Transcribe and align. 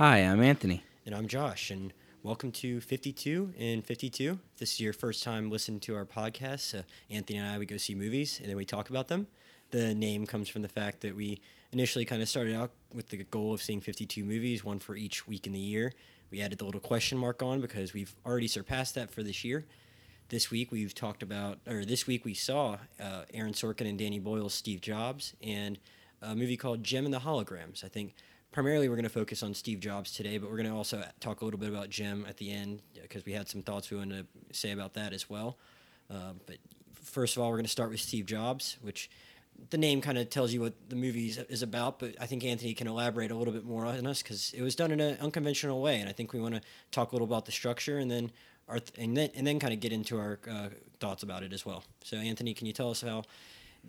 Hi, 0.00 0.20
I'm 0.20 0.40
Anthony. 0.40 0.82
And 1.04 1.14
I'm 1.14 1.28
Josh, 1.28 1.70
and 1.70 1.92
welcome 2.22 2.52
to 2.52 2.80
52 2.80 3.52
in 3.58 3.82
52. 3.82 4.38
If 4.54 4.58
this 4.58 4.72
is 4.72 4.80
your 4.80 4.94
first 4.94 5.22
time 5.22 5.50
listening 5.50 5.78
to 5.80 5.94
our 5.94 6.06
podcast, 6.06 6.74
uh, 6.74 6.84
Anthony 7.10 7.38
and 7.38 7.46
I, 7.46 7.58
we 7.58 7.66
go 7.66 7.76
see 7.76 7.94
movies 7.94 8.38
and 8.40 8.48
then 8.48 8.56
we 8.56 8.64
talk 8.64 8.88
about 8.88 9.08
them. 9.08 9.26
The 9.72 9.94
name 9.94 10.24
comes 10.26 10.48
from 10.48 10.62
the 10.62 10.70
fact 10.70 11.02
that 11.02 11.14
we 11.14 11.42
initially 11.70 12.06
kind 12.06 12.22
of 12.22 12.30
started 12.30 12.56
out 12.56 12.70
with 12.94 13.10
the 13.10 13.24
goal 13.24 13.52
of 13.52 13.60
seeing 13.60 13.82
52 13.82 14.24
movies, 14.24 14.64
one 14.64 14.78
for 14.78 14.96
each 14.96 15.28
week 15.28 15.46
in 15.46 15.52
the 15.52 15.58
year. 15.58 15.92
We 16.30 16.40
added 16.40 16.60
the 16.60 16.64
little 16.64 16.80
question 16.80 17.18
mark 17.18 17.42
on 17.42 17.60
because 17.60 17.92
we've 17.92 18.14
already 18.24 18.48
surpassed 18.48 18.94
that 18.94 19.10
for 19.10 19.22
this 19.22 19.44
year. 19.44 19.66
This 20.30 20.50
week 20.50 20.72
we've 20.72 20.94
talked 20.94 21.22
about, 21.22 21.58
or 21.68 21.84
this 21.84 22.06
week 22.06 22.24
we 22.24 22.32
saw 22.32 22.78
uh, 22.98 23.24
Aaron 23.34 23.52
Sorkin 23.52 23.86
and 23.86 23.98
Danny 23.98 24.18
Boyle's 24.18 24.54
Steve 24.54 24.80
Jobs 24.80 25.34
and 25.42 25.78
a 26.22 26.34
movie 26.34 26.56
called 26.56 26.82
Jem 26.82 27.04
and 27.04 27.12
the 27.12 27.20
Holograms. 27.20 27.84
I 27.84 27.88
think 27.88 28.14
primarily 28.52 28.88
we're 28.88 28.96
going 28.96 29.04
to 29.04 29.08
focus 29.08 29.42
on 29.42 29.54
Steve 29.54 29.80
Jobs 29.80 30.12
today, 30.12 30.38
but 30.38 30.50
we're 30.50 30.56
going 30.56 30.68
to 30.68 30.74
also 30.74 31.02
talk 31.20 31.40
a 31.40 31.44
little 31.44 31.60
bit 31.60 31.68
about 31.68 31.90
Jim 31.90 32.26
at 32.28 32.36
the 32.36 32.50
end 32.50 32.82
because 33.00 33.24
we 33.24 33.32
had 33.32 33.48
some 33.48 33.62
thoughts 33.62 33.90
we 33.90 33.96
want 33.96 34.10
to 34.10 34.26
say 34.52 34.72
about 34.72 34.94
that 34.94 35.12
as 35.12 35.30
well. 35.30 35.56
Uh, 36.10 36.32
but 36.46 36.56
first 36.94 37.36
of 37.36 37.42
all, 37.42 37.50
we're 37.50 37.56
going 37.56 37.64
to 37.64 37.70
start 37.70 37.90
with 37.90 38.00
Steve 38.00 38.26
Jobs, 38.26 38.76
which 38.82 39.10
the 39.70 39.78
name 39.78 40.00
kind 40.00 40.18
of 40.18 40.30
tells 40.30 40.52
you 40.52 40.60
what 40.60 40.74
the 40.88 40.96
movie 40.96 41.28
is 41.48 41.62
about, 41.62 41.98
but 41.98 42.14
I 42.20 42.26
think 42.26 42.44
Anthony 42.44 42.74
can 42.74 42.86
elaborate 42.86 43.30
a 43.30 43.36
little 43.36 43.52
bit 43.52 43.64
more 43.64 43.84
on 43.84 44.06
us 44.06 44.22
because 44.22 44.52
it 44.54 44.62
was 44.62 44.74
done 44.74 44.90
in 44.90 45.00
an 45.00 45.18
unconventional 45.20 45.82
way, 45.82 46.00
and 46.00 46.08
I 46.08 46.12
think 46.12 46.32
we 46.32 46.40
want 46.40 46.54
to 46.54 46.62
talk 46.90 47.12
a 47.12 47.14
little 47.14 47.26
about 47.26 47.44
the 47.44 47.52
structure 47.52 47.98
and 47.98 48.10
then 48.10 48.32
our 48.68 48.78
th- 48.78 48.92
and 48.98 49.16
then 49.16 49.30
and 49.34 49.46
then 49.46 49.58
kind 49.58 49.74
of 49.74 49.80
get 49.80 49.92
into 49.92 50.16
our 50.18 50.38
uh, 50.50 50.68
thoughts 51.00 51.22
about 51.22 51.42
it 51.42 51.52
as 51.52 51.66
well. 51.66 51.82
So, 52.04 52.16
Anthony, 52.16 52.54
can 52.54 52.66
you 52.66 52.72
tell 52.72 52.90
us 52.90 53.02
how 53.02 53.24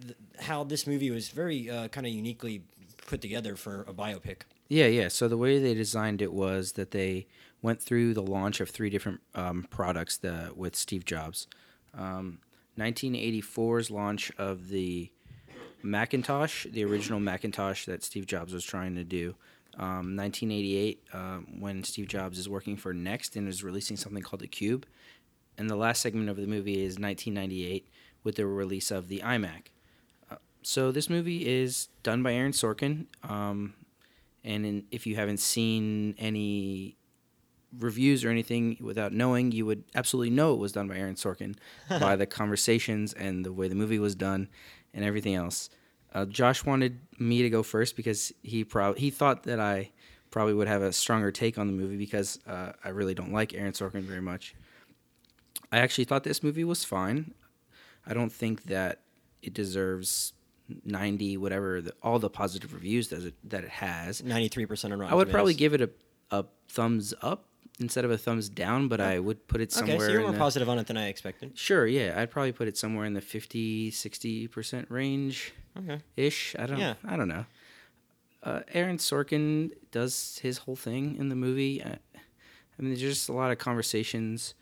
th- 0.01 0.15
how 0.39 0.63
this 0.63 0.85
movie 0.87 1.11
was 1.11 1.29
very 1.29 1.69
uh, 1.69 1.87
kind 1.87 2.05
of 2.05 2.11
uniquely 2.11 2.63
put 3.07 3.21
together 3.21 3.55
for 3.55 3.81
a 3.83 3.93
biopic? 3.93 4.41
Yeah, 4.67 4.87
yeah. 4.87 5.07
So 5.09 5.27
the 5.27 5.37
way 5.37 5.59
they 5.59 5.73
designed 5.73 6.21
it 6.21 6.33
was 6.33 6.73
that 6.73 6.91
they 6.91 7.27
went 7.61 7.81
through 7.81 8.13
the 8.13 8.23
launch 8.23 8.59
of 8.59 8.69
three 8.69 8.89
different 8.89 9.21
um, 9.35 9.67
products 9.69 10.19
with 10.55 10.75
Steve 10.75 11.05
Jobs. 11.05 11.47
Um, 11.93 12.39
1984's 12.77 13.91
launch 13.91 14.31
of 14.37 14.69
the 14.69 15.11
Macintosh, 15.83 16.65
the 16.71 16.83
original 16.85 17.19
Macintosh 17.19 17.85
that 17.85 18.03
Steve 18.03 18.25
Jobs 18.25 18.53
was 18.53 18.63
trying 18.63 18.95
to 18.95 19.03
do. 19.03 19.35
Um, 19.77 20.15
1988, 20.15 21.03
uh, 21.13 21.37
when 21.59 21.83
Steve 21.83 22.07
Jobs 22.07 22.37
is 22.37 22.49
working 22.49 22.77
for 22.77 22.93
Next 22.93 23.35
and 23.35 23.47
is 23.47 23.63
releasing 23.63 23.97
something 23.97 24.21
called 24.21 24.41
the 24.41 24.47
Cube. 24.47 24.85
And 25.57 25.69
the 25.69 25.75
last 25.75 26.01
segment 26.01 26.29
of 26.29 26.37
the 26.37 26.47
movie 26.47 26.83
is 26.83 26.99
1998 26.99 27.87
with 28.23 28.35
the 28.35 28.45
release 28.45 28.91
of 28.91 29.07
the 29.07 29.19
iMac. 29.19 29.70
So 30.63 30.91
this 30.91 31.09
movie 31.09 31.47
is 31.47 31.89
done 32.03 32.23
by 32.23 32.33
Aaron 32.33 32.51
Sorkin. 32.51 33.07
Um, 33.23 33.73
and 34.43 34.65
in, 34.65 34.83
if 34.91 35.05
you 35.05 35.15
haven't 35.15 35.39
seen 35.39 36.15
any 36.17 36.97
reviews 37.79 38.25
or 38.25 38.29
anything 38.29 38.77
without 38.81 39.13
knowing, 39.13 39.51
you 39.51 39.65
would 39.65 39.83
absolutely 39.95 40.29
know 40.29 40.53
it 40.53 40.59
was 40.59 40.71
done 40.71 40.87
by 40.87 40.95
Aaron 40.95 41.15
Sorkin 41.15 41.55
by 41.89 42.15
the 42.15 42.25
conversations 42.25 43.13
and 43.13 43.45
the 43.45 43.53
way 43.53 43.67
the 43.67 43.75
movie 43.75 43.99
was 43.99 44.15
done 44.15 44.49
and 44.93 45.05
everything 45.05 45.35
else. 45.35 45.69
Uh, 46.13 46.25
Josh 46.25 46.65
wanted 46.65 46.99
me 47.19 47.41
to 47.41 47.49
go 47.49 47.63
first 47.63 47.95
because 47.95 48.33
he 48.43 48.63
probably 48.63 48.99
he 48.99 49.09
thought 49.09 49.43
that 49.43 49.59
I 49.59 49.91
probably 50.29 50.53
would 50.53 50.67
have 50.67 50.81
a 50.81 50.91
stronger 50.91 51.31
take 51.31 51.57
on 51.57 51.67
the 51.67 51.73
movie 51.73 51.97
because 51.97 52.39
uh, 52.45 52.73
I 52.83 52.89
really 52.89 53.13
don't 53.13 53.31
like 53.31 53.53
Aaron 53.53 53.71
Sorkin 53.71 54.01
very 54.01 54.21
much. 54.21 54.55
I 55.71 55.79
actually 55.79 56.03
thought 56.03 56.23
this 56.23 56.43
movie 56.43 56.65
was 56.65 56.83
fine. 56.83 57.33
I 58.05 58.13
don't 58.13 58.31
think 58.31 58.63
that 58.63 59.01
it 59.41 59.53
deserves 59.53 60.33
90 60.85 61.37
whatever 61.37 61.81
the, 61.81 61.93
all 62.03 62.19
the 62.19 62.29
positive 62.29 62.73
reviews 62.73 63.09
that 63.09 63.23
it, 63.23 63.33
that 63.49 63.63
it 63.63 63.69
has 63.69 64.21
93% 64.21 64.85
on 64.85 64.99
Rotten 64.99 65.13
I 65.13 65.15
would 65.15 65.29
probably 65.29 65.53
give 65.53 65.73
it 65.73 65.81
a, 65.81 65.89
a 66.31 66.45
thumbs 66.69 67.13
up 67.21 67.45
instead 67.79 68.05
of 68.05 68.11
a 68.11 68.17
thumbs 68.17 68.47
down 68.49 68.87
but 68.87 69.01
I 69.01 69.19
would 69.19 69.47
put 69.47 69.61
it 69.61 69.71
somewhere 69.71 69.95
Okay, 69.95 70.05
so 70.05 70.11
you're 70.11 70.21
more 70.21 70.31
the- 70.31 70.37
positive 70.37 70.69
on 70.69 70.77
it 70.79 70.87
than 70.87 70.97
I 70.97 71.07
expected. 71.07 71.57
Sure, 71.57 71.85
yeah, 71.87 72.13
I'd 72.17 72.29
probably 72.31 72.51
put 72.51 72.67
it 72.67 72.77
somewhere 72.77 73.05
in 73.05 73.13
the 73.13 73.21
50 73.21 73.91
60% 73.91 74.85
range 74.89 75.53
Okay. 75.77 75.99
ish. 76.17 76.55
I 76.59 76.65
don't 76.65 76.79
Yeah. 76.79 76.95
I 77.05 77.15
don't 77.15 77.27
know. 77.29 77.45
Uh, 78.43 78.61
Aaron 78.73 78.97
Sorkin 78.97 79.71
does 79.91 80.39
his 80.41 80.59
whole 80.59 80.75
thing 80.75 81.15
in 81.17 81.29
the 81.29 81.35
movie. 81.35 81.81
Uh, 81.81 81.89
I 82.15 82.81
mean, 82.81 82.89
there's 82.89 82.99
just 83.01 83.29
a 83.29 83.33
lot 83.33 83.51
of 83.51 83.57
conversations. 83.59 84.55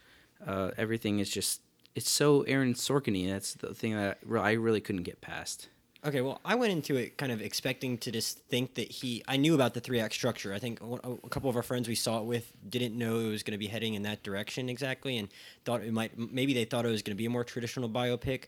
Uh, 0.46 0.72
everything 0.78 1.20
is 1.20 1.30
just 1.30 1.62
it's 1.96 2.10
so 2.10 2.42
Aaron 2.44 2.74
Sorkin-y. 2.74 3.32
That's 3.32 3.54
the 3.56 3.74
thing 3.74 3.96
that 3.96 4.20
I 4.30 4.52
really 4.52 4.82
couldn't 4.82 5.04
get 5.04 5.22
past. 5.22 5.70
Okay, 6.06 6.22
well, 6.22 6.40
I 6.46 6.56
went 6.56 6.72
into 6.72 6.96
it 6.96 7.18
kind 7.18 7.30
of 7.30 7.42
expecting 7.42 7.98
to 8.00 8.12
just 8.12 8.40
think 8.48 8.76
that 8.76 8.90
he. 8.90 9.22
I 9.28 9.36
knew 9.36 9.54
about 9.54 9.74
the 9.74 9.82
three 9.82 10.00
act 10.00 10.14
structure. 10.14 10.54
I 10.54 10.60
think 10.60 10.80
one- 10.80 11.02
a 11.04 11.30
couple 11.30 11.50
of 11.50 11.58
our 11.58 11.64
friends 11.64 11.90
we 11.90 11.96
saw 11.96 12.20
it 12.20 12.24
with 12.26 12.54
didn't 12.70 12.98
know 12.98 13.20
it 13.20 13.28
was 13.28 13.44
going 13.44 13.52
to 13.52 13.58
be 13.58 13.68
heading 13.68 13.96
in 13.96 14.04
that 14.04 14.24
direction 14.24 14.70
exactly, 14.70 15.18
and 15.18 15.28
thought 15.66 15.84
it 15.84 15.92
might. 15.92 16.18
Maybe 16.18 16.54
they 16.54 16.64
thought 16.64 16.86
it 16.86 16.90
was 16.90 17.02
going 17.02 17.18
to 17.18 17.22
be 17.22 17.26
a 17.26 17.30
more 17.30 17.44
traditional 17.44 17.90
biopic, 17.90 18.44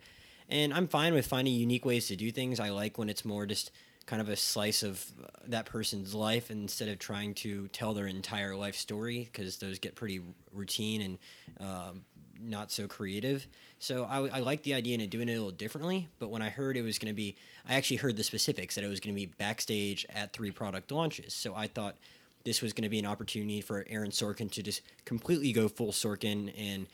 and 0.48 0.74
I'm 0.74 0.88
fine 0.88 1.14
with 1.14 1.28
finding 1.28 1.54
unique 1.54 1.84
ways 1.84 2.08
to 2.08 2.16
do 2.16 2.32
things. 2.32 2.58
I 2.62 2.70
like 2.70 2.98
when 2.98 3.10
it's 3.10 3.26
more 3.26 3.46
just 3.46 3.72
kind 4.06 4.22
of 4.22 4.30
a 4.30 4.36
slice 4.36 4.82
of 4.82 5.06
uh, 5.24 5.28
that 5.48 5.66
person's 5.66 6.14
life 6.14 6.52
instead 6.52 6.88
of 6.90 7.00
trying 7.00 7.34
to 7.34 7.68
tell 7.70 7.94
their 7.94 8.08
entire 8.08 8.56
life 8.56 8.76
story 8.76 9.30
because 9.32 9.58
those 9.58 9.78
get 9.78 9.96
pretty 9.96 10.22
routine 10.54 11.02
and 11.02 11.18
um, 11.60 12.02
not 12.44 12.72
so 12.72 12.88
creative. 12.88 13.48
So 13.80 14.06
I, 14.06 14.28
I 14.28 14.40
like 14.40 14.64
the 14.64 14.74
idea 14.74 15.02
of 15.02 15.10
doing 15.10 15.30
it 15.30 15.34
a 15.34 15.36
little 15.36 15.52
differently. 15.52 16.08
But 16.20 16.30
when 16.30 16.42
I 16.42 16.50
heard 16.50 16.78
it 16.78 16.82
was 16.82 17.00
going 17.00 17.12
to 17.12 17.16
be, 17.16 17.36
I 17.68 17.76
actually 17.76 17.98
heard 17.98 18.18
the 18.18 18.24
specifics 18.24 18.76
that 18.76 18.84
it 18.84 18.88
was 18.88 19.00
going 19.00 19.16
to 19.16 19.20
be 19.20 19.28
backstage 19.28 20.06
at 20.10 20.34
three 20.34 20.52
product 20.52 20.92
launches. 20.92 21.34
So 21.34 21.56
I 21.56 21.68
thought 21.68 21.96
this 22.44 22.62
was 22.62 22.74
going 22.74 22.84
to 22.84 22.90
be 22.90 23.00
an 23.00 23.06
opportunity 23.06 23.62
for 23.62 23.86
Aaron 23.90 24.12
Sorkin 24.12 24.52
to 24.52 24.64
just 24.64 24.82
completely 25.06 25.52
go 25.52 25.68
full 25.68 25.92
Sorkin 25.92 26.54
and 26.58 26.88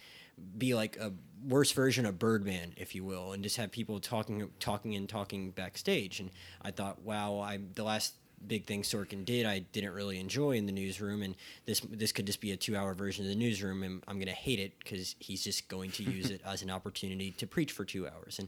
be 0.58 0.76
like 0.76 0.98
a 0.98 1.12
worse 1.48 1.72
version 1.72 2.06
of 2.06 2.20
Birdman, 2.20 2.74
if 2.78 2.94
you 2.94 3.04
will, 3.04 3.32
and 3.32 3.44
just 3.44 3.58
have 3.58 3.72
people 3.72 4.00
talking, 4.00 4.50
talking 4.60 4.96
and 4.96 5.10
talking 5.10 5.52
backstage. 5.52 6.20
And 6.20 6.30
I 6.62 6.72
thought, 6.72 7.02
wow, 7.02 7.40
I 7.40 7.60
the 7.76 7.84
last 7.84 8.14
big 8.46 8.66
thing 8.66 8.82
Sorkin 8.84 9.26
did, 9.26 9.46
I 9.46 9.60
didn't 9.60 9.94
really 9.94 10.20
enjoy 10.20 10.52
in 10.52 10.66
the 10.66 10.72
newsroom, 10.72 11.22
and 11.22 11.36
this 11.66 11.80
this 11.82 12.12
could 12.12 12.26
just 12.26 12.42
be 12.42 12.52
a 12.52 12.58
two-hour 12.58 12.94
version 12.94 13.26
of 13.26 13.30
the 13.30 13.36
newsroom, 13.36 13.84
and 13.84 14.04
I'm 14.08 14.20
gonna 14.20 14.32
hate 14.32 14.60
it 14.60 14.74
because 14.80 15.16
he's 15.20 15.44
just 15.44 15.68
going 15.68 15.92
to 15.92 16.04
use 16.04 16.30
it 16.30 16.42
as 16.46 16.62
an 16.62 16.70
opportunity 16.70 17.32
to 17.32 17.48
preach 17.48 17.72
for 17.72 17.86
two 17.86 18.08
hours, 18.08 18.40
and 18.40 18.48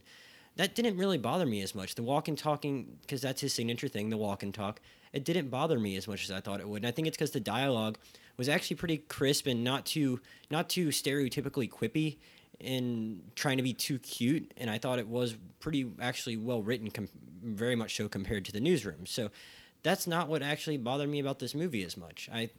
that 0.56 0.76
didn't 0.76 0.98
really 0.98 1.18
bother 1.18 1.46
me 1.46 1.62
as 1.62 1.74
much. 1.74 1.96
The 1.96 2.04
walk 2.04 2.28
and 2.28 2.38
talking, 2.38 2.98
because 3.02 3.22
that's 3.22 3.42
his 3.42 3.54
signature 3.54 3.88
thing, 3.88 4.10
the 4.10 4.18
walk 4.18 4.44
and 4.44 4.54
talk. 4.54 4.82
It 5.14 5.24
didn't 5.24 5.50
bother 5.50 5.80
me 5.80 5.96
as 5.96 6.08
much 6.08 6.24
as 6.24 6.32
I 6.32 6.40
thought 6.42 6.60
it 6.60 6.68
would, 6.68 6.84
and 6.84 6.88
I 6.88 6.92
think 6.92 7.08
it's 7.08 7.18
because 7.18 7.32
the 7.32 7.40
dialogue 7.40 7.98
was 8.38 8.48
actually 8.48 8.78
pretty 8.78 8.98
crisp 8.98 9.48
and 9.48 9.64
not 9.64 9.86
too 9.86 10.22
not 10.50 10.70
too 10.70 10.88
stereotypically 10.88 11.70
quippy 11.70 12.18
and 12.62 13.22
trying 13.36 13.58
to 13.58 13.64
be 13.64 13.74
too 13.74 14.00
cute. 14.00 14.52
And 14.58 14.70
I 14.70 14.78
thought 14.78 15.00
it 15.00 15.08
was 15.08 15.36
pretty 15.60 15.92
actually 16.02 16.38
well 16.38 16.62
written, 16.62 16.90
com- 16.90 17.10
very 17.44 17.76
much 17.76 17.96
so 17.96 18.08
compared 18.08 18.46
to 18.46 18.52
the 18.52 18.60
newsroom. 18.60 19.06
So 19.06 19.30
that's 19.84 20.08
not 20.08 20.28
what 20.28 20.42
actually 20.42 20.78
bothered 20.78 21.10
me 21.10 21.20
about 21.20 21.40
this 21.40 21.56
movie 21.56 21.84
as 21.84 21.96
much. 21.98 22.30
I, 22.34 22.50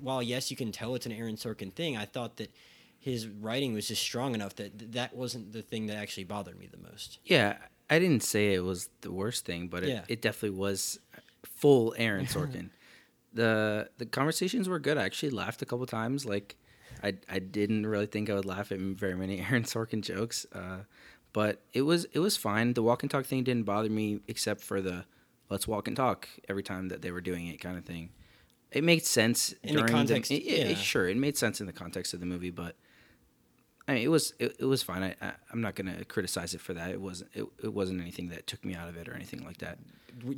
while 0.00 0.22
yes, 0.22 0.50
you 0.50 0.56
can 0.56 0.72
tell 0.72 0.94
it's 0.94 1.06
an 1.06 1.12
Aaron 1.12 1.36
Sorkin 1.36 1.72
thing, 1.72 1.96
I 1.96 2.04
thought 2.04 2.36
that 2.38 2.50
his 2.98 3.28
writing 3.28 3.74
was 3.74 3.88
just 3.88 4.02
strong 4.02 4.34
enough 4.34 4.56
that 4.56 4.92
that 4.92 5.14
wasn't 5.14 5.52
the 5.52 5.62
thing 5.62 5.86
that 5.86 5.96
actually 5.96 6.24
bothered 6.24 6.58
me 6.58 6.66
the 6.70 6.78
most. 6.90 7.18
Yeah, 7.24 7.56
I 7.90 7.98
didn't 7.98 8.22
say 8.22 8.54
it 8.54 8.64
was 8.64 8.88
the 9.02 9.12
worst 9.12 9.44
thing, 9.44 9.68
but 9.68 9.82
it, 9.84 9.88
Yeah. 9.90 10.04
it 10.08 10.20
definitely 10.22 10.58
was 10.58 10.98
full 11.44 11.94
Aaron 11.96 12.26
Sorkin. 12.34 12.70
the 13.32 13.88
The 13.98 14.06
conversations 14.06 14.68
were 14.68 14.78
good. 14.78 14.98
I 14.98 15.04
actually 15.04 15.30
laughed 15.30 15.62
a 15.62 15.66
couple 15.66 15.86
times. 15.86 16.24
Like, 16.26 16.56
I 17.02 17.14
I 17.28 17.38
didn't 17.38 17.86
really 17.86 18.06
think 18.06 18.28
I 18.30 18.34
would 18.34 18.44
laugh 18.46 18.72
at 18.72 18.78
very 18.78 19.14
many 19.14 19.40
Aaron 19.46 19.62
Sorkin 19.64 20.00
jokes, 20.02 20.46
uh, 20.52 20.78
but 21.32 21.60
it 21.72 21.82
was 21.82 22.06
it 22.12 22.18
was 22.18 22.36
fine. 22.36 22.72
The 22.74 22.82
walk 22.82 23.02
and 23.02 23.10
talk 23.10 23.26
thing 23.26 23.44
didn't 23.44 23.64
bother 23.64 23.90
me, 23.90 24.20
except 24.28 24.60
for 24.62 24.80
the 24.80 25.04
let's 25.50 25.66
walk 25.68 25.88
and 25.88 25.96
talk 25.96 26.28
every 26.48 26.62
time 26.62 26.88
that 26.88 27.02
they 27.02 27.10
were 27.10 27.20
doing 27.20 27.46
it 27.46 27.58
kind 27.60 27.78
of 27.78 27.84
thing. 27.84 28.10
It 28.70 28.84
made 28.84 29.04
sense 29.06 29.54
In 29.62 29.76
the 29.76 29.84
context, 29.84 30.30
it- 30.30 30.42
it- 30.44 30.68
yeah. 30.70 30.74
sure, 30.76 31.08
it 31.08 31.16
made 31.16 31.36
sense 31.38 31.60
in 31.60 31.66
the 31.66 31.72
context 31.72 32.12
of 32.14 32.20
the 32.20 32.26
movie, 32.26 32.50
but 32.50 32.76
I 33.86 33.94
mean, 33.94 34.02
it 34.02 34.08
was 34.08 34.34
it, 34.38 34.56
it 34.58 34.66
was 34.66 34.82
fine. 34.82 35.02
I, 35.02 35.14
I 35.22 35.32
I'm 35.50 35.62
not 35.62 35.74
gonna 35.74 36.04
criticize 36.04 36.52
it 36.54 36.60
for 36.60 36.74
that. 36.74 36.90
It 36.90 37.00
wasn't 37.00 37.30
it, 37.34 37.46
it 37.64 37.72
wasn't 37.72 38.02
anything 38.02 38.28
that 38.28 38.46
took 38.46 38.62
me 38.64 38.74
out 38.74 38.88
of 38.88 38.96
it 38.98 39.08
or 39.08 39.14
anything 39.14 39.44
like 39.44 39.58
that. 39.58 39.78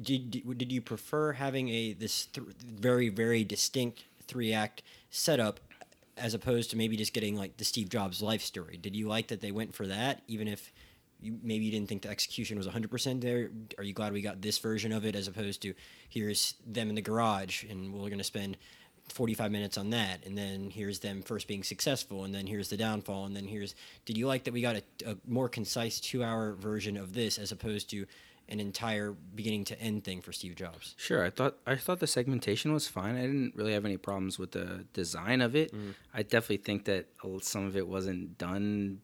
Did, 0.03 0.31
did 0.31 0.59
did 0.59 0.71
you 0.71 0.81
prefer 0.81 1.33
having 1.33 1.69
a 1.71 1.93
this 1.93 2.27
th- 2.27 2.47
very 2.65 3.09
very 3.09 3.43
distinct 3.43 4.05
three 4.29 4.53
act 4.53 4.83
setup 5.11 5.59
as 6.17 6.33
opposed 6.35 6.71
to 6.71 6.77
maybe 6.77 6.97
just 6.97 7.13
getting 7.13 7.35
like 7.35 7.57
the 7.57 7.65
Steve 7.65 7.89
Jobs 7.89 8.23
life 8.23 8.43
story? 8.43 8.77
Did 8.77 8.95
you 8.95 9.09
like 9.09 9.27
that 9.29 9.41
they 9.41 9.51
went 9.51 9.75
for 9.75 9.87
that 9.89 10.23
even 10.29 10.47
if 10.47 10.73
you 11.21 11.39
maybe 11.43 11.65
you 11.65 11.71
didn't 11.71 11.89
think 11.89 12.03
the 12.03 12.11
execution 12.11 12.57
was 12.57 12.67
100% 12.67 13.21
there? 13.21 13.51
Are 13.79 13.85
you 13.85 13.93
glad 13.93 14.13
we 14.13 14.23
got 14.23 14.43
this 14.43 14.59
version 14.59 14.93
of 14.93 15.05
it 15.05 15.15
as 15.15 15.29
opposed 15.29 15.63
to 15.63 15.75
here's 16.09 16.55
them 16.67 16.89
in 16.89 16.95
the 16.95 17.03
garage 17.03 17.65
and 17.65 17.93
we're 17.93 18.09
going 18.09 18.19
to 18.19 18.25
spend 18.25 18.57
45 19.09 19.51
minutes 19.51 19.77
on 19.77 19.91
that 19.91 20.25
and 20.25 20.39
then 20.39 20.71
here's 20.71 21.01
them 21.01 21.23
first 21.23 21.49
being 21.49 21.65
successful 21.65 22.25
and 22.25 22.35
then 22.35 22.47
here's 22.47 22.69
the 22.69 22.77
downfall 22.77 23.25
and 23.25 23.35
then 23.35 23.45
here's 23.45 23.75
did 24.05 24.17
you 24.17 24.27
like 24.29 24.45
that 24.45 24.53
we 24.53 24.63
got 24.63 24.77
a, 24.77 24.83
a 25.05 25.17
more 25.27 25.49
concise 25.49 25.99
two 25.99 26.23
hour 26.23 26.55
version 26.55 26.97
of 26.97 27.13
this 27.13 27.37
as 27.37 27.51
opposed 27.51 27.91
to 27.91 28.07
an 28.51 28.61
entire 28.61 29.13
beginning 29.35 29.65
to 29.65 29.81
end 29.81 30.05
thing 30.05 30.21
for 30.21 30.33
Steve 30.33 30.57
Jobs. 30.57 30.95
Sure, 30.99 31.25
I 31.25 31.31
thought 31.31 31.57
I 31.67 31.77
thought 31.77 32.01
the 32.01 32.07
segmentation 32.07 32.73
was 32.73 32.89
fine. 32.89 33.17
I 33.17 33.23
didn't 33.23 33.55
really 33.55 33.73
have 33.73 33.85
any 33.85 33.97
problems 33.97 34.39
with 34.39 34.53
the 34.53 34.85
design 34.93 35.41
of 35.41 35.55
it. 35.55 35.73
Mm. 35.73 35.95
I 36.13 36.23
definitely 36.23 36.59
think 36.59 36.85
that 36.87 37.07
some 37.43 37.67
of 37.67 37.77
it 37.77 37.87
wasn't 37.87 38.39
done 38.39 39.01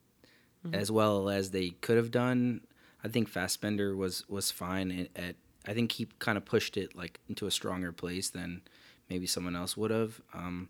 Mm-hmm. 0.66 0.74
as 0.74 0.90
well 0.90 1.28
as 1.28 1.50
they 1.50 1.70
could 1.70 1.96
have 1.96 2.10
done. 2.10 2.62
I 3.04 3.08
think 3.08 3.28
Fassbender 3.28 3.96
was 3.96 4.28
was 4.28 4.50
fine 4.50 4.90
at, 4.90 5.22
at 5.22 5.36
I 5.66 5.74
think 5.74 5.92
he 5.92 6.08
kind 6.18 6.38
of 6.38 6.44
pushed 6.44 6.76
it 6.76 6.96
like 6.96 7.20
into 7.28 7.46
a 7.46 7.50
stronger 7.50 7.92
place 7.92 8.30
than 8.30 8.62
maybe 9.08 9.26
someone 9.26 9.56
else 9.56 9.76
would 9.76 9.90
have. 9.90 10.20
Um, 10.32 10.68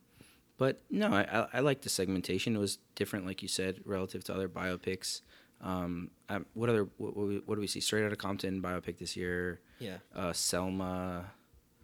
but 0.58 0.82
no, 0.90 1.12
I, 1.12 1.46
I, 1.52 1.60
like 1.60 1.82
the 1.82 1.90
segmentation. 1.90 2.56
It 2.56 2.58
was 2.58 2.78
different, 2.94 3.26
like 3.26 3.43
you 3.43 3.48
said, 3.48 3.81
relative 3.84 4.25
to 4.25 4.34
other 4.34 4.48
biopics. 4.48 5.20
Um, 5.60 6.10
I, 6.31 6.40
what 6.54 6.70
other 6.70 6.88
what, 6.96 7.16
what, 7.16 7.42
what 7.46 7.54
do 7.56 7.60
we 7.60 7.66
see? 7.66 7.81
Straight 7.81 8.04
Outta 8.04 8.16
Compton 8.16 8.62
biopic 8.62 8.99
this 8.99 9.16
year. 9.16 9.60
Yeah. 9.78 9.99
Uh, 10.14 10.32
Selma. 10.32 11.32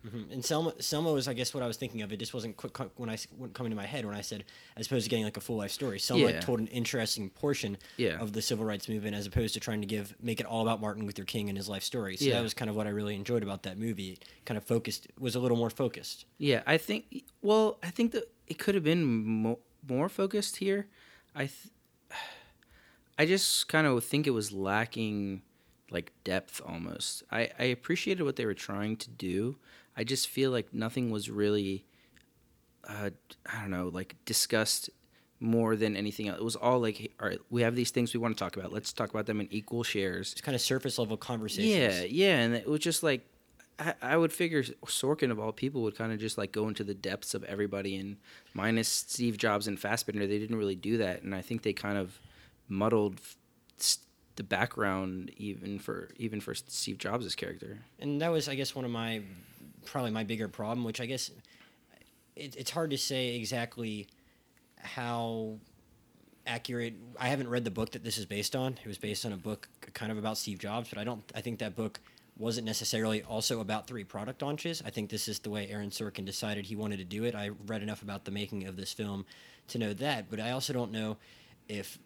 Mhm. 0.06 0.32
And 0.32 0.44
Selma, 0.44 0.74
Selma 0.82 1.12
was, 1.12 1.28
I 1.28 1.32
guess, 1.32 1.54
what 1.54 1.62
I 1.62 1.66
was 1.68 1.76
thinking 1.76 2.02
of. 2.02 2.12
It 2.12 2.16
just 2.18 2.34
wasn't 2.34 2.56
quick 2.56 2.76
when 2.98 3.08
I 3.08 3.16
went 3.36 3.54
coming 3.54 3.70
to 3.70 3.76
my 3.76 3.86
head 3.86 4.04
when 4.04 4.16
I 4.16 4.20
said, 4.20 4.44
as 4.76 4.86
opposed 4.86 5.04
to 5.04 5.10
getting 5.10 5.24
like 5.24 5.36
a 5.36 5.40
full 5.40 5.56
life 5.56 5.70
story. 5.70 6.00
Selma 6.00 6.30
Yeah. 6.30 6.40
told 6.40 6.58
an 6.58 6.66
interesting 6.68 7.30
portion 7.30 7.78
Yeah. 7.96 8.18
of 8.20 8.32
the 8.32 8.42
civil 8.42 8.64
rights 8.64 8.88
movement, 8.88 9.14
as 9.14 9.26
opposed 9.26 9.54
to 9.54 9.60
trying 9.60 9.80
to 9.80 9.86
give 9.86 10.16
make 10.20 10.40
it 10.40 10.46
all 10.46 10.62
about 10.62 10.80
Martin 10.80 11.04
Luther 11.06 11.24
King 11.24 11.48
and 11.48 11.56
his 11.56 11.68
life 11.68 11.84
story. 11.84 12.16
So 12.16 12.24
Yeah. 12.24 12.32
that 12.34 12.42
was 12.42 12.52
kind 12.54 12.68
of 12.68 12.74
what 12.74 12.86
I 12.88 12.90
really 12.90 13.14
enjoyed 13.14 13.42
about 13.44 13.62
that 13.62 13.78
movie. 13.78 14.12
It 14.14 14.24
kind 14.44 14.58
of 14.58 14.64
focused, 14.64 15.06
was 15.18 15.36
a 15.36 15.40
little 15.40 15.56
more 15.56 15.70
focused. 15.70 16.24
Yeah, 16.38 16.62
I 16.66 16.78
think. 16.78 17.22
Well, 17.40 17.78
I 17.82 17.90
think 17.90 18.10
that 18.12 18.24
it 18.48 18.58
could 18.58 18.74
have 18.74 18.84
been 18.84 19.04
mo- 19.04 19.60
more 19.88 20.08
focused 20.08 20.56
here. 20.56 20.88
I, 21.34 21.46
th- 21.46 21.68
I 23.18 23.26
just 23.26 23.68
kind 23.68 23.86
of 23.86 24.04
think 24.04 24.26
it 24.26 24.30
was 24.30 24.52
lacking, 24.52 25.42
like 25.90 26.12
depth 26.24 26.60
almost. 26.66 27.22
I 27.30 27.50
I 27.58 27.64
appreciated 27.64 28.24
what 28.24 28.36
they 28.36 28.46
were 28.46 28.54
trying 28.54 28.96
to 28.96 29.10
do. 29.10 29.58
I 29.96 30.04
just 30.04 30.28
feel 30.28 30.50
like 30.50 30.72
nothing 30.72 31.10
was 31.10 31.28
really, 31.30 31.84
uh, 32.88 33.10
I 33.46 33.60
don't 33.60 33.70
know, 33.70 33.88
like 33.92 34.16
discussed 34.24 34.90
more 35.40 35.74
than 35.76 35.96
anything 35.96 36.28
else. 36.28 36.38
It 36.38 36.44
was 36.44 36.56
all 36.56 36.80
like, 36.80 36.96
hey, 36.96 37.10
all 37.20 37.28
right, 37.28 37.38
we 37.50 37.62
have 37.62 37.74
these 37.74 37.90
things 37.90 38.14
we 38.14 38.20
want 38.20 38.36
to 38.36 38.42
talk 38.42 38.56
about. 38.56 38.72
Let's 38.72 38.92
talk 38.92 39.10
about 39.10 39.26
them 39.26 39.40
in 39.40 39.48
equal 39.50 39.82
shares. 39.82 40.32
It's 40.32 40.40
kind 40.40 40.54
of 40.54 40.60
surface 40.60 40.98
level 40.98 41.16
conversations. 41.16 41.68
Yeah, 42.00 42.02
yeah, 42.04 42.38
and 42.40 42.54
it 42.54 42.66
was 42.68 42.80
just 42.80 43.02
like 43.02 43.26
I, 43.78 43.94
I 44.02 44.16
would 44.16 44.32
figure 44.32 44.62
Sorkin 44.86 45.30
of 45.30 45.40
all 45.40 45.50
people 45.52 45.82
would 45.82 45.96
kind 45.96 46.12
of 46.12 46.18
just 46.20 46.38
like 46.38 46.52
go 46.52 46.68
into 46.68 46.84
the 46.84 46.94
depths 46.94 47.34
of 47.34 47.42
everybody, 47.44 47.96
and 47.96 48.16
minus 48.54 48.88
Steve 48.88 49.36
Jobs 49.36 49.66
and 49.66 49.78
Fassbender, 49.80 50.26
they 50.26 50.38
didn't 50.38 50.56
really 50.56 50.76
do 50.76 50.98
that, 50.98 51.22
and 51.22 51.34
I 51.34 51.42
think 51.42 51.62
they 51.62 51.72
kind 51.72 51.98
of 51.98 52.18
muddled 52.68 53.14
f- 53.18 53.36
s- 53.78 53.98
the 54.36 54.42
background 54.44 55.30
even 55.36 55.78
for 55.78 56.10
even 56.16 56.40
for 56.40 56.54
Steve 56.54 56.98
Jobs' 56.98 57.34
character. 57.34 57.80
and 57.98 58.20
that 58.22 58.30
was 58.30 58.48
i 58.48 58.54
guess 58.54 58.74
one 58.74 58.84
of 58.84 58.90
my 58.90 59.20
probably 59.84 60.10
my 60.10 60.24
bigger 60.24 60.48
problem 60.48 60.84
which 60.84 61.00
i 61.00 61.06
guess 61.06 61.30
it, 62.36 62.56
it's 62.56 62.70
hard 62.70 62.90
to 62.90 62.98
say 62.98 63.36
exactly 63.36 64.06
how 64.80 65.58
accurate 66.46 66.94
i 67.18 67.28
haven't 67.28 67.48
read 67.48 67.64
the 67.64 67.70
book 67.70 67.92
that 67.92 68.02
this 68.02 68.18
is 68.18 68.26
based 68.26 68.56
on. 68.56 68.78
It 68.84 68.88
was 68.88 68.98
based 68.98 69.24
on 69.24 69.32
a 69.32 69.36
book 69.36 69.68
kind 69.94 70.10
of 70.10 70.18
about 70.18 70.38
steve 70.38 70.58
jobs 70.58 70.88
but 70.88 70.98
i 70.98 71.04
don't 71.04 71.22
i 71.34 71.40
think 71.40 71.58
that 71.60 71.76
book 71.76 72.00
wasn't 72.38 72.66
necessarily 72.66 73.22
also 73.22 73.60
about 73.60 73.86
three 73.86 74.04
product 74.04 74.40
launches. 74.40 74.82
I 74.86 74.90
think 74.90 75.10
this 75.10 75.28
is 75.28 75.38
the 75.38 75.50
way 75.50 75.68
aaron 75.70 75.90
sorkin 75.90 76.24
decided 76.24 76.64
he 76.64 76.74
wanted 76.74 76.96
to 76.96 77.04
do 77.04 77.24
it. 77.24 77.34
I 77.34 77.50
read 77.66 77.82
enough 77.82 78.00
about 78.00 78.24
the 78.24 78.30
making 78.30 78.66
of 78.66 78.76
this 78.76 78.92
film 78.92 79.26
to 79.68 79.78
know 79.78 79.92
that 79.94 80.28
but 80.30 80.40
i 80.40 80.50
also 80.50 80.72
don't 80.72 80.90
know 80.92 81.16
if 81.68 81.98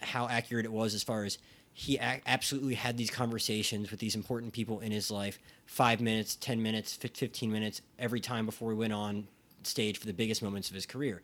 how 0.00 0.28
accurate 0.28 0.64
it 0.64 0.72
was 0.72 0.94
as 0.94 1.02
far 1.02 1.24
as 1.24 1.38
he 1.76 1.96
a- 1.96 2.20
absolutely 2.24 2.74
had 2.74 2.96
these 2.96 3.10
conversations 3.10 3.90
with 3.90 3.98
these 3.98 4.14
important 4.14 4.52
people 4.52 4.78
in 4.78 4.92
his 4.92 5.10
life 5.10 5.40
five 5.66 6.00
minutes, 6.00 6.36
10 6.36 6.62
minutes, 6.62 6.94
15 6.94 7.50
minutes 7.50 7.82
every 7.98 8.20
time 8.20 8.46
before 8.46 8.70
he 8.70 8.78
went 8.78 8.92
on 8.92 9.26
stage 9.64 9.98
for 9.98 10.06
the 10.06 10.12
biggest 10.12 10.40
moments 10.40 10.68
of 10.68 10.74
his 10.74 10.86
career. 10.86 11.20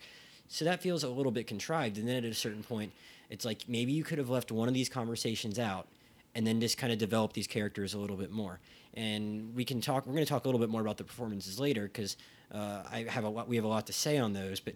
So 0.48 0.64
that 0.64 0.82
feels 0.82 1.04
a 1.04 1.08
little 1.08 1.30
bit 1.30 1.46
contrived. 1.46 1.98
And 1.98 2.08
then 2.08 2.16
at 2.16 2.24
a 2.24 2.34
certain 2.34 2.64
point, 2.64 2.92
it's 3.30 3.44
like 3.44 3.68
maybe 3.68 3.92
you 3.92 4.02
could 4.02 4.18
have 4.18 4.28
left 4.28 4.50
one 4.50 4.66
of 4.66 4.74
these 4.74 4.88
conversations 4.88 5.60
out 5.60 5.86
and 6.34 6.44
then 6.44 6.60
just 6.60 6.76
kind 6.76 6.92
of 6.92 6.98
develop 6.98 7.32
these 7.32 7.46
characters 7.46 7.94
a 7.94 7.98
little 7.98 8.16
bit 8.16 8.32
more. 8.32 8.58
And 8.94 9.54
we 9.54 9.64
can 9.64 9.80
talk. 9.80 10.04
We're 10.04 10.14
going 10.14 10.26
to 10.26 10.28
talk 10.28 10.44
a 10.44 10.48
little 10.48 10.58
bit 10.58 10.68
more 10.68 10.80
about 10.80 10.96
the 10.96 11.04
performances 11.04 11.60
later 11.60 11.84
because 11.84 12.16
uh, 12.52 12.82
I 12.90 13.06
have 13.08 13.22
a 13.22 13.28
lot. 13.28 13.46
We 13.46 13.54
have 13.54 13.64
a 13.64 13.68
lot 13.68 13.86
to 13.86 13.92
say 13.92 14.18
on 14.18 14.32
those. 14.32 14.58
But 14.58 14.74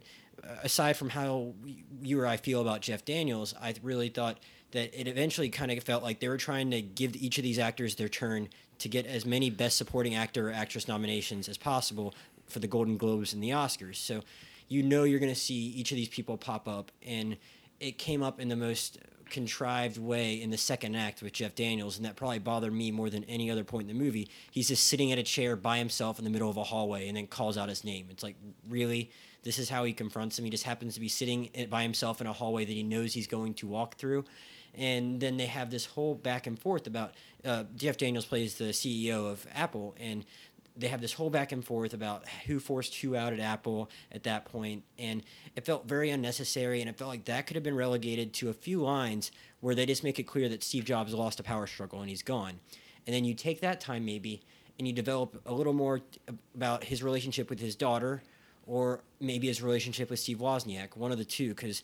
aside 0.62 0.96
from 0.96 1.10
how 1.10 1.54
you 2.02 2.20
or 2.20 2.26
I 2.26 2.36
feel 2.36 2.60
about 2.60 2.80
Jeff 2.80 3.04
Daniels, 3.04 3.54
I 3.60 3.74
really 3.82 4.08
thought 4.08 4.38
that 4.72 4.98
it 4.98 5.06
eventually 5.06 5.48
kind 5.48 5.70
of 5.70 5.82
felt 5.84 6.02
like 6.02 6.20
they 6.20 6.28
were 6.28 6.36
trying 6.36 6.70
to 6.72 6.82
give 6.82 7.14
each 7.16 7.38
of 7.38 7.44
these 7.44 7.58
actors 7.58 7.94
their 7.94 8.08
turn 8.08 8.48
to 8.78 8.88
get 8.88 9.06
as 9.06 9.24
many 9.24 9.48
Best 9.50 9.76
Supporting 9.76 10.14
Actor 10.14 10.50
or 10.50 10.52
Actress 10.52 10.88
nominations 10.88 11.48
as 11.48 11.56
possible 11.56 12.14
for 12.48 12.58
the 12.58 12.66
Golden 12.66 12.96
Globes 12.96 13.32
and 13.32 13.42
the 13.42 13.50
Oscars. 13.50 13.96
So 13.96 14.22
you 14.68 14.82
know 14.82 15.04
you're 15.04 15.20
going 15.20 15.32
to 15.32 15.40
see 15.40 15.54
each 15.54 15.92
of 15.92 15.96
these 15.96 16.08
people 16.08 16.36
pop 16.36 16.66
up, 16.66 16.90
and 17.06 17.36
it 17.80 17.98
came 17.98 18.22
up 18.22 18.40
in 18.40 18.48
the 18.48 18.56
most 18.56 18.98
contrived 19.30 19.98
way 19.98 20.40
in 20.40 20.50
the 20.50 20.56
second 20.56 20.94
act 20.94 21.22
with 21.22 21.32
Jeff 21.32 21.54
Daniels, 21.54 21.96
and 21.96 22.04
that 22.04 22.16
probably 22.16 22.38
bothered 22.38 22.72
me 22.72 22.90
more 22.90 23.10
than 23.10 23.24
any 23.24 23.50
other 23.50 23.64
point 23.64 23.88
in 23.88 23.96
the 23.96 24.04
movie. 24.04 24.28
He's 24.50 24.68
just 24.68 24.86
sitting 24.86 25.12
at 25.12 25.18
a 25.18 25.22
chair 25.22 25.56
by 25.56 25.78
himself 25.78 26.18
in 26.18 26.24
the 26.24 26.30
middle 26.30 26.50
of 26.50 26.56
a 26.56 26.64
hallway 26.64 27.08
and 27.08 27.16
then 27.16 27.26
calls 27.26 27.56
out 27.56 27.68
his 27.68 27.84
name. 27.84 28.08
It's 28.10 28.22
like, 28.22 28.36
really? 28.68 29.10
This 29.44 29.58
is 29.58 29.68
how 29.68 29.84
he 29.84 29.92
confronts 29.92 30.38
him. 30.38 30.44
He 30.44 30.50
just 30.50 30.64
happens 30.64 30.94
to 30.94 31.00
be 31.00 31.08
sitting 31.08 31.50
by 31.70 31.82
himself 31.82 32.20
in 32.20 32.26
a 32.26 32.32
hallway 32.32 32.64
that 32.64 32.72
he 32.72 32.82
knows 32.82 33.12
he's 33.14 33.26
going 33.26 33.54
to 33.54 33.66
walk 33.66 33.96
through. 33.96 34.24
And 34.76 35.20
then 35.20 35.36
they 35.36 35.46
have 35.46 35.70
this 35.70 35.86
whole 35.86 36.14
back 36.14 36.46
and 36.46 36.58
forth 36.58 36.86
about 36.86 37.12
uh, 37.44 37.64
Jeff 37.76 37.96
Daniels 37.96 38.24
plays 38.24 38.56
the 38.56 38.70
CEO 38.70 39.30
of 39.30 39.46
Apple, 39.54 39.94
and 40.00 40.24
they 40.76 40.88
have 40.88 41.00
this 41.00 41.12
whole 41.12 41.30
back 41.30 41.52
and 41.52 41.64
forth 41.64 41.94
about 41.94 42.26
who 42.46 42.58
forced 42.58 42.96
who 42.96 43.14
out 43.14 43.32
at 43.32 43.38
Apple 43.38 43.90
at 44.10 44.24
that 44.24 44.46
point, 44.46 44.82
and 44.98 45.22
it 45.54 45.64
felt 45.64 45.86
very 45.86 46.10
unnecessary, 46.10 46.80
and 46.80 46.90
it 46.90 46.96
felt 46.96 47.08
like 47.08 47.26
that 47.26 47.46
could 47.46 47.54
have 47.54 47.62
been 47.62 47.76
relegated 47.76 48.32
to 48.34 48.48
a 48.48 48.52
few 48.52 48.80
lines 48.82 49.30
where 49.60 49.74
they 49.74 49.86
just 49.86 50.02
make 50.02 50.18
it 50.18 50.24
clear 50.24 50.48
that 50.48 50.64
Steve 50.64 50.84
Jobs 50.84 51.14
lost 51.14 51.38
a 51.38 51.44
power 51.44 51.66
struggle 51.66 52.00
and 52.00 52.08
he's 52.08 52.22
gone, 52.22 52.58
and 53.06 53.14
then 53.14 53.24
you 53.24 53.34
take 53.34 53.60
that 53.60 53.80
time 53.80 54.04
maybe 54.04 54.42
and 54.78 54.88
you 54.88 54.92
develop 54.92 55.40
a 55.46 55.54
little 55.54 55.72
more 55.72 56.00
about 56.54 56.82
his 56.82 57.02
relationship 57.02 57.48
with 57.48 57.60
his 57.60 57.76
daughter, 57.76 58.22
or 58.66 59.00
maybe 59.20 59.48
his 59.48 59.62
relationship 59.62 60.10
with 60.10 60.18
Steve 60.18 60.38
Wozniak, 60.38 60.96
one 60.96 61.12
of 61.12 61.18
the 61.18 61.24
two, 61.24 61.48
because 61.50 61.82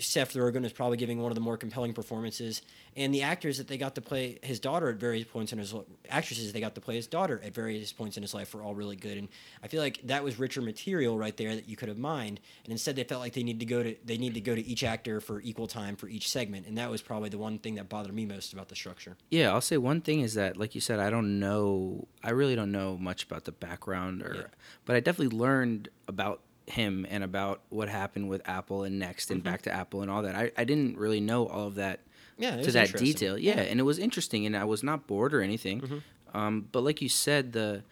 Seth 0.00 0.34
Rogen 0.34 0.64
is 0.64 0.72
probably 0.72 0.96
giving 0.96 1.20
one 1.20 1.30
of 1.30 1.34
the 1.34 1.40
more 1.40 1.56
compelling 1.56 1.92
performances, 1.92 2.62
and 2.96 3.12
the 3.14 3.22
actors 3.22 3.58
that 3.58 3.68
they 3.68 3.76
got 3.78 3.94
to 3.96 4.00
play 4.00 4.38
his 4.42 4.60
daughter 4.60 4.88
at 4.88 4.96
various 4.96 5.24
points 5.26 5.52
in 5.52 5.58
his 5.58 5.72
li- 5.72 5.82
actresses 6.10 6.52
they 6.52 6.60
got 6.60 6.74
to 6.74 6.80
play 6.80 6.94
his 6.96 7.06
daughter 7.06 7.40
at 7.44 7.54
various 7.54 7.92
points 7.92 8.16
in 8.16 8.22
his 8.22 8.34
life 8.34 8.54
were 8.54 8.62
all 8.62 8.74
really 8.74 8.96
good, 8.96 9.18
and 9.18 9.28
I 9.62 9.68
feel 9.68 9.80
like 9.80 10.00
that 10.04 10.22
was 10.24 10.38
richer 10.38 10.62
material 10.62 11.18
right 11.18 11.36
there 11.36 11.54
that 11.54 11.68
you 11.68 11.76
could 11.76 11.88
have 11.88 11.98
mined, 11.98 12.40
and 12.64 12.72
instead 12.72 12.96
they 12.96 13.04
felt 13.04 13.20
like 13.20 13.32
they 13.32 13.42
need 13.42 13.60
to 13.60 13.66
go 13.66 13.82
to 13.82 13.96
they 14.04 14.16
need 14.18 14.34
to 14.34 14.40
go 14.40 14.54
to 14.54 14.64
each 14.66 14.84
actor 14.84 15.20
for 15.20 15.40
equal 15.40 15.66
time 15.66 15.96
for 15.96 16.08
each 16.08 16.30
segment, 16.30 16.66
and 16.66 16.78
that 16.78 16.90
was 16.90 17.02
probably 17.02 17.28
the 17.28 17.38
one 17.38 17.58
thing 17.58 17.74
that 17.76 17.88
bothered 17.88 18.14
me 18.14 18.26
most 18.26 18.52
about 18.52 18.68
the 18.68 18.76
structure. 18.76 19.16
Yeah, 19.30 19.52
I'll 19.52 19.60
say 19.60 19.76
one 19.76 20.00
thing 20.00 20.20
is 20.20 20.34
that, 20.34 20.56
like 20.56 20.74
you 20.74 20.80
said, 20.80 20.98
I 21.00 21.10
don't 21.10 21.38
know. 21.38 22.06
I 22.22 22.30
really 22.30 22.54
don't 22.54 22.72
know 22.72 22.96
much 22.96 23.24
about 23.24 23.44
the 23.44 23.52
background, 23.52 24.22
or, 24.22 24.34
Yeah. 24.34 24.42
but 24.84 24.96
I 24.96 25.00
definitely 25.00 25.36
learned 25.36 25.88
about 26.08 26.40
him 26.66 27.06
and 27.08 27.22
about 27.22 27.60
what 27.68 27.88
happened 27.88 28.28
with 28.28 28.42
Apple 28.48 28.84
and 28.84 28.98
Next 28.98 29.30
and 29.30 29.42
back 29.42 29.62
to 29.62 29.72
Apple 29.72 30.02
and 30.02 30.10
all 30.10 30.22
that. 30.22 30.34
I, 30.34 30.50
I 30.56 30.64
didn't 30.64 30.96
really 30.96 31.20
know 31.20 31.46
all 31.46 31.66
of 31.66 31.74
that 31.76 32.00
Yeah, 32.36 32.56
to 32.56 32.72
that 32.72 32.96
detail. 32.96 33.38
Yeah, 33.38 33.60
and 33.60 33.78
it 33.78 33.84
was 33.84 33.98
interesting, 33.98 34.46
and 34.46 34.56
I 34.56 34.64
was 34.64 34.82
not 34.82 35.06
bored 35.06 35.34
or 35.34 35.42
anything. 35.42 35.80
Mm-hmm. 35.80 36.36
Um, 36.36 36.68
but 36.72 36.82
like 36.82 37.00
you 37.00 37.08
said, 37.08 37.52
the 37.52 37.84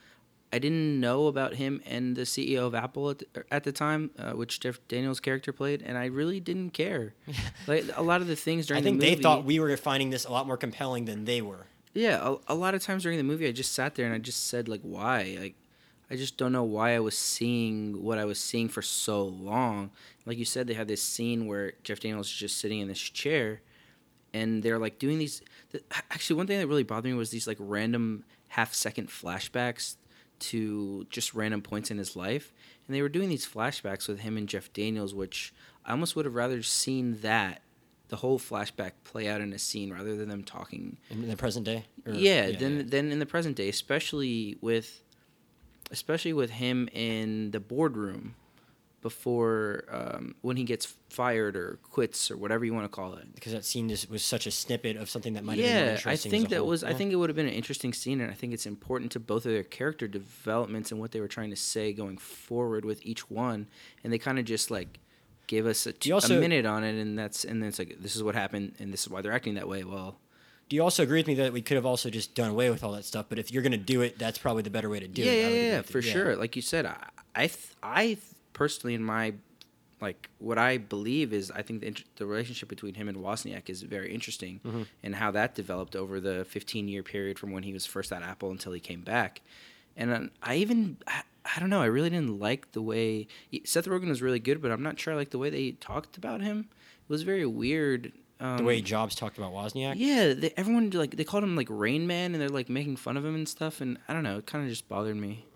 I 0.52 0.58
didn't 0.58 1.00
know 1.00 1.28
about 1.28 1.54
him 1.54 1.80
and 1.86 2.14
the 2.14 2.22
CEO 2.22 2.66
of 2.66 2.74
Apple 2.74 3.10
at 3.10 3.18
the, 3.20 3.44
at 3.50 3.64
the 3.64 3.72
time, 3.72 4.10
uh, 4.18 4.32
which 4.32 4.60
Jeff 4.60 4.80
Daniels' 4.86 5.18
character 5.18 5.52
played, 5.52 5.80
and 5.80 5.96
I 5.96 6.06
really 6.06 6.40
didn't 6.40 6.70
care. 6.70 7.14
like 7.66 7.84
a 7.96 8.02
lot 8.02 8.20
of 8.20 8.26
the 8.26 8.36
things 8.36 8.66
during 8.66 8.82
I 8.82 8.84
think 8.84 9.00
the 9.00 9.06
movie, 9.06 9.16
they 9.16 9.22
thought 9.22 9.44
we 9.44 9.58
were 9.58 9.74
finding 9.76 10.10
this 10.10 10.26
a 10.26 10.30
lot 10.30 10.46
more 10.46 10.58
compelling 10.58 11.06
than 11.06 11.24
they 11.24 11.40
were. 11.40 11.66
yeah, 11.94 12.18
a, 12.48 12.52
a 12.52 12.54
lot 12.54 12.74
of 12.74 12.82
times 12.82 13.02
during 13.04 13.16
the 13.16 13.24
movie, 13.24 13.46
I 13.48 13.52
just 13.52 13.72
sat 13.72 13.94
there 13.94 14.04
and 14.04 14.14
I 14.14 14.18
just 14.18 14.46
said 14.46 14.68
like, 14.68 14.82
why? 14.82 15.36
Like, 15.40 15.54
I 16.12 16.16
just 16.16 16.36
don't 16.36 16.52
know 16.52 16.62
why 16.64 16.94
I 16.94 17.00
was 17.00 17.16
seeing 17.16 18.02
what 18.04 18.18
I 18.18 18.26
was 18.26 18.38
seeing 18.38 18.68
for 18.68 18.82
so 18.82 19.24
long. 19.24 19.90
Like 20.26 20.36
you 20.38 20.44
said, 20.44 20.66
they 20.66 20.74
had 20.74 20.86
this 20.86 21.02
scene 21.02 21.46
where 21.46 21.72
Jeff 21.82 22.00
Daniels 22.00 22.26
is 22.26 22.34
just 22.34 22.58
sitting 22.58 22.80
in 22.80 22.88
this 22.88 23.00
chair, 23.00 23.62
and 24.34 24.62
they're 24.62 24.78
like 24.78 24.98
doing 24.98 25.18
these. 25.18 25.42
th- 25.72 25.82
Actually, 26.10 26.36
one 26.36 26.46
thing 26.46 26.58
that 26.60 26.66
really 26.66 26.82
bothered 26.82 27.10
me 27.10 27.14
was 27.16 27.30
these 27.30 27.46
like 27.46 27.56
random 27.58 28.24
half 28.48 28.74
second 28.74 29.08
flashbacks 29.08 29.96
to 30.40 31.06
just 31.08 31.34
random 31.34 31.62
points 31.62 31.90
in 31.90 31.96
his 31.98 32.14
life, 32.14 32.52
and 32.86 32.94
they 32.94 33.00
were 33.02 33.08
doing 33.08 33.28
these 33.28 33.46
flashbacks 33.46 34.06
with 34.06 34.20
him 34.20 34.36
and 34.36 34.48
Jeff 34.48 34.72
Daniels, 34.72 35.14
which 35.14 35.52
I 35.84 35.92
almost 35.92 36.14
would 36.16 36.24
have 36.26 36.34
rather 36.34 36.62
seen 36.62 37.20
that. 37.22 37.62
The 38.08 38.16
whole 38.16 38.38
flashback 38.38 38.92
play 39.04 39.26
out 39.28 39.40
in 39.40 39.54
a 39.54 39.58
scene 39.58 39.90
rather 39.90 40.14
than 40.16 40.28
them 40.28 40.44
talking 40.44 40.98
In 41.08 41.26
the 41.26 41.36
present 41.36 41.64
day, 41.64 41.86
Or- 42.06 42.12
yeah, 42.12 42.50
then 42.52 42.88
then 42.88 43.10
in 43.10 43.18
the 43.18 43.24
present 43.24 43.56
day, 43.56 43.70
especially 43.70 44.58
with 44.60 45.02
especially 45.92 46.32
with 46.32 46.50
him 46.50 46.88
in 46.92 47.52
the 47.52 47.60
boardroom 47.60 48.34
before 49.02 49.84
um, 49.90 50.34
when 50.42 50.56
he 50.56 50.62
gets 50.64 50.86
fired 51.10 51.56
or 51.56 51.78
quits 51.90 52.30
or 52.30 52.36
whatever 52.36 52.64
you 52.64 52.72
want 52.72 52.84
to 52.84 52.88
call 52.88 53.14
it. 53.14 53.26
because 53.34 53.52
that 53.52 53.64
scene 53.64 53.88
just 53.88 54.08
was 54.08 54.24
such 54.24 54.46
a 54.46 54.50
snippet 54.50 54.96
of 54.96 55.10
something 55.10 55.32
that 55.34 55.42
might 55.44 55.58
have 55.58 55.66
been 55.66 55.96
Yeah, 56.04 56.10
I 56.12 56.14
think 56.16 56.50
that 56.50 56.58
whole. 56.58 56.68
was. 56.68 56.84
I 56.84 56.92
think 56.92 57.12
it 57.12 57.16
would 57.16 57.28
have 57.28 57.36
been 57.36 57.48
an 57.48 57.52
interesting 57.52 57.92
scene, 57.92 58.20
and 58.20 58.30
I 58.30 58.34
think 58.34 58.52
it's 58.52 58.64
important 58.66 59.10
to 59.12 59.20
both 59.20 59.44
of 59.44 59.52
their 59.52 59.64
character 59.64 60.06
developments 60.06 60.92
and 60.92 61.00
what 61.00 61.10
they 61.10 61.20
were 61.20 61.28
trying 61.28 61.50
to 61.50 61.56
say 61.56 61.92
going 61.92 62.16
forward 62.16 62.84
with 62.84 63.04
each 63.04 63.28
one. 63.28 63.66
And 64.04 64.12
they 64.12 64.18
kind 64.18 64.38
of 64.38 64.44
just 64.44 64.70
like 64.70 65.00
gave 65.48 65.66
us 65.66 65.84
a, 65.86 65.92
t- 65.92 66.12
also- 66.12 66.36
a 66.38 66.40
minute 66.40 66.64
on 66.64 66.84
it, 66.84 66.94
and 67.00 67.18
that's 67.18 67.44
and 67.44 67.60
then 67.60 67.68
it's 67.70 67.80
like 67.80 67.96
this 68.00 68.14
is 68.14 68.22
what 68.22 68.36
happened, 68.36 68.74
and 68.78 68.92
this 68.92 69.02
is 69.02 69.08
why 69.08 69.20
they're 69.20 69.32
acting 69.32 69.54
that 69.54 69.66
way. 69.68 69.82
Well, 69.82 70.20
Do 70.68 70.76
you 70.76 70.82
also 70.82 71.02
agree 71.02 71.18
with 71.20 71.26
me 71.26 71.34
that 71.34 71.52
we 71.52 71.60
could 71.62 71.74
have 71.76 71.84
also 71.86 72.08
just 72.08 72.34
done 72.34 72.50
away 72.50 72.70
with 72.70 72.82
all 72.82 72.92
that 72.92 73.04
stuff? 73.04 73.26
But 73.28 73.38
if 73.38 73.52
you're 73.52 73.62
going 73.62 73.72
to 73.72 73.78
do 73.78 74.00
it, 74.00 74.18
that's 74.18 74.38
probably 74.38 74.62
the 74.62 74.70
better 74.70 74.88
way 74.88 75.00
to 75.00 75.08
do 75.08 75.22
yeah, 75.22 75.30
it. 75.32 75.34
I 75.34 75.48
yeah, 75.48 75.48
yeah, 75.72 75.76
with 75.78 75.86
you. 75.88 75.92
for 75.92 76.02
sure. 76.02 76.36
Like 76.36 76.56
you 76.56 76.62
said, 76.62 76.86
I, 76.86 76.96
I, 77.34 77.46
th- 77.48 77.68
I 77.82 78.16
personally, 78.54 78.94
in 78.94 79.02
my 79.04 79.34
like 80.00 80.30
what 80.38 80.58
I 80.58 80.78
believe 80.78 81.32
is, 81.32 81.50
I 81.52 81.62
think 81.62 81.80
the, 81.82 81.86
int- 81.88 82.04
the 82.16 82.26
relationship 82.26 82.68
between 82.68 82.94
him 82.94 83.06
and 83.08 83.18
Wozniak 83.18 83.68
is 83.70 83.82
very 83.82 84.12
interesting, 84.12 84.60
Mm-hmm. 84.66 84.82
and 85.02 85.14
how 85.14 85.30
that 85.32 85.54
developed 85.54 85.94
over 85.94 86.18
the 86.20 86.44
15 86.46 86.88
year 86.88 87.02
period 87.02 87.38
from 87.38 87.52
when 87.52 87.62
he 87.62 87.72
was 87.72 87.86
first 87.86 88.12
at 88.12 88.22
Apple 88.22 88.50
until 88.50 88.72
he 88.72 88.80
came 88.80 89.02
back. 89.02 89.42
And 89.96 90.12
um, 90.12 90.30
I 90.42 90.56
even, 90.56 90.96
I, 91.06 91.22
I 91.54 91.60
don't 91.60 91.70
know, 91.70 91.82
I 91.82 91.86
really 91.86 92.08
didn't 92.10 92.40
like 92.40 92.72
the 92.72 92.80
way 92.82 93.28
Seth 93.64 93.84
Rogen 93.86 94.08
was 94.08 94.22
really 94.22 94.40
good, 94.40 94.60
but 94.62 94.70
I'm 94.72 94.82
not 94.82 94.98
sure 94.98 95.12
I 95.12 95.16
like 95.16 95.30
the 95.30 95.38
way 95.38 95.50
they 95.50 95.72
talked 95.72 96.16
about 96.16 96.40
him. 96.40 96.68
It 97.04 97.08
was 97.12 97.22
very 97.24 97.44
weird. 97.46 98.10
Um, 98.42 98.56
The 98.58 98.64
way 98.64 98.80
Jobs 98.82 99.14
talked 99.14 99.38
about 99.38 99.52
Wozniak. 99.52 99.94
yeah, 99.96 100.34
they, 100.34 100.52
everyone 100.56 100.90
like 100.90 101.16
they 101.16 101.24
called 101.24 101.44
him 101.44 101.54
like 101.56 101.68
Rain 101.70 102.06
Man, 102.06 102.32
and 102.34 102.40
they're 102.42 102.48
like 102.48 102.68
making 102.68 102.96
fun 102.96 103.16
of 103.16 103.24
him 103.24 103.34
and 103.34 103.48
stuff. 103.48 103.80
And 103.80 103.98
I 104.08 104.12
don't 104.12 104.24
know, 104.24 104.38
it 104.38 104.46
kind 104.46 104.64
of 104.64 104.68
just 104.70 104.88
bothered 104.88 105.16
me. 105.16 105.46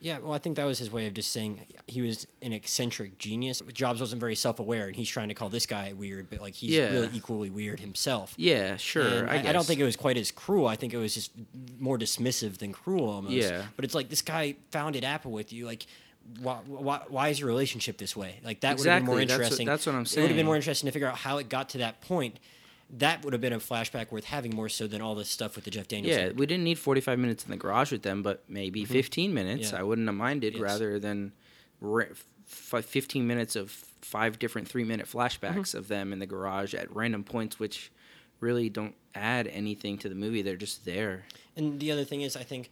Yeah, 0.00 0.18
well, 0.18 0.34
I 0.34 0.38
think 0.38 0.56
that 0.56 0.66
was 0.66 0.78
his 0.78 0.90
way 0.92 1.06
of 1.06 1.14
just 1.14 1.32
saying 1.32 1.64
he 1.86 2.02
was 2.02 2.26
an 2.42 2.52
eccentric 2.52 3.16
genius. 3.16 3.62
Jobs 3.72 4.00
wasn't 4.00 4.20
very 4.20 4.34
self-aware, 4.34 4.88
and 4.88 4.94
he's 4.94 5.08
trying 5.08 5.28
to 5.28 5.34
call 5.34 5.48
this 5.48 5.64
guy 5.64 5.94
weird, 5.94 6.28
but 6.28 6.42
like 6.42 6.52
he's 6.52 6.72
Yeah. 6.72 6.90
really 6.90 7.08
equally 7.14 7.48
weird 7.48 7.80
himself. 7.80 8.34
Yeah, 8.36 8.76
sure. 8.76 9.26
I, 9.26 9.36
I, 9.36 9.48
I 9.48 9.52
don't 9.52 9.64
think 9.64 9.80
it 9.80 9.84
was 9.84 9.96
quite 9.96 10.18
as 10.18 10.30
cruel. 10.30 10.66
I 10.66 10.76
think 10.76 10.92
it 10.92 10.98
was 10.98 11.14
just 11.14 11.30
more 11.78 11.96
dismissive 11.98 12.58
than 12.58 12.72
cruel 12.74 13.08
almost. 13.08 13.34
Yeah. 13.34 13.62
But 13.76 13.86
it's 13.86 13.94
like 13.94 14.10
this 14.10 14.20
guy 14.20 14.56
founded 14.70 15.04
Apple 15.04 15.32
with 15.32 15.54
you. 15.54 15.64
Like, 15.64 15.86
why, 16.40 16.56
why, 16.66 17.02
why 17.08 17.28
is 17.28 17.38
your 17.40 17.48
relationship 17.48 17.98
this 17.98 18.16
way? 18.16 18.40
Like 18.44 18.60
that 18.60 18.78
would 18.78 18.86
have 18.86 19.00
been 19.00 19.06
more 19.06 19.20
Exactly, 19.20 19.26
that's 19.26 19.30
what- 19.30 19.44
interesting. 19.44 19.66
that's 19.66 19.86
what 19.86 19.94
I'm 19.94 20.06
saying. 20.06 20.18
It 20.18 20.22
would 20.24 20.30
have 20.30 20.36
been 20.36 20.46
more 20.46 20.56
interesting 20.56 20.86
to 20.88 20.92
figure 20.92 21.08
out 21.08 21.16
how 21.16 21.38
it 21.38 21.48
got 21.48 21.68
to 21.70 21.78
that 21.78 22.00
point. 22.00 22.38
That 22.98 23.24
would 23.24 23.32
have 23.32 23.40
been 23.40 23.52
a 23.52 23.58
flashback 23.58 24.12
worth 24.12 24.24
having 24.24 24.54
more 24.54 24.68
so 24.68 24.86
than 24.86 25.00
all 25.00 25.14
this 25.14 25.28
stuff 25.28 25.56
with 25.56 25.64
the 25.64 25.70
Jeff 25.70 25.88
Daniels. 25.88 26.16
Yeah, 26.16 26.30
we 26.32 26.46
didn't 26.46 26.64
need 26.64 26.78
45 26.78 27.18
minutes 27.18 27.44
in 27.44 27.50
the 27.50 27.56
garage 27.56 27.90
with 27.92 28.02
them, 28.02 28.22
but 28.22 28.44
maybe 28.48 28.84
15 28.84 29.32
minutes. 29.34 29.68
Mm-hmm. 29.68 29.74
Yeah. 29.76 29.80
I 29.80 29.84
wouldn't 29.84 30.06
have 30.06 30.14
minded 30.14 30.52
Yes. 30.54 30.62
rather 30.62 30.98
than 30.98 31.32
ra- 31.80 32.04
f- 32.12 32.84
15 32.84 33.26
minutes 33.26 33.56
of 33.56 33.70
five 33.70 34.38
different 34.38 34.68
three 34.68 34.84
minute 34.84 35.06
flashbacks 35.06 35.70
Mm-hmm. 35.70 35.78
of 35.78 35.88
them 35.88 36.12
in 36.12 36.18
the 36.18 36.26
garage 36.26 36.74
at 36.74 36.94
random 36.94 37.24
points, 37.24 37.58
which 37.58 37.90
really 38.40 38.68
don't 38.68 38.94
add 39.14 39.46
anything 39.48 39.96
to 39.98 40.08
the 40.08 40.14
movie. 40.14 40.42
They're 40.42 40.56
just 40.56 40.84
there. 40.84 41.24
And 41.56 41.80
the 41.80 41.90
other 41.90 42.04
thing 42.04 42.20
is, 42.20 42.36
I 42.36 42.42
think 42.42 42.70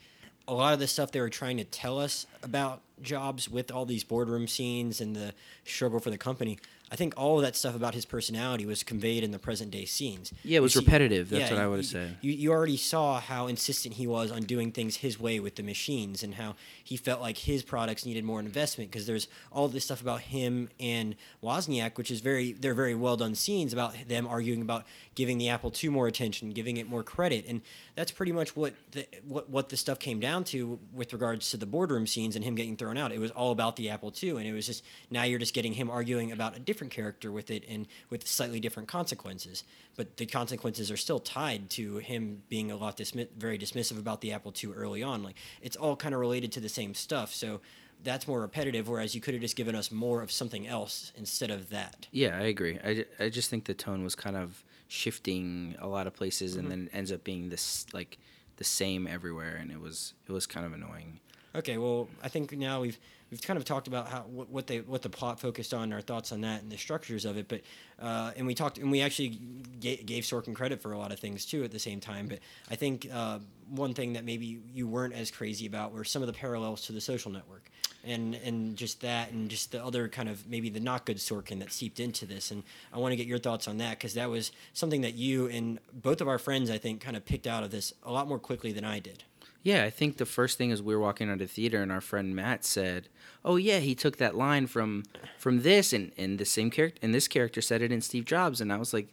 a 0.48 0.54
lot 0.54 0.72
of 0.74 0.78
the 0.80 0.86
stuff 0.86 1.12
they 1.12 1.20
were 1.20 1.28
trying 1.28 1.56
to 1.58 1.64
tell 1.64 1.98
us 1.98 2.26
about 2.42 2.80
jobs 3.00 3.48
with 3.48 3.70
all 3.70 3.84
these 3.84 4.04
boardroom 4.04 4.46
scenes 4.46 5.00
and 5.00 5.14
the 5.14 5.32
struggle 5.64 6.00
for 6.00 6.10
the 6.10 6.18
company. 6.18 6.58
I 6.92 6.94
think 6.94 7.14
all 7.16 7.38
of 7.38 7.42
that 7.42 7.56
stuff 7.56 7.74
about 7.74 7.94
his 7.94 8.04
personality 8.04 8.66
was 8.66 8.82
conveyed 8.82 9.24
in 9.24 9.30
the 9.30 9.38
present 9.38 9.70
day 9.70 9.86
scenes. 9.86 10.30
Yeah, 10.44 10.58
it 10.58 10.60
was 10.60 10.74
see- 10.74 10.80
repetitive. 10.80 11.30
That's 11.30 11.50
yeah, 11.50 11.56
what 11.56 11.62
I 11.62 11.66
would 11.66 11.86
have. 11.90 12.10
You, 12.20 12.32
you 12.32 12.52
already 12.52 12.76
saw 12.76 13.18
how 13.18 13.46
insistent 13.46 13.94
he 13.94 14.06
was 14.06 14.30
on 14.30 14.42
doing 14.42 14.72
things 14.72 14.96
his 14.96 15.18
way 15.18 15.40
with 15.40 15.56
the 15.56 15.62
machines 15.62 16.22
and 16.22 16.34
how 16.34 16.54
he 16.84 16.98
felt 16.98 17.22
like 17.22 17.38
his 17.38 17.62
products 17.62 18.04
needed 18.04 18.24
more 18.24 18.40
investment 18.40 18.90
because 18.90 19.06
there's 19.06 19.26
all 19.50 19.68
this 19.68 19.86
stuff 19.86 20.02
about 20.02 20.20
him 20.20 20.68
and 20.78 21.16
Wozniak, 21.42 21.96
which 21.96 22.10
is 22.10 22.20
very, 22.20 22.52
they're 22.52 22.74
very 22.74 22.94
well 22.94 23.16
done 23.16 23.34
scenes 23.34 23.72
about 23.72 23.94
them 24.06 24.26
arguing 24.26 24.60
about 24.60 24.84
giving 25.14 25.38
the 25.38 25.48
Apple 25.48 25.72
II 25.82 25.88
more 25.88 26.06
attention, 26.06 26.50
giving 26.50 26.76
it 26.76 26.86
more 26.90 27.02
credit. 27.02 27.46
And 27.48 27.62
that's 27.94 28.12
pretty 28.12 28.32
much 28.32 28.54
what 28.54 28.74
the, 28.90 29.06
what, 29.26 29.48
what 29.48 29.70
the 29.70 29.78
stuff 29.78 29.98
came 29.98 30.20
down 30.20 30.44
to 30.44 30.78
with 30.92 31.14
regards 31.14 31.50
to 31.52 31.56
the 31.56 31.66
boardroom 31.66 32.06
scenes 32.06 32.36
and 32.36 32.44
him 32.44 32.54
getting 32.54 32.76
thrown 32.76 32.98
out. 32.98 33.12
It 33.12 33.18
was 33.18 33.30
all 33.30 33.50
about 33.50 33.76
the 33.76 33.88
Apple 33.88 34.12
II. 34.22 34.30
And 34.30 34.46
it 34.46 34.52
was 34.52 34.66
just, 34.66 34.84
now 35.10 35.22
you're 35.22 35.38
just 35.38 35.54
getting 35.54 35.72
him 35.72 35.88
arguing 35.88 36.32
about 36.32 36.54
a 36.54 36.60
different 36.60 36.81
character 36.90 37.30
with 37.30 37.50
it 37.50 37.64
and 37.68 37.86
with 38.10 38.26
slightly 38.26 38.58
different 38.60 38.88
consequences. 38.88 39.64
But 39.96 40.16
the 40.16 40.26
consequences 40.26 40.90
are 40.90 40.96
still 40.96 41.20
tied 41.20 41.70
to 41.70 41.98
him 41.98 42.42
being 42.48 42.70
a 42.70 42.76
lot 42.76 42.96
dismi- 42.96 43.28
very 43.36 43.58
dismissive 43.58 43.98
about 43.98 44.20
the 44.20 44.32
Apple 44.32 44.52
II 44.62 44.72
early 44.72 45.02
on. 45.02 45.22
Like 45.22 45.36
it's 45.60 45.76
all 45.76 45.96
kind 45.96 46.14
of 46.14 46.20
related 46.20 46.50
to 46.52 46.60
the 46.60 46.68
same 46.68 46.94
stuff. 46.94 47.32
So 47.34 47.60
that's 48.02 48.26
more 48.26 48.40
repetitive. 48.40 48.88
Whereas 48.88 49.14
you 49.14 49.20
could 49.20 49.34
have 49.34 49.40
just 49.42 49.54
given 49.56 49.74
us 49.76 49.92
more 49.92 50.22
of 50.22 50.32
something 50.32 50.66
else 50.66 51.12
instead 51.16 51.50
of 51.50 51.70
that. 51.70 52.08
Yeah, 52.10 52.36
I 52.38 52.42
agree. 52.44 52.78
I, 52.82 53.04
I 53.20 53.28
just 53.28 53.48
think 53.50 53.64
the 53.66 53.74
tone 53.74 54.02
was 54.02 54.14
kind 54.16 54.36
of 54.36 54.64
shifting 54.88 55.74
a 55.78 55.86
lot 55.86 56.06
of 56.06 56.14
places, 56.14 56.52
Mm-hmm. 56.52 56.60
and 56.60 56.70
then 56.70 56.86
it 56.92 56.96
ends 56.96 57.12
up 57.12 57.22
being 57.24 57.48
this 57.48 57.86
like 57.92 58.18
the 58.56 58.64
same 58.64 59.06
everywhere, 59.06 59.56
and 59.56 59.70
it 59.70 59.80
was 59.80 60.14
it 60.28 60.32
was 60.32 60.46
kind 60.46 60.66
of 60.66 60.72
annoying. 60.72 61.20
Okay, 61.54 61.76
well, 61.76 62.08
I 62.22 62.28
think 62.28 62.52
now 62.56 62.80
we've 62.80 62.98
we've 63.30 63.42
kind 63.42 63.58
of 63.58 63.64
talked 63.64 63.86
about 63.86 64.08
how 64.08 64.20
what, 64.20 64.48
what 64.48 64.66
they 64.66 64.80
what 64.80 65.02
the 65.02 65.10
plot 65.10 65.38
focused 65.38 65.74
on, 65.74 65.92
our 65.92 66.00
thoughts 66.00 66.32
on 66.32 66.40
that, 66.42 66.62
and 66.62 66.72
the 66.72 66.78
structures 66.78 67.24
of 67.26 67.36
it. 67.36 67.46
But 67.48 67.60
uh, 68.00 68.32
and 68.36 68.46
we 68.46 68.54
talked 68.54 68.78
and 68.78 68.90
we 68.90 69.02
actually 69.02 69.38
gave, 69.80 70.06
gave 70.06 70.24
Sorkin 70.24 70.54
credit 70.54 70.80
for 70.80 70.92
a 70.92 70.98
lot 70.98 71.12
of 71.12 71.18
things 71.18 71.44
too 71.44 71.62
at 71.62 71.70
the 71.70 71.78
same 71.78 72.00
time. 72.00 72.26
But 72.26 72.38
I 72.70 72.76
think 72.76 73.06
uh, 73.12 73.40
one 73.68 73.92
thing 73.92 74.14
that 74.14 74.24
maybe 74.24 74.62
you 74.72 74.86
weren't 74.86 75.14
as 75.14 75.30
crazy 75.30 75.66
about 75.66 75.92
were 75.92 76.04
some 76.04 76.22
of 76.22 76.26
the 76.26 76.32
parallels 76.32 76.86
to 76.86 76.92
the 76.92 77.00
Social 77.02 77.30
Network, 77.30 77.68
and 78.02 78.34
and 78.34 78.74
just 78.74 79.02
that, 79.02 79.32
and 79.32 79.50
just 79.50 79.72
the 79.72 79.84
other 79.84 80.08
kind 80.08 80.30
of 80.30 80.48
maybe 80.48 80.70
the 80.70 80.80
not 80.80 81.04
good 81.04 81.18
Sorkin 81.18 81.58
that 81.58 81.70
seeped 81.70 82.00
into 82.00 82.24
this. 82.24 82.50
And 82.50 82.62
I 82.94 82.98
want 82.98 83.12
to 83.12 83.16
get 83.16 83.26
your 83.26 83.38
thoughts 83.38 83.68
on 83.68 83.76
that 83.76 83.98
because 83.98 84.14
that 84.14 84.30
was 84.30 84.52
something 84.72 85.02
that 85.02 85.14
you 85.14 85.48
and 85.48 85.80
both 85.92 86.22
of 86.22 86.28
our 86.28 86.38
friends 86.38 86.70
I 86.70 86.78
think 86.78 87.02
kind 87.02 87.16
of 87.16 87.26
picked 87.26 87.46
out 87.46 87.62
of 87.62 87.70
this 87.70 87.92
a 88.04 88.10
lot 88.10 88.26
more 88.26 88.38
quickly 88.38 88.72
than 88.72 88.84
I 88.84 89.00
did. 89.00 89.24
Yeah, 89.62 89.84
I 89.84 89.90
think 89.90 90.16
the 90.16 90.26
first 90.26 90.58
thing 90.58 90.70
is 90.70 90.82
we 90.82 90.94
were 90.94 91.00
walking 91.00 91.28
out 91.28 91.34
of 91.34 91.38
the 91.38 91.46
theater, 91.46 91.82
and 91.82 91.92
our 91.92 92.00
friend 92.00 92.34
Matt 92.34 92.64
said, 92.64 93.08
"Oh 93.44 93.56
yeah, 93.56 93.78
he 93.78 93.94
took 93.94 94.16
that 94.16 94.34
line 94.36 94.66
from 94.66 95.04
from 95.38 95.62
this, 95.62 95.92
and 95.92 96.12
and 96.18 96.38
the 96.38 96.44
same 96.44 96.70
character, 96.70 96.98
and 97.02 97.14
this 97.14 97.28
character 97.28 97.60
said 97.62 97.82
it 97.82 97.92
in 97.92 98.00
Steve 98.00 98.24
Jobs." 98.24 98.60
And 98.60 98.72
I 98.72 98.76
was 98.76 98.92
like, 98.92 99.08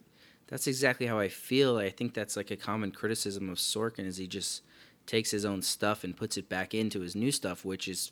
"That's 0.48 0.66
exactly 0.68 1.06
how 1.06 1.20
I 1.20 1.28
feel." 1.30 1.78
I 1.78 1.90
think 1.92 2.14
that's 2.14 2.36
like 2.36 2.50
a 2.50 2.58
common 2.58 2.92
criticism 2.92 3.50
of 3.50 3.60
Sorkin 3.60 4.06
is 4.06 4.18
he 4.18 4.28
just 4.28 4.64
takes 5.06 5.32
his 5.32 5.46
own 5.46 5.62
stuff 5.62 6.04
and 6.04 6.18
puts 6.18 6.38
it 6.38 6.50
back 6.50 6.74
into 6.74 7.02
his 7.02 7.16
new 7.16 7.32
stuff, 7.32 7.64
which 7.64 7.88
is 7.88 8.12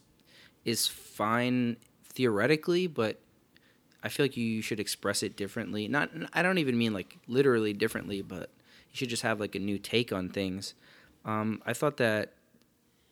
is 0.63 0.87
fine 0.87 1.77
theoretically, 2.03 2.87
but 2.87 3.19
I 4.03 4.09
feel 4.09 4.25
like 4.25 4.37
you 4.37 4.61
should 4.61 4.79
express 4.79 5.23
it 5.23 5.35
differently. 5.35 5.87
Not, 5.87 6.11
I 6.33 6.43
don't 6.43 6.57
even 6.59 6.77
mean 6.77 6.93
like 6.93 7.17
literally 7.27 7.73
differently, 7.73 8.21
but 8.21 8.49
you 8.91 8.97
should 8.97 9.09
just 9.09 9.23
have 9.23 9.39
like 9.39 9.55
a 9.55 9.59
new 9.59 9.77
take 9.79 10.11
on 10.13 10.29
things. 10.29 10.73
Um, 11.27 11.61
I 11.65 11.73
thought 11.73 11.97
that 11.97 12.33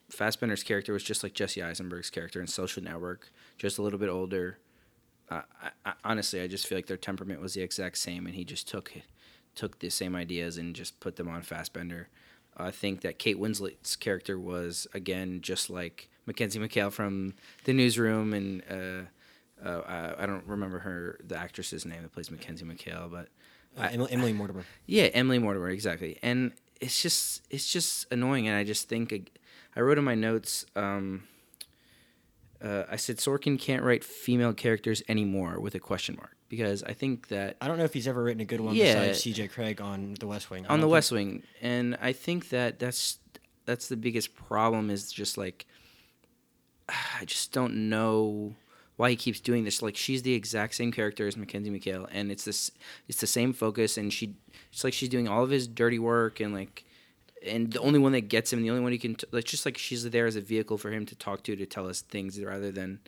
Fassbender's 0.09 0.63
character 0.63 0.93
was 0.93 1.03
just 1.03 1.21
like 1.21 1.33
Jesse 1.33 1.61
Eisenberg's 1.61 2.09
character 2.09 2.39
in 2.41 2.47
Social 2.47 2.81
Network, 2.81 3.29
just 3.57 3.77
a 3.77 3.81
little 3.81 3.99
bit 3.99 4.09
older. 4.09 4.57
Uh, 5.29 5.41
I, 5.61 5.69
I, 5.89 5.93
honestly, 6.03 6.41
I 6.41 6.47
just 6.47 6.65
feel 6.67 6.77
like 6.77 6.87
their 6.87 6.97
temperament 6.97 7.41
was 7.41 7.53
the 7.55 7.61
exact 7.61 7.97
same, 7.97 8.25
and 8.25 8.35
he 8.35 8.43
just 8.45 8.67
took 8.67 8.91
took 9.55 9.79
the 9.79 9.89
same 9.89 10.15
ideas 10.15 10.57
and 10.57 10.75
just 10.75 10.99
put 10.99 11.15
them 11.15 11.27
on 11.27 11.41
Fassbender. 11.41 12.09
I 12.57 12.71
think 12.71 13.01
that 13.01 13.19
Kate 13.19 13.37
Winslet's 13.39 13.95
character 13.95 14.39
was 14.39 14.87
again 14.93 15.41
just 15.41 15.69
like 15.69 16.09
Mackenzie 16.25 16.59
McHale 16.59 16.91
from 16.91 17.33
The 17.65 17.73
Newsroom, 17.73 18.33
and 18.33 18.61
uh, 18.69 19.67
uh, 19.67 19.81
I, 20.17 20.23
I 20.23 20.25
don't 20.25 20.45
remember 20.45 20.79
her 20.79 21.19
the 21.25 21.37
actress's 21.37 21.85
name 21.85 22.01
that 22.03 22.13
plays 22.13 22.29
Mackenzie 22.31 22.65
McHale, 22.65 23.11
but 23.11 23.27
Uh, 23.77 23.89
Emily, 23.91 24.11
Emily 24.11 24.33
Mortimer. 24.33 24.63
yeah, 24.85 25.03
Emily 25.13 25.39
Mortimer, 25.39 25.69
exactly. 25.69 26.17
And 26.21 26.51
it's 26.81 27.01
just 27.01 27.41
it's 27.49 27.71
just 27.71 28.05
annoying, 28.11 28.47
and 28.47 28.55
I 28.57 28.63
just 28.63 28.87
think 28.89 29.31
I 29.75 29.79
wrote 29.81 29.97
in 29.97 30.03
my 30.03 30.15
notes. 30.15 30.65
Um, 30.75 31.23
uh, 32.63 32.83
I 32.89 32.95
said 32.95 33.17
Sorkin 33.17 33.59
can't 33.59 33.83
write 33.83 34.03
female 34.03 34.53
characters 34.53 35.03
anymore 35.09 35.59
with 35.59 35.75
a 35.75 35.79
question 35.79 36.15
mark 36.15 36.35
because 36.49 36.83
I 36.83 36.93
think 36.93 37.27
that 37.27 37.57
I 37.61 37.67
don't 37.67 37.77
know 37.77 37.83
if 37.83 37.93
he's 37.93 38.07
ever 38.07 38.23
written 38.23 38.41
a 38.41 38.45
good 38.45 38.61
one 38.61 38.75
Yeah. 38.75 38.93
besides 38.95 39.21
C.J. 39.21 39.49
Cregg 39.49 39.81
on 39.81 40.15
The 40.19 40.25
West 40.27 40.49
Wing. 40.49 40.65
I 40.67 40.73
on 40.73 40.79
the 40.79 40.87
West 40.87 41.11
Wing, 41.11 41.43
and 41.61 41.97
I 42.01 42.13
think 42.13 42.49
that 42.49 42.79
that's 42.79 43.19
that's 43.65 43.87
the 43.87 43.97
biggest 43.97 44.35
problem 44.35 44.89
is 44.89 45.11
just 45.11 45.37
like 45.37 45.65
I 46.89 47.25
just 47.25 47.51
don't 47.51 47.89
know 47.89 48.55
why 48.97 49.09
he 49.09 49.15
keeps 49.15 49.39
doing 49.39 49.63
this. 49.63 49.81
Like 49.81 49.95
she's 49.95 50.23
the 50.23 50.33
exact 50.33 50.75
same 50.75 50.91
character 50.91 51.27
as 51.27 51.37
Mackenzie 51.37 51.71
McHale, 51.71 52.07
and 52.11 52.31
it's 52.31 52.45
this 52.45 52.71
it's 53.07 53.19
the 53.19 53.27
same 53.27 53.53
focus, 53.53 53.97
and 53.97 54.11
she 54.11 54.35
it's 54.71 54.83
like 54.83 54.93
she's 54.93 55.09
doing 55.09 55.27
all 55.27 55.43
of 55.43 55.49
his 55.49 55.67
dirty 55.67 55.99
work, 55.99 56.39
and 56.39 56.53
like 56.53 56.85
and 57.45 57.71
the 57.71 57.79
only 57.79 57.99
one 57.99 58.11
that 58.13 58.29
gets 58.29 58.51
him, 58.51 58.61
the 58.61 58.69
only 58.69 58.81
one 58.81 58.91
he 58.91 58.97
can 58.97 59.15
t- 59.15 59.27
like 59.31 59.45
just 59.45 59.65
like 59.65 59.77
she's 59.77 60.09
there 60.09 60.25
as 60.25 60.35
a 60.35 60.41
vehicle 60.41 60.77
for 60.77 60.91
him 60.91 61.05
to 61.05 61.15
talk 61.15 61.43
to 61.43 61.55
to 61.55 61.65
tell 61.65 61.87
us 61.87 62.01
things 62.01 62.41
rather 62.41 62.71
than 62.71 62.99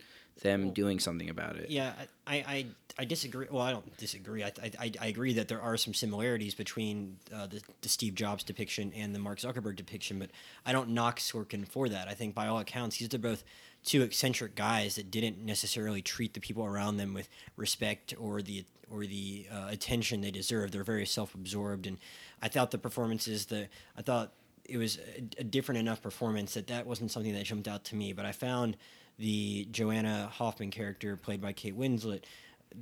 them 0.42 0.70
doing 0.72 1.00
something 1.00 1.30
about 1.30 1.56
it. 1.56 1.70
Yeah, 1.70 1.92
I, 2.26 2.34
I, 2.36 2.66
I 2.98 3.04
disagree. 3.04 3.46
Well, 3.50 3.62
I 3.62 3.72
don't 3.72 3.96
disagree. 3.96 4.44
I, 4.44 4.52
I, 4.78 4.92
I 5.00 5.06
agree 5.06 5.32
that 5.34 5.48
there 5.48 5.60
are 5.60 5.76
some 5.76 5.94
similarities 5.94 6.54
between 6.54 7.18
uh, 7.34 7.46
the, 7.46 7.62
the 7.80 7.88
Steve 7.88 8.14
Jobs 8.14 8.44
depiction 8.44 8.92
and 8.94 9.14
the 9.14 9.18
Mark 9.18 9.38
Zuckerberg 9.38 9.76
depiction, 9.76 10.18
but 10.18 10.30
I 10.64 10.72
don't 10.72 10.90
knock 10.90 11.18
Sorkin 11.18 11.66
for 11.66 11.88
that. 11.88 12.08
I 12.08 12.14
think 12.14 12.34
by 12.34 12.46
all 12.46 12.58
accounts, 12.58 12.98
these 12.98 13.12
are 13.12 13.18
both 13.18 13.44
two 13.84 14.02
eccentric 14.02 14.54
guys 14.54 14.96
that 14.96 15.10
didn't 15.10 15.38
necessarily 15.38 16.02
treat 16.02 16.34
the 16.34 16.40
people 16.40 16.64
around 16.64 16.96
them 16.96 17.14
with 17.14 17.28
respect 17.56 18.14
or 18.18 18.42
the 18.42 18.64
or 18.90 19.04
the 19.04 19.46
uh, 19.52 19.66
attention 19.68 20.22
they 20.22 20.30
deserve. 20.30 20.70
They're 20.70 20.82
very 20.82 21.04
self-absorbed, 21.06 21.86
and 21.86 21.98
I 22.40 22.48
thought 22.48 22.70
the 22.70 22.78
performances, 22.78 23.46
the 23.46 23.68
I 23.96 24.02
thought 24.02 24.32
it 24.64 24.76
was 24.76 24.98
a, 25.16 25.40
a 25.40 25.44
different 25.44 25.78
enough 25.80 26.02
performance 26.02 26.54
that 26.54 26.66
that 26.68 26.86
wasn't 26.86 27.10
something 27.10 27.32
that 27.34 27.44
jumped 27.44 27.68
out 27.68 27.84
to 27.84 27.96
me. 27.96 28.12
But 28.12 28.26
I 28.26 28.32
found 28.32 28.76
the 29.18 29.66
Joanna 29.70 30.30
Hoffman 30.32 30.70
character 30.70 31.16
played 31.16 31.40
by 31.40 31.52
Kate 31.52 31.76
Winslet. 31.76 32.22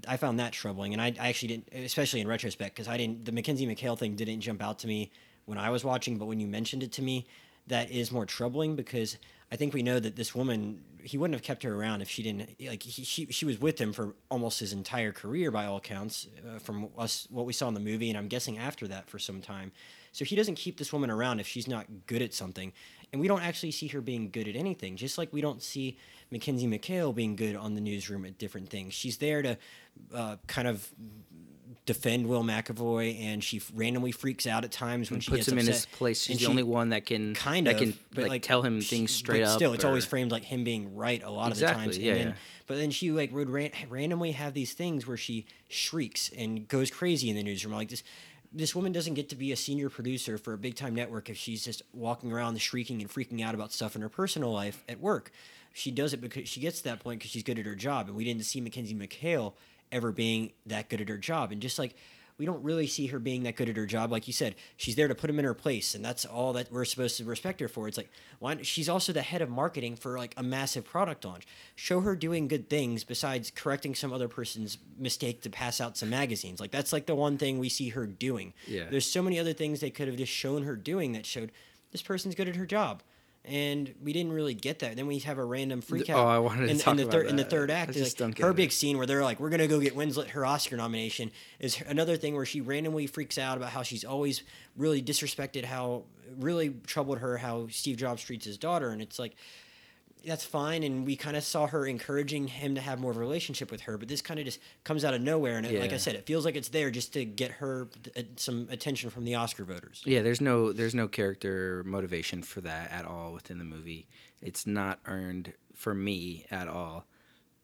I 0.06 0.16
found 0.16 0.40
that 0.40 0.52
troubling, 0.52 0.92
and 0.92 1.00
I, 1.00 1.14
I 1.20 1.28
actually 1.28 1.48
didn't, 1.48 1.68
especially 1.72 2.20
in 2.20 2.28
retrospect, 2.28 2.74
because 2.74 2.88
I 2.88 2.96
didn't. 2.96 3.24
The 3.24 3.32
Mackenzie 3.32 3.66
McHale 3.66 3.98
thing 3.98 4.16
didn't 4.16 4.40
jump 4.40 4.62
out 4.62 4.80
to 4.80 4.86
me 4.86 5.12
when 5.44 5.58
I 5.58 5.70
was 5.70 5.84
watching, 5.84 6.18
but 6.18 6.26
when 6.26 6.40
you 6.40 6.46
mentioned 6.46 6.82
it 6.82 6.92
to 6.92 7.02
me, 7.02 7.26
that 7.68 7.90
is 7.90 8.12
more 8.12 8.26
troubling 8.26 8.76
because 8.76 9.16
I 9.50 9.56
think 9.56 9.74
we 9.74 9.82
know 9.82 9.98
that 9.98 10.16
this 10.16 10.34
woman 10.34 10.82
he 11.02 11.16
wouldn't 11.18 11.34
have 11.34 11.42
kept 11.44 11.62
her 11.62 11.72
around 11.72 12.02
if 12.02 12.08
she 12.08 12.22
didn't 12.22 12.50
like 12.68 12.82
he, 12.82 13.04
she 13.04 13.26
she 13.26 13.44
was 13.44 13.60
with 13.60 13.80
him 13.80 13.92
for 13.92 14.14
almost 14.28 14.58
his 14.58 14.72
entire 14.72 15.12
career 15.12 15.50
by 15.50 15.66
all 15.66 15.76
accounts 15.76 16.26
uh, 16.48 16.58
from 16.58 16.88
us 16.98 17.28
what 17.30 17.46
we 17.46 17.52
saw 17.52 17.68
in 17.68 17.74
the 17.74 17.80
movie 17.80 18.08
and 18.08 18.18
I'm 18.18 18.28
guessing 18.28 18.58
after 18.58 18.88
that 18.88 19.08
for 19.08 19.18
some 19.18 19.40
time. 19.40 19.72
So 20.16 20.24
he 20.24 20.34
doesn't 20.34 20.54
keep 20.54 20.78
this 20.78 20.94
woman 20.94 21.10
around 21.10 21.40
if 21.40 21.46
she's 21.46 21.68
not 21.68 21.84
good 22.06 22.22
at 22.22 22.32
something. 22.32 22.72
And 23.12 23.20
we 23.20 23.28
don't 23.28 23.42
actually 23.42 23.70
see 23.70 23.86
her 23.88 24.00
being 24.00 24.30
good 24.30 24.48
at 24.48 24.56
anything, 24.56 24.96
just 24.96 25.18
like 25.18 25.30
we 25.30 25.42
don't 25.42 25.62
see 25.62 25.98
Mackenzie 26.30 26.66
McHale 26.66 27.14
being 27.14 27.36
good 27.36 27.54
on 27.54 27.74
the 27.74 27.82
newsroom 27.82 28.24
at 28.24 28.38
different 28.38 28.70
things. 28.70 28.94
She's 28.94 29.18
there 29.18 29.42
to 29.42 29.58
uh, 30.14 30.36
kind 30.46 30.68
of 30.68 30.88
defend 31.84 32.26
Will 32.26 32.42
McAvoy, 32.42 33.20
and 33.20 33.44
she 33.44 33.60
randomly 33.74 34.10
freaks 34.10 34.46
out 34.46 34.64
at 34.64 34.72
times 34.72 35.10
when 35.10 35.16
and 35.16 35.24
she 35.24 35.30
puts 35.30 35.40
gets 35.40 35.48
him 35.48 35.58
upset. 35.58 35.68
in 35.68 35.74
his 35.74 35.86
place. 35.86 36.22
She's 36.22 36.36
And 36.38 36.46
the 36.46 36.50
only 36.50 36.62
one 36.62 36.88
that 36.88 37.04
can 37.04 37.34
kind 37.34 37.66
that 37.66 37.74
of, 37.74 37.80
can 37.80 37.94
like, 38.22 38.28
like 38.28 38.42
tell 38.42 38.62
him 38.62 38.80
she- 38.80 38.96
things 38.96 39.10
straight 39.12 39.42
but 39.42 39.48
up. 39.50 39.56
Still, 39.56 39.74
it's 39.74 39.84
always 39.84 40.06
framed 40.06 40.32
like 40.32 40.44
him 40.44 40.64
being 40.64 40.96
right 40.96 41.22
a 41.22 41.30
lot 41.30 41.48
Exactly, 41.52 41.84
of 41.84 41.92
the 41.92 41.94
times. 41.94 41.98
yeah, 41.98 42.12
and 42.12 42.20
then, 42.20 42.28
yeah. 42.28 42.34
But 42.66 42.78
then 42.78 42.90
she 42.90 43.12
like 43.12 43.32
would 43.32 43.50
ran- 43.50 43.70
randomly 43.90 44.32
have 44.32 44.54
these 44.54 44.72
things 44.72 45.06
where 45.06 45.16
she 45.18 45.44
shrieks 45.68 46.30
and 46.36 46.66
goes 46.66 46.90
crazy 46.90 47.28
in 47.30 47.36
the 47.36 47.42
newsroom. 47.44 47.74
Like 47.74 47.90
this, 47.90 48.02
this 48.56 48.74
woman 48.74 48.92
doesn't 48.92 49.14
get 49.14 49.28
to 49.28 49.36
be 49.36 49.52
a 49.52 49.56
senior 49.56 49.90
producer 49.90 50.38
for 50.38 50.54
a 50.54 50.58
big 50.58 50.74
time 50.74 50.94
network 50.94 51.28
if 51.28 51.36
she's 51.36 51.64
just 51.64 51.82
walking 51.92 52.32
around 52.32 52.58
shrieking 52.60 53.02
and 53.02 53.10
freaking 53.10 53.44
out 53.44 53.54
about 53.54 53.72
stuff 53.72 53.94
in 53.94 54.02
her 54.02 54.08
personal 54.08 54.50
life 54.50 54.82
at 54.88 55.00
work. 55.00 55.30
She 55.74 55.90
does 55.90 56.14
it 56.14 56.22
because 56.22 56.48
she 56.48 56.60
gets 56.60 56.78
to 56.78 56.84
that 56.84 57.00
point 57.00 57.20
because 57.20 57.30
she's 57.30 57.42
good 57.42 57.58
at 57.58 57.66
her 57.66 57.74
job, 57.74 58.08
and 58.08 58.16
we 58.16 58.24
didn't 58.24 58.44
see 58.44 58.62
Mackenzie 58.62 58.94
McHale 58.94 59.52
ever 59.92 60.10
being 60.10 60.52
that 60.64 60.88
good 60.88 61.02
at 61.02 61.08
her 61.10 61.18
job. 61.18 61.52
And 61.52 61.60
just 61.60 61.78
like 61.78 61.94
we 62.38 62.44
don't 62.44 62.62
really 62.62 62.86
see 62.86 63.06
her 63.06 63.18
being 63.18 63.44
that 63.44 63.56
good 63.56 63.68
at 63.68 63.76
her 63.76 63.86
job, 63.86 64.12
like 64.12 64.26
you 64.26 64.32
said, 64.32 64.54
she's 64.76 64.94
there 64.94 65.08
to 65.08 65.14
put 65.14 65.30
him 65.30 65.38
in 65.38 65.44
her 65.44 65.54
place, 65.54 65.94
and 65.94 66.04
that's 66.04 66.24
all 66.24 66.52
that 66.52 66.70
we're 66.70 66.84
supposed 66.84 67.16
to 67.16 67.24
respect 67.24 67.60
her 67.60 67.68
for. 67.68 67.88
It's 67.88 67.96
like 67.96 68.10
why 68.38 68.60
she's 68.62 68.88
also 68.88 69.12
the 69.12 69.22
head 69.22 69.40
of 69.40 69.48
marketing 69.48 69.96
for 69.96 70.18
like 70.18 70.34
a 70.36 70.42
massive 70.42 70.84
product 70.84 71.24
launch. 71.24 71.46
Show 71.74 72.00
her 72.00 72.14
doing 72.14 72.46
good 72.46 72.68
things 72.68 73.04
besides 73.04 73.50
correcting 73.50 73.94
some 73.94 74.12
other 74.12 74.28
person's 74.28 74.76
mistake 74.98 75.42
to 75.42 75.50
pass 75.50 75.80
out 75.80 75.96
some 75.96 76.10
magazines. 76.10 76.60
Like 76.60 76.70
that's 76.70 76.92
like 76.92 77.06
the 77.06 77.14
one 77.14 77.38
thing 77.38 77.58
we 77.58 77.70
see 77.70 77.90
her 77.90 78.06
doing. 78.06 78.52
Yeah. 78.66 78.86
There's 78.90 79.10
so 79.10 79.22
many 79.22 79.38
other 79.38 79.54
things 79.54 79.80
they 79.80 79.90
could 79.90 80.08
have 80.08 80.16
just 80.16 80.32
shown 80.32 80.64
her 80.64 80.76
doing 80.76 81.12
that 81.12 81.24
showed 81.24 81.52
this 81.92 82.02
person's 82.02 82.34
good 82.34 82.48
at 82.48 82.56
her 82.56 82.66
job. 82.66 83.02
And 83.46 83.94
we 84.02 84.12
didn't 84.12 84.32
really 84.32 84.54
get 84.54 84.80
that. 84.80 84.96
Then 84.96 85.06
we 85.06 85.20
have 85.20 85.38
a 85.38 85.44
random 85.44 85.80
freak 85.80 86.10
oh, 86.10 86.14
out. 86.14 86.18
oh, 86.18 86.28
I 86.28 86.38
wanted 86.38 86.66
to 86.66 86.72
in, 86.72 86.78
talk 86.78 86.92
in 86.92 86.96
the 86.96 87.02
about 87.04 87.12
third 87.12 87.26
in 87.26 87.36
the 87.36 87.44
that. 87.44 87.50
third 87.50 87.70
act. 87.70 88.20
like, 88.20 88.38
her 88.38 88.50
it. 88.50 88.56
big 88.56 88.72
scene 88.72 88.98
where 88.98 89.06
they're 89.06 89.22
like, 89.22 89.38
"We're 89.38 89.50
gonna 89.50 89.68
go 89.68 89.78
get 89.78 89.94
Winslet 89.94 90.28
her 90.30 90.44
Oscar 90.44 90.76
nomination." 90.76 91.30
Is 91.60 91.80
another 91.86 92.16
thing 92.16 92.34
where 92.34 92.44
she 92.44 92.60
randomly 92.60 93.06
freaks 93.06 93.38
out 93.38 93.56
about 93.56 93.70
how 93.70 93.82
she's 93.82 94.04
always 94.04 94.42
really 94.76 95.00
disrespected, 95.00 95.64
how 95.64 96.04
really 96.38 96.74
troubled 96.86 97.18
her, 97.18 97.36
how 97.36 97.68
Steve 97.68 97.96
Jobs 97.96 98.22
treats 98.22 98.44
his 98.44 98.58
daughter, 98.58 98.90
and 98.90 99.00
it's 99.00 99.18
like 99.18 99.36
that's 100.24 100.44
fine. 100.44 100.82
And 100.82 101.06
we 101.06 101.16
kind 101.16 101.36
of 101.36 101.44
saw 101.44 101.66
her 101.66 101.86
encouraging 101.86 102.48
him 102.48 102.74
to 102.74 102.80
have 102.80 103.00
more 103.00 103.10
of 103.10 103.16
a 103.16 103.20
relationship 103.20 103.70
with 103.70 103.82
her, 103.82 103.98
but 103.98 104.08
this 104.08 104.22
kind 104.22 104.38
of 104.38 104.46
just 104.46 104.60
comes 104.84 105.04
out 105.04 105.14
of 105.14 105.20
nowhere. 105.20 105.56
And 105.56 105.66
it, 105.66 105.80
like 105.80 105.92
I 105.92 105.96
said, 105.96 106.14
it 106.14 106.26
feels 106.26 106.44
like 106.44 106.56
it's 106.56 106.68
there 106.68 106.90
just 106.90 107.12
to 107.14 107.24
get 107.24 107.52
her 107.52 107.88
uh, 108.16 108.22
some 108.36 108.68
attention 108.70 109.10
from 109.10 109.24
the 109.24 109.34
Oscar 109.34 109.64
voters. 109.64 110.02
Yeah, 110.04 110.22
there's 110.22 110.40
no 110.40 110.72
there's 110.72 110.94
no 110.94 111.08
character 111.08 111.82
motivation 111.86 112.42
for 112.42 112.60
that 112.62 112.90
at 112.90 113.04
all 113.04 113.32
within 113.32 113.58
the 113.58 113.64
movie. 113.64 114.06
It's 114.42 114.66
not 114.66 114.98
earned 115.06 115.52
for 115.74 115.94
me 115.94 116.46
at 116.50 116.68
all, 116.68 117.06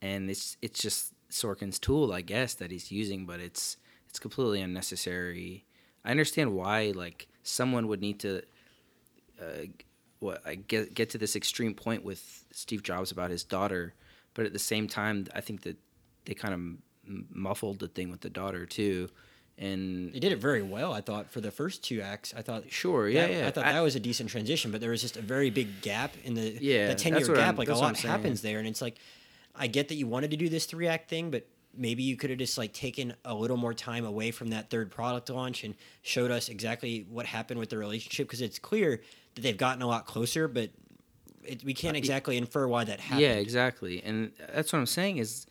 and 0.01 0.29
it's 0.29 0.57
it's 0.61 0.81
just 0.81 1.13
Sorkin's 1.29 1.79
tool, 1.79 2.13
I 2.13 2.21
guess, 2.21 2.53
that 2.55 2.71
he's 2.71 2.91
using, 2.91 3.25
but 3.25 3.39
it's 3.39 3.77
it's 4.09 4.19
completely 4.19 4.61
unnecessary. 4.61 5.65
I 6.05 6.11
understand 6.11 6.53
why 6.53 6.93
like 6.95 7.27
someone 7.41 7.87
would 7.87 8.01
need 8.01 8.19
to, 8.19 8.41
uh, 9.41 9.65
what 10.23 10.41
I 10.45 10.55
get 10.55 10.93
get 10.95 11.09
to 11.11 11.17
this 11.17 11.35
extreme 11.35 11.73
point 11.75 12.03
with 12.03 12.45
Steve 12.51 12.81
Jobs 12.83 13.11
about 13.11 13.29
his 13.29 13.43
daughter, 13.43 13.93
but 14.33 14.45
at 14.45 14.53
the 14.53 14.59
same 14.59 14.87
time, 14.87 15.27
I 15.35 15.41
think 15.41 15.61
that 15.63 15.77
they 16.25 16.33
kind 16.33 16.53
of 16.53 17.15
muffled 17.35 17.79
the 17.79 17.87
thing 17.89 18.09
with 18.09 18.21
the 18.21 18.29
daughter 18.29 18.65
too, 18.65 19.09
and 19.57 20.13
They 20.13 20.19
did 20.19 20.31
it 20.31 20.37
very 20.39 20.61
well, 20.63 20.93
I 20.93 21.01
thought, 21.01 21.29
for 21.29 21.41
the 21.41 21.51
first 21.51 21.83
two 21.83 22.01
acts. 22.01 22.33
I 22.35 22.41
thought 22.41 22.71
Sure, 22.71 23.07
yeah, 23.09 23.27
that- 23.27 23.31
yeah. 23.33 23.47
I 23.47 23.51
thought 23.51 23.65
I- 23.65 23.73
that 23.73 23.81
was 23.81 23.95
a 23.95 23.99
decent 23.99 24.29
transition, 24.29 24.71
but 24.71 24.79
there 24.81 24.91
was 24.91 25.01
just 25.01 25.17
a 25.17 25.21
very 25.21 25.49
big 25.49 25.81
gap 25.81 26.15
in 26.23 26.33
the 26.33 26.57
Yeah, 26.61 26.87
that 26.87 26.97
ten 26.97 27.15
year 27.15 27.27
gap. 27.27 27.37
I'm- 27.37 27.55
like 27.57 27.69
a 27.69 27.75
lot 27.75 27.97
happens 27.99 28.41
there, 28.41 28.59
and 28.59 28.67
it's 28.67 28.81
like 28.81 28.97
I 29.55 29.67
get 29.67 29.89
that 29.89 29.95
you 29.95 30.07
wanted 30.07 30.31
to 30.31 30.37
do 30.37 30.49
this 30.49 30.65
three 30.65 30.87
act 30.87 31.09
thing, 31.09 31.29
but 31.29 31.45
maybe 31.75 32.01
you 32.03 32.15
could 32.15 32.29
have 32.29 32.39
just 32.39 32.57
like 32.57 32.71
taken 32.73 33.13
a 33.25 33.35
little 33.35 33.57
more 33.57 33.73
time 33.73 34.05
away 34.05 34.31
from 34.31 34.49
that 34.49 34.69
third 34.69 34.89
product 34.91 35.29
launch 35.29 35.63
and 35.63 35.75
showed 36.03 36.31
us 36.31 36.47
exactly 36.49 37.05
what 37.09 37.25
happened 37.25 37.59
with 37.59 37.69
the 37.69 37.77
relationship 37.77 38.27
because 38.27 38.41
it's 38.41 38.57
clear 38.59 39.01
that 39.35 39.41
they've 39.41 39.57
gotten 39.57 39.81
a 39.81 39.87
lot 39.87 40.05
closer, 40.05 40.47
but 40.47 40.69
it, 41.43 41.63
we 41.63 41.73
can't 41.73 41.97
exactly 41.97 42.37
infer 42.37 42.67
why 42.67 42.83
that 42.85 42.99
happened. 42.99 43.21
Yeah, 43.21 43.33
exactly. 43.33 44.01
And 44.03 44.31
that's 44.53 44.71
what 44.71 44.79
I'm 44.79 44.85
saying 44.85 45.17
is 45.17 45.45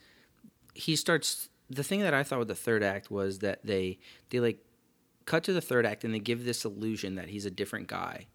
he 0.74 0.96
starts 0.96 1.48
the 1.68 1.82
thing 1.84 2.00
that 2.00 2.14
I 2.14 2.22
thought 2.22 2.38
with 2.38 2.48
the 2.48 2.54
third 2.54 2.82
act 2.82 3.10
was 3.10 3.40
that 3.40 3.60
they 3.64 3.98
they 4.30 4.40
like 4.40 4.58
cut 5.26 5.44
to 5.44 5.52
the 5.52 5.60
third 5.60 5.86
act 5.86 6.04
and 6.04 6.12
they 6.14 6.18
give 6.18 6.44
this 6.44 6.64
illusion 6.64 7.14
that 7.16 7.28
he's 7.28 7.44
a 7.46 7.50
different 7.50 7.86
guy. 7.88 8.26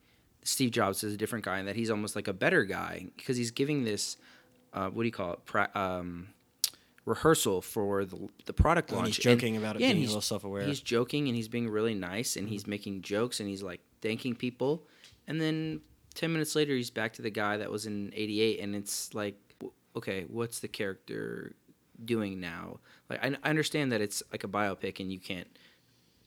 Steve 0.44 0.72
Jobs 0.72 1.04
is 1.04 1.14
a 1.14 1.18
different 1.18 1.44
guy 1.46 1.58
and 1.60 1.68
that 1.68 1.76
he's 1.76 1.90
almost 1.92 2.16
like 2.16 2.28
a 2.28 2.34
better 2.34 2.64
guy 2.64 3.08
because 3.18 3.36
he's 3.38 3.52
giving 3.52 3.84
this 3.84 4.18
uh, 4.74 4.90
what 4.90 5.04
do 5.04 5.08
you 5.08 5.12
call 5.12 5.34
it? 5.34 5.46
Pra- 5.46 5.70
um, 5.76 6.28
rehearsal 7.06 7.62
for 7.62 8.06
the 8.06 8.30
the 8.46 8.54
product 8.54 8.90
And 8.90 9.00
launch. 9.00 9.16
he's 9.16 9.24
joking 9.24 9.58
about 9.58 9.76
it, 9.78 9.82
and 9.84 9.94
being 9.94 10.04
a 10.04 10.08
little 10.08 10.22
self-aware. 10.22 10.64
He's 10.64 10.80
joking 10.82 11.28
and 11.28 11.36
he's 11.36 11.48
being 11.48 11.70
really 11.70 11.96
nice 11.96 12.36
and 12.36 12.48
he's 12.48 12.68
making 12.68 13.02
jokes 13.02 13.40
and 13.40 13.50
he's 13.50 13.64
like 13.64 13.82
thanking 14.02 14.36
people. 14.36 14.84
And 15.28 15.42
then 15.42 15.82
10 16.16 16.32
minutes 16.32 16.56
later 16.56 16.74
he's 16.76 16.90
back 16.90 17.14
to 17.14 17.22
the 17.22 17.30
guy 17.30 17.58
that 17.58 17.70
was 17.72 17.86
in 17.86 18.12
88 18.16 18.60
and 18.60 18.76
it's 18.76 19.14
like 19.14 19.36
okay, 19.96 20.26
what's 20.28 20.60
the 20.60 20.68
character 20.68 21.56
doing 22.06 22.40
now? 22.40 22.80
Like 23.10 23.24
I, 23.24 23.36
I 23.44 23.50
understand 23.50 23.92
that 23.92 24.02
it's 24.02 24.22
like 24.32 24.44
a 24.44 24.48
biopic 24.48 25.00
and 25.00 25.12
you 25.12 25.20
can't 25.20 25.48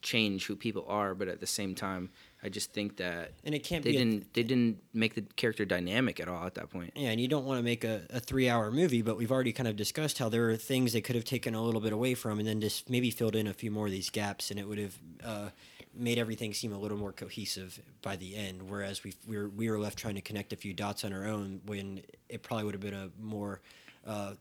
change 0.02 0.46
who 0.46 0.56
people 0.56 0.84
are, 0.88 1.14
but 1.14 1.28
at 1.28 1.40
the 1.40 1.46
same 1.46 1.74
time 1.74 2.10
I 2.42 2.48
just 2.48 2.72
think 2.72 2.96
that 2.96 3.32
and 3.44 3.54
it 3.54 3.60
can't 3.60 3.84
they 3.84 3.90
be 3.90 3.96
a- 3.96 3.98
didn't 3.98 4.34
they 4.34 4.42
didn't 4.42 4.78
make 4.94 5.14
the 5.14 5.22
character 5.36 5.64
dynamic 5.64 6.20
at 6.20 6.28
all 6.28 6.44
at 6.46 6.54
that 6.54 6.70
point. 6.70 6.92
Yeah, 6.96 7.10
and 7.10 7.20
you 7.20 7.28
don't 7.28 7.44
want 7.44 7.58
to 7.58 7.62
make 7.62 7.84
a, 7.84 8.02
a 8.10 8.18
three 8.18 8.48
hour 8.48 8.70
movie, 8.70 9.02
but 9.02 9.16
we've 9.16 9.30
already 9.30 9.52
kind 9.52 9.68
of 9.68 9.76
discussed 9.76 10.18
how 10.18 10.28
there 10.28 10.50
are 10.50 10.56
things 10.56 10.92
they 10.92 11.00
could 11.00 11.16
have 11.16 11.24
taken 11.24 11.54
a 11.54 11.62
little 11.62 11.80
bit 11.80 11.92
away 11.92 12.14
from 12.14 12.38
and 12.38 12.48
then 12.48 12.60
just 12.60 12.88
maybe 12.88 13.10
filled 13.10 13.36
in 13.36 13.46
a 13.46 13.52
few 13.52 13.70
more 13.70 13.86
of 13.86 13.92
these 13.92 14.10
gaps, 14.10 14.50
and 14.50 14.58
it 14.58 14.66
would 14.66 14.78
have 14.78 14.98
uh, 15.24 15.48
made 15.94 16.18
everything 16.18 16.54
seem 16.54 16.72
a 16.72 16.78
little 16.78 16.96
more 16.96 17.12
cohesive 17.12 17.80
by 18.02 18.16
the 18.16 18.36
end. 18.36 18.68
Whereas 18.68 19.04
we 19.04 19.14
we 19.26 19.36
were, 19.36 19.48
we 19.48 19.70
were 19.70 19.78
left 19.78 19.98
trying 19.98 20.14
to 20.14 20.20
connect 20.20 20.52
a 20.52 20.56
few 20.56 20.72
dots 20.72 21.04
on 21.04 21.12
our 21.12 21.26
own 21.26 21.60
when 21.66 22.02
it 22.28 22.42
probably 22.42 22.64
would 22.64 22.74
have 22.74 22.82
been 22.82 22.94
a 22.94 23.10
more 23.20 23.60
uh, 24.06 24.34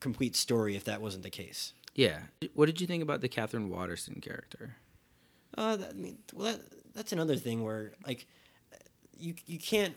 complete 0.00 0.36
story 0.36 0.76
if 0.76 0.84
that 0.84 1.00
wasn't 1.00 1.22
the 1.22 1.30
case. 1.30 1.72
Yeah. 1.94 2.20
What 2.54 2.66
did 2.66 2.80
you 2.80 2.86
think 2.86 3.02
about 3.02 3.20
the 3.20 3.28
Katherine 3.28 3.68
Waterston 3.68 4.20
character? 4.20 4.76
Uh, 5.56 5.76
that, 5.76 5.90
I 5.90 5.92
mean, 5.92 6.18
well, 6.32 6.52
that, 6.52 6.60
that's 6.94 7.12
another 7.12 7.36
thing 7.36 7.62
where 7.62 7.92
like 8.06 8.26
you 9.18 9.34
you 9.46 9.58
can't. 9.58 9.94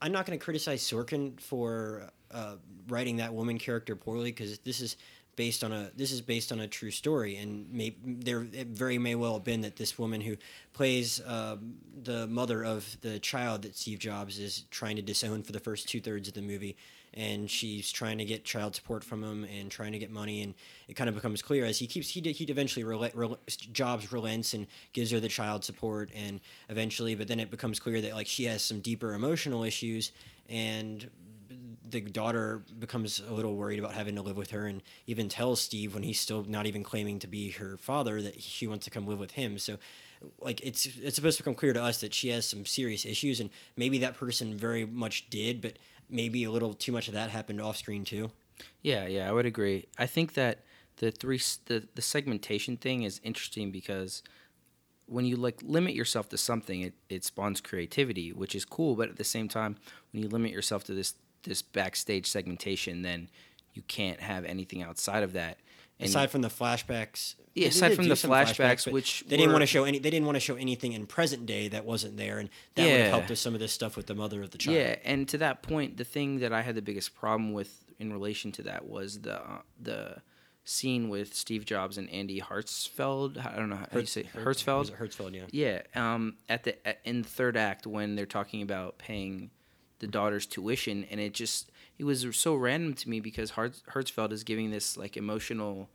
I'm 0.00 0.12
not 0.12 0.26
going 0.26 0.38
to 0.38 0.44
criticize 0.44 0.80
Sorkin 0.82 1.40
for 1.40 2.10
uh, 2.30 2.54
writing 2.88 3.16
that 3.16 3.34
woman 3.34 3.58
character 3.58 3.96
poorly 3.96 4.30
because 4.30 4.58
this 4.60 4.80
is 4.80 4.96
based 5.38 5.62
on 5.62 5.72
a 5.72 5.90
this 5.94 6.10
is 6.10 6.20
based 6.20 6.50
on 6.50 6.58
a 6.58 6.66
true 6.66 6.90
story, 6.90 7.36
and 7.36 7.72
may, 7.72 7.94
there 8.04 8.42
it 8.52 8.66
very 8.66 8.98
may 8.98 9.14
well 9.14 9.34
have 9.34 9.44
been 9.44 9.60
that 9.60 9.76
this 9.76 9.96
woman 9.96 10.20
who 10.20 10.36
plays 10.72 11.22
um 11.24 11.76
the 12.02 12.26
mother 12.26 12.64
of 12.64 12.96
the 13.02 13.20
child 13.20 13.62
that 13.62 13.76
Steve 13.76 14.00
Jobs 14.00 14.40
is 14.40 14.64
trying 14.70 14.96
to 14.96 15.02
disown 15.02 15.44
for 15.44 15.52
the 15.52 15.60
first 15.60 15.88
two 15.88 16.00
thirds 16.00 16.26
of 16.28 16.34
the 16.34 16.42
movie. 16.42 16.76
And 17.14 17.50
she's 17.50 17.90
trying 17.90 18.18
to 18.18 18.24
get 18.24 18.44
child 18.44 18.74
support 18.74 19.02
from 19.02 19.24
him 19.24 19.44
and 19.44 19.70
trying 19.70 19.92
to 19.92 19.98
get 19.98 20.10
money, 20.10 20.42
and 20.42 20.54
it 20.88 20.94
kind 20.94 21.08
of 21.08 21.14
becomes 21.14 21.40
clear 21.40 21.64
as 21.64 21.78
he 21.78 21.86
keeps 21.86 22.08
he 22.10 22.20
he 22.20 22.44
eventually 22.44 22.84
rela- 22.84 23.14
rel- 23.14 23.40
Jobs 23.72 24.12
relents 24.12 24.54
and 24.54 24.66
gives 24.92 25.10
her 25.10 25.20
the 25.20 25.28
child 25.28 25.64
support, 25.64 26.10
and 26.14 26.40
eventually, 26.68 27.14
but 27.14 27.26
then 27.26 27.40
it 27.40 27.50
becomes 27.50 27.80
clear 27.80 28.00
that 28.02 28.12
like 28.14 28.26
she 28.26 28.44
has 28.44 28.62
some 28.62 28.80
deeper 28.80 29.14
emotional 29.14 29.64
issues, 29.64 30.12
and 30.48 31.10
the 31.90 32.00
daughter 32.00 32.62
becomes 32.78 33.20
a 33.26 33.32
little 33.32 33.54
worried 33.56 33.78
about 33.78 33.92
having 33.92 34.14
to 34.16 34.22
live 34.22 34.36
with 34.36 34.50
her 34.50 34.66
and 34.66 34.82
even 35.06 35.28
tells 35.28 35.60
Steve 35.60 35.94
when 35.94 36.02
he's 36.02 36.20
still 36.20 36.44
not 36.44 36.66
even 36.66 36.82
claiming 36.82 37.18
to 37.20 37.26
be 37.26 37.50
her 37.52 37.76
father 37.76 38.20
that 38.22 38.42
she 38.42 38.66
wants 38.66 38.84
to 38.84 38.90
come 38.90 39.06
live 39.06 39.18
with 39.18 39.32
him. 39.32 39.58
So 39.58 39.78
like 40.40 40.60
it's 40.62 40.86
it's 40.86 41.16
supposed 41.16 41.36
to 41.38 41.42
become 41.42 41.54
clear 41.54 41.72
to 41.72 41.82
us 41.82 42.00
that 42.00 42.14
she 42.14 42.28
has 42.28 42.46
some 42.46 42.66
serious 42.66 43.06
issues 43.06 43.40
and 43.40 43.50
maybe 43.76 43.98
that 43.98 44.16
person 44.16 44.56
very 44.56 44.84
much 44.84 45.30
did, 45.30 45.60
but 45.60 45.78
maybe 46.10 46.44
a 46.44 46.50
little 46.50 46.74
too 46.74 46.92
much 46.92 47.08
of 47.08 47.14
that 47.14 47.30
happened 47.30 47.60
off 47.60 47.76
screen 47.76 48.04
too. 48.04 48.30
Yeah, 48.82 49.06
yeah, 49.06 49.28
I 49.28 49.32
would 49.32 49.46
agree. 49.46 49.86
I 49.98 50.06
think 50.06 50.34
that 50.34 50.64
the 50.96 51.10
three 51.10 51.40
the 51.66 51.86
the 51.94 52.02
segmentation 52.02 52.76
thing 52.76 53.02
is 53.02 53.20
interesting 53.22 53.70
because 53.70 54.22
when 55.06 55.24
you 55.24 55.36
like 55.36 55.60
limit 55.62 55.94
yourself 55.94 56.28
to 56.28 56.36
something, 56.38 56.82
it, 56.82 56.94
it 57.08 57.24
spawns 57.24 57.60
creativity, 57.60 58.32
which 58.32 58.54
is 58.54 58.64
cool. 58.64 58.94
But 58.94 59.08
at 59.08 59.16
the 59.16 59.24
same 59.24 59.48
time, 59.48 59.76
when 60.12 60.22
you 60.22 60.28
limit 60.28 60.52
yourself 60.52 60.84
to 60.84 60.94
this 60.94 61.14
this 61.44 61.62
backstage 61.62 62.26
segmentation, 62.26 63.02
then 63.02 63.28
you 63.74 63.82
can't 63.88 64.20
have 64.20 64.44
anything 64.44 64.82
outside 64.82 65.22
of 65.22 65.32
that. 65.34 65.58
And 66.00 66.08
aside 66.08 66.30
from 66.30 66.42
the 66.42 66.48
flashbacks, 66.48 67.34
Yeah, 67.54 67.68
aside 67.68 67.96
from 67.96 68.08
the 68.08 68.14
some 68.14 68.30
flashbacks, 68.30 68.90
which 68.90 69.24
they 69.26 69.36
didn't 69.36 69.52
want 69.52 69.62
to 69.62 69.66
show 69.66 69.84
any. 69.84 69.98
They 69.98 70.10
didn't 70.10 70.26
want 70.26 70.36
to 70.36 70.40
show 70.40 70.54
anything 70.54 70.92
in 70.92 71.06
present 71.06 71.44
day 71.44 71.66
that 71.68 71.84
wasn't 71.84 72.16
there, 72.16 72.38
and 72.38 72.48
that 72.76 72.82
would 72.84 73.00
have 73.00 73.10
helped 73.10 73.30
with 73.30 73.38
some 73.38 73.54
of 73.54 73.60
this 73.60 73.72
stuff 73.72 73.96
with 73.96 74.06
the 74.06 74.14
mother 74.14 74.42
of 74.42 74.50
the 74.52 74.58
child. 74.58 74.76
Yeah, 74.76 74.96
and 75.04 75.28
to 75.28 75.38
that 75.38 75.62
point, 75.62 75.96
the 75.96 76.04
thing 76.04 76.38
that 76.38 76.52
I 76.52 76.62
had 76.62 76.76
the 76.76 76.82
biggest 76.82 77.16
problem 77.16 77.52
with 77.52 77.84
in 77.98 78.12
relation 78.12 78.52
to 78.52 78.62
that 78.62 78.86
was 78.86 79.22
the 79.22 79.40
uh, 79.40 79.62
the 79.80 80.22
scene 80.64 81.08
with 81.08 81.34
Steve 81.34 81.64
Jobs 81.64 81.98
and 81.98 82.08
Andy 82.10 82.40
Hartzfeld. 82.40 83.44
I 83.44 83.56
don't 83.56 83.70
know 83.70 83.76
how 83.76 83.98
you 83.98 84.06
say 84.06 84.24
Hertzfeld. 84.36 84.92
Hertzfeld, 84.92 85.34
yeah. 85.34 85.82
Yeah, 85.94 86.14
um, 86.14 86.36
at 86.48 86.62
the 86.62 86.76
in 87.08 87.22
the 87.22 87.28
third 87.28 87.56
act 87.56 87.86
when 87.88 88.14
they're 88.14 88.26
talking 88.26 88.62
about 88.62 88.98
paying 88.98 89.50
the 90.00 90.06
daughter's 90.06 90.46
tuition, 90.46 91.04
and 91.10 91.20
it 91.20 91.34
just 91.34 91.70
it 91.98 92.04
was 92.04 92.24
so 92.36 92.54
random 92.54 92.94
to 92.94 93.08
me 93.08 93.20
because 93.20 93.50
Hertz, 93.52 93.82
Hertzfeld 93.92 94.32
is 94.32 94.44
giving 94.44 94.70
this 94.70 94.96
like 94.96 95.16
emotional 95.16 95.88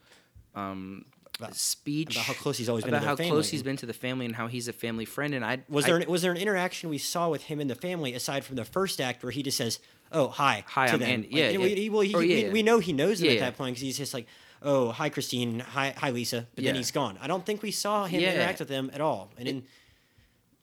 um, 0.55 1.05
About- 1.39 1.55
speech 1.55 2.15
about 2.15 2.25
how 2.25 2.33
close 2.33 2.57
he's 2.57 2.69
always 2.69 2.83
been 2.83 2.93
about 2.93 3.01
to 3.01 3.07
how 3.07 3.15
their 3.15 3.27
close 3.27 3.49
he's 3.49 3.63
been 3.63 3.77
to 3.77 3.85
the 3.85 3.93
family 3.93 4.25
and 4.25 4.35
how 4.35 4.47
he's 4.47 4.67
a 4.67 4.73
family 4.73 5.05
friend. 5.05 5.33
And 5.33 5.43
I 5.43 5.59
Was 5.69 5.85
I- 5.85 5.87
there 5.87 5.97
an, 5.97 6.09
was 6.09 6.21
there 6.21 6.31
an 6.31 6.37
interaction 6.37 6.89
we 6.89 6.97
saw 6.99 7.29
with 7.29 7.43
him 7.43 7.59
and 7.59 7.69
the 7.69 7.75
family 7.75 8.13
aside 8.13 8.43
from 8.45 8.55
the 8.55 8.65
first 8.65 9.01
act 9.01 9.23
where 9.23 9.31
he 9.31 9.41
just 9.41 9.57
says, 9.57 9.79
"Oh, 10.11 10.27
hi, 10.27 10.63
Hi, 10.67 10.87
to 10.87 10.93
I'm 10.93 10.99
them. 10.99 11.21
Like, 11.21 11.31
Yeah, 11.31 11.49
yeah. 11.49 11.57
We, 11.57 11.89
well, 11.89 12.01
he, 12.01 12.13
Or, 12.13 12.23
yeah, 12.23 12.35
we, 12.35 12.43
yeah. 12.45 12.51
we 12.51 12.63
know 12.63 12.79
he 12.79 12.93
knows 12.93 13.19
them 13.19 13.29
at 13.31 13.39
that 13.39 13.57
point 13.57 13.75
because 13.75 13.81
he's 13.81 13.97
just 13.97 14.13
like, 14.13 14.27
"Oh, 14.61 14.91
hi, 14.91 15.09
Christine. 15.09 15.59
Hi, 15.61 15.93
hi, 15.97 16.11
Lisa." 16.11 16.47
But 16.53 16.65
then 16.65 16.75
he's 16.75 16.91
gone. 16.91 17.17
I 17.21 17.27
don't 17.27 17.45
think 17.45 17.61
we 17.63 17.71
saw 17.71 18.05
him 18.05 18.21
interact 18.21 18.59
with 18.59 18.67
them 18.69 18.91
at 18.93 19.01
all. 19.01 19.31
And 19.37 19.47
then 19.47 19.63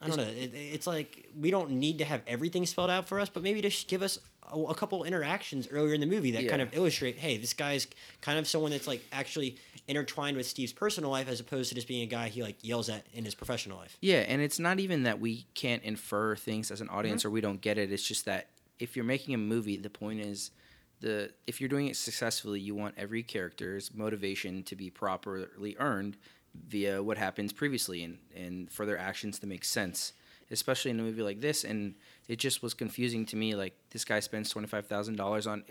I 0.01 0.09
don't 0.09 0.17
know. 0.17 0.23
It, 0.23 0.53
it's 0.55 0.87
like 0.87 1.29
we 1.39 1.51
don't 1.51 1.73
need 1.73 1.99
to 1.99 2.05
have 2.05 2.23
everything 2.27 2.65
spelled 2.67 2.91
out 2.91 3.07
for 3.07 3.21
us, 3.21 3.29
but 3.29 3.43
maybe 3.43 3.61
just 3.61 3.87
give 3.87 4.03
us 4.03 4.19
a, 4.51 4.59
a 4.59 4.75
couple 4.75 5.05
interactions 5.05 5.69
earlier 5.71 5.95
in 5.95 6.01
the 6.01 6.07
movie 6.07 6.31
that 6.33 6.49
kind 6.49 6.63
of 6.63 6.75
illustrate, 6.75 7.19
hey, 7.19 7.37
this 7.37 7.53
guy's 7.53 7.87
kind 8.21 8.39
of 8.39 8.49
someone 8.49 8.71
that's 8.71 8.87
like 8.87 9.05
actually 9.13 9.57
intertwined 9.89 10.37
with 10.37 10.47
Steve's 10.47 10.73
personal 10.73 11.11
life 11.11 11.29
as 11.29 11.41
opposed 11.41 11.69
to 11.69 11.75
just 11.75 11.89
being 11.89 12.03
a 12.03 12.07
guy 12.07 12.29
he 12.29 12.43
like 12.43 12.57
yells 12.63 12.89
at 12.89 13.05
in 13.13 13.25
his 13.25 13.35
professional 13.35 13.77
life. 13.77 13.97
Yeah, 14.01 14.21
and 14.21 14.41
it's 14.41 14.59
not 14.59 14.81
even 14.81 15.03
that 15.03 15.21
we 15.21 15.47
can't 15.55 15.83
infer 15.83 16.37
things 16.37 16.71
as 16.71 16.81
an 16.81 16.87
mm-hmm. 16.87 16.97
audience 16.97 17.25
or 17.25 17.31
we 17.31 17.41
don't 17.41 17.61
get 17.61 17.77
it. 17.77 17.93
It's 17.93 18.07
just 18.07 18.25
that 18.25 18.49
if 18.79 18.97
you're 18.97 19.05
making 19.05 19.35
a 19.35 19.39
movie, 19.39 19.77
the 19.77 19.91
point 19.91 20.21
is 20.21 20.51
the 21.01 21.31
if 21.47 21.61
you're 21.61 21.69
doing 21.69 21.89
it 21.89 21.97
successfully, 21.97 22.61
you 22.61 22.75
want 22.75 22.95
every 22.97 23.23
character's 23.23 23.93
motivation 23.93 24.63
to 24.65 24.77
be 24.77 24.89
properly 24.91 25.77
earned 25.79 26.17
via 26.69 27.03
what 27.03 27.19
happens 27.19 27.53
previously 27.53 28.03
and, 28.05 28.19
and 28.37 28.71
for 28.71 28.87
their 28.87 28.99
actions 28.99 29.39
to 29.41 29.47
make 29.47 29.65
sense. 29.65 30.13
Especially 30.53 30.91
in 30.91 30.99
a 30.99 31.03
movie 31.05 31.23
like 31.23 31.41
this, 31.41 31.63
and 31.63 31.95
it 32.27 32.41
just 32.41 32.61
was 32.61 32.75
confusing 32.75 33.25
to 33.27 33.37
me. 33.37 33.55
Like 33.55 33.73
this 33.91 34.05
guy 34.05 34.19
spends 34.19 34.51
twenty 34.51 34.67
five 34.67 34.87
thousand 34.89 35.15
dollars 35.15 35.47
on 35.47 35.63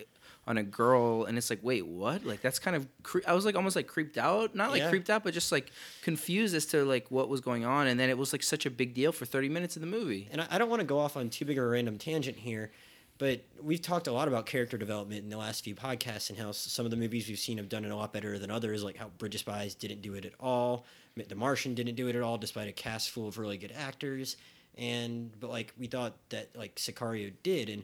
on 0.48 0.58
a 0.58 0.64
girl, 0.64 1.26
and 1.26 1.38
it's 1.38 1.50
like, 1.50 1.60
wait, 1.62 1.86
what? 1.86 2.24
Like 2.26 2.40
that's 2.40 2.60
kind 2.60 2.78
of 2.78 2.88
cre- 3.04 3.20
I 3.28 3.34
was 3.34 3.44
like 3.44 3.58
almost 3.58 3.76
like 3.76 3.88
creeped 3.88 4.18
out, 4.18 4.56
not 4.56 4.72
like 4.72 4.80
Yeah. 4.84 4.90
creeped 4.90 5.10
out, 5.10 5.26
but 5.26 5.34
just 5.34 5.52
like 5.52 5.70
confused 6.02 6.56
as 6.56 6.66
to 6.68 6.86
like 6.86 7.12
what 7.12 7.28
was 7.28 7.42
going 7.42 7.66
on. 7.66 7.88
And 7.88 8.00
then 8.00 8.10
it 8.10 8.18
was 8.18 8.32
like 8.32 8.42
such 8.42 8.66
a 8.66 8.70
big 8.70 8.94
deal 8.94 9.12
for 9.12 9.26
thirty 9.26 9.50
minutes 9.50 9.76
of 9.76 9.82
the 9.82 9.86
movie. 9.88 10.30
and 10.32 10.40
I, 10.40 10.48
I 10.52 10.58
don't 10.58 10.70
want 10.70 10.80
to 10.80 10.86
go 10.88 10.98
off 10.98 11.18
on 11.18 11.30
too 11.30 11.44
big 11.44 11.58
of 11.58 11.66
a 11.66 11.68
random 11.68 11.98
tangent 11.98 12.38
here, 12.38 12.72
but 13.20 13.42
we've 13.62 13.82
talked 13.82 14.08
a 14.08 14.14
lot 14.14 14.30
about 14.30 14.46
character 14.46 14.78
development 14.78 15.24
in 15.24 15.30
the 15.30 15.38
last 15.38 15.66
few 15.66 15.76
podcasts 15.76 16.30
and 16.30 16.40
how 16.40 16.54
some 16.54 16.86
of 16.86 16.90
the 16.90 16.98
movies 16.98 17.28
we've 17.28 17.38
seen 17.38 17.58
have 17.58 17.68
done 17.68 17.84
it 17.84 17.92
a 17.92 17.96
lot 17.96 18.14
better 18.14 18.40
than 18.40 18.50
others, 18.50 18.82
like 18.82 18.96
how 18.96 19.10
Bridge 19.18 19.36
of 19.36 19.42
Spies 19.42 19.76
didn't 19.76 20.02
do 20.02 20.16
it 20.16 20.26
at 20.26 20.32
all, 20.40 20.86
The 21.28 21.36
Martian 21.36 21.76
didn't 21.76 21.96
do 21.96 22.08
it 22.08 22.16
at 22.16 22.22
all, 22.22 22.38
despite 22.38 22.70
a 22.70 22.72
cast 22.72 23.10
full 23.10 23.28
of 23.28 23.38
really 23.38 23.58
good 23.58 23.74
actors. 23.78 24.38
And 24.78 25.32
but 25.42 25.50
like 25.50 25.74
we 25.78 25.88
thought 25.88 26.14
that 26.30 26.48
like 26.56 26.76
Sicario 26.76 27.34
did, 27.44 27.68
and 27.70 27.84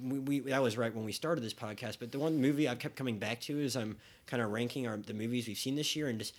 we, 0.00 0.18
we 0.20 0.50
that 0.50 0.62
was 0.62 0.78
right 0.78 0.94
when 0.94 1.04
we 1.04 1.10
started 1.10 1.42
this 1.42 1.54
podcast. 1.54 1.96
But 1.98 2.12
the 2.12 2.20
one 2.20 2.40
movie 2.40 2.68
I've 2.68 2.78
kept 2.78 2.94
coming 2.94 3.18
back 3.18 3.40
to 3.42 3.58
is 3.58 3.76
I'm 3.76 3.96
kind 4.26 4.40
of 4.40 4.52
ranking 4.52 4.86
our 4.86 4.98
the 4.98 5.14
movies 5.14 5.48
we've 5.48 5.58
seen 5.58 5.74
this 5.74 5.96
year, 5.96 6.06
and 6.06 6.20
just 6.20 6.36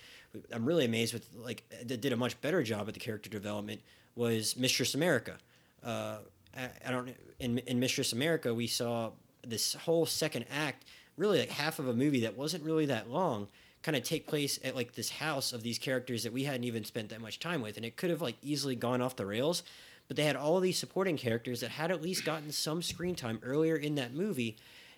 I'm 0.50 0.64
really 0.64 0.86
amazed 0.86 1.12
with 1.12 1.28
like 1.36 1.64
that 1.84 2.00
did 2.00 2.14
a 2.14 2.16
much 2.16 2.40
better 2.40 2.62
job 2.62 2.88
at 2.88 2.94
the 2.94 3.00
character 3.00 3.28
development 3.28 3.82
was 4.16 4.56
Mistress 4.56 4.94
America. 4.94 5.36
Uh, 5.84 6.18
I, 6.56 6.90
don't 6.90 7.14
in 7.38 7.58
in 7.58 7.80
Mistress 7.80 8.12
America 8.12 8.52
we 8.54 8.66
saw 8.66 9.10
this 9.46 9.74
whole 9.74 10.06
second 10.06 10.46
act, 10.50 10.84
really 11.16 11.38
like 11.38 11.50
half 11.50 11.78
of 11.78 11.88
a 11.88 11.94
movie 11.94 12.20
that 12.20 12.36
wasn't 12.36 12.64
really 12.64 12.86
that 12.86 13.10
long, 13.10 13.48
kind 13.82 13.96
of 13.96 14.02
take 14.02 14.26
place 14.26 14.58
at 14.64 14.74
like 14.74 14.94
this 14.94 15.10
house 15.10 15.52
of 15.52 15.62
these 15.62 15.78
characters 15.78 16.22
that 16.24 16.32
we 16.32 16.44
hadn't 16.44 16.64
even 16.64 16.84
spent 16.84 17.08
that 17.10 17.20
much 17.20 17.38
time 17.38 17.62
with, 17.62 17.76
and 17.76 17.86
it 17.86 17.96
could 17.96 18.10
have 18.10 18.22
like 18.22 18.36
easily 18.42 18.74
gone 18.74 19.00
off 19.00 19.16
the 19.16 19.26
rails. 19.26 19.62
But 20.08 20.16
they 20.16 20.24
had 20.24 20.36
all 20.36 20.58
these 20.58 20.78
supporting 20.78 21.16
characters 21.16 21.60
that 21.60 21.70
had 21.70 21.92
at 21.92 22.02
least 22.02 22.24
gotten 22.24 22.50
some 22.50 22.82
screen 22.82 23.14
time 23.14 23.38
earlier 23.44 23.76
in 23.76 23.94
that 23.94 24.12
movie 24.12 24.56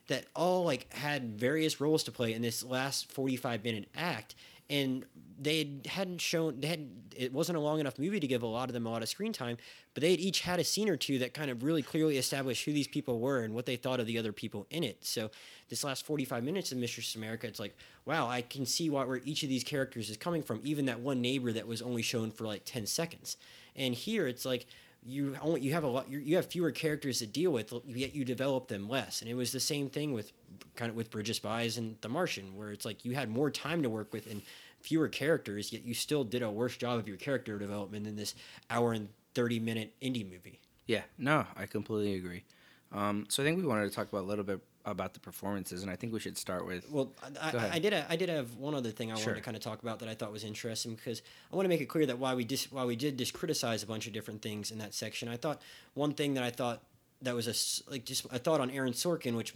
that 0.08 0.24
all 0.34 0.64
like 0.64 0.92
had 0.92 1.38
various 1.38 1.80
roles 1.80 2.02
to 2.04 2.12
play 2.12 2.32
in 2.32 2.42
this 2.42 2.64
last 2.64 3.12
45 3.12 3.62
minute 3.62 3.88
act 3.94 4.34
and 4.72 5.04
they 5.38 5.68
hadn't 5.86 6.20
shown 6.20 6.58
they 6.60 6.68
hadn't 6.68 7.14
it 7.16 7.32
wasn't 7.32 7.56
a 7.56 7.60
long 7.60 7.78
enough 7.78 7.98
movie 7.98 8.18
to 8.18 8.26
give 8.26 8.42
a 8.42 8.46
lot 8.46 8.68
of 8.68 8.72
them 8.72 8.86
a 8.86 8.90
lot 8.90 9.02
of 9.02 9.08
screen 9.08 9.32
time 9.32 9.56
but 9.92 10.00
they 10.00 10.12
had 10.12 10.20
each 10.20 10.40
had 10.40 10.58
a 10.58 10.64
scene 10.64 10.88
or 10.88 10.96
two 10.96 11.18
that 11.18 11.34
kind 11.34 11.50
of 11.50 11.62
really 11.62 11.82
clearly 11.82 12.16
established 12.16 12.64
who 12.64 12.72
these 12.72 12.88
people 12.88 13.20
were 13.20 13.40
and 13.40 13.54
what 13.54 13.66
they 13.66 13.76
thought 13.76 14.00
of 14.00 14.06
the 14.06 14.18
other 14.18 14.32
people 14.32 14.66
in 14.70 14.82
it. 14.82 15.04
So 15.04 15.30
this 15.68 15.84
last 15.84 16.06
45 16.06 16.42
minutes 16.42 16.72
of 16.72 16.78
mistress 16.78 17.14
america 17.14 17.46
it's 17.46 17.58
like 17.58 17.74
wow 18.04 18.28
i 18.28 18.42
can 18.42 18.66
see 18.66 18.90
what, 18.90 19.08
where 19.08 19.22
each 19.24 19.42
of 19.42 19.48
these 19.48 19.64
characters 19.64 20.10
is 20.10 20.16
coming 20.16 20.42
from 20.42 20.60
even 20.64 20.86
that 20.86 21.00
one 21.00 21.20
neighbor 21.20 21.52
that 21.52 21.66
was 21.66 21.82
only 21.82 22.02
shown 22.02 22.30
for 22.30 22.46
like 22.46 22.62
10 22.64 22.86
seconds. 22.86 23.36
And 23.76 23.94
here 23.94 24.26
it's 24.26 24.44
like 24.44 24.66
you 25.04 25.36
only 25.42 25.60
you 25.60 25.72
have 25.72 25.82
a 25.82 25.88
lot 25.88 26.08
you 26.08 26.36
have 26.36 26.46
fewer 26.46 26.70
characters 26.70 27.18
to 27.18 27.26
deal 27.26 27.50
with 27.50 27.72
yet 27.86 28.14
you 28.14 28.24
develop 28.24 28.68
them 28.68 28.88
less. 28.88 29.20
And 29.20 29.30
it 29.30 29.34
was 29.34 29.50
the 29.52 29.60
same 29.60 29.88
thing 29.88 30.12
with 30.12 30.32
kind 30.76 30.90
of 30.90 30.96
with 30.96 31.10
Bridge 31.10 31.30
of 31.30 31.36
Spies 31.36 31.76
and 31.76 31.96
The 32.00 32.08
Martian 32.08 32.56
where 32.56 32.70
it's 32.70 32.84
like 32.84 33.04
you 33.04 33.14
had 33.14 33.28
more 33.28 33.50
time 33.50 33.82
to 33.82 33.90
work 33.90 34.12
with 34.12 34.30
and 34.30 34.42
fewer 34.82 35.08
characters 35.08 35.72
yet 35.72 35.84
you 35.84 35.94
still 35.94 36.24
did 36.24 36.42
a 36.42 36.50
worse 36.50 36.76
job 36.76 36.98
of 36.98 37.06
your 37.08 37.16
character 37.16 37.58
development 37.58 38.04
than 38.04 38.16
this 38.16 38.34
hour 38.70 38.92
and 38.92 39.08
30 39.34 39.60
minute 39.60 39.94
indie 40.02 40.28
movie 40.28 40.58
Yeah, 40.86 41.02
no, 41.16 41.46
I 41.56 41.66
completely 41.66 42.14
agree. 42.14 42.44
Um, 42.92 43.24
so 43.28 43.42
I 43.42 43.46
think 43.46 43.58
we 43.58 43.66
wanted 43.66 43.88
to 43.88 43.94
talk 43.94 44.08
about 44.08 44.24
a 44.24 44.26
little 44.26 44.44
bit 44.44 44.60
about 44.84 45.14
the 45.14 45.20
performances, 45.20 45.82
and 45.82 45.90
I 45.90 45.96
think 45.96 46.12
we 46.12 46.18
should 46.20 46.36
start 46.36 46.66
with. 46.66 46.90
Well, 46.90 47.12
I, 47.40 47.56
I, 47.56 47.70
I 47.74 47.78
did. 47.78 47.94
I 47.94 48.16
did 48.16 48.28
have 48.28 48.56
one 48.56 48.74
other 48.74 48.90
thing 48.90 49.10
I 49.10 49.14
Sure. 49.14 49.26
wanted 49.28 49.36
to 49.36 49.44
kind 49.44 49.56
of 49.56 49.62
talk 49.62 49.80
about 49.80 50.00
that 50.00 50.08
I 50.10 50.14
thought 50.14 50.32
was 50.32 50.44
interesting 50.44 50.96
because 50.96 51.22
I 51.50 51.56
want 51.56 51.64
to 51.64 51.68
make 51.70 51.80
it 51.80 51.86
clear 51.86 52.04
that 52.06 52.18
why 52.18 52.34
we 52.34 52.44
dis, 52.44 52.70
while 52.70 52.86
we 52.86 52.96
did 52.96 53.16
just 53.16 53.32
criticize 53.32 53.82
a 53.82 53.86
bunch 53.86 54.06
of 54.08 54.12
different 54.12 54.42
things 54.42 54.70
in 54.72 54.78
that 54.78 54.92
section, 54.92 55.28
I 55.28 55.36
thought 55.38 55.62
one 55.94 56.12
thing 56.12 56.34
that 56.34 56.42
I 56.42 56.50
thought 56.50 56.82
that 57.22 57.34
was 57.34 57.46
a 57.48 57.54
like 57.90 58.04
just 58.04 58.26
a 58.30 58.38
thought 58.38 58.60
on 58.60 58.70
Aaron 58.70 58.92
Sorkin, 58.92 59.36
which 59.36 59.54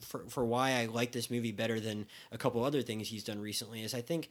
for 0.00 0.24
for 0.28 0.44
why 0.44 0.72
I 0.72 0.86
like 0.86 1.12
this 1.12 1.30
movie 1.30 1.52
better 1.52 1.80
than 1.80 2.06
a 2.30 2.38
couple 2.38 2.64
other 2.64 2.82
things 2.82 3.08
he's 3.08 3.24
done 3.24 3.40
recently 3.40 3.82
is 3.82 3.94
I 3.94 4.00
think 4.00 4.28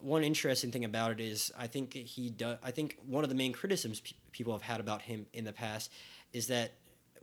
one 0.00 0.22
interesting 0.22 0.70
thing 0.70 0.84
about 0.84 1.12
it 1.12 1.20
is 1.20 1.52
I 1.58 1.66
think 1.66 1.94
he 1.94 2.30
does. 2.30 2.58
I 2.62 2.70
think 2.70 2.98
one 3.06 3.24
of 3.24 3.30
the 3.30 3.36
main 3.36 3.52
criticisms 3.52 4.00
pe- 4.00 4.12
people 4.32 4.52
have 4.52 4.62
had 4.62 4.80
about 4.80 5.02
him 5.02 5.26
in 5.32 5.44
the 5.44 5.52
past 5.52 5.90
is 6.32 6.48
that, 6.48 6.72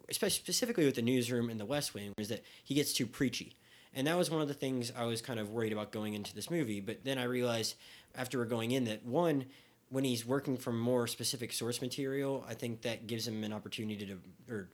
specifically 0.10 0.86
with 0.86 0.96
the 0.96 1.02
newsroom 1.02 1.50
and 1.50 1.60
the 1.60 1.66
West 1.66 1.94
Wing, 1.94 2.14
is 2.18 2.30
that 2.30 2.44
he 2.64 2.74
gets 2.74 2.94
too 2.94 3.06
preachy, 3.06 3.56
and 3.94 4.08
that 4.08 4.18
was 4.18 4.32
one 4.32 4.42
of 4.42 4.48
the 4.48 4.54
things 4.54 4.92
I 4.98 5.06
was 5.06 5.22
kind 5.22 5.40
of 5.40 5.52
worried 5.52 5.72
about 5.72 5.92
going 5.92 6.14
into 6.14 6.34
this 6.34 6.50
movie. 6.50 6.80
But 6.80 7.04
then 7.04 7.18
I 7.18 7.26
realized 7.26 7.76
after 8.16 8.40
we're 8.40 8.46
going 8.46 8.72
in 8.72 8.86
that 8.86 9.06
one. 9.06 9.46
When 9.90 10.06
he's 10.06 10.26
working 10.26 10.58
from 10.58 10.80
more 10.80 11.06
specific 11.06 11.54
source 11.54 11.80
material, 11.80 12.44
I 12.50 12.56
think 12.56 12.82
that 12.82 13.06
gives 13.06 13.28
him 13.28 13.44
an 13.44 13.54
opportunity 13.54 14.04
to, 14.08 14.18
or 14.52 14.68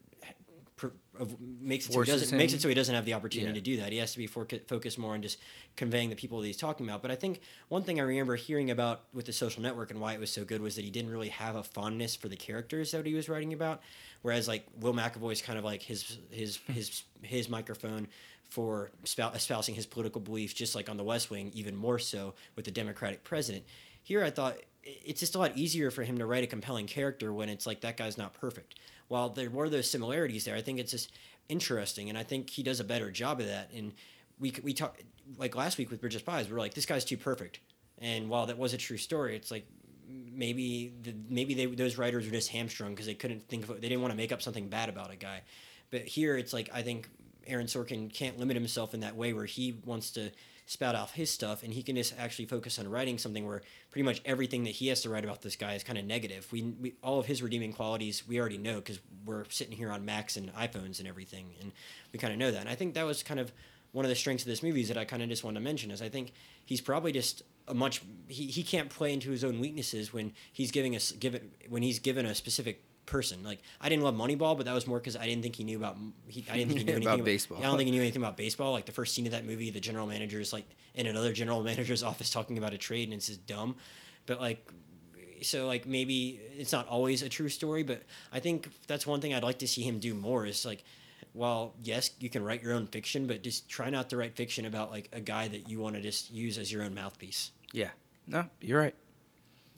makes 1.60 1.88
it 1.88 1.94
so 1.94 2.02
he 2.02 2.12
doesn't 2.12 2.38
makes 2.38 2.54
it 2.54 2.62
so 2.62 2.68
he 2.68 2.74
doesn't 2.74 2.96
have 2.96 3.06
the 3.06 3.14
opportunity 3.14 3.52
Yeah. 3.52 3.56
to 3.56 3.62
do 3.62 3.78
that. 3.78 3.92
He 3.92 3.98
has 3.98 4.12
to 4.14 4.18
be 4.18 4.28
for- 4.28 4.48
focused 4.68 4.98
more 4.98 5.14
on 5.14 5.22
just 5.22 5.40
conveying 5.76 6.10
the 6.10 6.16
people 6.16 6.40
that 6.40 6.48
he's 6.48 6.58
talking 6.58 6.88
about. 6.88 7.02
But 7.02 7.12
I 7.12 7.16
think 7.16 7.42
one 7.68 7.84
thing 7.84 8.00
I 8.00 8.04
remember 8.04 8.36
hearing 8.36 8.72
about 8.72 9.04
with 9.14 9.26
the 9.26 9.34
social 9.34 9.62
network 9.62 9.92
and 9.92 10.00
why 10.00 10.14
it 10.14 10.20
was 10.20 10.32
so 10.32 10.46
good 10.46 10.62
was 10.62 10.76
that 10.76 10.86
he 10.86 10.92
didn't 10.92 11.12
really 11.12 11.30
have 11.30 11.56
a 11.56 11.64
fondness 11.64 12.16
for 12.16 12.30
the 12.30 12.36
characters 12.36 12.92
that 12.92 13.06
he 13.06 13.14
was 13.14 13.30
writing 13.30 13.54
about. 13.54 13.82
Whereas 14.22 14.48
like 14.48 14.66
Will 14.80 14.94
McAvoy's 14.94 15.42
kind 15.42 15.58
of 15.58 15.66
like 15.66 15.82
his 15.82 16.18
his 16.32 16.58
hmm. 16.58 16.74
his 16.74 17.04
his 17.22 17.50
microphone 17.50 18.08
for 18.50 18.92
spou- 19.06 19.36
espousing 19.36 19.76
his 19.76 19.86
political 19.86 20.22
beliefs, 20.22 20.54
just 20.54 20.76
like 20.76 20.90
on 20.90 20.98
the 20.98 21.04
West 21.04 21.30
Wing, 21.30 21.52
even 21.54 21.76
more 21.76 22.00
so 22.00 22.34
with 22.56 22.66
the 22.66 22.72
Democratic 22.72 23.24
president. 23.24 23.64
Here, 24.02 24.24
I 24.24 24.32
thought 24.32 24.58
it's 24.84 25.20
just 25.20 25.36
a 25.36 25.40
lot 25.40 25.56
easier 25.56 25.92
for 25.92 26.04
him 26.04 26.18
to 26.18 26.26
write 26.26 26.44
a 26.44 26.48
compelling 26.48 26.88
character 26.88 27.32
when 27.34 27.50
it's 27.50 27.68
like 27.68 27.82
that 27.82 27.98
guy's 27.98 28.18
not 28.18 28.34
perfect. 28.34 28.76
While 29.10 29.30
there 29.30 29.50
were 29.50 29.70
those 29.70 29.90
similarities 29.90 30.46
there, 30.46 30.56
I 30.56 30.62
think 30.62 30.80
it's 30.80 30.92
just 30.92 31.12
interesting, 31.50 32.10
and 32.10 32.18
I 32.18 32.24
think 32.24 32.50
he 32.50 32.64
does 32.64 32.80
a 32.80 32.84
better 32.84 33.12
job 33.12 33.42
of 33.42 33.48
that. 33.48 33.72
And 33.76 33.94
we 34.40 34.54
we 34.64 34.74
talked 34.74 35.02
like 35.38 35.56
last 35.56 35.78
week 35.78 35.92
with 35.92 36.00
Bridge 36.00 36.16
of 36.16 36.22
Spies, 36.22 36.50
we're 36.50 36.60
like, 36.60 36.74
this 36.74 36.86
guy's 36.86 37.06
too 37.06 37.18
perfect. 37.18 37.60
And 37.98 38.30
while 38.30 38.46
that 38.46 38.58
was 38.58 38.74
a 38.74 38.78
true 38.78 38.98
story, 38.98 39.36
it's 39.36 39.52
like 39.52 39.68
maybe 40.08 40.94
the, 41.04 41.14
maybe 41.30 41.54
they, 41.54 41.66
those 41.66 41.98
writers 41.98 42.26
were 42.26 42.32
just 42.32 42.50
hamstrung 42.50 42.92
because 42.92 43.06
they 43.06 43.14
couldn't 43.14 43.48
think 43.48 43.68
of 43.68 43.82
they 43.82 43.90
didn't 43.90 44.02
want 44.02 44.12
to 44.12 44.18
make 44.18 44.32
up 44.32 44.42
something 44.42 44.70
bad 44.70 44.90
about 44.90 45.12
a 45.12 45.16
guy. 45.16 45.42
But 45.92 46.02
here 46.02 46.38
it's 46.38 46.54
like 46.54 46.70
I 46.74 46.82
think 46.82 47.10
Aaron 47.46 47.68
Sorkin 47.68 48.14
can't 48.14 48.40
limit 48.40 48.56
himself 48.56 48.94
in 48.94 49.02
that 49.02 49.16
way 49.16 49.34
where 49.34 49.46
he 49.46 49.80
wants 49.86 50.12
to 50.12 50.32
spout 50.70 50.94
off 50.94 51.14
his 51.14 51.32
stuff 51.32 51.64
and 51.64 51.74
he 51.74 51.82
can 51.82 51.96
just 51.96 52.14
actually 52.20 52.46
focus 52.46 52.78
on 52.78 52.88
writing 52.88 53.18
something 53.18 53.44
where 53.48 53.64
pretty 53.90 54.04
much 54.04 54.22
everything 54.24 54.66
that 54.66 54.70
he 54.70 54.88
has 54.88 55.02
to 55.02 55.10
write 55.10 55.24
about 55.24 55.42
this 55.42 55.56
guy 55.56 55.74
is 55.74 55.84
kind 55.84 55.98
of 55.98 56.06
negative. 56.06 56.48
We, 56.52 56.62
we 56.62 56.94
all 57.02 57.20
of 57.20 57.26
his 57.26 57.42
redeeming 57.42 57.74
qualities 57.74 58.28
we 58.28 58.40
already 58.40 58.60
know 58.60 58.76
because 58.76 59.00
we're 59.26 59.46
sitting 59.50 59.76
here 59.76 59.90
on 59.90 60.06
Macs 60.06 60.38
and 60.38 60.54
iPhones 60.54 61.00
and 61.00 61.08
everything, 61.08 61.48
and 61.60 61.72
we 62.14 62.20
kind 62.20 62.32
of 62.32 62.38
know 62.38 62.52
that. 62.52 62.62
And 62.62 62.70
I 62.70 62.76
think 62.76 62.94
that 62.94 63.04
was 63.04 63.24
kind 63.24 63.40
of 63.40 63.52
one 63.94 64.06
of 64.06 64.10
the 64.10 64.16
strengths 64.16 64.44
of 64.44 64.48
this 64.48 64.62
movie 64.62 64.82
is 64.82 64.90
that 64.90 64.98
I 64.98 65.06
kind 65.06 65.24
of 65.24 65.30
just 65.30 65.44
want 65.44 65.56
to 65.56 65.62
mention 65.62 65.90
is 65.90 66.04
I 66.04 66.10
think 66.10 66.34
he's 66.64 66.82
probably 66.82 67.14
just 67.14 67.42
a 67.68 67.74
much 67.74 68.04
he, 68.28 68.46
he 68.46 68.62
can't 68.62 68.92
play 68.92 69.12
into 69.12 69.32
his 69.32 69.44
own 69.44 69.60
weaknesses 69.60 70.14
when 70.14 70.34
he's 70.54 70.70
giving 70.70 70.96
us 70.96 71.14
given 71.14 71.50
when 71.68 71.82
he's 71.82 71.98
given 71.98 72.28
a 72.28 72.36
specific 72.36 72.84
person. 73.10 73.44
Like 73.44 73.60
I 73.82 73.90
didn't 73.90 74.04
love 74.04 74.16
Moneyball, 74.16 74.56
but 74.56 74.66
that 74.66 74.74
was 74.74 74.88
more 74.88 75.00
because 75.00 75.16
I 75.18 75.26
didn't 75.26 75.42
think 75.42 75.56
he 75.56 75.64
knew 75.64 75.78
about 75.78 75.98
he, 76.28 76.46
I 76.50 76.58
didn't 76.58 76.70
think 76.70 76.80
he 76.80 76.86
knew 76.86 76.92
anything 76.96 77.08
About 77.08 77.16
about, 77.16 77.26
baseball. 77.26 77.58
I 77.58 77.64
don't 77.64 77.78
think 77.78 77.88
he 77.88 77.92
knew 77.92 78.02
anything 78.02 78.22
about 78.22 78.38
baseball. 78.38 78.72
Like 78.72 78.86
the 78.86 78.92
first 78.92 79.14
scene 79.14 79.26
of 79.26 79.32
that 79.32 79.46
movie, 79.46 79.70
the 79.70 79.80
general 79.80 80.08
manager 80.08 80.40
is 80.40 80.54
like 80.54 80.66
in 80.96 81.08
another 81.08 81.34
general 81.34 81.64
manager's 81.72 82.04
office 82.04 82.30
talking 82.30 82.58
about 82.58 82.74
a 82.74 82.78
trade, 82.78 83.06
and 83.10 83.14
it's 83.14 83.28
just 83.28 83.46
dumb. 83.46 83.76
But 84.26 84.40
like 84.40 84.72
so 85.42 85.68
like 85.68 85.86
maybe 85.86 86.40
it's 86.58 86.72
not 86.72 86.88
always 86.88 87.24
a 87.24 87.30
true 87.30 87.50
story, 87.50 87.84
but 87.84 88.04
I 88.32 88.40
think 88.40 88.70
that's 88.88 89.08
one 89.08 89.22
thing 89.22 89.34
I'd 89.34 89.44
like 89.44 89.60
to 89.60 89.68
see 89.68 89.82
him 89.82 90.00
do 90.00 90.14
more 90.14 90.46
is 90.46 90.66
like 90.66 90.84
well, 91.34 91.76
yes, 91.84 92.12
you 92.20 92.30
can 92.30 92.44
write 92.44 92.64
your 92.64 92.74
own 92.74 92.88
fiction, 92.88 93.28
but 93.28 93.44
just 93.44 93.70
try 93.70 93.90
not 93.90 94.10
to 94.10 94.18
write 94.18 94.36
fiction 94.36 94.66
about 94.66 94.90
like 94.92 95.10
a 95.14 95.20
guy 95.20 95.48
that 95.48 95.70
you 95.70 95.80
want 95.80 95.96
to 95.96 96.02
just 96.02 96.32
use 96.32 96.58
as 96.58 96.72
your 96.72 96.84
own 96.84 96.96
mouthpiece. 96.96 97.52
Yeah. 97.72 97.90
No, 98.28 98.46
you're 98.62 98.80
right. 98.80 98.96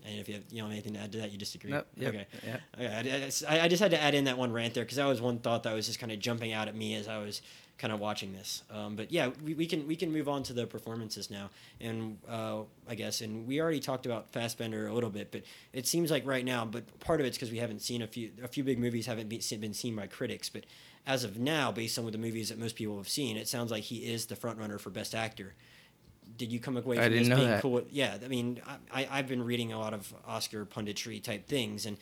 And 0.05 0.19
if 0.19 0.27
you 0.27 0.35
have, 0.35 0.43
you 0.51 0.57
don't 0.61 0.69
have 0.69 0.73
anything 0.73 0.93
to 0.93 0.99
add 0.99 1.11
to 1.13 1.17
that, 1.19 1.31
you 1.31 1.37
disagree. 1.37 1.71
Nope, 1.71 1.87
yep, 1.95 2.09
Okay. 2.09 2.25
yeah. 2.45 2.57
Okay. 2.79 3.31
I, 3.47 3.55
I, 3.55 3.61
I 3.61 3.67
just 3.67 3.81
had 3.81 3.91
to 3.91 4.01
add 4.01 4.13
in 4.15 4.25
that 4.25 4.37
one 4.37 4.51
rant 4.51 4.73
there 4.73 4.83
because 4.83 4.97
that 4.97 5.05
was 5.05 5.21
one 5.21 5.39
thought 5.39 5.63
that 5.63 5.73
was 5.73 5.87
just 5.87 5.99
kind 5.99 6.11
of 6.11 6.19
jumping 6.19 6.53
out 6.53 6.67
at 6.67 6.75
me 6.75 6.95
as 6.95 7.07
I 7.07 7.17
was 7.19 7.41
kind 7.77 7.93
of 7.93 7.99
watching 7.99 8.31
this. 8.33 8.61
Um, 8.71 8.95
but 8.95 9.11
yeah, 9.11 9.29
we, 9.43 9.53
we 9.55 9.65
can 9.65 9.87
we 9.87 9.95
can 9.95 10.11
move 10.11 10.29
on 10.29 10.43
to 10.43 10.53
the 10.53 10.67
performances 10.67 11.31
now, 11.31 11.49
and 11.79 12.17
uh, 12.29 12.59
I 12.87 12.95
guess, 12.95 13.21
and 13.21 13.47
we 13.47 13.59
already 13.59 13.79
talked 13.79 14.05
about 14.05 14.31
Fassbender 14.31 14.87
a 14.87 14.93
little 14.93 15.09
bit, 15.09 15.31
but 15.31 15.41
it 15.73 15.87
seems 15.87 16.11
like 16.11 16.25
right 16.25 16.45
now, 16.45 16.63
but 16.65 16.99
part 16.99 17.19
of 17.19 17.25
it's 17.25 17.37
because 17.37 17.51
we 17.51 17.57
haven't 17.57 17.81
seen 17.81 18.01
a 18.01 18.07
few 18.07 18.31
a 18.43 18.47
few 18.47 18.63
big 18.63 18.77
movies 18.79 19.05
haven't 19.07 19.29
been, 19.29 19.41
been 19.59 19.73
seen 19.73 19.95
by 19.95 20.07
critics, 20.07 20.47
but 20.49 20.65
as 21.07 21.23
of 21.23 21.39
now, 21.39 21.71
based 21.71 21.97
on 21.97 22.03
what 22.03 22.11
the 22.13 22.19
movies 22.19 22.49
that 22.49 22.59
most 22.59 22.75
people 22.75 22.97
have 22.97 23.09
seen, 23.09 23.35
it 23.35 23.47
sounds 23.47 23.71
like 23.71 23.83
he 23.83 24.11
is 24.13 24.27
the 24.27 24.35
front 24.35 24.59
runner 24.59 24.77
for 24.77 24.91
Best 24.91 25.15
Actor. 25.15 25.55
Did 26.37 26.51
you 26.51 26.59
come 26.59 26.77
away 26.77 26.97
I 26.97 27.03
from 27.03 27.11
didn't 27.13 27.19
this 27.23 27.27
know 27.29 27.35
being 27.37 27.49
that. 27.49 27.61
cool? 27.61 27.71
with- 27.71 27.91
Yeah, 27.93 28.17
I 28.23 28.27
mean, 28.27 28.61
I, 28.91 29.07
I've 29.11 29.27
been 29.27 29.43
reading 29.43 29.71
a 29.73 29.79
lot 29.79 29.93
of 29.93 30.13
Oscar 30.27 30.65
punditry 30.65 31.21
type 31.21 31.47
things, 31.47 31.85
and 31.85 31.97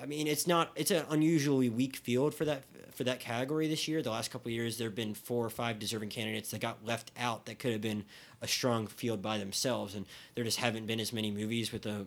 I 0.00 0.06
mean, 0.06 0.26
it's 0.26 0.46
not 0.46 0.72
it's 0.76 0.90
an 0.90 1.04
unusually 1.08 1.68
weak 1.70 1.96
field 1.96 2.34
for 2.34 2.44
that 2.44 2.64
for 2.94 3.04
that 3.04 3.20
category 3.20 3.66
this 3.68 3.86
year. 3.88 4.02
The 4.02 4.10
last 4.10 4.30
couple 4.30 4.48
of 4.48 4.52
years, 4.54 4.78
there 4.78 4.88
have 4.88 4.94
been 4.94 5.14
four 5.14 5.44
or 5.44 5.50
five 5.50 5.78
deserving 5.78 6.08
candidates 6.10 6.50
that 6.50 6.60
got 6.60 6.84
left 6.84 7.12
out 7.18 7.46
that 7.46 7.58
could 7.58 7.72
have 7.72 7.80
been 7.80 8.04
a 8.42 8.48
strong 8.48 8.86
field 8.86 9.22
by 9.22 9.38
themselves, 9.38 9.94
and 9.94 10.04
there 10.34 10.44
just 10.44 10.58
haven't 10.58 10.86
been 10.86 11.00
as 11.00 11.12
many 11.12 11.30
movies 11.30 11.72
with 11.72 11.86
a 11.86 12.06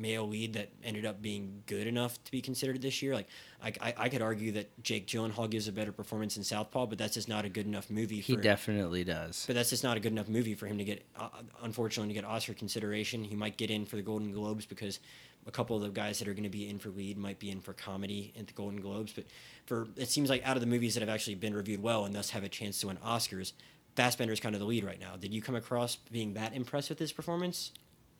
male 0.00 0.26
lead 0.26 0.54
that 0.54 0.70
ended 0.82 1.04
up 1.04 1.20
being 1.20 1.62
good 1.66 1.86
enough 1.86 2.22
to 2.24 2.30
be 2.30 2.40
considered 2.40 2.80
this 2.80 3.02
year. 3.02 3.14
Like, 3.14 3.28
I, 3.62 3.72
I, 3.80 3.94
I 3.96 4.08
could 4.08 4.22
argue 4.22 4.52
that 4.52 4.82
Jake 4.82 5.06
Gyllenhaal 5.06 5.48
gives 5.50 5.68
a 5.68 5.72
better 5.72 5.92
performance 5.92 6.36
in 6.36 6.42
Southpaw, 6.42 6.86
but 6.86 6.98
that's 6.98 7.14
just 7.14 7.28
not 7.28 7.44
a 7.44 7.48
good 7.48 7.66
enough 7.66 7.90
movie. 7.90 8.20
He 8.20 8.36
definitely 8.36 9.04
does. 9.04 9.44
but 9.46 9.54
that's 9.54 9.70
just 9.70 9.84
not 9.84 9.96
a 9.96 10.00
good 10.00 10.12
enough 10.12 10.28
movie 10.28 10.54
for 10.54 10.66
him 10.66 10.78
to 10.78 10.84
get, 10.84 11.04
uh, 11.18 11.28
unfortunately, 11.62 12.14
to 12.14 12.20
get 12.20 12.28
Oscar 12.28 12.54
consideration. 12.54 13.22
He 13.22 13.36
might 13.36 13.56
get 13.56 13.70
in 13.70 13.84
for 13.84 13.96
the 13.96 14.02
Golden 14.02 14.32
Globes 14.32 14.66
because 14.66 15.00
a 15.46 15.50
couple 15.50 15.76
of 15.76 15.82
the 15.82 15.88
guys 15.88 16.18
that 16.18 16.28
are 16.28 16.34
going 16.34 16.44
to 16.44 16.50
be 16.50 16.68
in 16.68 16.78
for 16.78 16.90
lead 16.90 17.18
might 17.18 17.38
be 17.38 17.50
in 17.50 17.60
for 17.60 17.72
comedy 17.72 18.32
at 18.38 18.46
the 18.46 18.52
Golden 18.52 18.80
Globes. 18.80 19.12
But 19.12 19.24
for 19.66 19.88
it 19.96 20.08
seems 20.08 20.30
like 20.30 20.46
out 20.46 20.56
of 20.56 20.60
the 20.60 20.66
movies 20.66 20.94
that 20.94 21.00
have 21.00 21.08
actually 21.08 21.36
been 21.36 21.54
reviewed 21.54 21.82
well 21.82 22.04
and 22.04 22.14
thus 22.14 22.30
have 22.30 22.44
a 22.44 22.48
chance 22.48 22.80
to 22.80 22.88
win 22.88 22.96
Oscars, 22.98 23.52
Fassbender 23.96 24.32
is 24.32 24.40
kind 24.40 24.54
of 24.54 24.60
the 24.60 24.66
lead 24.66 24.84
right 24.84 25.00
now. 25.00 25.16
Did 25.16 25.34
you 25.34 25.42
come 25.42 25.54
across 25.56 25.96
being 25.96 26.34
that 26.34 26.54
impressed 26.54 26.88
with 26.90 26.98
his 26.98 27.12
performance? 27.12 27.72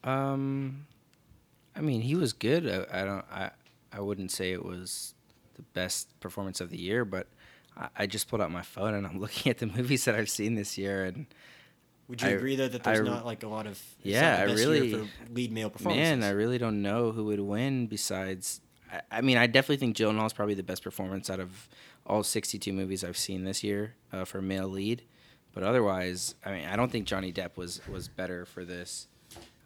Um, 0.03 0.87
I 1.77 1.81
mean, 1.81 2.01
he 2.01 2.15
was 2.15 2.33
good. 2.33 2.69
I, 2.69 3.03
I 3.03 3.05
don't. 3.05 3.25
I 3.31 3.51
I 3.93 4.01
wouldn't 4.01 4.31
say 4.31 4.53
it 4.53 4.65
was 4.65 5.15
the 5.55 5.63
best 5.75 6.19
performance 6.21 6.61
of 6.61 6.71
the 6.71 6.79
year, 6.79 7.05
but 7.05 7.27
I, 7.77 7.89
I 7.99 8.07
just 8.07 8.29
pulled 8.29 8.41
out 8.43 8.51
my 8.51 8.63
phone 8.63 8.95
and 8.95 9.07
I'm 9.07 9.19
looking 9.25 9.51
at 9.51 9.59
the 9.59 9.67
movies 9.67 10.05
that 10.05 10.15
I've 10.15 10.31
seen 10.31 10.55
this 10.55 10.77
year, 10.79 11.05
and 11.05 11.27
Would 12.09 12.23
you 12.23 12.29
I- 12.29 12.33
agree 12.33 12.57
though 12.57 12.69
that 12.69 12.83
there's 12.83 13.07
not 13.07 13.25
like 13.27 13.43
a 13.43 13.49
lot 13.49 13.67
of 13.67 13.81
Yeah, 14.03 14.37
I 14.41 14.43
really- 14.53 14.93
for 14.95 15.07
lead 15.33 15.53
male 15.53 15.71
performances? 15.71 16.19
man, 16.19 16.23
I 16.23 16.31
really 16.31 16.59
don't 16.59 16.83
know 16.83 17.13
who 17.13 17.25
would 17.27 17.41
win 17.41 17.87
besides. 17.87 18.61
I, 18.93 19.01
I 19.11 19.21
mean, 19.21 19.37
I 19.39 19.47
definitely 19.47 19.77
think 19.79 19.97
Gyllenhaal 19.97 20.27
is 20.27 20.33
probably 20.33 20.55
the 20.55 20.63
best 20.65 20.83
performance 20.83 21.31
out 21.31 21.41
of 21.41 21.69
all 22.07 22.23
62 22.25 22.73
movies 22.73 23.05
I've 23.05 23.17
seen 23.19 23.45
this 23.45 23.63
year 23.63 23.95
uh, 24.13 24.25
for 24.25 24.41
male 24.43 24.69
lead. 24.69 25.03
But 25.53 25.63
otherwise, 25.65 26.35
I 26.45 26.53
mean, 26.53 26.67
I 26.67 26.75
don't 26.77 26.91
think 26.93 27.07
Johnny 27.07 27.33
Depp 27.33 27.57
was 27.57 27.81
was 27.89 28.07
better 28.09 28.45
for 28.45 28.65
this. 28.65 29.09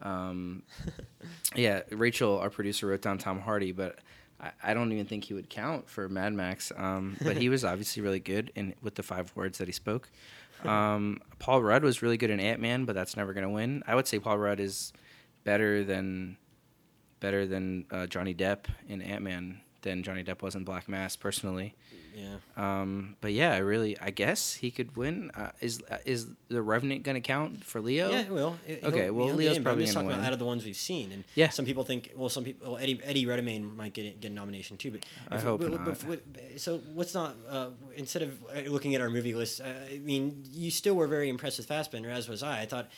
Um, 0.03 0.63
yeah, 1.55 1.83
Rachel, 1.91 2.39
our 2.39 2.51
producer, 2.51 2.87
wrote 2.87 3.03
down 3.03 3.19
Tom 3.19 3.41
Hardy, 3.41 3.73
but 3.73 3.99
I, 4.41 4.51
I 4.63 4.75
don't 4.75 4.93
even 4.93 5.07
think 5.07 5.25
he 5.25 5.35
would 5.35 5.49
count 5.49 5.89
for 5.89 6.09
Mad 6.09 6.33
Max. 6.33 6.73
Um, 6.77 7.17
but 7.23 7.37
he 7.37 7.49
was 7.51 7.65
obviously 7.65 8.03
really 8.03 8.21
good 8.21 8.53
in 8.55 8.75
with 8.83 8.95
the 8.95 9.03
five 9.03 9.33
words 9.35 9.59
that 9.59 9.69
he 9.69 9.73
spoke. 9.73 10.11
Um, 10.65 11.21
Paul 11.39 11.63
Rudd 11.63 11.83
was 11.83 12.01
really 12.01 12.17
good 12.17 12.31
in 12.31 12.41
Ant 12.41 12.61
Man, 12.61 12.85
but 12.87 12.95
that's 12.95 13.17
never 13.17 13.35
going 13.35 13.45
to 13.45 13.51
win. 13.51 13.83
I 13.87 13.95
would 13.95 14.07
say 14.07 14.19
Paul 14.19 14.39
Rudd 14.39 14.61
is 14.61 14.93
better 15.45 15.85
than 15.85 16.39
better 17.21 17.47
than 17.47 17.87
uh, 17.91 18.07
Johnny 18.07 18.35
Depp 18.35 18.67
in 18.89 19.03
Ant 19.03 19.23
Man 19.23 19.61
than 19.85 20.03
Johnny 20.03 20.25
Depp 20.25 20.43
was 20.43 20.55
in 20.57 20.65
Black 20.65 20.89
Mass, 20.89 21.15
personally. 21.15 21.75
yeah. 22.17 22.37
Um, 22.57 23.17
but 23.21 23.33
yeah, 23.33 23.53
I 23.53 23.59
really, 23.59 23.97
I 24.01 24.11
guess 24.11 24.55
he 24.55 24.71
could 24.71 24.97
win. 24.97 25.31
Uh, 25.37 25.51
is 25.61 25.83
uh, 25.91 25.99
is 26.05 26.27
the 26.49 26.61
Revenant 26.63 27.03
going 27.05 27.15
to 27.15 27.21
count 27.21 27.65
for 27.65 27.81
Leo? 27.81 28.11
Yeah, 28.11 28.21
it 28.23 28.31
will. 28.31 28.57
It- 28.67 28.83
Okay, 28.85 29.11
well, 29.11 29.29
Leo's 29.33 29.57
in, 29.59 29.63
probably 29.63 29.85
gonna 29.85 29.95
talking 29.95 30.09
about 30.09 30.19
win. 30.19 30.27
out 30.27 30.33
of 30.33 30.39
the 30.39 30.45
ones 30.45 30.65
we've 30.65 30.75
seen, 30.77 31.13
and 31.13 31.23
Yeah. 31.37 31.51
some 31.51 31.65
people 31.65 31.85
think. 31.85 32.11
Well, 32.17 32.29
some 32.29 32.43
people. 32.45 32.73
Well, 32.73 32.81
Eddie 32.83 33.01
Eddie 33.05 33.27
Redmayne 33.27 33.77
might 33.77 33.93
get 33.95 34.21
get 34.21 34.31
a 34.33 34.35
nomination 34.35 34.77
too, 34.77 34.91
but 34.93 35.05
I 35.31 35.37
if- 35.37 35.43
hope 35.43 35.61
but- 35.61 35.71
not. 35.71 35.85
but- 35.85 36.07
but- 36.33 36.61
so 36.61 36.81
let's 36.95 37.15
not. 37.15 37.37
Uh, 37.49 37.71
instead 37.97 38.23
of 38.23 38.31
uh, 38.57 38.61
looking 38.71 38.95
at 38.95 39.01
our 39.01 39.11
movie 39.11 39.35
list, 39.35 39.61
uh, 39.61 39.65
I 39.93 39.99
mean, 39.99 40.43
you 40.53 40.71
still 40.71 40.95
were 40.95 41.07
very 41.07 41.29
impressed 41.29 41.59
with 41.59 41.67
Fassbender, 41.67 42.11
as 42.11 42.29
was 42.29 42.43
I. 42.43 42.63
I 42.63 42.67
thought. 42.67 42.89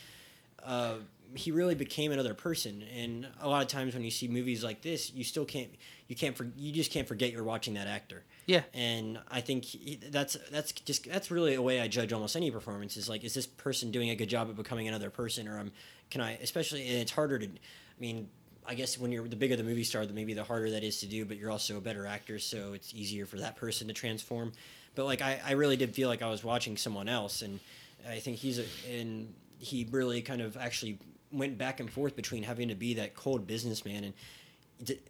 He 1.35 1.51
really 1.51 1.75
became 1.75 2.13
another 2.13 2.35
person, 2.35 2.83
and 2.95 3.27
a 3.41 3.49
lot 3.49 3.63
of 3.63 3.69
times 3.69 3.95
when 3.95 4.05
you 4.05 4.11
see 4.11 4.29
movies 4.29 4.65
like 4.65 4.83
this, 4.83 5.13
you 5.13 5.25
still 5.25 5.45
can't, 5.45 5.69
you 6.09 6.17
can't, 6.17 6.37
for, 6.37 6.49
you 6.57 6.73
just 6.73 6.91
can't 6.91 7.07
forget 7.07 7.33
you're 7.33 7.45
watching 7.45 7.75
that 7.75 7.87
actor. 7.87 8.25
Yeah. 8.47 8.63
And 8.73 9.19
I 9.31 9.41
think 9.41 9.65
he- 9.65 9.97
that's 10.11 10.37
that's 10.51 10.73
just 10.73 11.09
that's 11.09 11.31
really 11.31 11.55
a 11.55 11.63
way 11.63 11.81
I 11.81 11.89
judge 11.89 12.13
almost 12.13 12.37
any 12.37 12.51
performance. 12.51 12.97
Is 12.97 13.09
like, 13.09 13.25
is 13.25 13.35
this 13.35 13.47
person 13.47 13.91
doing 13.91 14.11
a 14.11 14.15
good 14.15 14.29
job 14.29 14.49
of 14.49 14.57
becoming 14.57 14.89
another 14.89 15.11
person, 15.11 15.49
or 15.49 15.59
um, 15.59 15.73
can 16.11 16.21
I? 16.21 16.33
Especially, 16.35 16.89
and 16.89 16.99
it's 16.99 17.13
harder 17.13 17.39
to. 17.39 17.47
I 17.47 18.01
mean, 18.01 18.29
I 18.67 18.75
guess 18.75 18.99
when 18.99 19.11
you're 19.13 19.27
the 19.27 19.37
bigger 19.37 19.57
the 19.57 19.65
movie 19.65 19.85
star, 19.85 20.07
the 20.07 20.13
maybe 20.13 20.33
the 20.33 20.45
harder 20.45 20.71
that 20.71 20.85
is 20.85 21.01
to 21.01 21.07
do. 21.07 21.25
But 21.25 21.39
you're 21.39 21.51
also 21.51 21.77
a 21.77 21.81
better 21.81 22.07
actor, 22.07 22.39
so 22.39 22.73
it's 22.73 22.95
easier 22.95 23.27
for 23.27 23.39
that 23.39 23.57
person 23.57 23.89
to 23.89 23.93
transform. 23.93 24.53
But 24.95 25.05
like, 25.07 25.23
I, 25.23 25.41
I 25.45 25.53
really 25.53 25.77
did 25.77 25.95
feel 25.95 26.09
like 26.09 26.23
I 26.23 26.31
was 26.31 26.43
watching 26.45 26.77
someone 26.77 27.09
else, 27.09 27.43
and 27.43 27.61
I 28.09 28.21
think 28.21 28.39
he's 28.39 28.59
a, 28.59 28.65
and 28.91 29.35
he 29.59 29.87
really 29.91 30.23
kind 30.23 30.41
of 30.41 30.57
actually 30.57 30.99
went 31.33 31.59
back 31.59 31.81
and 31.81 31.91
forth 31.91 32.17
between 32.17 32.43
having 32.43 32.69
to 32.69 32.75
be 32.75 32.95
that 32.95 33.15
cold 33.15 33.47
businessman 33.47 34.05
and 34.05 34.15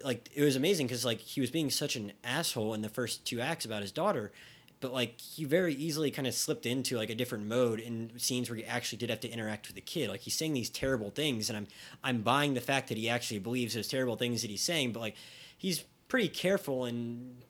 like 0.05 0.31
it 0.35 0.43
was 0.43 0.57
amazing 0.57 0.87
because 0.87 1.05
like 1.05 1.19
he 1.19 1.41
was 1.41 1.51
being 1.51 1.71
such 1.71 1.97
an 1.97 2.13
asshole 2.23 2.73
in 2.75 2.83
the 2.83 2.89
first 2.89 3.25
two 3.25 3.41
acts 3.41 3.65
about 3.65 3.83
his 3.83 3.91
daughter 3.91 4.33
but 4.81 4.93
like 4.93 5.21
he 5.21 5.45
very 5.45 5.75
easily 5.75 6.11
kind 6.11 6.29
of 6.29 6.35
slipped 6.35 6.67
into 6.67 6.97
like 6.97 7.11
a 7.11 7.15
different 7.15 7.47
mode 7.47 7.81
in 7.81 8.11
scenes 8.19 8.51
where 8.51 8.57
he 8.57 8.65
actually 8.65 8.99
did 8.99 9.11
have 9.11 9.21
to 9.21 9.29
interact 9.29 9.67
with 9.67 9.75
the 9.75 9.81
kid. 9.81 10.11
Like 10.11 10.21
he's 10.21 10.35
saying 10.35 10.53
these 10.53 10.71
terrible 10.71 11.11
things 11.11 11.49
and 11.49 11.57
i'm 11.57 11.67
i'm 12.05 12.23
buying 12.23 12.55
the 12.55 12.61
fact 12.61 12.89
that 12.89 12.99
he 12.99 13.09
actually 13.09 13.39
believes 13.39 13.75
those 13.75 13.89
terrible 13.89 14.17
things 14.17 14.43
that 14.43 14.51
he's 14.51 14.63
saying 14.63 14.93
but 14.93 15.01
like 15.01 15.17
he's 15.57 15.85
pretty 16.09 16.29
careful 16.29 16.85
and 16.85 17.43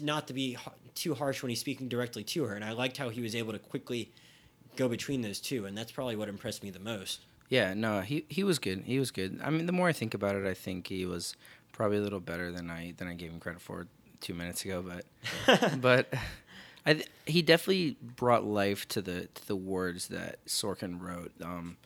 not 0.00 0.26
to 0.26 0.32
be 0.32 0.56
too 0.94 1.14
harsh 1.14 1.42
when 1.42 1.50
he's 1.50 1.60
speaking 1.60 1.88
directly 1.88 2.24
to 2.24 2.44
her 2.44 2.54
and 2.54 2.64
i 2.64 2.72
liked 2.72 2.96
how 2.96 3.08
he 3.08 3.20
was 3.20 3.34
able 3.34 3.52
to 3.52 3.58
quickly 3.58 4.10
go 4.76 4.88
between 4.88 5.20
those 5.20 5.40
two 5.40 5.66
and 5.66 5.76
that's 5.76 5.92
probably 5.92 6.16
what 6.16 6.28
impressed 6.28 6.62
me 6.62 6.70
the 6.70 6.78
most 6.78 7.20
Yeah, 7.50 7.74
no, 7.74 8.00
he 8.00 8.24
he 8.28 8.42
was 8.44 8.58
good. 8.58 8.84
He 8.86 8.98
was 8.98 9.10
good. 9.10 9.40
I 9.44 9.50
mean, 9.50 9.66
the 9.66 9.72
more 9.72 9.88
I 9.88 9.92
think 9.92 10.14
about 10.14 10.36
it, 10.36 10.46
I 10.46 10.54
think 10.54 10.86
he 10.86 11.04
was 11.04 11.36
probably 11.72 11.98
a 11.98 12.00
little 12.00 12.20
better 12.20 12.50
than 12.50 12.70
I 12.70 12.94
than 12.96 13.08
I 13.08 13.14
gave 13.14 13.30
him 13.30 13.40
credit 13.40 13.60
for 13.60 13.86
two 14.20 14.34
minutes 14.34 14.64
ago. 14.64 14.82
But 14.82 15.80
but 15.82 16.14
I 16.86 16.94
th- 16.94 17.08
he 17.26 17.42
definitely 17.42 17.96
brought 18.00 18.44
life 18.44 18.88
to 18.88 19.02
the 19.02 19.26
to 19.26 19.46
the 19.46 19.56
words 19.56 20.08
that 20.08 20.42
Sorkin 20.46 21.00
wrote. 21.02 21.32
Um, 21.42 21.76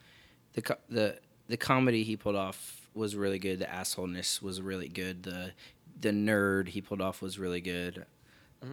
the 0.53 0.62
co- 0.62 0.79
the 0.88 1.18
the 1.48 1.57
comedy 1.57 2.05
he 2.05 2.16
pulled 2.16 2.37
off 2.37 2.88
was 2.94 3.16
really 3.16 3.38
good. 3.38 3.59
The 3.59 3.66
assholeness 3.66 4.40
was 4.42 4.61
really 4.61 4.88
good. 4.88 5.22
The 5.22 5.53
the 5.98 6.11
nerd 6.11 6.68
he 6.68 6.81
pulled 6.83 7.00
off 7.00 7.22
was 7.22 7.38
really 7.38 7.61
good. 7.62 8.05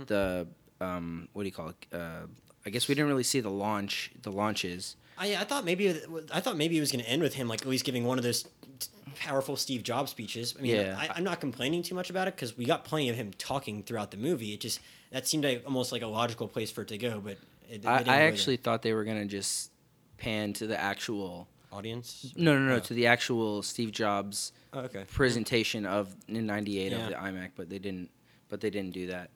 The 0.07 0.47
um, 0.81 1.29
what 1.33 1.43
do 1.43 1.47
you 1.47 1.53
call 1.53 1.69
it? 1.69 1.85
Uh, 1.93 2.27
I 2.65 2.69
guess 2.69 2.87
we 2.89 2.95
didn't 2.95 3.09
really 3.09 3.23
see 3.23 3.39
the 3.39 3.49
launch. 3.49 4.11
The 4.21 4.31
launches. 4.31 4.97
I, 5.17 5.35
I 5.35 5.43
thought 5.43 5.65
maybe 5.65 5.89
I 6.33 6.39
thought 6.39 6.57
maybe 6.57 6.77
it 6.77 6.79
was 6.79 6.91
going 6.91 7.03
to 7.03 7.09
end 7.09 7.21
with 7.21 7.33
him 7.35 7.47
like 7.47 7.61
at 7.61 7.67
least 7.67 7.83
giving 7.85 8.05
one 8.05 8.17
of 8.17 8.23
those 8.23 8.43
t- 8.43 8.87
powerful 9.19 9.55
Steve 9.55 9.83
Jobs 9.83 10.11
speeches. 10.11 10.55
I 10.57 10.61
mean, 10.61 10.75
Yeah. 10.75 10.97
I, 10.97 11.09
I'm 11.15 11.23
not 11.23 11.39
complaining 11.39 11.83
too 11.83 11.95
much 11.95 12.09
about 12.09 12.27
it 12.27 12.35
because 12.35 12.57
we 12.57 12.65
got 12.65 12.85
plenty 12.85 13.09
of 13.09 13.15
him 13.15 13.31
talking 13.37 13.83
throughout 13.83 14.11
the 14.11 14.17
movie. 14.17 14.53
It 14.53 14.61
just 14.61 14.79
that 15.11 15.27
seemed 15.27 15.43
like 15.43 15.63
almost 15.65 15.91
like 15.91 16.01
a 16.01 16.07
logical 16.07 16.47
place 16.47 16.71
for 16.71 16.81
it 16.83 16.87
to 16.89 16.97
go, 16.97 17.19
but 17.19 17.37
it, 17.69 17.85
I, 17.85 18.03
I 18.07 18.17
actually 18.23 18.57
thought 18.57 18.81
they 18.81 18.93
were 18.93 19.03
gonna 19.03 19.25
just 19.25 19.71
pan 20.17 20.53
to 20.53 20.67
the 20.67 20.79
actual. 20.79 21.47
audience. 21.71 22.31
No, 22.35 22.53
no, 22.57 22.65
no, 22.67 22.75
Oh. 22.75 22.79
to 22.79 22.93
the 22.93 23.07
actual 23.07 23.61
Steve 23.63 23.91
Jobs 23.91 24.51
Oh, 24.73 24.81
okay. 24.81 25.05
presentation 25.11 25.85
of 25.85 26.13
in 26.27 26.45
'98 26.45 26.91
Yeah. 26.91 26.97
of 26.99 27.09
the 27.09 27.15
iMac, 27.15 27.51
but 27.55 27.69
they 27.69 27.79
didn't. 27.79 28.09
But 28.49 28.59
they 28.61 28.69
didn't 28.69 28.91
do 28.91 29.07
that. 29.07 29.29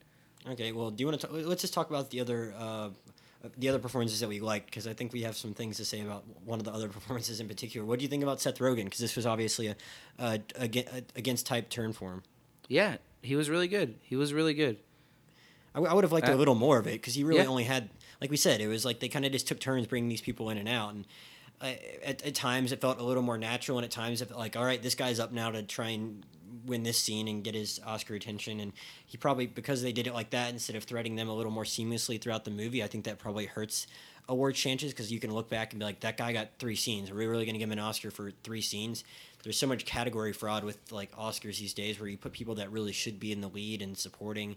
Okay. 0.50 0.72
Well, 0.72 0.90
do 0.90 1.02
you 1.02 1.08
want 1.08 1.20
to? 1.22 1.28
Let's 1.32 1.62
just 1.62 1.72
talk 1.74 1.88
about 1.90 2.10
the 2.10 2.20
other. 2.20 2.54
Uh, 2.56 2.90
the 3.56 3.68
other 3.68 3.78
performances 3.78 4.20
that 4.20 4.28
we 4.28 4.40
liked, 4.40 4.66
because 4.66 4.86
I 4.86 4.92
think 4.92 5.12
we 5.12 5.22
have 5.22 5.36
some 5.36 5.54
things 5.54 5.76
to 5.78 5.84
say 5.84 6.00
about 6.00 6.24
one 6.44 6.58
of 6.58 6.64
the 6.64 6.72
other 6.72 6.88
performances 6.98 7.40
in 7.40 7.48
particular. 7.48 7.86
What 7.86 7.98
do 7.98 8.04
you 8.04 8.08
think 8.08 8.22
about 8.22 8.40
Seth 8.40 8.58
Rogen? 8.58 8.84
Because 8.84 9.00
this 9.00 9.16
was 9.16 9.26
obviously 9.26 9.68
a, 9.68 9.76
a, 10.18 10.40
a, 10.60 10.84
against 11.14 11.46
type 11.46 11.68
turn 11.68 11.92
for 11.92 12.12
him. 12.12 12.22
Yeah, 12.68 12.96
he 13.22 13.36
was 13.36 13.48
really 13.50 13.68
good. 13.68 13.96
He 14.02 14.16
was 14.16 14.32
really 14.32 14.54
good. 14.54 14.78
I, 15.74 15.78
w- 15.78 15.90
I 15.90 15.94
would 15.94 16.04
have 16.04 16.12
liked 16.12 16.28
a 16.28 16.32
Uh, 16.32 16.36
little 16.36 16.54
more 16.54 16.78
of 16.78 16.86
it 16.86 16.92
because 16.92 17.14
he 17.14 17.22
really 17.24 17.40
yeah. 17.40 17.46
only 17.46 17.64
had, 17.64 17.90
like 18.20 18.30
we 18.30 18.36
said, 18.36 18.60
it 18.60 18.68
was 18.68 18.84
like 18.84 19.00
they 19.00 19.08
kind 19.08 19.24
of 19.24 19.32
just 19.32 19.46
took 19.46 19.60
turns 19.60 19.86
bringing 19.86 20.08
these 20.08 20.20
people 20.22 20.50
in 20.50 20.58
and 20.58 20.68
out, 20.68 20.94
and 20.94 21.04
uh, 21.60 21.66
at, 22.04 22.24
at 22.24 22.34
times 22.34 22.72
it 22.72 22.80
felt 22.80 22.98
a 22.98 23.02
little 23.02 23.22
more 23.22 23.38
natural, 23.38 23.78
and 23.78 23.84
at 23.84 23.90
times 23.90 24.22
it 24.22 24.28
felt 24.28 24.40
like, 24.40 24.56
all 24.56 24.64
right, 24.64 24.82
this 24.82 24.94
guy's 24.94 25.20
up 25.20 25.32
now 25.32 25.50
to 25.50 25.62
try 25.62 25.88
and 25.90 26.24
win 26.64 26.82
this 26.82 26.98
scene 26.98 27.28
and 27.28 27.42
get 27.42 27.54
his 27.54 27.80
Oscar 27.86 28.14
attention, 28.14 28.60
and 28.60 28.72
he 29.06 29.16
probably 29.16 29.46
because 29.46 29.82
they 29.82 29.92
did 29.92 30.06
it 30.06 30.14
like 30.14 30.30
that 30.30 30.50
instead 30.50 30.76
of 30.76 30.84
threading 30.84 31.16
them 31.16 31.28
a 31.28 31.34
little 31.34 31.52
more 31.52 31.64
seamlessly 31.64 32.20
throughout 32.20 32.44
the 32.44 32.50
movie, 32.50 32.82
I 32.82 32.86
think 32.86 33.04
that 33.04 33.18
probably 33.18 33.46
hurts 33.46 33.86
award 34.28 34.56
chances 34.56 34.92
because 34.92 35.12
you 35.12 35.20
can 35.20 35.32
look 35.32 35.48
back 35.48 35.72
and 35.72 35.78
be 35.78 35.84
like, 35.84 36.00
that 36.00 36.16
guy 36.16 36.32
got 36.32 36.48
three 36.58 36.74
scenes. 36.74 37.10
Are 37.10 37.14
we 37.14 37.26
really 37.26 37.44
going 37.44 37.54
to 37.54 37.58
give 37.60 37.68
him 37.68 37.78
an 37.78 37.78
Oscar 37.78 38.10
for 38.10 38.32
three 38.42 38.60
scenes? 38.60 39.04
There's 39.44 39.58
so 39.58 39.68
much 39.68 39.84
category 39.84 40.32
fraud 40.32 40.64
with 40.64 40.78
like 40.90 41.14
Oscars 41.14 41.60
these 41.60 41.72
days 41.72 42.00
where 42.00 42.08
you 42.08 42.18
put 42.18 42.32
people 42.32 42.56
that 42.56 42.72
really 42.72 42.92
should 42.92 43.20
be 43.20 43.30
in 43.30 43.40
the 43.40 43.48
lead 43.48 43.82
and 43.82 43.96
supporting 43.96 44.56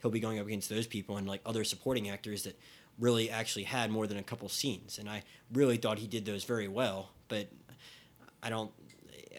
he'll 0.00 0.10
be 0.10 0.20
going 0.20 0.38
up 0.38 0.46
against 0.46 0.68
those 0.68 0.86
people 0.86 1.16
and 1.16 1.28
like 1.28 1.40
other 1.46 1.64
supporting 1.64 2.08
actors 2.08 2.44
that 2.44 2.58
really 2.98 3.30
actually 3.30 3.64
had 3.64 3.90
more 3.90 4.06
than 4.06 4.18
a 4.18 4.22
couple 4.22 4.48
scenes 4.48 4.98
and 4.98 5.08
i 5.08 5.22
really 5.52 5.76
thought 5.76 5.98
he 5.98 6.06
did 6.06 6.24
those 6.24 6.44
very 6.44 6.68
well 6.68 7.10
but 7.28 7.48
i 8.42 8.50
don't 8.50 8.70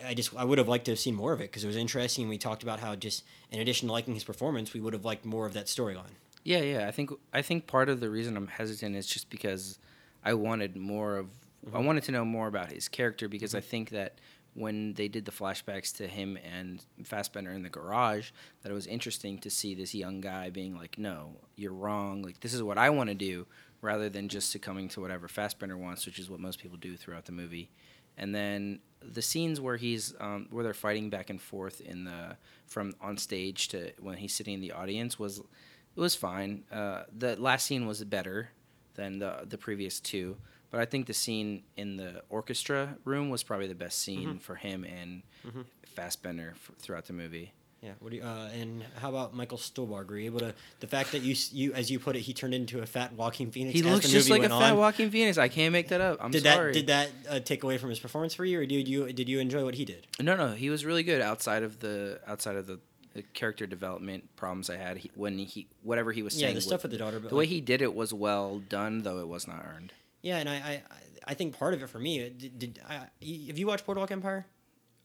i 0.06 0.14
just 0.14 0.36
i 0.36 0.44
would 0.44 0.58
have 0.58 0.68
liked 0.68 0.86
to 0.86 0.92
have 0.92 1.00
seen 1.00 1.16
more 1.16 1.34
of 1.34 1.42
it 1.42 1.46
because 1.46 1.64
it 1.64 1.68
was 1.68 1.76
interesting. 1.76 2.30
We 2.30 2.38
talked 2.38 2.64
about 2.64 2.80
how 2.80 2.96
just 2.96 3.24
in 3.52 3.60
addition 3.60 3.88
to 3.88 3.94
liking 3.94 4.14
his 4.14 4.24
performance 4.24 4.74
we 4.74 4.80
would 4.80 4.94
have 4.94 5.06
liked 5.06 5.26
more 5.26 5.46
of 5.46 5.54
that 5.54 5.66
storyline. 5.66 6.16
Yeah, 6.44 6.62
yeah. 6.62 6.88
I 6.88 6.92
think 6.92 7.12
I 7.34 7.42
think 7.42 7.68
part 7.68 7.90
of 7.90 8.00
the 8.00 8.10
reason 8.10 8.38
I'm 8.38 8.48
hesitant 8.48 8.96
is 8.96 9.08
just 9.08 9.30
because 9.30 9.78
I 10.24 10.34
wanted 10.34 10.76
more 10.76 11.18
of 11.18 11.28
I 11.66 11.78
mm-hmm. 11.78 11.86
wanted 11.86 12.04
to 12.04 12.12
know 12.12 12.26
more 12.26 12.48
about 12.48 12.72
his 12.72 12.88
character 12.88 13.28
because 13.28 13.54
I 13.54 13.60
mm-hmm. 13.60 13.70
think 13.70 13.90
that 13.92 14.16
when 14.54 14.94
they 14.96 15.08
did 15.08 15.26
the 15.26 15.32
flashbacks 15.32 15.96
to 15.98 16.08
him 16.08 16.38
and 16.38 16.84
Fassbender 17.04 17.52
in 17.52 17.64
the 17.64 17.70
garage, 17.70 18.32
that 18.62 18.72
it 18.72 18.76
was 18.76 18.86
interesting 18.86 19.38
to 19.40 19.50
see 19.50 19.74
this 19.74 19.96
young 19.96 20.20
guy 20.20 20.50
being 20.50 20.76
like, 20.76 20.98
"No, 20.98 21.38
you're 21.56 21.74
wrong. 21.74 22.22
Like 22.22 22.40
this 22.40 22.54
is 22.54 22.64
what 22.64 22.78
I 22.78 22.90
want 22.90 23.10
to 23.10 23.16
do," 23.16 23.46
rather 23.82 24.10
than 24.10 24.30
just 24.30 24.50
succumbing 24.52 24.90
to 24.90 25.02
whatever 25.02 25.28
Fassbender 25.28 25.78
wants, 25.78 26.06
which 26.06 26.20
is 26.20 26.30
what 26.30 26.40
most 26.40 26.60
people 26.60 26.78
do 26.78 26.96
throughout 26.96 27.26
the 27.26 27.32
movie. 27.32 27.70
And 28.18 28.36
then 28.36 28.80
the 29.02 29.22
scenes 29.22 29.60
where 29.60 29.78
he's 29.78 30.14
um, 30.20 30.48
where 30.52 30.64
they're 30.64 30.74
fighting 30.74 31.10
back 31.10 31.30
and 31.30 31.42
forth 31.42 31.82
in 31.82 32.04
the 32.04 32.38
from 32.68 32.94
on 33.02 33.18
stage 33.18 33.70
to 33.70 33.92
when 34.00 34.18
he's 34.18 34.34
sitting 34.36 34.54
in 34.54 34.62
the 34.62 34.72
audience 34.74 35.18
was 35.18 35.40
it 35.40 36.00
was 36.00 36.14
fine. 36.16 36.64
Uh, 36.72 37.04
the 37.18 37.36
last 37.38 37.66
scene 37.66 37.86
was 37.88 38.04
better 38.04 38.50
than 38.96 39.20
the 39.20 39.46
the 39.48 39.58
previous 39.58 40.00
two, 40.00 40.38
but 40.70 40.80
I 40.82 40.86
think 40.86 41.08
the 41.08 41.14
scene 41.14 41.64
in 41.78 41.96
the 41.98 42.22
orchestra 42.30 42.98
room 43.06 43.30
was 43.30 43.44
probably 43.44 43.68
the 43.68 43.76
best 43.76 44.00
scene 44.00 44.38
for 44.40 44.56
him 44.56 44.84
and 44.84 45.24
Mhm. 45.48 45.66
Fassbender 45.96 46.54
f- 46.56 46.72
throughout 46.80 47.06
the 47.06 47.14
movie. 47.14 47.54
Yeah 47.82 47.92
what 48.00 48.12
do 48.12 48.18
you, 48.18 48.24
uh, 48.24 48.50
and 48.54 48.84
how 49.00 49.10
about 49.10 49.34
michael 49.34 49.58
Stuhlbarg? 49.58 50.08
were 50.08 50.18
you 50.18 50.26
able 50.26 50.40
to 50.42 50.54
the 50.82 50.88
fact 50.88 51.12
that 51.14 51.22
you 51.24 51.36
you 51.52 51.74
as 51.74 51.90
you 51.90 52.00
put 52.00 52.16
it 52.16 52.20
he 52.20 52.34
turned 52.34 52.54
into 52.54 52.82
a 52.82 52.86
fat 52.86 53.14
Joaquin 53.14 53.50
Phoenix 53.52 53.74
He 53.74 53.82
looks 53.82 54.08
just 54.08 54.30
like 54.30 54.44
a 54.44 54.50
fat 54.50 54.74
on. 54.74 54.78
Joaquin 54.78 55.10
Phoenix. 55.10 55.38
I 55.38 55.48
can't 55.48 55.74
make 55.74 55.88
that 55.88 56.00
up. 56.00 56.20
I'm 56.22 56.32
did 56.32 56.44
sorry. 56.44 56.74
that 56.74 56.74
did 56.74 56.88
that 56.88 57.10
uh, 57.30 57.40
take 57.40 57.64
away 57.64 57.78
from 57.80 57.90
his 57.90 58.00
performance 58.00 58.34
for 58.36 58.46
you 58.46 58.60
or 58.60 58.66
did 58.66 58.88
you 58.88 59.12
did 59.12 59.28
you 59.28 59.40
enjoy 59.40 59.64
what 59.64 59.76
he 59.76 59.86
did 59.86 60.06
No, 60.20 60.36
no, 60.36 60.52
he 60.54 60.70
was 60.70 60.86
really 60.86 61.04
good 61.04 61.22
outside 61.22 61.64
of 61.64 61.80
the 61.80 62.20
outside 62.28 62.56
of 62.56 62.68
the, 62.68 62.80
the 63.14 63.24
character 63.24 63.66
development 63.66 64.36
problems 64.36 64.70
I 64.70 64.78
had. 64.78 64.98
He, 64.98 65.12
when 65.16 65.38
he 65.40 65.68
whatever 65.82 66.12
he 66.12 66.22
was 66.22 66.34
saying. 66.34 66.50
yeah 66.50 66.54
the 66.54 66.62
stuff 66.62 66.84
with 66.84 66.92
the 66.92 66.98
daughter 66.98 67.20
but 67.20 67.30
the 67.30 67.36
way 67.36 67.48
he 67.48 67.62
did 67.62 67.82
it 67.82 67.96
was 67.96 68.14
well 68.14 68.60
done, 68.60 69.02
though 69.02 69.20
it 69.20 69.28
was 69.28 69.48
not 69.48 69.66
earned. 69.66 69.92
Yeah, 70.22 70.38
and 70.38 70.48
I, 70.48 70.54
I, 70.54 70.82
I 71.30 71.34
think 71.34 71.58
part 71.58 71.74
of 71.74 71.82
it 71.82 71.90
for 71.90 71.98
me, 71.98 72.30
did, 72.30 72.60
did 72.60 72.80
I, 72.88 72.94
have 72.94 73.58
you 73.58 73.66
watched 73.66 73.88
Boardwalk 73.88 74.12
Empire? 74.12 74.46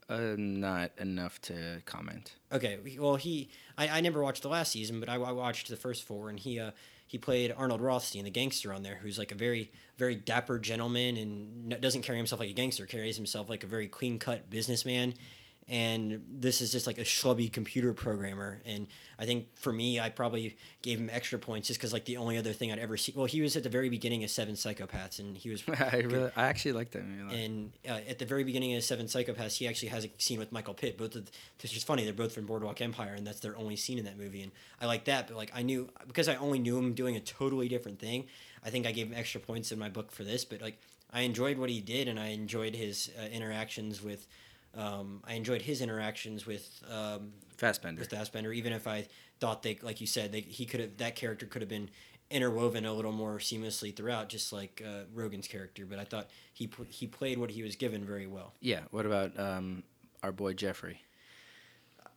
Uh, 0.09 0.35
not 0.37 0.92
enough 0.99 1.40
to 1.42 1.83
comment. 1.85 2.37
Okay, 2.53 2.79
well 2.99 3.16
he, 3.16 3.49
I, 3.77 3.88
I 3.88 4.01
never 4.01 4.23
watched 4.23 4.42
the 4.42 4.49
last 4.49 4.71
season, 4.71 5.01
but 5.01 5.09
I, 5.09 5.16
I 5.16 5.33
watched 5.33 5.69
the 5.69 5.77
first 5.77 6.05
four, 6.05 6.31
and 6.31 6.38
he, 6.38 6.61
uh, 6.61 6.71
he 7.09 7.19
played 7.19 7.53
Arnold 7.57 7.81
Rothstein, 7.81 8.25
the 8.25 8.31
gangster 8.31 8.73
on 8.73 8.83
there, 8.83 8.97
who's 8.97 9.19
like 9.19 9.33
a 9.33 9.35
very, 9.35 9.71
very 9.97 10.14
dapper 10.14 10.59
gentleman 10.59 11.16
and 11.16 11.81
doesn't 11.81 12.03
carry 12.03 12.19
himself 12.19 12.40
like 12.40 12.51
a 12.51 12.55
gangster, 12.55 12.87
carries 12.87 13.16
himself 13.16 13.49
like 13.49 13.64
a 13.64 13.66
very 13.66 13.88
clean 13.88 14.19
cut 14.19 14.49
businessman. 14.51 15.14
And 15.68 16.22
this 16.31 16.61
is 16.61 16.70
just 16.70 16.87
like 16.87 16.98
a 16.98 17.02
schlubby 17.02 17.52
computer 17.52 17.92
programmer. 17.92 18.61
And 18.64 18.87
I 19.18 19.26
think 19.26 19.48
for 19.57 19.72
me, 19.72 19.98
I 19.98 20.11
probably 20.11 20.57
gave 20.83 21.00
him 21.00 21.11
extra 21.12 21.40
points 21.40 21.66
just 21.66 21.81
because 21.81 21.92
like 21.92 22.05
the 22.05 22.18
only 22.18 22.38
other 22.38 22.52
thing 22.52 22.70
I'd 22.70 22.79
ever 22.79 22.96
see. 22.96 23.12
Well, 23.16 23.26
he 23.26 23.40
was 23.40 23.57
at 23.57 23.64
the 23.64 23.68
very 23.68 23.88
beginning 23.88 24.22
of 24.22 24.31
Seven 24.31 24.55
Psychopaths, 24.55 25.18
and 25.18 25.37
he 25.37 25.50
was 25.50 25.64
I 25.68 26.05
really, 26.07 26.31
I 26.37 26.44
actually 26.44 26.72
liked 26.72 26.92
that 26.92 27.05
movie. 27.05 27.44
And 27.44 27.72
uh, 27.88 27.98
at 28.09 28.20
the 28.20 28.26
very 28.26 28.44
beginning 28.44 28.76
of 28.76 28.85
Seven 28.85 29.07
Psychopaths, 29.07 29.57
he 29.57 29.66
actually 29.66 29.88
has 29.88 30.05
a 30.05 30.11
scene 30.18 30.38
with 30.38 30.52
Michael 30.52 30.74
Pitt. 30.74 30.96
Both 30.96 31.16
of, 31.16 31.29
it's 31.61 31.72
just 31.72 31.87
funny. 31.87 32.05
They're 32.05 32.12
both 32.12 32.33
from 32.33 32.46
Boardwalk 32.46 32.81
Empire, 32.81 33.14
and 33.14 33.26
that's 33.26 33.40
their 33.40 33.57
only 33.57 33.74
scene 33.74 33.98
in 33.98 34.05
that 34.05 34.16
movie. 34.16 34.42
And 34.42 34.52
I 34.81 34.87
like 34.87 35.07
that. 35.07 35.26
But 35.26 35.37
like 35.37 35.50
I 35.52 35.62
knew 35.62 35.88
because 36.07 36.29
I 36.29 36.37
only 36.37 36.61
knew 36.61 36.79
him 36.79 36.94
doing 36.94 37.16
a 37.16 37.20
totally 37.20 37.68
different 37.68 37.98
thing. 37.98 38.26
I 38.64 38.70
think 38.70 38.87
I 38.87 38.92
gave 38.92 39.09
him 39.09 39.14
extra 39.16 39.40
points 39.40 39.72
in 39.72 39.81
my 39.81 39.88
book 39.88 40.12
for 40.12 40.22
this. 40.22 40.44
But 40.44 40.61
like 40.61 40.79
I 41.12 41.22
enjoyed 41.22 41.59
what 41.59 41.70
he 41.70 41.81
did, 41.81 42.07
and 42.07 42.20
I 42.20 42.29
enjoyed 42.29 42.76
his 42.76 43.11
uh, 43.20 43.26
interactions 43.26 44.00
with. 44.00 44.29
Um, 44.76 45.22
I 45.26 45.34
enjoyed 45.34 45.62
his 45.62 45.80
interactions 45.80 46.46
with 46.46 46.68
um, 46.90 47.32
Fassbender. 47.56 48.00
with 48.00 48.10
Fassbender, 48.10 48.52
even 48.52 48.72
if 48.72 48.86
I 48.86 49.06
thought 49.40 49.62
they, 49.62 49.78
like 49.82 50.00
you 50.00 50.06
said, 50.06 50.32
they, 50.32 50.40
he 50.40 50.66
could 50.66 50.80
have 50.80 50.96
that 50.98 51.16
character 51.16 51.46
could 51.46 51.62
have 51.62 51.68
been 51.68 51.88
interwoven 52.30 52.84
a 52.84 52.92
little 52.92 53.12
more 53.12 53.38
seamlessly 53.38 53.94
throughout, 53.94 54.28
just 54.28 54.52
like 54.52 54.82
uh, 54.84 55.04
Rogen's 55.14 55.46
character. 55.48 55.86
But 55.86 55.98
I 55.98 56.04
thought 56.04 56.28
he 56.52 56.68
he 56.90 57.06
played 57.06 57.38
what 57.38 57.50
he 57.50 57.62
was 57.62 57.76
given 57.76 58.04
very 58.04 58.26
well. 58.26 58.52
Yeah. 58.60 58.80
What 58.90 59.06
about 59.06 59.38
um, 59.38 59.82
our 60.22 60.32
boy 60.32 60.52
Jeffrey? 60.54 61.00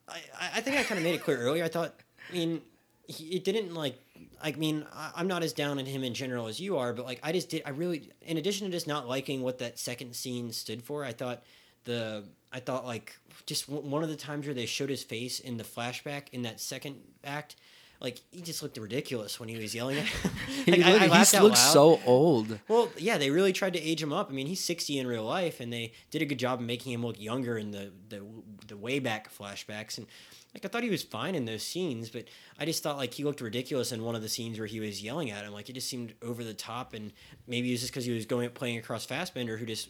I, 0.07 0.13
I- 0.39 0.51
I 0.55 0.61
think 0.61 0.77
I 0.77 0.83
kind 0.83 0.97
of 0.97 1.03
made 1.03 1.15
it 1.15 1.23
clear 1.23 1.37
earlier. 1.37 1.63
I 1.63 1.67
thought, 1.67 1.93
I 2.29 2.33
mean, 2.33 2.61
he, 3.07 3.35
it 3.35 3.43
didn't 3.43 3.73
like. 3.73 3.97
I 4.41 4.51
mean, 4.53 4.85
I, 4.93 5.11
I'm 5.15 5.27
not 5.27 5.43
as 5.43 5.53
down 5.53 5.79
on 5.79 5.85
him 5.85 6.03
in 6.03 6.13
general 6.13 6.47
as 6.47 6.59
you 6.59 6.77
are, 6.77 6.91
but 6.93 7.05
like 7.05 7.19
I 7.23 7.31
just 7.31 7.49
did. 7.49 7.61
I 7.65 7.69
really, 7.69 8.09
in 8.21 8.37
addition 8.37 8.67
to 8.67 8.71
just 8.71 8.87
not 8.87 9.07
liking 9.07 9.41
what 9.43 9.59
that 9.59 9.79
second 9.79 10.15
scene 10.15 10.51
stood 10.51 10.83
for, 10.83 11.05
I 11.05 11.13
thought 11.13 11.43
the 11.85 12.25
I 12.51 12.59
thought 12.59 12.85
like 12.85 13.17
just 13.45 13.67
w- 13.69 13.87
one 13.87 14.03
of 14.03 14.09
the 14.09 14.15
times 14.15 14.45
where 14.45 14.55
they 14.55 14.65
showed 14.65 14.89
his 14.89 15.03
face 15.03 15.39
in 15.39 15.57
the 15.57 15.63
flashback 15.63 16.29
in 16.31 16.41
that 16.43 16.59
second 16.59 16.97
act. 17.23 17.55
Like 18.01 18.21
he 18.31 18.41
just 18.41 18.63
looked 18.63 18.77
ridiculous 18.77 19.39
when 19.41 19.49
he 19.49 19.57
was 19.57 19.75
yelling 19.75 19.97
at. 19.97 20.05
him. 20.05 20.31
He, 20.65 20.71
Like, 20.71 20.81
I- 20.83 20.95
I 20.95 20.99
he 20.99 21.07
laughed 21.09 21.33
looks 21.41 21.59
so 21.59 21.99
old. 22.05 22.57
Well, 22.67 22.89
yeah, 22.97 23.17
they 23.17 23.29
really 23.29 23.51
tried 23.53 23.73
to 23.73 23.79
age 23.81 24.01
him 24.01 24.13
up. 24.13 24.29
I 24.29 24.33
mean, 24.33 24.47
he's 24.47 24.63
60 24.63 24.97
in 24.99 25.05
real 25.07 25.23
life, 25.25 25.59
and 25.59 25.71
they 25.71 25.91
did 26.11 26.21
a 26.21 26.25
good 26.25 26.39
job 26.39 26.59
of 26.59 26.65
making 26.65 26.93
him 26.93 27.05
look 27.05 27.19
younger 27.19 27.57
in 27.57 27.71
the 27.71 27.91
the, 28.07 28.21
the 28.67 28.77
way 28.77 28.99
back 28.99 29.29
flashbacks. 29.35 29.97
And 29.97 30.07
like, 30.53 30.63
I 30.65 30.69
thought 30.69 30.83
he 30.83 30.89
was 30.89 31.03
fine 31.03 31.35
in 31.35 31.43
those 31.45 31.61
scenes, 31.61 32.09
but 32.09 32.25
I 32.57 32.65
just 32.65 32.81
thought 32.83 32.95
like 32.97 33.13
he 33.13 33.23
looked 33.25 33.41
ridiculous 33.41 33.91
in 33.91 34.01
one 34.03 34.15
of 34.15 34.21
the 34.21 34.29
scenes 34.29 34.57
where 34.57 34.67
he 34.67 34.79
was 34.79 35.03
yelling 35.03 35.29
at 35.29 35.43
him. 35.43 35.51
Like, 35.53 35.69
it 35.69 35.73
just 35.73 35.89
seemed 35.89 36.13
over 36.23 36.43
the 36.43 36.53
top, 36.53 36.93
and 36.93 37.11
maybe 37.47 37.67
it 37.69 37.73
was 37.73 37.81
just 37.81 37.91
because 37.91 38.05
he 38.05 38.13
was 38.13 38.25
going 38.25 38.49
playing 38.51 38.77
across 38.77 39.05
Fassbender, 39.05 39.57
who 39.57 39.65
just 39.65 39.89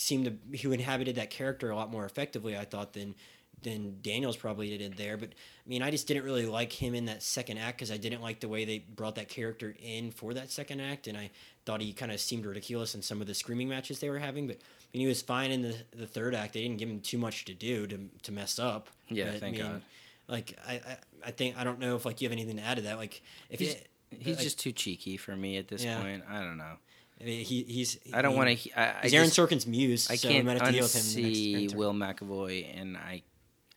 seemed 0.00 0.24
to 0.50 0.58
who 0.58 0.72
inhabited 0.72 1.16
that 1.16 1.28
character 1.30 1.70
a 1.70 1.76
lot 1.76 1.90
more 1.90 2.04
effectively. 2.06 2.56
I 2.56 2.64
thought 2.64 2.94
than 2.94 3.14
than 3.62 3.98
Daniels 4.00 4.38
probably 4.38 4.76
did 4.78 4.96
there. 4.96 5.18
But 5.18 5.28
I 5.30 5.68
mean, 5.68 5.82
I 5.82 5.90
just 5.90 6.06
didn't 6.08 6.24
really 6.24 6.46
like 6.46 6.72
him 6.72 6.94
in 6.94 7.04
that 7.04 7.22
second 7.22 7.58
act 7.58 7.76
because 7.76 7.90
I 7.90 7.98
didn't 7.98 8.22
like 8.22 8.40
the 8.40 8.48
way 8.48 8.64
they 8.64 8.78
brought 8.78 9.16
that 9.16 9.28
character 9.28 9.74
in 9.82 10.10
for 10.10 10.32
that 10.32 10.50
second 10.50 10.80
act, 10.80 11.06
and 11.06 11.18
I 11.18 11.30
thought 11.66 11.82
he 11.82 11.92
kind 11.92 12.10
of 12.10 12.18
seemed 12.20 12.46
ridiculous 12.46 12.94
in 12.94 13.02
some 13.02 13.20
of 13.20 13.26
the 13.26 13.34
screaming 13.34 13.68
matches 13.68 14.00
they 14.00 14.08
were 14.08 14.18
having. 14.18 14.46
But 14.46 14.56
I 14.56 14.96
mean, 14.96 15.02
he 15.02 15.06
was 15.06 15.20
fine 15.20 15.50
in 15.50 15.60
the 15.60 15.76
the 15.94 16.06
third 16.06 16.34
act. 16.34 16.54
They 16.54 16.62
didn't 16.62 16.78
give 16.78 16.88
him 16.88 17.00
too 17.00 17.18
much 17.18 17.44
to 17.44 17.52
do 17.54 17.86
to 17.88 17.98
to 18.22 18.32
mess 18.32 18.58
up. 18.58 18.88
Yeah, 19.10 19.32
But, 19.32 19.40
thank 19.40 19.56
I 19.56 19.62
mean, 19.62 19.70
God. 19.72 19.82
Like 20.28 20.58
I, 20.66 20.72
I, 20.74 20.96
I 21.26 21.30
think 21.32 21.58
I 21.58 21.64
don't 21.64 21.78
know 21.80 21.96
if 21.96 22.06
like 22.06 22.22
you 22.22 22.28
have 22.28 22.32
anything 22.32 22.56
to 22.56 22.62
add 22.62 22.76
to 22.78 22.82
that. 22.84 22.96
Like 22.96 23.20
if 23.50 23.60
He's, 23.60 23.74
it, 23.74 23.88
he's 24.10 24.36
like, 24.36 24.44
just 24.44 24.58
too 24.60 24.72
cheeky 24.72 25.18
for 25.18 25.36
me 25.36 25.58
at 25.58 25.68
this 25.68 25.84
Yeah. 25.84 26.00
point. 26.00 26.22
I 26.30 26.40
don't 26.40 26.56
know. 26.56 26.76
I 27.20 27.24
mean, 27.24 27.44
he 27.44 27.62
he's 27.64 27.98
I 28.12 28.22
don't 28.22 28.34
want 28.34 28.58
to. 28.58 28.70
I, 28.72 28.82
I 28.82 29.00
He's 29.02 29.14
Aaron 29.14 29.28
just- 29.28 29.38
Sorkin's 29.38 29.66
muse. 29.66 30.10
I 30.10 30.16
so 30.16 30.28
can't 30.28 30.44
we 30.44 30.48
might 30.48 30.58
have 30.60 30.68
to 30.68 30.72
deal 30.72 30.82
with 30.84 31.16
him 31.16 31.60
next- 31.60 31.74
Will 31.74 31.92
McAvoy, 31.92 32.80
and 32.80 32.96
I 32.96 33.22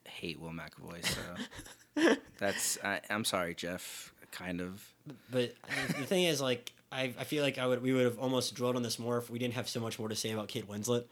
hate 0.05 0.39
Will 0.39 0.51
McAvoy. 0.51 1.05
So 1.05 2.15
that's. 2.37 2.77
I, 2.83 3.01
I'm 3.09 3.25
sorry, 3.25 3.53
Jeff. 3.55 4.13
Kind 4.31 4.61
of. 4.61 4.81
But 5.29 5.53
the 5.87 6.05
thing 6.05 6.23
is, 6.23 6.41
like, 6.41 6.71
I, 6.91 7.13
I 7.19 7.23
feel 7.25 7.43
like 7.43 7.57
I 7.57 7.67
would 7.67 7.83
we 7.83 7.91
would 7.93 8.05
have 8.05 8.17
almost 8.17 8.55
dwelled 8.55 8.75
on 8.75 8.83
this 8.83 8.97
more 8.97 9.17
if 9.17 9.29
we 9.29 9.39
didn't 9.39 9.55
have 9.55 9.67
so 9.67 9.79
much 9.79 9.99
more 9.99 10.07
to 10.09 10.15
say 10.15 10.31
about 10.31 10.47
Kate 10.47 10.67
Winslet. 10.67 11.03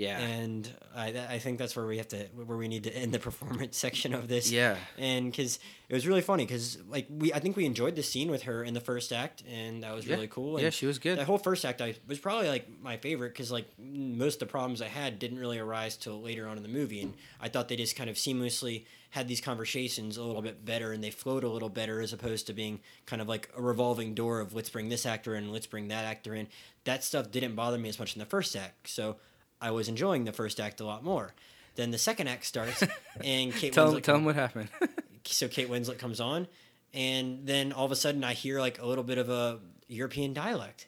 Yeah. 0.00 0.18
and 0.18 0.68
I 0.96 1.08
I 1.36 1.38
think 1.38 1.58
that's 1.58 1.76
where 1.76 1.86
we 1.86 1.98
have 1.98 2.08
to 2.08 2.24
where 2.34 2.56
we 2.56 2.68
need 2.68 2.84
to 2.84 2.96
end 2.96 3.12
the 3.12 3.18
performance 3.18 3.76
section 3.86 4.14
of 4.14 4.28
this. 4.28 4.50
Yeah. 4.50 4.76
and 4.98 5.30
because 5.30 5.58
it 5.88 5.94
was 5.94 6.06
really 6.06 6.22
funny 6.22 6.44
because 6.46 6.78
like 6.88 7.06
we 7.10 7.32
I 7.32 7.38
think 7.40 7.56
we 7.56 7.66
enjoyed 7.66 7.96
the 7.96 8.02
scene 8.02 8.30
with 8.30 8.42
her 8.44 8.62
in 8.64 8.74
the 8.74 8.80
first 8.80 9.12
act, 9.12 9.42
and 9.50 9.82
that 9.82 9.94
was 9.94 10.06
Yeah. 10.06 10.14
really 10.14 10.28
cool. 10.28 10.56
And 10.56 10.64
Yeah, 10.64 10.70
she 10.70 10.86
was 10.86 10.98
good. 10.98 11.18
The 11.18 11.24
whole 11.24 11.38
first 11.38 11.64
act 11.64 11.80
I 11.82 11.94
was 12.08 12.18
probably 12.18 12.48
like 12.48 12.66
my 12.82 12.96
favorite 12.96 13.30
because 13.34 13.52
like 13.52 13.66
most 13.78 14.34
of 14.40 14.48
the 14.48 14.52
problems 14.52 14.80
I 14.80 14.88
had 14.88 15.18
didn't 15.18 15.38
really 15.38 15.58
arise 15.58 15.96
till 15.96 16.20
later 16.22 16.48
on 16.48 16.56
in 16.56 16.62
the 16.62 16.68
movie, 16.68 17.00
and 17.02 17.14
I 17.40 17.48
thought 17.48 17.68
they 17.68 17.76
just 17.76 17.96
kind 17.96 18.08
of 18.08 18.16
seamlessly 18.16 18.84
had 19.10 19.26
these 19.26 19.40
conversations 19.40 20.16
a 20.16 20.22
little 20.22 20.40
bit 20.40 20.64
better 20.64 20.92
and 20.92 21.02
they 21.02 21.10
flowed 21.10 21.42
a 21.42 21.48
little 21.48 21.68
better 21.68 22.00
as 22.00 22.12
opposed 22.12 22.46
to 22.46 22.52
being 22.52 22.78
kind 23.06 23.20
of 23.20 23.26
like 23.26 23.50
a 23.56 23.60
revolving 23.60 24.14
door 24.14 24.38
of 24.38 24.54
let's 24.54 24.70
bring 24.70 24.88
this 24.88 25.04
actor 25.04 25.34
in, 25.34 25.50
let's 25.50 25.66
bring 25.66 25.88
that 25.88 26.04
actor 26.04 26.32
in. 26.32 26.46
That 26.84 27.02
stuff 27.02 27.28
didn't 27.32 27.56
bother 27.56 27.76
me 27.76 27.88
as 27.88 27.98
much 27.98 28.14
in 28.14 28.20
the 28.20 28.24
first 28.26 28.54
act, 28.54 28.88
so 28.88 29.16
I 29.60 29.70
was 29.70 29.88
enjoying 29.88 30.24
the 30.24 30.32
first 30.32 30.58
act 30.60 30.80
a 30.80 30.84
lot 30.86 31.04
more. 31.04 31.34
Then 31.76 31.90
the 31.90 31.98
second 31.98 32.28
act 32.28 32.44
starts, 32.46 32.82
and 33.24 33.52
Kate 33.54 33.72
Tell, 33.72 33.92
Winslet 33.94 34.02
tell 34.02 34.16
them 34.16 34.24
what 34.24 34.34
happened. 34.34 34.68
so 35.24 35.48
Kate 35.48 35.68
Winslet 35.70 35.98
comes 35.98 36.20
on, 36.20 36.46
and 36.92 37.46
then 37.46 37.72
all 37.72 37.84
of 37.86 37.92
a 37.92 37.96
sudden 37.96 38.24
I 38.24 38.32
hear 38.32 38.58
like 38.60 38.80
a 38.80 38.86
little 38.86 39.04
bit 39.04 39.18
of 39.18 39.28
a 39.28 39.60
European 39.88 40.32
dialect, 40.32 40.86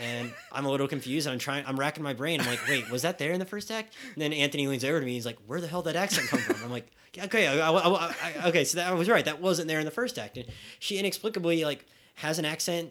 and 0.00 0.32
I'm 0.52 0.64
a 0.66 0.70
little 0.70 0.88
confused. 0.88 1.26
And 1.26 1.32
I'm 1.34 1.38
trying, 1.38 1.64
I'm 1.66 1.78
racking 1.78 2.02
my 2.02 2.14
brain. 2.14 2.40
I'm 2.40 2.46
like, 2.46 2.60
wait, 2.68 2.90
was 2.90 3.02
that 3.02 3.18
there 3.18 3.32
in 3.32 3.38
the 3.38 3.46
first 3.46 3.70
act? 3.70 3.94
And 4.14 4.22
then 4.22 4.32
Anthony 4.32 4.66
leans 4.66 4.84
over 4.84 4.98
to 5.00 5.06
me. 5.06 5.12
He's 5.14 5.26
like, 5.26 5.38
where 5.46 5.60
the 5.60 5.66
hell 5.68 5.82
did 5.82 5.94
that 5.94 6.02
accent 6.02 6.28
come 6.28 6.40
from? 6.40 6.64
I'm 6.64 6.70
like, 6.70 6.90
okay, 7.16 7.46
I, 7.46 7.68
I- 7.70 7.78
I- 7.88 8.14
I- 8.44 8.48
okay, 8.48 8.64
so 8.64 8.78
that 8.78 8.88
I 8.90 8.94
was 8.94 9.08
right. 9.08 9.24
That 9.24 9.40
wasn't 9.40 9.68
there 9.68 9.78
in 9.78 9.84
the 9.84 9.90
first 9.90 10.18
act. 10.18 10.36
And 10.36 10.46
she 10.78 10.98
inexplicably 10.98 11.64
like 11.64 11.86
has 12.16 12.38
an 12.38 12.44
accent, 12.44 12.90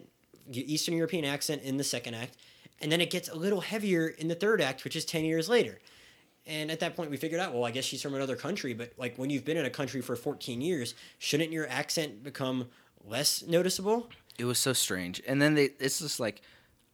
Eastern 0.50 0.94
European 0.96 1.24
accent 1.26 1.62
in 1.62 1.76
the 1.76 1.84
second 1.84 2.14
act, 2.14 2.36
and 2.80 2.90
then 2.90 3.00
it 3.00 3.10
gets 3.10 3.28
a 3.28 3.34
little 3.34 3.60
heavier 3.60 4.08
in 4.08 4.28
the 4.28 4.34
third 4.34 4.60
act, 4.60 4.84
which 4.84 4.96
is 4.96 5.04
ten 5.04 5.24
years 5.24 5.48
later. 5.48 5.78
And 6.46 6.70
at 6.70 6.80
that 6.80 6.96
point, 6.96 7.10
we 7.10 7.18
figured 7.18 7.40
out, 7.40 7.52
well, 7.52 7.66
I 7.66 7.70
guess 7.70 7.84
she's 7.84 8.00
from 8.00 8.14
another 8.14 8.34
country. 8.36 8.72
But 8.72 8.92
like 8.96 9.16
when 9.16 9.28
you've 9.28 9.44
been 9.44 9.58
in 9.58 9.66
a 9.66 9.70
country 9.70 10.00
for 10.00 10.16
14 10.16 10.62
years, 10.62 10.94
shouldn't 11.18 11.52
your 11.52 11.68
accent 11.68 12.22
become 12.24 12.68
less 13.04 13.42
noticeable? 13.46 14.08
it 14.38 14.44
was 14.44 14.58
so 14.58 14.72
strange. 14.72 15.20
And 15.26 15.42
then 15.42 15.54
they, 15.54 15.70
it's 15.80 15.98
just 15.98 16.20
like, 16.20 16.40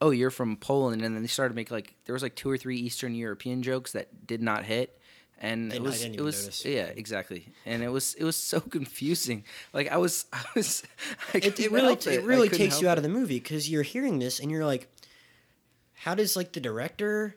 oh, 0.01 0.11
you're 0.11 0.31
from 0.31 0.57
Poland, 0.57 1.03
and 1.03 1.15
then 1.15 1.23
they 1.23 1.29
started 1.29 1.51
to 1.51 1.57
make 1.57 1.71
like 1.71 1.95
there 2.07 2.15
was 2.15 2.23
like 2.23 2.35
two 2.35 2.51
or 2.51 2.57
three 2.57 2.77
Eastern 2.77 3.15
European 3.15 3.63
jokes 3.63 3.93
that 3.93 4.27
did 4.27 4.43
not 4.43 4.65
hit, 4.65 4.99
and 5.39 5.73
it 5.73 5.83
was 5.83 6.03
it 6.03 6.21
was 6.21 6.43
notice. 6.43 6.65
yeah 6.65 6.87
exactly, 6.87 7.53
and 7.65 7.83
it 7.83 7.89
was 7.89 8.15
it 8.15 8.25
was 8.25 8.37
so 8.37 8.61
confusing. 8.77 9.45
Like 9.73 9.93
I 9.93 9.99
was 9.99 10.27
I 10.33 10.43
was 10.57 10.83
I 11.35 11.39
It, 11.39 11.61
it 11.61 11.71
really 11.71 11.87
help 11.87 12.07
it, 12.07 12.25
really 12.25 12.49
takes 12.49 12.81
you 12.81 12.89
out 12.89 12.97
of 12.97 13.03
the 13.03 13.11
movie 13.11 13.39
because 13.39 13.71
you're 13.71 13.83
hearing 13.83 14.19
this 14.19 14.41
and 14.41 14.51
you're 14.51 14.67
like, 14.67 14.89
how 16.05 16.15
does 16.15 16.37
like 16.37 16.53
the 16.53 16.61
director, 16.61 17.35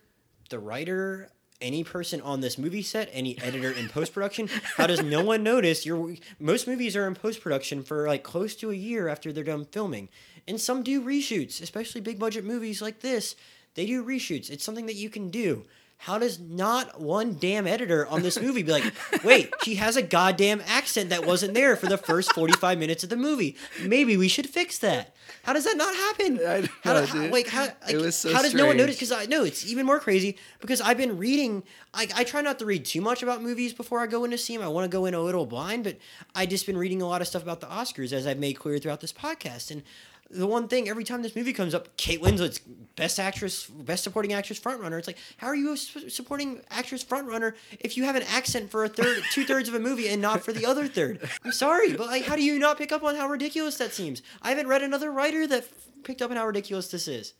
the 0.49 0.59
writer, 0.59 1.29
any 1.61 1.85
person 1.85 2.19
on 2.19 2.41
this 2.41 2.57
movie 2.57 2.81
set, 2.81 3.09
any 3.13 3.41
editor 3.41 3.71
in 3.71 3.87
post 3.87 4.13
production, 4.13 4.49
how 4.75 4.85
does 4.85 5.01
no 5.01 5.23
one 5.23 5.41
notice? 5.41 5.85
Your 5.85 6.15
most 6.37 6.67
movies 6.67 6.93
are 6.97 7.07
in 7.07 7.15
post 7.15 7.39
production 7.39 7.81
for 7.81 8.05
like 8.05 8.23
close 8.23 8.57
to 8.57 8.69
a 8.69 8.75
year 8.75 9.07
after 9.07 9.31
they're 9.31 9.45
done 9.45 9.63
filming, 9.63 10.09
and 10.49 10.59
some 10.59 10.83
do 10.83 11.01
reshoots, 11.01 11.61
especially 11.61 12.01
big 12.01 12.19
budget 12.19 12.43
movies 12.43 12.81
like 12.81 12.99
this. 12.99 13.37
They 13.75 13.85
do 13.85 14.03
reshoots. 14.03 14.49
It's 14.49 14.65
something 14.65 14.87
that 14.87 14.95
you 14.95 15.09
can 15.09 15.29
do. 15.29 15.63
How 15.99 16.19
does 16.19 16.39
not 16.39 17.01
one 17.01 17.37
damn 17.39 17.65
editor 17.67 18.07
on 18.07 18.21
this 18.21 18.39
movie 18.39 18.61
be 18.63 18.71
like, 18.71 18.93
wait, 19.23 19.51
she 19.63 19.75
has 19.75 19.97
a 19.97 20.01
goddamn 20.01 20.61
accent 20.67 21.09
that 21.09 21.25
wasn't 21.25 21.53
there 21.55 21.75
for 21.75 21.87
the 21.87 21.97
first 21.97 22.31
45 22.33 22.77
minutes 22.77 23.03
of 23.03 23.09
the 23.09 23.17
movie. 23.17 23.57
Maybe 23.83 24.15
we 24.15 24.27
should 24.27 24.47
fix 24.47 24.77
that. 24.79 25.15
How 25.43 25.53
does 25.53 25.65
that 25.65 25.75
not 25.75 25.93
happen? 25.95 26.35
Know, 26.35 26.63
how, 26.83 27.05
how- 27.05 27.27
like, 27.29 27.47
how, 27.47 27.67
like, 27.91 28.13
so 28.13 28.31
how 28.31 28.41
does 28.41 28.53
no 28.53 28.67
one 28.67 28.77
notice? 28.77 28.95
Because 28.95 29.11
I 29.11 29.25
know 29.25 29.43
it's 29.43 29.65
even 29.69 29.85
more 29.85 29.99
crazy 29.99 30.37
because 30.61 30.79
I've 30.81 30.97
been 30.97 31.17
reading. 31.17 31.63
I, 31.93 32.07
I 32.15 32.23
try 32.23 32.41
not 32.41 32.59
to 32.59 32.65
read 32.65 32.85
too 32.85 33.01
much 33.01 33.23
about 33.23 33.41
movies 33.41 33.73
before 33.73 33.99
I 33.99 34.07
go 34.07 34.23
in 34.23 34.31
to 34.31 34.37
see 34.37 34.55
them. 34.55 34.63
I 34.63 34.69
want 34.69 34.89
to 34.89 34.95
go 34.95 35.05
in 35.07 35.13
a 35.15 35.19
little 35.21 35.45
blind, 35.47 35.83
but 35.83 35.97
I 36.35 36.45
just 36.45 36.65
been 36.67 36.77
reading 36.77 37.01
a 37.01 37.07
lot 37.07 37.21
of 37.21 37.27
stuff 37.27 37.41
about 37.41 37.59
the 37.59 37.67
Oscars 37.67 38.13
as 38.13 38.27
I've 38.27 38.39
made 38.39 38.53
clear 38.59 38.77
throughout 38.77 39.01
this 39.01 39.13
podcast. 39.13 39.71
And 39.71 39.83
the 40.29 40.47
one 40.47 40.67
thing 40.67 40.89
every 40.89 41.03
time 41.03 41.21
this 41.21 41.35
movie 41.35 41.53
comes 41.53 41.73
up, 41.73 41.95
Kate 41.97 42.21
Winslet's 42.21 42.59
best 42.95 43.19
actress, 43.19 43.65
best 43.67 44.03
supporting 44.03 44.33
actress 44.33 44.59
frontrunner. 44.59 44.97
It's 44.97 45.07
like, 45.07 45.17
how 45.37 45.47
are 45.47 45.55
you 45.55 45.73
a 45.73 45.77
su- 45.77 46.09
supporting 46.09 46.61
actress 46.69 47.03
frontrunner 47.03 47.53
if 47.79 47.95
you 47.95 48.03
have 48.03 48.15
an 48.15 48.23
accent 48.23 48.69
for 48.71 48.83
a 48.83 48.89
third, 48.89 49.21
two 49.31 49.45
thirds 49.45 49.69
of 49.69 49.75
a 49.75 49.79
movie 49.79 50.07
and 50.09 50.21
not 50.21 50.43
for 50.43 50.51
the 50.51 50.65
other 50.65 50.87
third? 50.87 51.19
I'm 51.45 51.51
sorry, 51.51 51.93
but 51.93 52.07
like, 52.07 52.23
how 52.23 52.35
do 52.35 52.43
you 52.43 52.59
not 52.59 52.77
pick 52.77 52.91
up 52.91 53.03
on 53.03 53.15
how 53.15 53.27
ridiculous 53.27 53.77
that 53.77 53.93
seems? 53.93 54.21
I 54.41 54.49
haven't 54.49 54.67
read 54.67 54.81
another 54.81 55.11
writer 55.11 55.47
that 55.47 55.63
f- 55.63 55.73
picked 56.03 56.21
up 56.21 56.31
on 56.31 56.37
how 56.37 56.45
ridiculous 56.45 56.89
this 56.89 57.07
is. 57.07 57.33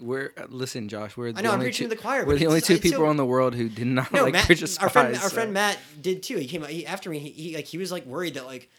We're 0.00 0.32
uh, 0.36 0.44
listen, 0.48 0.88
Josh. 0.88 1.16
We're 1.16 1.32
the 1.32 1.42
know, 1.42 1.48
I'm 1.48 1.54
only 1.54 1.66
preaching 1.66 1.86
two, 1.86 1.90
to 1.90 1.96
the 1.96 2.00
choir, 2.02 2.24
We're 2.24 2.36
the 2.36 2.46
only 2.46 2.60
two 2.60 2.74
it's 2.74 2.84
so- 2.84 2.90
people 2.90 3.10
in 3.10 3.16
the 3.16 3.26
world 3.26 3.54
who 3.56 3.68
did 3.68 3.86
not 3.88 4.12
No, 4.12 4.22
like 4.22 4.32
Matt, 4.34 4.46
Bridge 4.46 4.62
of 4.62 4.68
Spies. 4.68 4.82
our 4.84 4.88
friend, 4.90 5.16
our 5.16 5.30
friend 5.30 5.52
Matt 5.52 5.76
did 6.00 6.22
too. 6.22 6.36
He 6.36 6.46
came 6.46 6.62
out 6.62 6.70
he, 6.70 6.86
after 6.86 7.10
me. 7.10 7.18
He, 7.18 7.30
he 7.30 7.56
like 7.56 7.64
he 7.66 7.78
was 7.78 7.90
like 7.90 8.06
worried 8.06 8.34
that 8.34 8.46
like, 8.46 8.70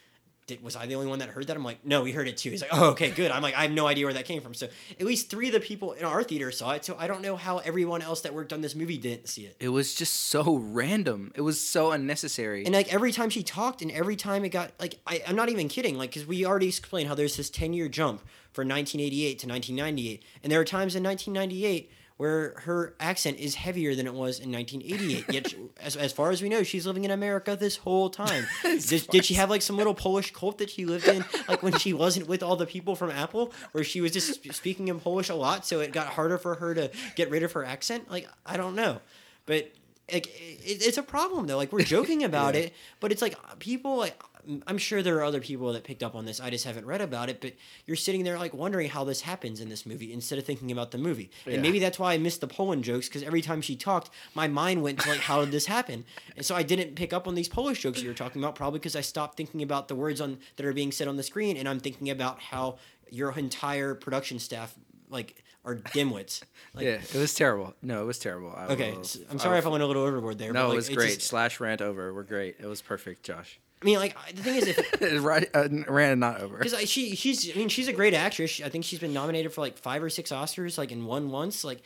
did, 0.50 0.62
was 0.62 0.76
I 0.76 0.86
the 0.86 0.96
only 0.96 1.08
one 1.08 1.20
that 1.20 1.30
heard 1.30 1.48
that? 1.48 1.56
I'm 1.56 1.64
like, 1.64 1.86
no, 1.86 2.02
we 2.04 2.12
heard 2.12 2.28
it 2.28 2.38
too. 2.38 2.50
He's 2.50 2.62
like, 2.62 2.74
oh, 2.74 2.90
okay, 2.92 3.12
good. 3.12 3.32
I'm 3.32 3.42
like, 3.42 3.56
I 3.56 3.62
have 3.62 3.72
no 3.72 3.88
idea 3.88 4.06
where 4.06 4.14
that 4.14 4.26
came 4.26 4.42
from. 4.42 4.54
So 4.54 4.68
at 5.00 5.06
least 5.06 5.30
three 5.30 5.48
of 5.48 5.54
the 5.54 5.60
people 5.60 5.94
in 5.94 6.04
our 6.04 6.24
theater 6.24 6.52
saw 6.52 6.72
it. 6.72 6.84
So 6.84 6.96
I 7.00 7.08
don't 7.08 7.22
know 7.22 7.36
how 7.36 7.60
everyone 7.60 8.02
else 8.02 8.22
that 8.22 8.34
worked 8.34 8.52
on 8.52 8.62
this 8.62 8.76
movie 8.76 8.98
didn't 8.98 9.30
see 9.30 9.46
it. 9.46 9.56
It 9.60 9.70
was 9.70 9.96
just 9.96 10.14
so 10.14 10.58
random. 10.58 11.32
It 11.36 11.42
was 11.42 11.62
so 11.62 11.92
unnecessary. 11.92 12.66
And 12.66 12.74
like 12.74 12.94
every 12.94 13.12
time 13.12 13.30
she 13.30 13.44
talked, 13.44 13.82
and 13.82 13.92
every 13.92 14.16
time 14.16 14.44
it 14.44 14.50
got 14.50 14.72
like, 14.80 15.00
I, 15.08 15.22
I'm 15.28 15.36
not 15.36 15.50
even 15.50 15.70
kidding. 15.70 15.98
Like, 15.98 16.10
because 16.10 16.28
we 16.28 16.46
already 16.46 16.68
explained 16.68 17.08
how 17.08 17.16
there's 17.16 17.38
this 17.38 17.50
10 17.50 17.74
year 17.74 17.88
jump 17.88 18.22
from 18.52 18.68
1988 18.68 19.40
to 19.40 19.48
1998, 19.48 20.24
and 20.44 20.52
there 20.52 20.60
are 20.60 20.66
times 20.66 20.96
in 20.96 21.04
1998 21.04 21.92
where 22.20 22.54
her 22.64 22.94
accent 23.00 23.40
is 23.40 23.56
heavier 23.56 23.96
than 23.96 24.06
it 24.06 24.14
was 24.14 24.42
in 24.42 24.52
1988. 24.52 25.34
Yet, 25.34 25.54
as, 25.82 25.96
as 25.96 26.12
far 26.12 26.32
as 26.32 26.42
we 26.42 26.50
know, 26.50 26.64
she's 26.64 26.86
living 26.86 27.06
in 27.06 27.12
America 27.12 27.56
this 27.56 27.78
whole 27.78 28.10
time. 28.10 28.46
did, 28.62 29.08
did 29.08 29.24
she 29.24 29.36
have 29.36 29.50
like 29.50 29.62
some 29.62 29.78
little 29.78 29.94
Polish 29.94 30.34
cult 30.34 30.58
that 30.58 30.70
she 30.70 30.84
lived 30.84 31.08
in, 31.08 31.24
like 31.48 31.64
when 31.64 31.78
she 31.78 31.94
wasn't 31.94 32.28
with 32.28 32.44
all 32.44 32.58
the 32.58 32.66
people 32.66 32.98
from 32.98 33.10
Apple, 33.10 33.54
where 33.72 33.86
she 33.86 34.02
was 34.02 34.12
just 34.12 34.34
sp- 34.36 34.52
speaking 34.52 34.90
in 34.90 35.00
Polish 35.00 35.30
a 35.30 35.34
lot, 35.34 35.66
so 35.66 35.80
it 35.80 35.94
got 35.94 36.08
harder 36.08 36.38
for 36.38 36.56
her 36.56 36.76
to 36.76 36.92
get 37.16 37.30
rid 37.30 37.42
of 37.42 37.54
her 37.54 37.64
accent? 37.64 38.12
Like, 38.12 38.28
I 38.46 38.58
don't 38.58 38.76
know, 38.76 39.00
but 39.46 39.72
like 40.14 40.28
it, 40.28 40.86
it's 40.86 40.98
a 40.98 41.04
problem 41.04 41.48
though. 41.48 41.58
Like 41.58 41.72
we're 41.72 41.82
joking 41.84 42.24
about 42.32 42.56
Yeah. 42.56 42.62
it, 42.62 42.74
but 43.00 43.12
it's 43.12 43.22
like 43.22 43.36
people 43.60 43.98
like 43.98 44.22
I'm 44.66 44.78
sure 44.78 45.04
there 45.04 45.18
are 45.18 45.24
other 45.24 45.42
people 45.42 45.74
that 45.74 45.84
picked 45.84 46.02
up 46.02 46.16
on 46.16 46.26
this. 46.26 46.40
I 46.40 46.50
just 46.50 46.66
haven't 46.66 46.86
read 46.86 47.02
about 47.02 47.30
it. 47.30 47.40
But 47.42 47.54
you're 47.86 47.98
sitting 47.98 48.24
there 48.24 48.40
like 48.40 48.54
wondering 48.54 48.90
how 48.90 49.04
this 49.04 49.22
happens 49.22 49.60
in 49.60 49.70
this 49.70 49.86
movie 49.86 50.12
instead 50.14 50.40
of 50.40 50.46
thinking 50.46 50.72
about 50.72 50.92
the 50.92 50.98
movie. 50.98 51.30
Yeah. 51.46 51.54
And 51.56 51.62
maybe 51.62 51.78
that's 51.80 52.00
why 52.00 52.14
I 52.14 52.18
missed 52.18 52.42
the 52.42 52.48
Poland 52.48 52.84
jokes 52.84 53.08
because 53.08 53.22
every 53.22 53.42
time 53.42 53.62
she 53.62 53.76
talked, 53.76 54.10
my 54.34 54.48
mind 54.48 54.82
went 54.82 55.00
to 55.02 55.10
like 55.10 55.20
how 55.20 55.42
did 55.42 55.52
this 55.52 55.66
happen? 55.68 56.06
And 56.38 56.46
so 56.46 56.56
I 56.56 56.64
didn't 56.64 56.96
pick 56.96 57.12
up 57.14 57.28
on 57.28 57.36
these 57.36 57.50
Polish 57.50 57.82
jokes 57.82 58.02
you 58.02 58.08
were 58.08 58.16
talking 58.16 58.42
about 58.42 58.56
probably 58.56 58.80
because 58.80 58.96
I 58.96 59.02
stopped 59.02 59.36
thinking 59.38 59.62
about 59.62 59.88
the 59.88 59.96
words 59.96 60.22
on 60.22 60.40
that 60.56 60.66
are 60.66 60.74
being 60.74 60.92
said 60.92 61.08
on 61.08 61.18
the 61.18 61.24
screen 61.24 61.58
and 61.58 61.68
I'm 61.68 61.80
thinking 61.80 62.10
about 62.10 62.40
how 62.40 62.78
your 63.12 63.38
entire 63.38 63.94
production 63.94 64.40
staff 64.40 64.74
like 65.10 65.44
are 65.70 65.76
dimwits. 65.76 66.42
Like, 66.76 66.86
yeah, 66.86 66.92
it 67.02 67.16
was 67.16 67.34
terrible. 67.34 67.74
No, 67.82 68.04
it 68.04 68.06
was 68.06 68.20
terrible. 68.20 68.54
I 68.56 68.68
Okay, 68.68 68.92
will- 68.94 69.04
so 69.04 69.20
I'm 69.32 69.40
sorry 69.40 69.56
I 69.56 69.60
if 69.60 69.66
I 69.66 69.70
went 69.70 69.82
a 69.82 69.88
little 69.88 70.04
overboard 70.04 70.38
there. 70.38 70.54
No, 70.54 70.66
like, 70.68 70.74
it 70.74 70.76
was 70.76 70.90
great. 70.90 71.16
just- 71.16 71.22
Slash 71.28 71.60
rant 71.60 71.82
over. 71.82 72.14
We're 72.14 72.22
great. 72.22 72.58
It 72.60 72.68
was 72.68 72.80
perfect, 72.80 73.24
Josh. 73.24 73.60
I 73.82 73.86
mean, 73.86 73.98
like 73.98 74.16
the 74.36 74.44
thing 74.44 74.56
is, 74.58 74.68
if 74.68 75.24
right, 75.24 75.50
uh, 75.56 75.68
ran 75.88 76.20
not 76.20 76.42
over. 76.42 76.58
because 76.60 76.78
she 76.88 77.16
she's 77.16 77.50
I 77.52 77.58
mean 77.58 77.70
she's 77.70 77.88
a 77.88 77.94
great 77.94 78.14
actress. 78.14 78.62
I 78.64 78.70
think 78.70 78.86
she's 78.86 79.00
been 79.00 79.14
nominated 79.14 79.52
for 79.52 79.62
like 79.62 79.80
five 79.80 80.04
or 80.04 80.10
six 80.12 80.32
Oscars, 80.32 80.78
like 80.78 80.92
in 80.92 81.06
one 81.06 81.32
once. 81.32 81.64
Like 81.64 81.82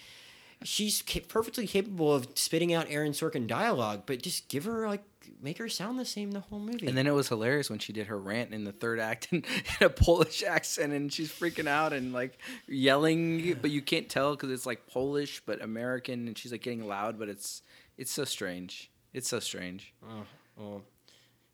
she's 0.63 1.01
ca- 1.07 1.21
perfectly 1.21 1.65
capable 1.65 2.13
of 2.13 2.27
spitting 2.35 2.73
out 2.73 2.87
Aaron 2.89 3.13
Sorkin 3.13 3.47
dialogue, 3.47 4.03
but 4.05 4.21
just 4.21 4.49
give 4.49 4.65
her 4.65 4.85
like 4.87 5.03
make 5.41 5.57
her 5.57 5.69
sound 5.69 5.99
the 5.99 6.05
same 6.05 6.31
the 6.31 6.39
whole 6.41 6.59
movie. 6.59 6.87
And 6.87 6.97
then 6.97 7.07
it 7.07 7.11
was 7.13 7.29
hilarious 7.29 7.69
when 7.69 7.79
she 7.79 7.93
did 7.93 8.07
her 8.07 8.17
rant 8.17 8.53
in 8.53 8.63
the 8.63 8.71
third 8.71 8.99
act 8.99 9.27
in, 9.31 9.43
in 9.79 9.85
a 9.85 9.89
Polish 9.89 10.43
accent, 10.43 10.93
and 10.93 11.11
she's 11.11 11.31
freaking 11.31 11.67
out 11.67 11.93
and 11.93 12.13
like 12.13 12.37
yelling, 12.67 13.57
but 13.61 13.71
you 13.71 13.81
can't 13.81 14.09
tell 14.09 14.35
because 14.35 14.51
it's 14.51 14.65
like 14.65 14.87
Polish 14.87 15.41
but 15.45 15.61
American, 15.61 16.27
and 16.27 16.37
she's 16.37 16.51
like 16.51 16.61
getting 16.61 16.87
loud, 16.87 17.17
but 17.19 17.29
it's 17.29 17.61
it's 17.97 18.11
so 18.11 18.25
strange. 18.25 18.89
It's 19.13 19.27
so 19.27 19.39
strange. 19.39 19.93
oh, 20.03 20.23
well, 20.57 20.81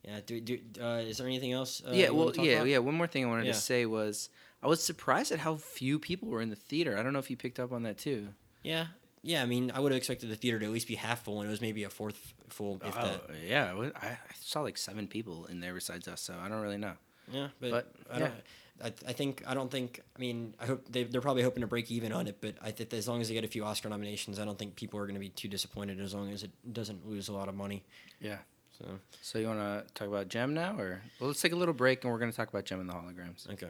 yeah. 0.05 0.19
Do, 0.25 0.39
do 0.39 0.59
uh, 0.81 1.01
is 1.05 1.17
there 1.17 1.27
anything 1.27 1.51
else? 1.51 1.81
Uh, 1.85 1.91
yeah, 1.93 2.09
well, 2.09 2.33
yeah, 2.35 2.53
about? 2.57 2.67
yeah. 2.67 2.77
One 2.79 2.95
more 2.95 3.07
thing 3.07 3.25
I 3.25 3.27
wanted 3.27 3.45
Yeah. 3.47 3.51
to 3.53 3.59
say 3.59 3.85
was 3.85 4.29
I 4.63 4.67
was 4.67 4.81
surprised 4.83 5.31
at 5.31 5.39
how 5.39 5.55
few 5.55 5.99
people 5.99 6.29
were 6.29 6.41
in 6.41 6.49
the 6.49 6.55
theater. 6.55 6.97
I 6.97 7.03
don't 7.03 7.13
know 7.13 7.19
if 7.19 7.29
you 7.29 7.37
picked 7.37 7.59
up 7.59 7.71
on 7.73 7.83
that 7.83 7.97
too. 7.97 8.29
yeah, 8.63 8.87
yeah. 9.21 9.41
I 9.41 9.45
mean, 9.45 9.71
I 9.73 9.79
would 9.79 9.91
have 9.91 9.97
expected 9.97 10.29
the 10.29 10.35
theater 10.35 10.59
to 10.59 10.65
at 10.65 10.71
least 10.71 10.87
be 10.87 10.95
half 10.95 11.23
full, 11.23 11.39
and 11.41 11.47
it 11.47 11.51
was 11.51 11.61
maybe 11.61 11.83
a 11.83 11.89
fourth 11.89 12.33
full, 12.49 12.81
if 12.85 12.95
that. 12.95 13.21
Oh, 13.29 13.33
yeah, 13.45 13.73
I, 14.01 14.17
saw 14.39 14.61
like 14.61 14.77
seven 14.77 15.07
people 15.07 15.45
in 15.45 15.59
there 15.59 15.73
besides 15.73 16.07
us, 16.07 16.21
so 16.21 16.35
I 16.41 16.49
don't 16.49 16.61
really 16.61 16.77
know. 16.77 16.93
Yeah, 17.31 17.49
but, 17.59 17.71
But, 17.71 17.93
I 18.11 18.19
don't. 18.19 18.33
I, 18.81 18.87
I 19.07 19.13
think 19.13 19.43
I 19.45 19.53
don't 19.53 19.69
think. 19.69 20.01
I 20.15 20.19
mean, 20.19 20.55
I 20.59 20.65
hope 20.65 20.85
they 20.89 21.03
they're 21.03 21.21
probably 21.21 21.43
hoping 21.43 21.61
to 21.61 21.67
break 21.67 21.91
even 21.91 22.13
on 22.13 22.27
it. 22.27 22.37
But 22.39 22.55
I 22.61 22.71
think 22.71 22.93
as 22.93 23.07
long 23.07 23.19
as 23.19 23.27
they 23.27 23.33
get 23.33 23.43
a 23.43 23.47
few 23.47 23.65
Oscar 23.65 23.89
nominations, 23.89 24.39
I 24.39 24.45
don't 24.45 24.57
think 24.57 24.75
people 24.75 24.99
are 24.99 25.05
going 25.05 25.15
to 25.15 25.19
be 25.19 25.29
too 25.29 25.49
disappointed 25.49 25.99
as 25.99 26.13
long 26.13 26.31
as 26.31 26.43
it 26.43 26.51
doesn't 26.71 27.07
lose 27.07 27.27
a 27.27 27.33
lot 27.33 27.49
of 27.49 27.55
money. 27.55 27.83
Yeah. 28.21 28.37
So 28.77 28.85
So 29.21 29.39
you 29.39 29.47
want 29.47 29.59
to 29.59 29.93
talk 29.93 30.07
about 30.07 30.29
Jem 30.29 30.53
now, 30.53 30.77
or 30.79 31.01
well, 31.19 31.27
let's 31.27 31.41
take 31.41 31.51
a 31.51 31.57
little 31.57 31.73
break 31.73 32.03
and 32.03 32.13
we're 32.13 32.19
going 32.19 32.31
to 32.31 32.37
talk 32.37 32.47
about 32.47 32.63
Jem 32.63 32.79
and 32.79 32.89
the 32.89 32.93
holograms. 32.93 33.49
okay. 33.51 33.67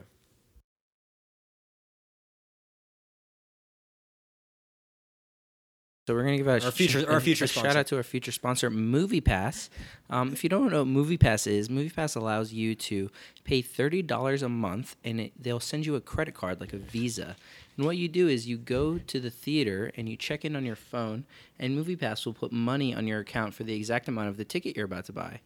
So 6.10 6.16
we're 6.16 6.24
gonna 6.24 6.38
give 6.38 6.48
a 6.48 6.64
Our 6.64 6.72
future- 6.72 7.08
our 7.08 7.20
future 7.20 7.44
a 7.44 7.46
shout 7.46 7.76
out 7.76 7.86
to 7.86 7.96
our 7.96 8.02
future 8.02 8.32
sponsor, 8.32 8.68
MoviePass. 8.68 9.68
Um, 10.10 10.32
if 10.32 10.42
you 10.42 10.50
don't 10.50 10.72
know 10.72 10.82
what 10.82 10.88
MoviePass 11.06 11.46
is, 11.46 11.68
MoviePass 11.68 12.16
allows 12.16 12.52
you 12.52 12.74
to 12.74 13.12
pay 13.44 13.62
thirty 13.62 14.02
dollars 14.02 14.42
a 14.42 14.48
month, 14.48 14.96
and 15.04 15.20
it, 15.20 15.32
they'll 15.40 15.60
send 15.60 15.86
you 15.86 15.94
a 15.94 16.00
credit 16.00 16.34
card 16.34 16.58
like 16.58 16.72
a 16.72 16.78
Visa. 16.78 17.36
And 17.76 17.86
what 17.86 17.96
you 17.96 18.08
do 18.08 18.26
is 18.26 18.48
you 18.48 18.56
go 18.58 18.98
to 18.98 19.20
the 19.20 19.30
theater 19.30 19.92
and 19.96 20.08
you 20.08 20.16
check 20.16 20.44
in 20.44 20.56
on 20.56 20.66
your 20.66 20.74
phone, 20.74 21.26
and 21.60 21.78
MoviePass 21.78 22.26
will 22.26 22.34
put 22.34 22.50
money 22.50 22.92
on 22.92 23.06
your 23.06 23.20
account 23.20 23.54
for 23.54 23.62
the 23.62 23.74
exact 23.76 24.08
amount 24.08 24.30
of 24.30 24.36
the 24.36 24.44
ticket 24.44 24.74
you're 24.76 24.86
about 24.86 25.04
to 25.04 25.12
buy. 25.12 25.38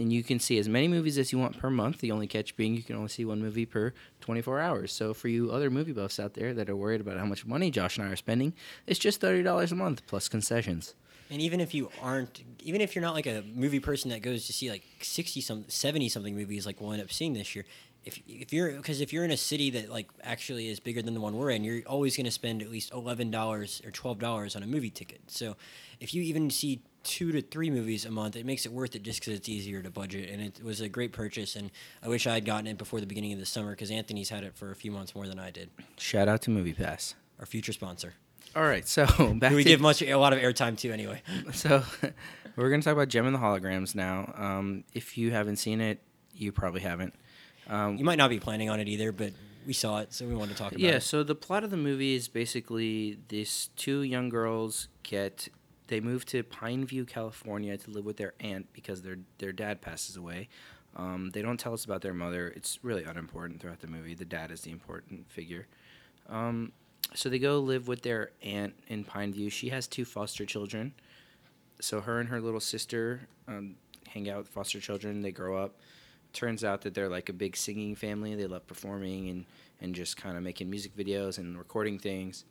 And 0.00 0.12
you 0.12 0.22
can 0.22 0.40
see 0.40 0.58
as 0.58 0.68
many 0.68 0.88
movies 0.88 1.18
as 1.18 1.30
you 1.30 1.38
want 1.38 1.58
per 1.58 1.70
month. 1.70 1.98
The 1.98 2.10
only 2.10 2.26
catch 2.26 2.56
being 2.56 2.74
you 2.74 2.82
can 2.82 2.96
only 2.96 3.08
see 3.08 3.24
one 3.24 3.40
movie 3.40 3.66
per 3.66 3.92
24 4.22 4.58
hours. 4.58 4.92
So 4.92 5.12
for 5.12 5.28
you 5.28 5.52
other 5.52 5.70
movie 5.70 5.92
buffs 5.92 6.18
out 6.18 6.34
there 6.34 6.54
that 6.54 6.70
are 6.70 6.76
worried 6.76 7.00
about 7.00 7.18
how 7.18 7.26
much 7.26 7.44
money 7.44 7.70
Josh 7.70 7.98
and 7.98 8.08
I 8.08 8.12
are 8.12 8.16
spending, 8.16 8.54
it's 8.86 8.98
just 8.98 9.20
$30 9.20 9.70
a 9.70 9.74
month 9.74 10.06
plus 10.06 10.28
concessions. 10.28 10.94
And 11.30 11.40
even 11.40 11.60
if 11.60 11.74
you 11.74 11.90
aren't, 12.02 12.42
even 12.64 12.80
if 12.80 12.94
you're 12.96 13.02
not 13.02 13.14
like 13.14 13.26
a 13.26 13.44
movie 13.54 13.78
person 13.78 14.10
that 14.10 14.20
goes 14.20 14.46
to 14.48 14.52
see 14.52 14.68
like 14.68 14.82
sixty 15.00 15.40
some, 15.40 15.64
seventy 15.68 16.08
something 16.08 16.34
movies, 16.34 16.66
like 16.66 16.80
we'll 16.80 16.92
end 16.92 17.02
up 17.02 17.12
seeing 17.12 17.34
this 17.34 17.54
year. 17.54 17.64
If 18.04 18.18
if 18.26 18.52
you're 18.52 18.72
because 18.72 19.00
if 19.00 19.12
you're 19.12 19.24
in 19.24 19.30
a 19.30 19.36
city 19.36 19.70
that 19.70 19.90
like 19.90 20.08
actually 20.24 20.68
is 20.68 20.80
bigger 20.80 21.02
than 21.02 21.14
the 21.14 21.20
one 21.20 21.36
we're 21.36 21.50
in, 21.50 21.62
you're 21.62 21.82
always 21.86 22.16
going 22.16 22.24
to 22.24 22.32
spend 22.32 22.62
at 22.62 22.70
least 22.70 22.92
eleven 22.92 23.30
dollars 23.30 23.80
or 23.84 23.92
twelve 23.92 24.18
dollars 24.18 24.56
on 24.56 24.64
a 24.64 24.66
movie 24.66 24.90
ticket. 24.90 25.20
So 25.28 25.56
if 26.00 26.14
you 26.14 26.22
even 26.22 26.50
see 26.50 26.80
two 27.02 27.32
to 27.32 27.42
three 27.42 27.70
movies 27.70 28.04
a 28.04 28.10
month, 28.10 28.36
it 28.36 28.46
makes 28.46 28.66
it 28.66 28.72
worth 28.72 28.94
it 28.94 29.02
just 29.02 29.20
because 29.20 29.34
it's 29.34 29.48
easier 29.48 29.82
to 29.82 29.90
budget. 29.90 30.30
And 30.30 30.42
it 30.42 30.62
was 30.62 30.80
a 30.80 30.88
great 30.88 31.12
purchase. 31.12 31.56
And 31.56 31.70
I 32.02 32.08
wish 32.08 32.26
I 32.26 32.34
had 32.34 32.44
gotten 32.44 32.66
it 32.66 32.78
before 32.78 33.00
the 33.00 33.06
beginning 33.06 33.32
of 33.32 33.38
the 33.38 33.46
summer 33.46 33.70
because 33.70 33.90
Anthony's 33.90 34.28
had 34.28 34.44
it 34.44 34.54
for 34.54 34.70
a 34.70 34.76
few 34.76 34.90
months 34.90 35.14
more 35.14 35.26
than 35.26 35.38
I 35.38 35.50
did. 35.50 35.70
Shout 35.96 36.28
out 36.28 36.42
to 36.42 36.50
MoviePass. 36.50 37.14
Our 37.38 37.46
future 37.46 37.72
sponsor, 37.72 38.12
All 38.54 38.62
right, 38.62 38.86
so 38.86 39.06
back 39.34 39.52
we 39.52 39.64
to 39.64 39.68
give 39.70 39.80
much 39.80 40.02
a 40.02 40.14
lot 40.16 40.34
of 40.34 40.40
airtime 40.40 40.76
to 40.78 40.92
anyway. 40.92 41.22
so 41.54 41.82
we're 42.56 42.68
gonna 42.68 42.82
talk 42.82 42.92
about 42.92 43.08
Jem 43.08 43.24
and 43.24 43.34
the 43.34 43.38
Holograms 43.38 43.94
now. 43.94 44.34
Um, 44.36 44.84
if 44.92 45.16
you 45.16 45.30
haven't 45.30 45.56
seen 45.56 45.80
it, 45.80 46.02
you 46.34 46.52
probably 46.52 46.82
haven't. 46.82 47.14
Um, 47.66 47.96
You 47.96 48.04
might 48.04 48.18
not 48.18 48.28
be 48.28 48.38
planning 48.38 48.68
on 48.68 48.78
it 48.78 48.88
either, 48.88 49.10
but 49.10 49.32
we 49.66 49.72
saw 49.72 50.00
it, 50.00 50.12
so 50.12 50.26
we 50.26 50.34
wanted 50.34 50.52
to 50.52 50.58
talk 50.58 50.72
about 50.72 50.80
yeah, 50.80 50.90
it. 50.90 50.92
Yeah, 50.92 50.98
so 50.98 51.22
the 51.22 51.34
plot 51.34 51.64
of 51.64 51.70
the 51.70 51.76
movie 51.76 52.14
is 52.14 52.28
basically 52.28 53.18
these 53.28 53.70
two 53.76 54.02
young 54.02 54.28
girls 54.28 54.88
get 55.02 55.48
they 55.90 56.00
move 56.00 56.24
to 56.26 56.44
Pineview, 56.44 57.06
California 57.08 57.76
to 57.76 57.90
live 57.90 58.04
with 58.04 58.16
their 58.16 58.32
aunt 58.38 58.72
because 58.72 59.02
their 59.02 59.18
their 59.38 59.52
dad 59.52 59.82
passes 59.82 60.16
away. 60.16 60.48
Um, 60.96 61.30
they 61.30 61.42
don't 61.42 61.58
tell 61.58 61.74
us 61.74 61.84
about 61.84 62.00
their 62.00 62.14
mother. 62.14 62.48
It's 62.56 62.78
really 62.82 63.04
unimportant 63.04 63.60
throughout 63.60 63.80
the 63.80 63.88
movie. 63.88 64.14
The 64.14 64.24
dad 64.24 64.50
is 64.50 64.62
the 64.62 64.70
important 64.70 65.28
figure. 65.30 65.66
Um, 66.28 66.72
so 67.14 67.28
they 67.28 67.40
go 67.40 67.58
live 67.58 67.88
with 67.88 68.02
their 68.02 68.30
aunt 68.42 68.74
in 68.86 69.04
Pineview. 69.04 69.50
She 69.50 69.68
has 69.70 69.88
two 69.88 70.04
foster 70.04 70.46
children. 70.46 70.94
So 71.80 72.00
her 72.00 72.20
and 72.20 72.28
her 72.28 72.40
little 72.40 72.60
sister 72.60 73.22
um, 73.48 73.74
hang 74.06 74.30
out 74.30 74.38
with 74.38 74.48
foster 74.48 74.80
children. 74.80 75.22
They 75.22 75.32
grow 75.32 75.56
up. 75.62 75.74
Turns 76.32 76.62
out 76.62 76.82
that 76.82 76.94
they're 76.94 77.08
like 77.08 77.28
a 77.28 77.32
big 77.32 77.56
singing 77.56 77.96
family. 77.96 78.36
They 78.36 78.46
love 78.46 78.66
performing 78.66 79.28
and, 79.28 79.44
and 79.80 79.94
just 79.94 80.16
kind 80.16 80.36
of 80.36 80.44
making 80.44 80.70
music 80.70 80.96
videos 80.96 81.38
and 81.38 81.58
recording 81.58 81.98
things. 81.98 82.44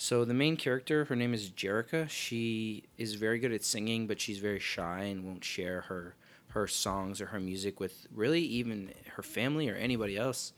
So 0.00 0.24
the 0.24 0.32
main 0.32 0.56
character, 0.56 1.04
her 1.04 1.14
name 1.14 1.34
is 1.34 1.50
Jerrica. 1.50 2.08
She 2.08 2.84
is 2.96 3.16
very 3.16 3.38
good 3.38 3.52
at 3.52 3.62
singing, 3.62 4.06
but 4.06 4.18
she's 4.18 4.38
very 4.38 4.58
shy 4.58 5.00
and 5.02 5.26
won't 5.26 5.44
share 5.44 5.82
her 5.82 6.14
her 6.48 6.66
songs 6.66 7.20
or 7.20 7.26
her 7.26 7.38
music 7.38 7.78
with 7.80 8.06
really 8.10 8.40
even 8.40 8.94
her 9.16 9.22
family 9.22 9.68
or 9.68 9.74
anybody 9.74 10.16
else. 10.16 10.54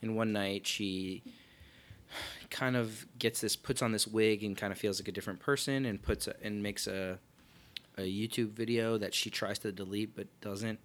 And 0.00 0.16
one 0.16 0.32
night 0.32 0.68
she 0.68 1.24
kind 2.50 2.76
of 2.76 3.04
gets 3.18 3.40
this 3.40 3.56
puts 3.56 3.82
on 3.82 3.90
this 3.90 4.06
wig 4.06 4.44
and 4.44 4.56
kind 4.56 4.72
of 4.72 4.78
feels 4.78 5.00
like 5.00 5.08
a 5.08 5.12
different 5.12 5.40
person 5.40 5.86
and 5.86 6.00
puts 6.00 6.28
a, 6.28 6.36
and 6.40 6.62
makes 6.62 6.86
a 6.86 7.18
a 7.98 8.02
YouTube 8.02 8.50
video 8.50 8.96
that 8.96 9.12
she 9.12 9.28
tries 9.28 9.58
to 9.58 9.72
delete 9.72 10.14
but 10.14 10.28
doesn't. 10.40 10.78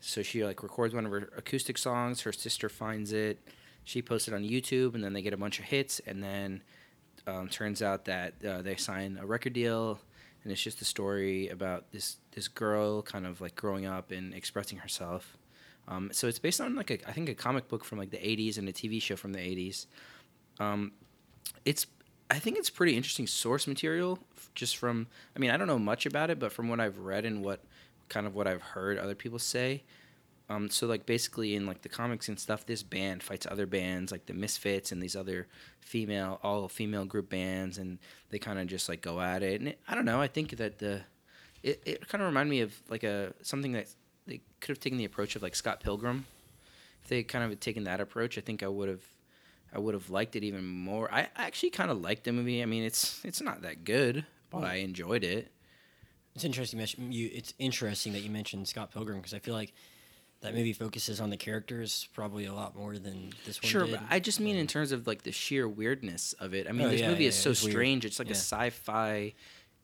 So 0.00 0.22
she 0.22 0.46
like 0.46 0.62
records 0.62 0.94
one 0.94 1.04
of 1.04 1.12
her 1.12 1.28
acoustic 1.36 1.76
songs. 1.76 2.22
Her 2.22 2.32
sister 2.32 2.70
finds 2.70 3.12
it. 3.12 3.38
She 3.84 4.00
posts 4.00 4.28
it 4.28 4.34
on 4.34 4.44
YouTube, 4.44 4.94
and 4.94 5.04
then 5.04 5.12
they 5.12 5.20
get 5.20 5.34
a 5.34 5.36
bunch 5.36 5.58
of 5.58 5.66
hits. 5.66 6.00
And 6.06 6.22
then 6.22 6.62
um, 7.30 7.48
turns 7.48 7.82
out 7.82 8.04
that 8.06 8.34
uh, 8.44 8.62
they 8.62 8.76
sign 8.76 9.18
a 9.20 9.26
record 9.26 9.52
deal, 9.52 10.00
and 10.42 10.52
it's 10.52 10.62
just 10.62 10.80
a 10.82 10.84
story 10.84 11.48
about 11.48 11.92
this 11.92 12.16
this 12.32 12.48
girl 12.48 13.02
kind 13.02 13.26
of 13.26 13.40
like 13.40 13.54
growing 13.54 13.86
up 13.86 14.10
and 14.10 14.34
expressing 14.34 14.78
herself. 14.78 15.36
Um, 15.88 16.10
so 16.12 16.28
it's 16.28 16.38
based 16.38 16.60
on 16.60 16.74
like 16.76 16.90
a, 16.90 17.08
I 17.08 17.12
think 17.12 17.28
a 17.28 17.34
comic 17.34 17.68
book 17.68 17.84
from 17.84 17.98
like 17.98 18.10
the 18.10 18.18
'80s 18.18 18.58
and 18.58 18.68
a 18.68 18.72
TV 18.72 19.00
show 19.00 19.16
from 19.16 19.32
the 19.32 19.38
'80s. 19.38 19.86
Um, 20.58 20.92
it's 21.64 21.86
I 22.30 22.38
think 22.38 22.58
it's 22.58 22.70
pretty 22.70 22.96
interesting 22.96 23.26
source 23.26 23.66
material 23.66 24.18
just 24.54 24.76
from 24.76 25.06
I 25.34 25.38
mean 25.38 25.50
I 25.50 25.56
don't 25.56 25.66
know 25.66 25.78
much 25.78 26.06
about 26.06 26.30
it 26.30 26.38
but 26.38 26.52
from 26.52 26.68
what 26.68 26.80
I've 26.80 26.98
read 26.98 27.24
and 27.24 27.44
what 27.44 27.60
kind 28.08 28.26
of 28.26 28.34
what 28.34 28.46
I've 28.46 28.62
heard 28.62 28.98
other 28.98 29.14
people 29.14 29.38
say 29.38 29.82
um, 30.50 30.68
so 30.68 30.86
like 30.86 31.06
basically 31.06 31.54
in 31.54 31.64
like 31.64 31.82
the 31.82 31.88
comics 31.88 32.28
and 32.28 32.38
stuff 32.38 32.66
this 32.66 32.82
band 32.82 33.22
fights 33.22 33.46
other 33.48 33.66
bands 33.66 34.10
like 34.10 34.26
the 34.26 34.34
Misfits 34.34 34.90
and 34.92 35.02
these 35.02 35.14
other 35.14 35.46
female 35.80 36.40
all 36.42 36.68
female 36.68 37.04
group 37.04 37.30
bands 37.30 37.78
and 37.78 37.98
they 38.30 38.38
kind 38.38 38.58
of 38.58 38.66
just 38.66 38.88
like 38.88 39.00
go 39.00 39.20
at 39.20 39.42
it 39.42 39.60
and 39.60 39.70
it, 39.70 39.78
I 39.88 39.94
don't 39.94 40.04
know 40.04 40.20
I 40.20 40.26
think 40.26 40.56
that 40.56 40.78
the 40.78 41.02
it, 41.62 41.80
it 41.86 42.08
kind 42.08 42.20
of 42.20 42.28
reminded 42.28 42.50
me 42.50 42.60
of 42.60 42.74
like 42.88 43.04
a 43.04 43.32
something 43.42 43.72
that 43.72 43.86
they 44.26 44.40
could 44.60 44.70
have 44.70 44.80
taken 44.80 44.98
the 44.98 45.04
approach 45.04 45.36
of 45.36 45.42
like 45.42 45.54
Scott 45.54 45.80
Pilgrim 45.80 46.26
if 47.02 47.08
they 47.08 47.22
kind 47.22 47.44
of 47.44 47.50
had 47.50 47.60
taken 47.60 47.84
that 47.84 48.00
approach 48.00 48.36
I 48.36 48.40
think 48.40 48.62
I 48.62 48.68
would 48.68 48.88
have 48.88 49.04
I 49.72 49.78
would 49.78 49.94
have 49.94 50.10
liked 50.10 50.36
it 50.36 50.42
even 50.42 50.66
more. 50.66 51.12
I 51.12 51.28
actually 51.36 51.70
kind 51.70 51.90
of 51.90 52.00
liked 52.00 52.24
the 52.24 52.32
movie. 52.32 52.62
I 52.62 52.66
mean, 52.66 52.82
it's 52.82 53.24
it's 53.24 53.40
not 53.40 53.62
that 53.62 53.84
good, 53.84 54.24
but 54.50 54.64
I 54.64 54.76
enjoyed 54.76 55.24
it. 55.24 55.50
It's 56.34 56.44
interesting. 56.44 56.80
You, 57.12 57.30
it's 57.32 57.54
interesting 57.58 58.12
that 58.14 58.20
you 58.20 58.30
mentioned 58.30 58.66
Scott 58.68 58.92
Pilgrim 58.92 59.18
because 59.18 59.34
I 59.34 59.38
feel 59.38 59.54
like 59.54 59.72
that 60.42 60.54
movie 60.54 60.72
focuses 60.72 61.20
on 61.20 61.28
the 61.30 61.36
characters 61.36 62.08
probably 62.14 62.46
a 62.46 62.54
lot 62.54 62.74
more 62.76 62.96
than 62.98 63.32
this 63.44 63.62
one 63.62 63.68
Sure, 63.70 63.84
did. 63.86 63.92
but 63.96 64.02
I 64.08 64.20
just 64.20 64.40
mean 64.40 64.56
in 64.56 64.66
terms 64.66 64.90
of 64.92 65.06
like 65.06 65.22
the 65.22 65.32
sheer 65.32 65.68
weirdness 65.68 66.32
of 66.34 66.54
it. 66.54 66.66
I 66.68 66.72
mean, 66.72 66.86
Oh, 66.86 66.90
this 66.90 67.00
yeah, 67.00 67.08
movie 67.10 67.24
yeah, 67.24 67.28
is 67.28 67.34
so 67.36 67.50
weird. 67.50 67.56
strange. 67.58 68.04
It's 68.06 68.18
like 68.18 68.28
Yeah. 68.28 68.32
a 68.32 68.36
sci-fi 68.36 69.34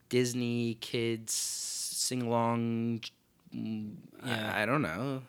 Disney 0.09 0.75
kids 0.81 1.33
sing 1.33 2.23
along. 2.23 3.01
I, 4.23 4.63
I 4.63 4.65
don't 4.65 4.81
know. 4.81 5.21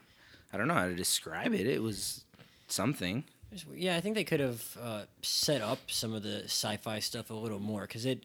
I 0.52 0.56
don't 0.56 0.68
know 0.68 0.74
how 0.74 0.86
to 0.86 0.94
describe 0.94 1.52
it. 1.54 1.66
It 1.66 1.82
was 1.82 2.24
something. 2.68 3.24
It's 3.52 3.66
weird. 3.66 3.80
Yeah, 3.80 3.96
I 3.96 4.00
think 4.00 4.14
they 4.14 4.24
could 4.24 4.40
have 4.40 4.76
uh, 4.82 5.02
set 5.22 5.60
up 5.60 5.78
some 5.88 6.14
of 6.14 6.22
the 6.22 6.44
sci-fi 6.44 7.00
stuff 7.00 7.30
a 7.30 7.34
little 7.34 7.60
more 7.60 7.82
because 7.82 8.06
it 8.06 8.24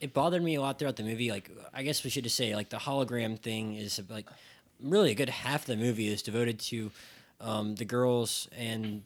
it 0.00 0.12
bothered 0.12 0.42
me 0.42 0.56
a 0.56 0.60
lot 0.60 0.78
throughout 0.78 0.96
the 0.96 1.02
movie. 1.04 1.30
Like, 1.30 1.48
I 1.72 1.82
guess 1.84 2.02
we 2.02 2.10
should 2.10 2.24
just 2.24 2.34
say 2.36 2.54
like 2.56 2.70
the 2.70 2.76
hologram 2.78 3.38
thing 3.38 3.74
is 3.76 4.00
like 4.10 4.26
really 4.82 5.10
a 5.10 5.14
good 5.14 5.28
half 5.28 5.62
of 5.62 5.66
the 5.66 5.76
movie 5.76 6.08
is 6.08 6.22
devoted 6.22 6.58
to 6.58 6.90
um, 7.40 7.74
the 7.76 7.84
girls 7.84 8.48
and 8.56 9.02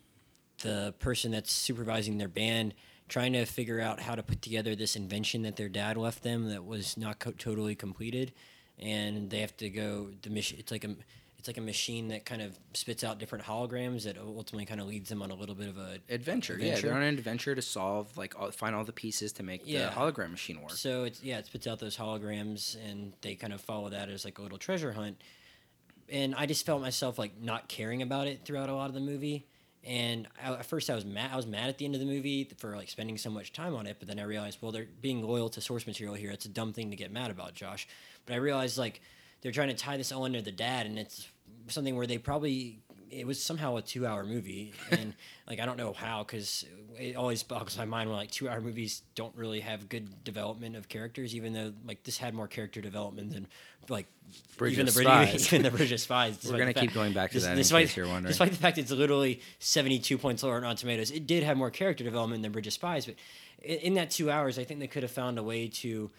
the 0.63 0.95
person 0.99 1.31
that's 1.33 1.53
supervising 1.53 2.19
their 2.19 2.29
band 2.29 2.75
trying 3.09 3.33
to 3.35 3.45
figure 3.45 3.81
out 3.81 4.01
how 4.01 4.15
to 4.15 4.23
put 4.23 4.43
together 4.43 4.75
this 4.75 4.97
invention 4.97 5.43
that 5.43 5.57
their 5.57 5.69
dad 5.69 5.97
left 5.97 6.23
them 6.23 6.49
that 6.49 6.65
was 6.65 6.97
not 6.97 7.19
co- 7.19 7.31
totally 7.33 7.75
completed 7.75 8.33
and 8.79 9.31
they 9.31 9.41
have 9.41 9.57
to 9.57 9.71
go 9.71 10.09
the 10.23 10.31
mission 10.31 10.59
it's 10.59 10.73
like 10.73 10.85
a 10.85 10.95
it's 11.39 11.47
like 11.49 11.57
a 11.59 11.61
machine 11.61 12.09
that 12.09 12.25
kind 12.25 12.43
of 12.43 12.59
spits 12.75 13.05
out 13.05 13.19
different 13.19 13.45
holograms 13.45 14.03
that 14.05 14.17
ultimately 14.19 14.65
kind 14.67 14.81
of 14.81 14.87
leads 14.89 15.09
them 15.09 15.23
on 15.23 15.31
a 15.31 15.35
little 15.35 15.55
bit 15.55 15.69
of 15.69 15.77
a 15.79 15.99
Adventure. 16.09 16.55
adventure. 16.55 16.65
Yeah, 16.77 16.81
they're 16.81 16.95
on 16.95 17.03
an 17.03 17.15
adventure 17.15 17.55
to 17.55 17.63
solve 17.63 18.17
like 18.17 18.35
all, 18.41 18.51
find 18.51 18.75
all 18.75 18.83
the 18.85 18.93
pieces 18.93 19.33
to 19.35 19.43
make 19.45 19.63
Yeah. 19.65 19.87
the 19.91 19.93
hologram 19.95 20.31
machine 20.33 20.61
work. 20.61 20.73
So 20.73 21.05
it's 21.05 21.23
yeah, 21.23 21.39
it 21.39 21.47
spits 21.47 21.67
out 21.69 21.79
those 21.79 21.97
holograms, 21.97 22.77
and 22.89 23.13
they 23.21 23.37
kind 23.37 23.53
of 23.53 23.61
follow 23.61 23.91
that 23.91 24.09
as 24.09 24.25
like 24.25 24.39
a 24.39 24.43
little 24.43 24.59
treasure 24.59 24.93
hunt. 24.93 25.23
And 26.11 26.35
I 26.35 26.47
just 26.47 26.65
felt 26.65 26.81
myself 26.81 27.19
like 27.19 27.41
not 27.41 27.69
caring 27.69 28.03
about 28.03 28.27
it 28.27 28.45
throughout 28.45 28.69
a 28.69 28.75
lot 28.75 28.89
of 28.89 28.95
the 28.95 29.01
movie. 29.01 29.47
And 29.85 30.27
I, 30.43 30.53
at 30.53 30.67
first, 30.67 30.91
I 30.91 30.95
was 30.95 31.05
mad. 31.05 31.31
I 31.33 31.37
was 31.37 31.47
mad 31.47 31.69
at 31.69 31.79
the 31.79 31.85
end 31.85 31.95
of 31.95 32.01
the 32.01 32.07
movie 32.07 32.49
for 32.59 32.77
like 32.77 32.89
spending 32.89 33.19
so 33.19 33.31
much 33.31 33.53
time 33.53 33.75
on 33.75 33.87
it. 33.87 33.97
But 33.99 34.09
then 34.09 34.19
I 34.19 34.25
realized, 34.25 34.59
well, 34.61 34.73
they're 34.73 34.89
being 35.01 35.23
loyal 35.23 35.49
to 35.51 35.61
source 35.61 35.87
material 35.87 36.15
here. 36.15 36.31
It's 36.31 36.45
a 36.45 36.49
dumb 36.49 36.73
thing 36.73 36.91
to 36.91 36.97
get 36.97 37.13
mad 37.13 37.31
about, 37.31 37.55
Josh. 37.55 37.87
But 38.25 38.35
I 38.35 38.37
realized 38.39 38.79
like 38.79 39.01
they're 39.43 39.53
trying 39.53 39.69
to 39.69 39.75
tie 39.75 39.97
this 39.97 40.11
all 40.13 40.25
under 40.25 40.43
the 40.43 40.53
dad, 40.53 40.87
and 40.87 40.99
it's 40.99 41.29
something 41.69 41.95
where 41.97 42.07
they 42.07 42.19
probably 42.19 42.81
it 43.11 43.27
was 43.27 43.43
somehow 43.43 43.77
a 43.77 43.83
two-hour 43.83 44.25
movie, 44.25 44.73
and 44.91 45.15
like 45.49 45.61
I 45.61 45.67
don't 45.67 45.77
know 45.77 45.93
how 45.93 46.23
because 46.23 46.65
it 46.99 47.17
always 47.17 47.43
boggles 47.43 47.77
my 47.79 47.85
mind 47.85 48.09
when 48.09 48.19
like 48.19 48.31
two-hour 48.31 48.61
movies 48.61 49.03
don't 49.15 49.35
really 49.37 49.61
have 49.61 49.89
good 49.89 50.25
development 50.25 50.77
of 50.77 50.89
characters, 50.89 51.35
even 51.35 51.53
though 51.53 51.73
like 51.87 52.03
this 52.05 52.19
had 52.19 52.35
more 52.35 52.49
character 52.49 52.81
development 52.81 53.33
than 53.33 53.47
like 53.89 54.07
Bridge 54.57 54.75
even 54.75 54.89
of 54.89 54.95
the 54.95 55.03
Spies. 55.03 55.31
Bridge, 55.31 55.47
even 55.53 55.63
the 55.63 55.77
Bridge 55.77 55.93
of 55.93 56.01
Spies. 56.01 56.39
We're 56.51 56.59
gonna 56.59 56.75
keep 56.75 56.93
going 56.93 57.13
back 57.13 57.31
to 57.33 57.41
that 57.41 57.53
in 57.53 57.57
despite, 57.57 57.87
case 57.87 57.97
you're 57.97 58.07
wondering. 58.07 58.31
Despite 58.31 58.51
the 58.51 58.59
fact 58.59 58.79
it's 58.79 58.91
literally 58.91 59.41
seventy-two 59.59 60.19
points 60.19 60.43
lower 60.43 60.57
on 60.57 60.63
Rotten 60.63 60.77
Tomatoes, 60.77 61.11
it 61.11 61.27
did 61.27 61.43
have 61.43 61.57
more 61.57 61.71
character 61.71 62.05
development 62.05 62.43
than 62.43 62.53
Bridge 62.53 62.67
of 62.67 62.73
Spies. 62.73 63.07
But 63.07 63.17
in, 63.63 63.79
in 63.79 63.95
that 63.95 64.11
two 64.11 64.31
hours, 64.31 64.59
I 64.59 64.65
think 64.65 64.81
they 64.81 64.87
could 64.87 65.03
have 65.03 65.13
found 65.13 65.39
a 65.39 65.43
way 65.43 65.69
to 65.69 66.11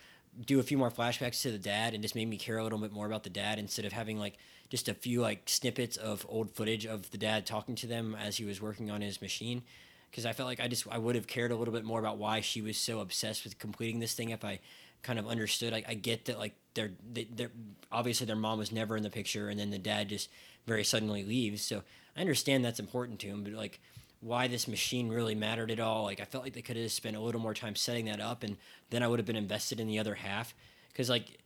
do 0.46 0.60
a 0.60 0.64
few 0.64 0.78
more 0.78 0.92
flashbacks 0.92 1.42
to 1.42 1.52
the 1.52 1.58
dad 1.58 1.94
and 1.94 2.04
just 2.04 2.16
made 2.16 2.28
me 2.28 2.38
care 2.38 2.58
a 2.58 2.64
little 2.64 2.78
bit 2.78 2.92
more 2.92 3.08
about 3.08 3.24
the 3.24 3.30
dad 3.30 3.58
instead 3.58 3.86
of 3.86 3.92
having 3.92 4.20
like 4.20 4.38
just 4.70 4.90
a 4.90 4.94
few 4.94 5.22
like 5.22 5.44
snippets 5.48 5.98
of 5.98 6.26
old 6.30 6.52
footage 6.52 6.86
of 6.86 7.10
the 7.12 7.18
dad 7.18 7.46
talking 7.46 7.76
to 7.76 7.88
them 7.88 8.16
as 8.16 8.38
he 8.38 8.46
was 8.46 8.62
working 8.62 8.92
on 8.92 9.02
his 9.02 9.22
machine. 9.22 9.64
because 10.12 10.26
I 10.26 10.34
felt 10.34 10.48
like 10.48 10.60
I 10.60 10.68
just 10.68 10.88
I 10.90 10.98
would 10.98 11.16
have 11.16 11.28
cared 11.28 11.52
a 11.52 11.56
little 11.56 11.74
bit 11.74 11.86
more 11.86 12.00
about 12.00 12.18
why 12.18 12.42
she 12.42 12.62
was 12.62 12.78
so 12.78 13.00
obsessed 13.00 13.44
with 13.44 13.60
completing 13.60 14.00
this 14.00 14.14
thing 14.14 14.30
if 14.30 14.44
I 14.44 14.60
kind 15.04 15.20
of 15.20 15.28
understood. 15.28 15.74
I, 15.74 15.84
I 15.88 15.94
get 15.94 16.26
that 16.26 16.40
like 16.40 16.56
they're 16.74 16.92
they, 17.14 17.26
they're 17.26 17.52
obviously 17.92 18.26
their 18.26 18.36
mom 18.36 18.60
was 18.60 18.72
never 18.72 18.98
in 18.98 19.04
the 19.04 19.10
picture, 19.10 19.50
and 19.50 19.60
then 19.60 19.70
the 19.70 19.78
dad 19.78 20.10
just 20.10 20.30
very 20.66 20.84
suddenly 20.84 21.24
leaves. 21.24 21.62
So 21.62 21.84
I 22.16 22.22
understand 22.22 22.66
that's 22.66 22.80
important 22.80 23.20
to 23.20 23.28
him, 23.28 23.44
but 23.44 23.54
like 23.54 23.80
why 24.20 24.48
this 24.48 24.68
machine 24.68 25.10
really 25.10 25.36
mattered 25.36 25.70
at 25.72 25.80
all. 25.80 26.04
Like 26.04 26.20
I 26.20 26.26
felt 26.26 26.44
like 26.44 26.54
they 26.54 26.62
could 26.62 26.78
have 26.78 26.92
spent 26.92 27.16
a 27.16 27.22
little 27.22 27.42
more 27.42 27.54
time 27.54 27.76
setting 27.76 28.06
that 28.06 28.20
up, 28.20 28.44
and 28.44 28.58
then 28.90 29.04
I 29.04 29.08
would 29.08 29.20
have 29.20 29.28
been 29.28 29.36
invested 29.36 29.80
in 29.80 29.88
the 29.88 30.00
other 30.00 30.16
half. 30.16 30.54
Because 30.90 31.10
like 31.10 31.38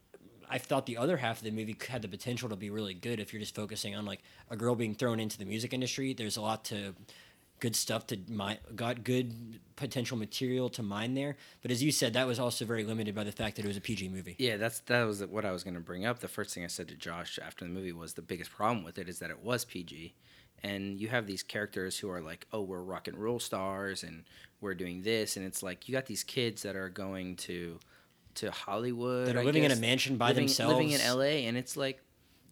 I 0.52 0.58
thought 0.58 0.86
the 0.86 0.98
other 0.98 1.18
half 1.18 1.38
of 1.38 1.44
the 1.46 1.52
movie 1.52 1.76
had 1.88 2.02
the 2.02 2.10
potential 2.10 2.50
to 2.50 2.58
be 2.58 2.70
really 2.70 2.94
good 2.94 3.22
if 3.22 3.32
you're 3.32 3.40
just 3.40 3.56
focusing 3.56 3.96
on 3.96 4.06
like 4.06 4.22
a 4.50 4.58
girl 4.58 4.76
being 4.76 4.94
thrown 4.94 5.20
into 5.20 5.38
the 5.38 5.46
music 5.46 5.74
industry. 5.74 6.14
There's 6.14 6.36
a 6.36 6.42
lot 6.42 6.66
to 6.66 6.94
good 7.62 7.76
stuff 7.76 8.08
to 8.08 8.20
mine, 8.28 8.58
got 8.76 9.06
good 9.06 9.60
potential 9.78 10.18
material 10.18 10.68
to 10.72 10.84
mine 10.84 11.14
there. 11.14 11.38
But 11.62 11.72
as 11.72 11.82
you 11.82 11.92
said, 11.92 12.14
that 12.14 12.28
was 12.28 12.38
also 12.38 12.66
very 12.66 12.84
limited 12.84 13.16
by 13.16 13.24
the 13.24 13.32
fact 13.32 13.56
that 13.56 13.64
it 13.64 13.68
was 13.68 13.78
a 13.78 13.82
PG 13.82 14.10
movie. 14.10 14.36
Yeah, 14.40 14.58
that's 14.58 14.82
that 14.82 15.04
was 15.04 15.24
what 15.26 15.46
I 15.46 15.52
was 15.52 15.64
going 15.64 15.76
to 15.76 15.80
bring 15.80 16.06
up. 16.06 16.20
The 16.20 16.28
first 16.28 16.54
thing 16.54 16.66
I 16.66 16.68
said 16.68 16.90
to 16.90 16.96
Josh 16.96 17.40
after 17.42 17.64
the 17.64 17.72
movie 17.72 17.94
was 17.94 18.14
the 18.16 18.22
biggest 18.22 18.52
problem 18.52 18.84
with 18.84 18.98
it 18.98 19.08
is 19.08 19.20
that 19.20 19.30
it 19.30 19.42
was 19.42 19.64
PG, 19.64 20.14
and 20.64 21.00
you 21.00 21.08
have 21.08 21.28
these 21.28 21.44
characters 21.44 21.98
who 21.98 22.10
are 22.10 22.22
like, 22.22 22.46
oh, 22.52 22.62
we're 22.62 22.82
rock 22.82 23.08
and 23.08 23.18
roll 23.18 23.40
stars, 23.40 24.04
and 24.04 24.26
we're 24.60 24.76
doing 24.76 25.04
this, 25.04 25.38
and 25.38 25.46
it's 25.46 25.64
like 25.64 25.88
you 25.88 25.94
got 25.94 26.08
these 26.08 26.24
kids 26.24 26.64
that 26.64 26.76
are 26.76 26.90
going 26.90 27.38
to 27.38 27.80
to 28.36 28.52
Hollywood, 28.52 29.28
that 29.28 29.36
are 29.36 29.42
I 29.42 29.44
living 29.44 29.64
guess, 29.64 29.72
in 29.72 29.78
a 29.78 29.82
mansion 29.82 30.18
by 30.18 30.30
living, 30.30 30.46
themselves, 30.46 30.74
living 30.74 30.92
in 30.92 31.00
LA, 31.00 31.48
and 31.48 31.58
it's 31.58 31.76
like 31.78 32.02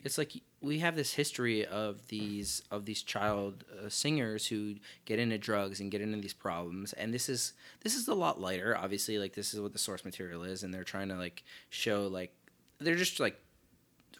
it's 0.03 0.17
like 0.17 0.32
we 0.61 0.80
have 0.80 0.95
this 0.95 1.13
history 1.13 1.65
of 1.65 2.07
these 2.07 2.61
of 2.71 2.86
these 2.86 3.01
child 3.01 3.63
uh, 3.84 3.89
singers 3.89 4.47
who 4.47 4.75
get 5.05 5.19
into 5.19 5.38
drugs 5.38 5.80
and 5.80 5.91
get 5.91 6.01
into 6.01 6.17
these 6.19 6.34
problems 6.34 6.93
and 6.93 7.13
this 7.13 7.27
is 7.27 7.53
this 7.82 7.95
is 7.95 8.07
a 8.07 8.13
lot 8.13 8.39
lighter 8.39 8.77
obviously 8.77 9.17
like 9.17 9.34
this 9.34 9.53
is 9.53 9.59
what 9.59 9.73
the 9.73 9.80
source 9.80 10.05
material 10.05 10.43
is 10.43 10.63
and 10.63 10.73
they're 10.73 10.86
trying 10.86 11.09
to 11.09 11.15
like 11.15 11.43
show 11.69 12.07
like 12.07 12.34
they're 12.80 12.95
just 12.95 13.19
like 13.19 13.41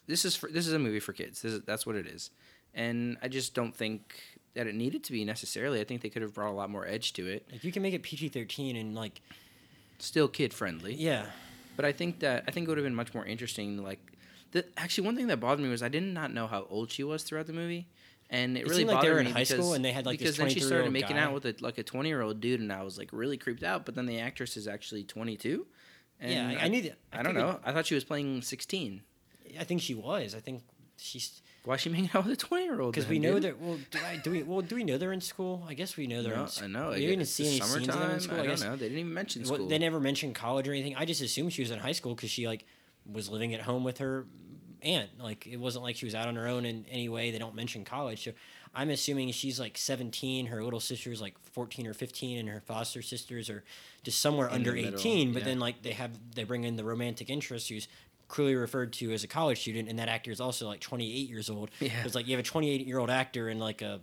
this 0.10 0.26
is 0.26 0.36
for 0.36 0.50
this 0.50 0.68
is 0.68 0.74
a 0.74 0.80
movie 0.80 1.00
for 1.00 1.14
kids. 1.14 1.42
This 1.42 1.54
is, 1.54 1.62
that's 1.62 1.86
what 1.86 1.96
it 1.96 2.08
is. 2.08 2.32
And 2.74 3.18
i 3.22 3.28
just 3.28 3.54
don't 3.54 3.76
think 3.76 4.22
that 4.56 4.68
it 4.68 4.76
needed 4.76 5.04
to 5.06 5.12
be 5.12 5.24
necessarily. 5.24 5.80
I 5.80 5.84
think 5.84 6.02
they 6.02 6.10
could 6.10 6.24
have 6.24 6.34
brought 6.34 6.50
a 6.50 6.56
lot 6.56 6.70
more 6.70 6.86
edge 6.86 7.14
to 7.14 7.28
it. 7.28 7.48
Like 7.52 7.64
you 7.64 7.72
can 7.72 7.84
make 7.84 7.94
it 7.94 8.04
PG 8.04 8.30
thirteen 8.30 8.76
and 8.76 8.96
like 8.96 9.22
still 10.00 10.28
kid 10.28 10.54
friendly 10.54 10.96
yeah, 10.96 11.28
but 11.80 11.86
I 11.86 11.94
think 11.94 12.20
that 12.20 12.44
I 12.46 12.52
think 12.52 12.68
it 12.68 12.70
would 12.72 12.78
have 12.78 12.84
been 12.84 12.94
much 12.94 13.14
more 13.14 13.26
interesting. 13.26 13.82
Like, 13.82 14.02
the, 14.52 14.66
actually, 14.76 15.06
one 15.06 15.16
thing 15.16 15.28
that 15.28 15.40
bothered 15.40 15.64
me 15.64 15.70
was 15.70 15.82
I 15.82 15.88
did 15.88 16.04
not 16.04 16.34
know 16.34 16.46
how 16.46 16.68
old 16.70 16.92
she 16.92 17.06
was 17.06 17.24
throughout 17.24 17.48
the 17.48 17.54
movie, 17.54 17.88
and 18.30 18.58
it, 18.58 18.66
It 18.66 18.68
really 18.68 18.84
like 18.84 18.98
bothered 18.98 19.10
they 19.10 19.14
were 19.14 19.20
in 19.22 19.26
me 19.28 19.32
high 19.32 19.40
because, 19.44 19.56
school 19.56 19.74
and 19.76 19.86
they 19.86 19.94
had, 19.94 20.06
like, 20.06 20.20
this 20.20 20.32
because 20.32 20.38
then 20.40 20.50
she 20.50 20.60
started 20.60 20.92
making 20.92 21.16
guy. 21.16 21.22
out 21.22 21.34
with 21.34 21.46
a, 21.46 21.56
like 21.62 21.78
a 21.78 21.84
twenty 21.84 22.10
year 22.10 22.22
old 22.22 22.42
dude, 22.42 22.60
and 22.60 22.70
I 22.70 22.84
was 22.84 22.98
like 22.98 23.08
really 23.14 23.38
creeped 23.38 23.64
out. 23.64 23.86
But 23.86 23.96
then 23.96 24.08
the 24.08 24.20
actress 24.20 24.58
is 24.58 24.68
actually 24.68 25.06
twenty 25.06 25.38
two. 25.38 25.68
yeah. 26.22 26.58
I, 26.60 26.66
I 26.66 26.68
knew 26.68 26.82
that. 26.82 26.98
I, 27.14 27.24
don't 27.24 27.34
know. 27.34 27.62
I 27.64 27.72
thought 27.72 27.86
she 27.86 27.96
was 27.96 28.04
playing 28.04 28.42
sixteen. 28.42 29.04
I 29.58 29.64
think 29.64 29.80
she 29.80 29.94
was. 29.94 30.36
I 30.36 30.42
think 30.42 30.64
she's 30.98 31.42
Why 31.70 31.76
is 31.76 31.82
she 31.82 31.90
making 31.90 32.10
out 32.16 32.26
with 32.26 32.34
a 32.34 32.36
twenty 32.36 32.64
year 32.66 32.82
old? 32.82 32.94
because 32.96 33.08
we 33.08 33.20
know 33.20 33.40
that. 33.40 33.62
Well, 33.62 33.78
do, 33.92 34.00
I, 34.04 34.16
do 34.18 34.32
we? 34.32 34.42
Well, 34.42 34.62
do 34.62 34.74
we 34.74 34.84
know 34.84 34.98
they're 34.98 35.14
in 35.14 35.22
school? 35.22 35.64
I 35.70 35.76
guess 35.76 35.96
we 35.98 36.08
know 36.08 36.24
they're 36.24 36.34
No, 36.34 36.40
in. 36.42 36.46
s- 36.48 36.64
I 36.64 36.66
know. 36.66 36.90
We 36.90 36.96
I 36.96 37.00
didn't 37.02 37.26
see 37.28 37.46
any 37.48 37.60
scenes 37.60 37.88
of 37.90 38.00
them 38.00 38.10
in 38.10 38.20
school. 38.20 38.38
I 38.38 38.40
I 38.40 38.42
don't 38.42 38.50
guess 38.54 38.64
know. 38.64 38.76
They 38.76 38.86
didn't 38.88 38.98
even 38.98 39.14
mention 39.14 39.44
Well, 39.44 39.54
school. 39.54 39.68
they 39.68 39.78
never 39.78 40.00
mentioned 40.00 40.34
college 40.34 40.68
or 40.68 40.72
anything. 40.74 40.96
I 40.96 41.06
just 41.06 41.22
assumed 41.22 41.54
she 41.54 41.62
was 41.62 41.70
in 41.70 41.78
high 41.78 41.92
school 41.92 42.16
because 42.16 42.32
she 42.32 42.48
like 42.48 42.66
was 43.06 43.30
living 43.30 43.54
at 43.54 43.62
home 43.62 43.84
with 43.84 44.00
her 44.00 44.26
aunt. 44.82 45.12
Like 45.22 45.46
it 45.46 45.58
wasn't 45.58 45.84
like 45.84 45.96
she 45.96 46.06
was 46.06 46.16
out 46.16 46.28
on 46.28 46.36
her 46.38 46.48
own 46.48 46.66
in 46.66 46.86
any 46.90 47.08
way. 47.08 47.30
They 47.30 47.38
don't 47.38 47.54
mention 47.54 47.86
college, 47.86 48.24
so 48.24 48.32
I'm 48.74 48.90
assuming 48.90 49.32
she's 49.32 49.60
like 49.60 49.78
17. 49.78 50.48
Her 50.48 50.64
little 50.64 50.80
sister's 50.80 51.22
like 51.22 51.36
14 51.54 51.86
or 51.86 51.94
15, 51.94 52.40
and 52.40 52.50
her 52.50 52.62
foster 52.62 53.04
sisters 53.04 53.48
are 53.48 53.64
just 54.02 54.20
somewhere 54.20 54.48
In 54.48 54.56
under 54.56 54.72
the 54.72 54.82
middle, 54.86 55.00
18. 55.00 55.34
But 55.34 55.40
yeah. 55.44 55.46
then 55.50 55.60
like 55.60 55.84
they 55.84 55.92
have 55.92 56.12
they 56.34 56.46
bring 56.46 56.64
in 56.64 56.78
the 56.78 56.84
romantic 56.84 57.30
interest 57.30 57.70
who's 57.70 57.88
clearly 58.30 58.56
referred 58.56 58.94
to 58.94 59.12
as 59.12 59.26
a 59.26 59.28
college 59.28 59.60
student, 59.60 59.90
and 59.90 60.00
that 60.00 60.08
actor 60.08 60.32
is 60.32 60.40
also 60.40 60.68
like 60.68 60.80
28 60.80 61.28
years 61.28 61.50
old. 61.50 61.72
Yeah. 61.80 61.90
It's 62.06 62.16
like 62.16 62.28
you 62.28 62.36
have 62.38 62.46
a 62.46 62.48
28 62.48 62.88
year 62.88 63.00
old 63.00 63.10
actor 63.10 63.50
and 63.50 63.60
like 63.60 63.82
a 63.82 64.00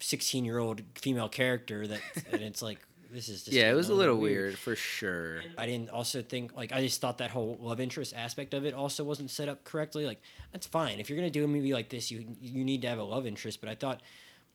16 0.00 0.44
year 0.44 0.58
old 0.58 0.82
female 0.94 1.28
character 1.28 1.86
that, 1.86 2.00
and 2.30 2.42
it's 2.42 2.62
like 2.62 2.78
this 3.10 3.28
is 3.28 3.44
just 3.44 3.56
yeah, 3.56 3.70
it 3.70 3.74
was 3.74 3.88
a 3.88 3.94
little 3.94 4.16
little 4.16 4.22
weird 4.22 4.58
for 4.58 4.74
sure. 4.74 5.42
I 5.56 5.66
didn't 5.66 5.90
also 5.90 6.20
think 6.20 6.56
like 6.56 6.72
I 6.72 6.80
just 6.80 7.00
thought 7.00 7.18
that 7.18 7.30
whole 7.30 7.56
love 7.60 7.80
interest 7.80 8.12
aspect 8.14 8.54
of 8.54 8.64
it 8.66 8.74
also 8.74 9.04
wasn't 9.04 9.30
set 9.30 9.48
up 9.48 9.64
correctly. 9.64 10.04
Like 10.04 10.20
that's 10.52 10.66
fine 10.66 10.98
if 10.98 11.08
you're 11.08 11.16
gonna 11.16 11.30
do 11.30 11.44
a 11.44 11.48
movie 11.48 11.72
like 11.72 11.88
this, 11.88 12.10
you 12.10 12.24
you 12.40 12.64
need 12.64 12.82
to 12.82 12.88
have 12.88 12.98
a 12.98 13.04
love 13.04 13.26
interest. 13.26 13.60
But 13.60 13.70
I 13.70 13.76
thought 13.76 14.02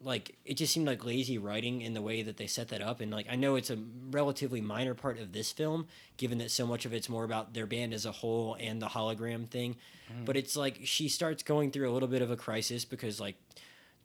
like 0.01 0.37
it 0.45 0.55
just 0.55 0.73
seemed 0.73 0.87
like 0.87 1.03
lazy 1.03 1.37
writing 1.37 1.81
in 1.81 1.93
the 1.93 2.01
way 2.01 2.21
that 2.21 2.37
they 2.37 2.47
set 2.47 2.69
that 2.69 2.81
up. 2.81 3.01
And 3.01 3.11
like 3.11 3.27
I 3.29 3.35
know 3.35 3.55
it's 3.55 3.69
a 3.69 3.77
relatively 4.11 4.61
minor 4.61 4.93
part 4.93 5.19
of 5.19 5.33
this 5.33 5.51
film, 5.51 5.87
given 6.17 6.37
that 6.37 6.51
so 6.51 6.65
much 6.65 6.85
of 6.85 6.93
it's 6.93 7.09
more 7.09 7.23
about 7.23 7.53
their 7.53 7.65
band 7.65 7.93
as 7.93 8.05
a 8.05 8.11
whole 8.11 8.55
and 8.59 8.81
the 8.81 8.87
hologram 8.87 9.47
thing. 9.47 9.75
Mm-hmm. 10.11 10.25
But 10.25 10.37
it's 10.37 10.55
like 10.55 10.79
she 10.83 11.09
starts 11.09 11.43
going 11.43 11.71
through 11.71 11.89
a 11.89 11.93
little 11.93 12.07
bit 12.07 12.21
of 12.21 12.31
a 12.31 12.37
crisis 12.37 12.85
because 12.85 13.19
like 13.19 13.35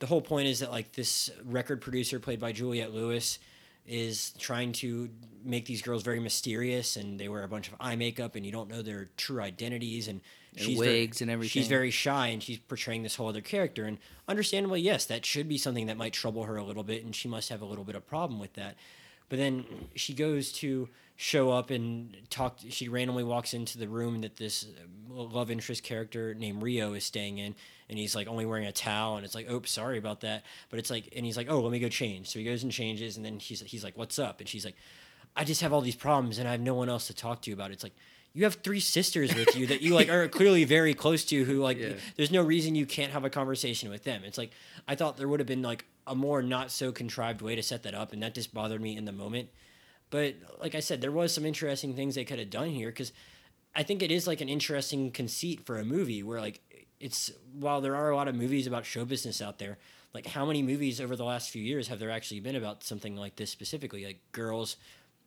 the 0.00 0.06
whole 0.06 0.22
point 0.22 0.48
is 0.48 0.60
that 0.60 0.70
like 0.70 0.92
this 0.92 1.30
record 1.44 1.80
producer 1.80 2.18
played 2.18 2.40
by 2.40 2.52
Juliette 2.52 2.92
Lewis 2.92 3.38
is 3.86 4.30
trying 4.38 4.72
to 4.72 5.10
make 5.44 5.66
these 5.66 5.82
girls 5.82 6.02
very 6.02 6.18
mysterious 6.18 6.96
and 6.96 7.20
they 7.20 7.28
wear 7.28 7.42
a 7.42 7.48
bunch 7.48 7.68
of 7.68 7.74
eye 7.78 7.96
makeup 7.96 8.34
and 8.34 8.44
you 8.44 8.50
don't 8.50 8.68
know 8.68 8.82
their 8.82 9.08
true 9.16 9.42
identities 9.42 10.08
and, 10.08 10.22
And 10.56 10.66
very- 10.66 10.78
wigs 10.78 11.20
and 11.20 11.30
everything. 11.30 11.62
She's 11.62 11.68
very 11.68 11.90
shy 11.90 12.28
and 12.28 12.42
she's 12.42 12.58
portraying 12.58 13.02
this 13.02 13.16
whole 13.16 13.28
other 13.28 13.40
character 13.40 13.84
and 13.84 13.98
understandably 14.28 14.80
yes 14.80 15.04
that 15.06 15.26
should 15.26 15.48
be 15.48 15.58
something 15.58 15.86
that 15.86 15.96
might 15.96 16.12
trouble 16.12 16.44
her 16.44 16.56
a 16.56 16.64
little 16.64 16.84
bit 16.84 17.04
and 17.04 17.14
she 17.14 17.28
must 17.28 17.48
have 17.48 17.60
a 17.60 17.64
little 17.64 17.84
bit 17.84 17.96
of 17.96 18.06
problem 18.06 18.38
with 18.38 18.52
that. 18.54 18.76
But 19.28 19.38
then 19.38 19.64
she 19.96 20.14
goes 20.14 20.52
to 20.54 20.88
show 21.16 21.50
up 21.50 21.70
and 21.70 22.16
talk. 22.28 22.58
She 22.68 22.88
randomly 22.88 23.24
walks 23.24 23.54
into 23.54 23.78
the 23.78 23.88
room 23.88 24.20
that 24.20 24.36
this 24.36 24.66
love 25.08 25.50
interest 25.50 25.82
character 25.82 26.34
named 26.34 26.62
Rio 26.62 26.92
is 26.92 27.04
staying 27.04 27.38
in, 27.38 27.54
and 27.88 27.98
he's 27.98 28.14
like 28.14 28.28
only 28.28 28.44
wearing 28.44 28.66
a 28.66 28.72
towel, 28.72 29.16
and 29.16 29.24
it's 29.24 29.34
like, 29.34 29.46
oh, 29.48 29.62
sorry 29.64 29.96
about 29.96 30.20
that. 30.20 30.44
But 30.68 30.78
it's 30.78 30.90
like, 30.90 31.08
and 31.16 31.24
he's 31.24 31.36
like, 31.36 31.50
oh, 31.50 31.60
let 31.60 31.72
me 31.72 31.78
go 31.78 31.88
change. 31.88 32.28
So 32.28 32.38
he 32.38 32.44
goes 32.44 32.62
and 32.64 32.70
changes, 32.70 33.16
and 33.16 33.24
then 33.24 33.38
he's 33.38 33.60
he's 33.62 33.82
like, 33.82 33.96
what's 33.96 34.18
up? 34.18 34.40
And 34.40 34.48
she's 34.48 34.64
like, 34.64 34.76
I 35.34 35.44
just 35.44 35.62
have 35.62 35.72
all 35.72 35.80
these 35.80 35.96
problems, 35.96 36.38
and 36.38 36.46
I 36.46 36.52
have 36.52 36.60
no 36.60 36.74
one 36.74 36.90
else 36.90 37.06
to 37.06 37.14
talk 37.14 37.40
to 37.42 37.52
about 37.52 37.70
it. 37.70 37.74
It's 37.74 37.82
like. 37.84 37.96
You 38.36 38.42
have 38.44 38.54
three 38.56 38.80
sisters 38.80 39.32
with 39.32 39.54
you 39.56 39.68
that 39.68 39.80
you 39.80 39.94
like 39.94 40.08
are 40.08 40.26
clearly 40.28 40.64
very 40.64 40.92
close 40.92 41.24
to 41.26 41.44
who 41.44 41.60
like 41.62 41.78
Yeah. 41.78 41.92
there's 42.16 42.32
no 42.32 42.42
reason 42.42 42.74
you 42.74 42.84
can't 42.84 43.12
have 43.12 43.24
a 43.24 43.30
conversation 43.30 43.90
with 43.90 44.02
them. 44.02 44.22
It's 44.24 44.36
like 44.36 44.50
I 44.88 44.96
thought 44.96 45.16
there 45.16 45.28
would 45.28 45.38
have 45.40 45.46
been 45.46 45.62
like 45.62 45.84
a 46.06 46.16
more 46.16 46.42
not 46.42 46.70
so 46.72 46.90
contrived 46.90 47.40
way 47.42 47.54
to 47.54 47.62
set 47.62 47.84
that 47.84 47.94
up, 47.94 48.12
and 48.12 48.22
that 48.24 48.34
just 48.34 48.52
bothered 48.52 48.80
me 48.80 48.96
in 48.96 49.04
the 49.04 49.12
moment. 49.12 49.48
But 50.10 50.34
like 50.60 50.74
I 50.74 50.80
said, 50.80 51.00
there 51.00 51.12
was 51.12 51.32
some 51.32 51.46
interesting 51.46 51.94
things 51.94 52.16
they 52.16 52.24
could 52.24 52.38
have 52.40 52.50
done 52.50 52.70
here 52.70 52.88
because 52.88 53.12
I 53.74 53.84
think 53.84 54.02
it 54.02 54.10
is 54.10 54.26
like 54.26 54.40
an 54.40 54.48
interesting 54.48 55.10
conceit 55.12 55.64
for 55.64 55.78
a 55.78 55.84
movie 55.84 56.22
where 56.24 56.40
like 56.40 56.60
it's 56.98 57.30
while 57.58 57.80
there 57.80 57.94
are 57.94 58.10
a 58.10 58.16
lot 58.16 58.26
of 58.28 58.34
movies 58.34 58.66
about 58.66 58.84
show 58.84 59.04
business 59.04 59.40
out 59.40 59.58
there, 59.60 59.78
like 60.12 60.26
how 60.26 60.44
many 60.44 60.60
movies 60.60 61.00
over 61.00 61.14
the 61.14 61.24
last 61.24 61.50
few 61.50 61.62
years 61.62 61.86
have 61.86 62.00
there 62.00 62.10
actually 62.10 62.40
been 62.40 62.56
about 62.56 62.82
something 62.82 63.14
like 63.16 63.36
this 63.36 63.50
specifically, 63.50 64.04
like 64.04 64.18
girls 64.32 64.76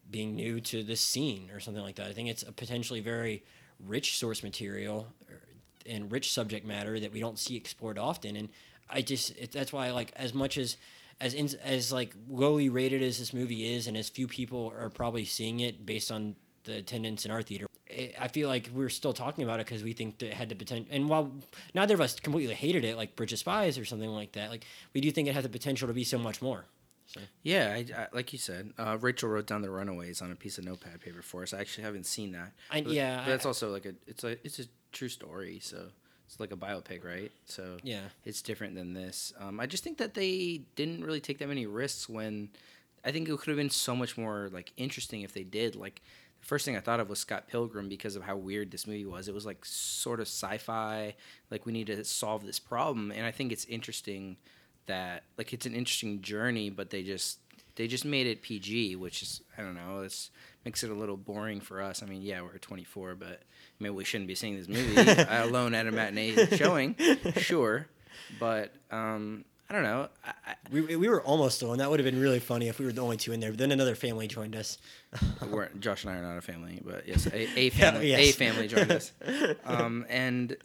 being 0.09 0.35
new 0.35 0.59
to 0.61 0.83
this 0.83 1.01
scene 1.01 1.49
or 1.51 1.59
something 1.59 1.83
like 1.83 1.95
that. 1.95 2.07
I 2.07 2.13
think 2.13 2.29
it's 2.29 2.43
a 2.43 2.51
potentially 2.51 2.99
very 3.01 3.43
rich 3.85 4.17
source 4.17 4.43
material 4.43 5.07
er, 5.29 5.41
and 5.85 6.11
rich 6.11 6.31
subject 6.31 6.65
matter 6.65 6.99
that 6.99 7.11
we 7.11 7.19
don't 7.19 7.39
see 7.39 7.55
explored 7.55 7.97
often. 7.97 8.35
And 8.35 8.49
I 8.89 9.01
just 9.01 9.35
it, 9.37 9.51
that's 9.51 9.73
why 9.73 9.91
like 9.91 10.11
as 10.15 10.33
much 10.33 10.57
as 10.57 10.77
as 11.19 11.33
in, 11.33 11.49
as 11.63 11.91
like 11.91 12.13
lowly 12.29 12.69
rated 12.69 13.01
as 13.01 13.19
this 13.19 13.33
movie 13.33 13.73
is, 13.75 13.87
and 13.87 13.97
as 13.97 14.09
few 14.09 14.27
people 14.27 14.73
are 14.79 14.89
probably 14.89 15.25
seeing 15.25 15.59
it 15.61 15.85
based 15.85 16.11
on 16.11 16.35
the 16.63 16.77
attendance 16.77 17.25
in 17.25 17.31
our 17.31 17.41
theater. 17.41 17.65
I- 17.89 18.13
I 18.19 18.27
feel 18.27 18.49
like 18.49 18.69
we're 18.73 18.89
still 18.89 19.13
talking 19.13 19.43
about 19.43 19.59
it 19.59 19.65
because 19.65 19.83
we 19.83 19.93
think 19.93 20.21
it 20.21 20.33
had 20.33 20.49
the 20.49 20.55
potential. 20.55 20.87
And 20.91 21.07
while 21.09 21.31
neither 21.73 21.93
of 21.93 22.01
us 22.01 22.19
completely 22.19 22.53
hated 22.53 22.83
it, 22.83 22.97
like 22.97 23.15
Bridge 23.15 23.33
of 23.33 23.39
Spies 23.39 23.77
or 23.77 23.85
something 23.85 24.09
like 24.09 24.33
that, 24.33 24.49
like 24.49 24.65
we 24.93 25.01
do 25.01 25.09
think 25.11 25.27
it 25.27 25.33
had 25.33 25.43
the 25.43 25.49
potential 25.49 25.87
to 25.87 25.93
be 25.93 26.03
so 26.03 26.17
much 26.17 26.41
more. 26.41 26.65
So 27.07 27.21
Yeah, 27.43 27.73
I, 27.73 27.85
I, 28.01 28.07
like 28.13 28.33
you 28.33 28.39
said, 28.39 28.73
uh, 28.77 28.97
Rachel 28.99 29.29
wrote 29.29 29.47
down 29.47 29.61
the 29.61 29.69
Runaways 29.69 30.21
on 30.21 30.31
a 30.31 30.35
piece 30.35 30.57
of 30.57 30.65
notepad 30.65 30.99
paper 31.01 31.21
for 31.21 31.41
us. 31.43 31.53
I 31.53 31.59
actually 31.61 31.85
haven't 31.85 32.05
seen 32.05 32.33
that. 32.33 32.51
I- 32.69 32.81
But- 32.81 32.91
yeah, 32.91 33.23
but 33.25 33.31
that's 33.31 33.45
I- 33.45 33.49
also 33.49 33.71
like 33.71 33.85
a 33.85 33.93
it's 34.07 34.23
a 34.23 34.31
it's 34.45 34.59
a 34.59 34.65
true 34.91 35.09
story, 35.09 35.59
so 35.61 35.87
it's 36.25 36.39
like 36.39 36.51
a 36.51 36.57
biopic, 36.57 37.03
right? 37.05 37.31
So 37.45 37.77
yeah, 37.83 38.01
it's 38.25 38.41
different 38.41 38.75
than 38.75 38.93
this. 38.93 39.31
Um, 39.39 39.59
I 39.59 39.65
just 39.65 39.83
think 39.83 39.97
that 39.99 40.13
they 40.13 40.61
didn't 40.75 41.03
really 41.03 41.21
take 41.21 41.37
that 41.39 41.47
many 41.47 41.65
risks 41.65 42.09
when 42.09 42.49
I 43.05 43.11
think 43.11 43.29
it 43.29 43.37
could 43.39 43.47
have 43.47 43.57
been 43.57 43.69
so 43.69 43.95
much 43.95 44.17
more 44.17 44.49
like 44.51 44.73
interesting 44.75 45.21
if 45.21 45.31
they 45.33 45.43
did. 45.45 45.75
Like 45.77 46.01
the 46.41 46.45
first 46.45 46.65
thing 46.65 46.75
I 46.75 46.81
thought 46.81 46.99
of 46.99 47.07
was 47.09 47.19
Scott 47.19 47.47
Pilgrim 47.47 47.87
because 47.87 48.17
of 48.17 48.23
how 48.23 48.35
weird 48.35 48.69
this 48.71 48.85
movie 48.85 49.05
was. 49.05 49.29
It 49.29 49.33
was 49.33 49.45
like 49.45 49.63
sort 49.63 50.19
of 50.19 50.27
sci-fi, 50.27 51.15
like 51.49 51.65
we 51.65 51.71
need 51.71 51.87
to 51.87 52.03
solve 52.03 52.45
this 52.45 52.59
problem, 52.59 53.11
and 53.11 53.25
I 53.25 53.31
think 53.31 53.53
it's 53.53 53.63
interesting 53.65 54.35
that 54.87 55.23
like 55.37 55.53
it's 55.53 55.65
an 55.65 55.73
interesting 55.73 56.21
journey, 56.21 56.69
but 56.69 56.89
they 56.89 57.03
just 57.03 57.39
they 57.75 57.87
just 57.87 58.05
made 58.05 58.27
it 58.27 58.41
PG, 58.41 58.95
which 58.95 59.21
is 59.21 59.41
I 59.57 59.61
don't 59.61 59.75
know, 59.75 60.01
it's 60.01 60.31
makes 60.65 60.83
it 60.83 60.89
a 60.89 60.93
little 60.93 61.15
boring 61.17 61.61
for 61.61 61.81
us. 61.81 62.03
I 62.03 62.07
mean, 62.07 62.21
yeah, 62.21 62.41
we're 62.41 62.57
24, 62.57 63.15
but 63.15 63.41
maybe 63.79 63.93
we 63.93 64.03
shouldn't 64.03 64.27
be 64.27 64.35
seeing 64.35 64.57
this 64.57 64.67
movie 64.67 65.21
alone 65.29 65.73
at 65.73 65.87
a 65.87 65.91
matinee 65.91 66.35
showing, 66.57 66.95
sure. 67.37 67.87
But 68.37 68.73
um, 68.91 69.45
I 69.69 69.73
don't 69.73 69.83
know. 69.83 70.09
I, 70.25 70.33
I, 70.45 70.55
We, 70.71 70.95
we 70.95 71.07
were 71.07 71.21
almost 71.21 71.61
alone. 71.61 71.77
That 71.77 71.89
would 71.89 71.99
have 71.99 72.05
been 72.05 72.19
really 72.19 72.39
funny 72.39 72.67
if 72.67 72.79
we 72.79 72.85
were 72.85 72.91
the 72.91 73.01
only 73.01 73.17
two 73.17 73.31
in 73.31 73.39
there. 73.39 73.51
But 73.51 73.59
then 73.59 73.71
another 73.71 73.95
family 73.95 74.27
joined 74.27 74.55
us. 74.55 74.77
Josh 75.79 76.03
and 76.03 76.13
I 76.13 76.17
are 76.17 76.21
not 76.21 76.37
a 76.37 76.41
family, 76.41 76.81
but 76.83 77.07
yes, 77.07 77.27
a, 77.27 77.59
a 77.59 77.69
family, 77.71 78.09
yes. 78.09 78.19
a 78.19 78.31
family 78.33 78.67
joined 78.67 78.91
us. 78.91 79.11
Um, 79.65 80.05
and 80.09 80.55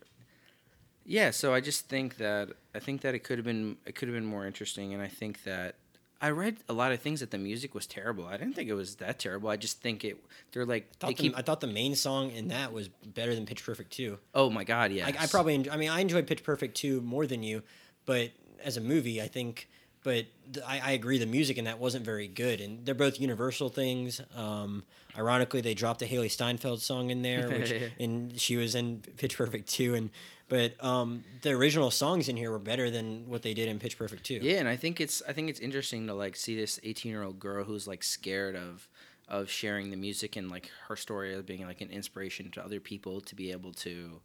yeah, 1.05 1.30
so 1.30 1.53
I 1.53 1.61
just 1.61 1.88
think 1.88 2.16
that 2.18 2.50
I 2.74 2.78
think 2.78 3.00
that 3.03 3.14
it 3.14 3.20
could 3.20 3.38
have 3.38 3.44
been 3.44 3.76
it 3.86 3.94
could 3.94 4.09
have 4.09 4.14
been 4.14 4.26
more 4.26 4.46
interesting, 4.46 4.92
and 4.94 5.03
I 5.03 5.09
think 5.09 5.44
that 5.44 5.76
I 6.20 6.30
read 6.30 6.59
a 6.68 6.72
lot 6.72 6.92
of 6.92 7.00
things 7.00 7.18
that 7.18 7.32
the 7.32 7.38
music 7.38 7.74
was 7.74 7.86
terrible. 7.86 8.26
I 8.26 8.36
didn't 8.36 8.55
think 8.55 8.68
it 8.68 8.74
was 8.74 8.94
that 8.96 9.18
terrible. 9.18 9.48
I 9.48 9.57
just 9.57 9.80
think 9.80 10.05
it 10.05 10.16
they're 10.53 10.64
like 10.64 10.84
I 11.03 11.09
they 11.09 11.14
thought, 11.14 11.16
keep. 11.18 11.32
the, 11.32 11.38
I 11.38 11.42
thought 11.42 11.61
the 11.61 11.66
main 11.66 11.96
song 11.96 12.30
in 12.30 12.48
that 12.48 12.72
was 12.72 12.88
better 12.88 13.34
than 13.34 13.44
Pitch 13.44 13.64
Perfect 13.64 13.90
2. 13.92 14.18
oh 14.34 14.48
my 14.48 14.62
god, 14.64 14.92
yeah. 14.92 15.07
I, 15.07 15.24
I 15.24 15.26
probably, 15.26 15.68
I 15.68 15.76
mean, 15.76 15.90
I 15.90 16.00
enjoyed 16.00 16.26
Pitch 16.26 16.44
Perfect 16.44 16.76
2 16.76 17.00
more 17.00 17.26
than 17.26 17.42
you, 17.42 17.62
but 18.07 18.30
as 18.62 18.76
a 18.76 18.80
movie, 18.80 19.20
I 19.20 19.26
think, 19.26 19.68
but 20.05 20.26
th- 20.53 20.64
I, 20.66 20.80
I 20.80 20.90
agree 20.92 21.18
the 21.18 21.26
music 21.26 21.59
in 21.59 21.64
that 21.64 21.80
wasn't 21.80 22.05
very 22.05 22.28
good. 22.28 22.61
And 22.61 22.86
they're 22.86 22.94
both 22.94 23.20
Universal 23.20 23.70
things. 23.70 24.20
Um, 24.36 24.84
ironically, 25.18 25.61
they 25.61 25.74
dropped 25.74 26.03
a 26.03 26.05
Hailee 26.05 26.30
Steinfeld 26.30 26.80
song 26.80 27.11
in 27.11 27.22
there, 27.22 27.48
which, 27.48 27.72
and 28.00 28.38
she 28.40 28.57
was 28.57 28.76
in 28.76 29.03
Pitch 29.16 29.36
Perfect 29.36 29.68
2. 29.68 29.94
And, 29.94 30.11
but 30.53 30.84
um, 30.84 31.24
the 31.40 31.48
original 31.53 31.90
songs 31.90 32.28
in 32.28 32.36
here 32.36 32.50
were 32.50 32.59
better 32.59 32.90
than 32.90 33.26
what 33.26 33.40
they 33.40 33.55
did 33.55 33.70
in 33.70 33.78
Pitch 33.78 33.96
Perfect 33.96 34.24
2. 34.24 34.40
Yeah, 34.42 34.59
and 34.59 34.68
I 34.68 34.76
think 34.76 35.00
it's 35.00 35.22
I 35.26 35.32
think 35.32 35.48
it's 35.48 35.61
interesting 35.61 36.07
to 36.09 36.14
like 36.14 36.36
see 36.36 36.55
this 36.55 36.78
18 36.82 37.11
year 37.11 37.22
old 37.22 37.40
girl 37.40 37.64
who's 37.64 37.88
like 37.88 38.03
scared 38.03 38.55
of 38.55 38.86
of 39.28 39.48
sharing 39.48 39.90
the 39.90 39.96
music 39.96 40.36
and 40.36 40.50
like 40.50 40.70
her 40.88 40.96
story 40.96 41.32
as 41.32 41.42
being 41.42 41.66
like 41.66 41.80
an 41.80 41.88
inspiration 41.88 42.50
to 42.50 42.62
other 42.62 42.80
people 42.80 43.22
to 43.22 43.34
be 43.34 43.50
able 43.50 43.72
to 43.72 44.20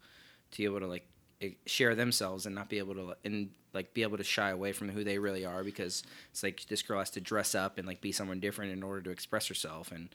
to 0.51 0.57
be 0.57 0.65
able 0.65 0.81
to 0.81 0.87
like 0.87 1.07
share 1.65 1.95
themselves 1.95 2.45
and 2.45 2.53
not 2.53 2.67
be 2.67 2.79
able 2.79 2.95
to 2.95 3.15
and 3.23 3.49
like 3.73 3.93
be 3.93 4.01
able 4.01 4.17
to 4.17 4.23
shy 4.25 4.49
away 4.49 4.73
from 4.73 4.89
who 4.89 5.05
they 5.05 5.19
really 5.19 5.45
are 5.45 5.63
because 5.63 6.03
it's 6.31 6.43
like 6.43 6.65
this 6.67 6.81
girl 6.81 6.99
has 6.99 7.09
to 7.11 7.21
dress 7.21 7.55
up 7.55 7.77
and 7.77 7.87
like 7.87 8.01
be 8.01 8.11
someone 8.11 8.41
different 8.41 8.73
in 8.73 8.83
order 8.83 9.01
to 9.01 9.11
express 9.11 9.47
herself 9.47 9.93
and 9.93 10.09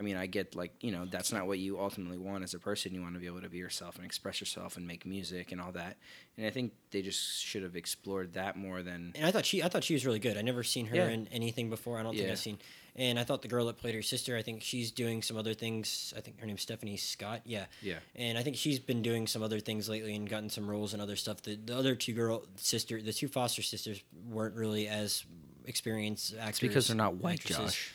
I 0.00 0.02
mean, 0.04 0.16
I 0.16 0.26
get 0.26 0.54
like 0.54 0.72
you 0.80 0.92
know 0.92 1.06
that's 1.06 1.32
not 1.32 1.46
what 1.46 1.58
you 1.58 1.78
ultimately 1.80 2.18
want 2.18 2.44
as 2.44 2.54
a 2.54 2.58
person. 2.58 2.94
You 2.94 3.02
want 3.02 3.14
to 3.14 3.20
be 3.20 3.26
able 3.26 3.40
to 3.40 3.48
be 3.48 3.58
yourself 3.58 3.96
and 3.96 4.04
express 4.04 4.40
yourself 4.40 4.76
and 4.76 4.86
make 4.86 5.04
music 5.04 5.50
and 5.52 5.60
all 5.60 5.72
that. 5.72 5.96
And 6.36 6.46
I 6.46 6.50
think 6.50 6.72
they 6.92 7.02
just 7.02 7.42
should 7.44 7.62
have 7.64 7.74
explored 7.74 8.34
that 8.34 8.56
more 8.56 8.82
than 8.82 9.12
And 9.16 9.26
I 9.26 9.30
thought 9.32 9.44
she, 9.44 9.62
I 9.62 9.68
thought 9.68 9.82
she 9.82 9.94
was 9.94 10.06
really 10.06 10.20
good. 10.20 10.36
I 10.36 10.42
never 10.42 10.62
seen 10.62 10.86
her 10.86 10.96
Yeah. 10.96 11.08
in 11.08 11.26
anything 11.32 11.68
before. 11.68 11.98
I 11.98 12.02
don't 12.04 12.12
think 12.14 12.26
Yeah. 12.26 12.32
I've 12.32 12.38
seen. 12.38 12.58
And 12.94 13.18
I 13.18 13.22
thought 13.24 13.42
the 13.42 13.48
girl 13.48 13.66
that 13.66 13.76
played 13.78 13.94
her 13.94 14.02
sister, 14.02 14.36
I 14.36 14.42
think 14.42 14.62
she's 14.62 14.90
doing 14.90 15.22
some 15.22 15.36
other 15.36 15.54
things. 15.54 16.12
I 16.16 16.20
think 16.20 16.40
her 16.40 16.46
name's 16.46 16.62
Stephanie 16.62 16.96
Scott. 16.96 17.42
Yeah. 17.44 17.66
Yeah. 17.82 17.98
And 18.16 18.36
I 18.38 18.42
think 18.42 18.56
she's 18.56 18.78
been 18.80 19.02
doing 19.02 19.26
some 19.28 19.42
other 19.42 19.60
things 19.60 19.88
lately 19.88 20.14
and 20.16 20.28
gotten 20.28 20.48
some 20.50 20.68
roles 20.68 20.92
and 20.94 21.02
other 21.02 21.16
stuff. 21.16 21.42
The 21.42 21.56
the 21.56 21.76
other 21.76 21.94
two 21.96 22.12
girl 22.12 22.44
sister, 22.56 23.00
the 23.02 23.12
two 23.12 23.28
Foster 23.28 23.62
sisters 23.62 24.00
weren't 24.28 24.54
really 24.56 24.86
as 24.88 25.24
experienced 25.66 26.34
actors. 26.34 26.48
It's 26.50 26.60
because 26.60 26.86
they're 26.88 26.96
not 26.96 27.14
white, 27.16 27.40
actresses. 27.40 27.64
Josh. 27.74 27.92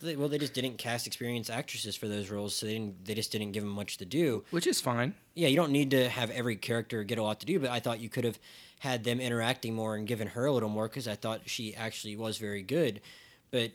They, 0.00 0.16
well, 0.16 0.28
they 0.28 0.38
just 0.38 0.54
didn't 0.54 0.78
cast 0.78 1.06
experienced 1.06 1.50
actresses 1.50 1.94
for 1.96 2.08
those 2.08 2.30
roles, 2.30 2.54
so 2.54 2.66
they 2.66 2.72
didn't. 2.72 3.04
They 3.04 3.14
just 3.14 3.30
didn't 3.32 3.52
give 3.52 3.62
them 3.62 3.72
much 3.72 3.98
to 3.98 4.04
do 4.04 4.44
Which 4.50 4.66
is 4.66 4.80
fine. 4.80 5.14
yeah, 5.34 5.48
you 5.48 5.56
don't 5.56 5.72
need 5.72 5.90
to 5.92 6.08
have 6.08 6.30
every 6.30 6.56
character 6.56 7.04
get 7.04 7.18
a 7.18 7.22
lot 7.22 7.40
to 7.40 7.46
do, 7.46 7.58
but 7.60 7.70
I 7.70 7.80
thought 7.80 8.00
you 8.00 8.08
could 8.08 8.24
have 8.24 8.38
had 8.80 9.04
them 9.04 9.20
interacting 9.20 9.74
more 9.74 9.94
and 9.94 10.06
given 10.08 10.28
her 10.28 10.46
a 10.46 10.52
little 10.52 10.68
more 10.68 10.88
because 10.88 11.06
I 11.06 11.14
thought 11.14 11.42
she 11.46 11.74
actually 11.74 12.16
was 12.16 12.38
very 12.38 12.62
good. 12.62 13.00
But 13.52 13.70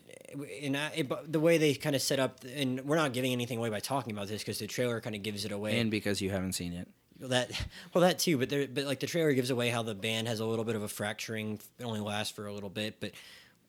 in 0.60 0.76
it, 0.76 1.32
the 1.32 1.40
way 1.40 1.58
they 1.60 1.76
kind 1.76 1.96
of 1.96 2.02
set 2.02 2.20
up, 2.20 2.40
and 2.44 2.82
we're 2.82 2.96
not 2.96 3.14
giving 3.14 3.32
anything 3.32 3.60
away 3.60 3.70
by 3.70 3.80
talking 3.80 4.12
about 4.12 4.28
this 4.28 4.42
because 4.42 4.58
the 4.60 4.68
trailer 4.68 5.00
kind 5.00 5.16
of 5.16 5.22
gives 5.24 5.46
it 5.46 5.52
away. 5.52 5.80
And 5.80 5.92
because 5.92 6.20
you 6.20 6.32
haven't 6.32 6.54
seen 6.54 6.74
it. 6.74 6.88
Well, 7.20 7.30
that 7.30 7.52
well 7.94 8.02
that 8.02 8.20
too, 8.20 8.38
but 8.38 8.50
there 8.50 8.68
but 8.68 8.86
like 8.86 9.00
the 9.00 9.08
trailer 9.08 9.34
gives 9.34 9.50
away 9.50 9.70
how 9.70 9.84
the 9.84 9.96
band 9.96 10.28
has 10.28 10.40
a 10.40 10.46
little 10.46 10.66
bit 10.66 10.76
of 10.76 10.84
a 10.84 10.88
fracturing. 10.88 11.60
It 11.80 11.84
only 11.84 12.00
lasts 12.00 12.36
for 12.36 12.48
a 12.48 12.54
little 12.54 12.70
bit, 12.70 13.00
but 13.00 13.12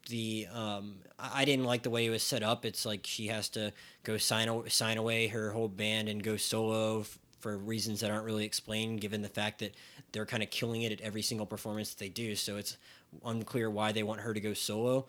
the 0.09 0.47
um 0.53 0.97
I 1.19 1.45
didn't 1.45 1.65
like 1.65 1.83
the 1.83 1.91
way 1.91 2.07
it 2.07 2.11
was 2.11 2.23
set 2.23 2.43
up. 2.43 2.65
It's 2.65 2.85
like 2.85 3.07
she 3.07 3.29
has 3.29 3.49
to 3.51 3.73
go 4.03 4.17
sign 4.19 4.69
sign 4.69 4.99
away 4.99 5.29
her 5.29 5.53
whole 5.53 5.69
band 5.69 6.09
and 6.09 6.23
go 6.23 6.37
solo 6.37 7.01
f- 7.01 7.19
for 7.41 7.57
reasons 7.57 8.01
that 8.01 8.11
aren't 8.11 8.25
really 8.25 8.45
explained, 8.45 9.01
given 9.01 9.23
the 9.23 9.29
fact 9.29 9.61
that 9.61 9.75
they're 10.13 10.27
kind 10.27 10.43
of 10.43 10.51
killing 10.51 10.83
it 10.83 10.93
at 10.93 11.01
every 11.01 11.23
single 11.23 11.47
performance 11.47 11.91
that 11.91 11.99
they 11.99 12.09
do. 12.09 12.35
So 12.35 12.57
it's 12.57 12.77
unclear 13.25 13.71
why 13.71 13.93
they 13.93 14.03
want 14.03 14.21
her 14.21 14.35
to 14.35 14.41
go 14.41 14.55
solo. 14.55 15.07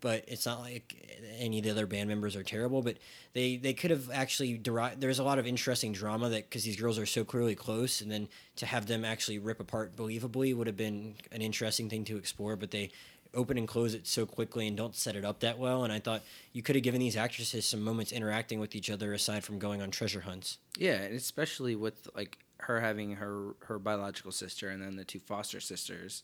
But 0.00 0.24
it's 0.26 0.46
not 0.46 0.60
like 0.60 0.96
any 1.38 1.58
of 1.58 1.64
the 1.64 1.70
other 1.70 1.86
band 1.86 2.08
members 2.08 2.34
are 2.34 2.42
terrible. 2.42 2.82
But 2.82 2.98
they, 3.34 3.56
they 3.56 3.72
could 3.72 3.92
have 3.92 4.10
actually 4.12 4.58
derived. 4.58 5.00
There's 5.00 5.20
a 5.20 5.24
lot 5.24 5.38
of 5.38 5.46
interesting 5.46 5.92
drama 5.92 6.28
that 6.30 6.50
because 6.50 6.64
these 6.64 6.74
girls 6.80 6.98
are 6.98 7.06
so 7.06 7.24
clearly 7.24 7.54
close, 7.54 8.00
and 8.00 8.10
then 8.10 8.28
to 8.56 8.66
have 8.66 8.86
them 8.86 9.04
actually 9.04 9.38
rip 9.38 9.60
apart 9.60 9.94
believably 9.94 10.56
would 10.56 10.66
have 10.66 10.76
been 10.76 11.14
an 11.30 11.40
interesting 11.40 11.88
thing 11.88 12.04
to 12.06 12.16
explore. 12.16 12.56
But 12.56 12.72
they 12.72 12.90
open 13.34 13.58
and 13.58 13.66
close 13.66 13.94
it 13.94 14.06
so 14.06 14.26
quickly 14.26 14.66
and 14.66 14.76
don't 14.76 14.94
set 14.94 15.16
it 15.16 15.24
up 15.24 15.40
that 15.40 15.58
well. 15.58 15.84
And 15.84 15.92
I 15.92 15.98
thought 15.98 16.22
you 16.52 16.62
could 16.62 16.76
have 16.76 16.84
given 16.84 17.00
these 17.00 17.16
actresses 17.16 17.64
some 17.64 17.82
moments 17.82 18.12
interacting 18.12 18.60
with 18.60 18.74
each 18.74 18.90
other 18.90 19.12
aside 19.12 19.44
from 19.44 19.58
going 19.58 19.80
on 19.80 19.90
treasure 19.90 20.20
hunts. 20.20 20.58
Yeah, 20.76 20.94
and 20.94 21.14
especially 21.14 21.74
with 21.76 22.08
like 22.14 22.38
her 22.58 22.80
having 22.80 23.16
her 23.16 23.54
her 23.60 23.78
biological 23.78 24.32
sister 24.32 24.68
and 24.68 24.82
then 24.82 24.96
the 24.96 25.04
two 25.04 25.18
foster 25.18 25.60
sisters. 25.60 26.22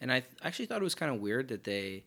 And 0.00 0.12
I 0.12 0.20
th- 0.20 0.32
actually 0.42 0.66
thought 0.66 0.80
it 0.80 0.84
was 0.84 0.94
kind 0.94 1.12
of 1.14 1.20
weird 1.20 1.48
that 1.48 1.64
they 1.64 2.04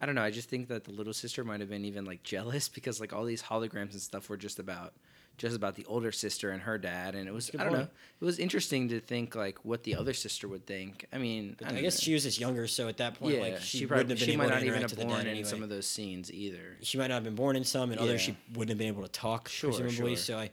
I 0.00 0.06
don't 0.06 0.14
know, 0.14 0.22
I 0.22 0.30
just 0.30 0.48
think 0.48 0.68
that 0.68 0.84
the 0.84 0.92
little 0.92 1.12
sister 1.12 1.44
might 1.44 1.60
have 1.60 1.68
been 1.68 1.84
even 1.84 2.04
like 2.04 2.22
jealous 2.22 2.68
because 2.74 3.00
like 3.00 3.12
all 3.12 3.24
these 3.24 3.42
holograms 3.42 3.92
and 3.92 4.00
stuff 4.00 4.28
were 4.28 4.36
just 4.36 4.58
about 4.58 4.94
just 5.40 5.56
about 5.56 5.74
the 5.74 5.86
older 5.86 6.12
sister 6.12 6.50
and 6.50 6.60
her 6.62 6.76
dad 6.76 7.14
and 7.14 7.26
it 7.26 7.32
was 7.32 7.48
Good 7.48 7.62
I 7.62 7.64
don't 7.64 7.72
know. 7.72 7.88
It 8.20 8.24
was 8.24 8.38
interesting 8.38 8.90
to 8.90 9.00
think 9.00 9.34
like 9.34 9.64
what 9.64 9.84
the 9.84 9.96
other 9.96 10.12
sister 10.12 10.46
would 10.46 10.66
think. 10.66 11.06
I 11.10 11.16
mean, 11.16 11.56
I, 11.64 11.76
I, 11.76 11.80
guess 11.80 11.98
she 11.98 12.12
was 12.12 12.24
just 12.24 12.38
younger, 12.38 12.66
so 12.66 12.88
at 12.88 12.98
that 12.98 13.18
point, 13.18 13.36
yeah, 13.36 13.40
like 13.40 13.60
she, 13.60 13.78
she, 13.78 13.86
wouldn't 13.86 14.08
probably, 14.08 14.12
have 14.12 14.18
been 14.18 14.26
she 14.26 14.32
able 14.34 14.44
might 14.44 14.48
to 14.48 14.54
not 14.56 14.64
even 14.64 14.82
have 14.82 14.94
the 14.94 15.04
born 15.06 15.20
in 15.22 15.26
anyway. 15.28 15.48
some 15.48 15.62
of 15.62 15.70
those 15.70 15.86
scenes 15.86 16.30
either. 16.30 16.76
she 16.82 16.98
might 16.98 17.06
not 17.06 17.14
have 17.14 17.24
been 17.24 17.34
born 17.34 17.56
in 17.56 17.64
some, 17.64 17.90
and 17.90 17.98
others 17.98 18.20
she 18.20 18.36
wouldn't 18.52 18.68
have 18.68 18.76
been 18.76 18.88
able 18.88 19.02
to 19.02 19.08
talk, 19.08 19.48
Sure, 19.48 19.72
presumably. 19.72 20.14
sure. 20.14 20.22
So 20.22 20.38
I, 20.38 20.50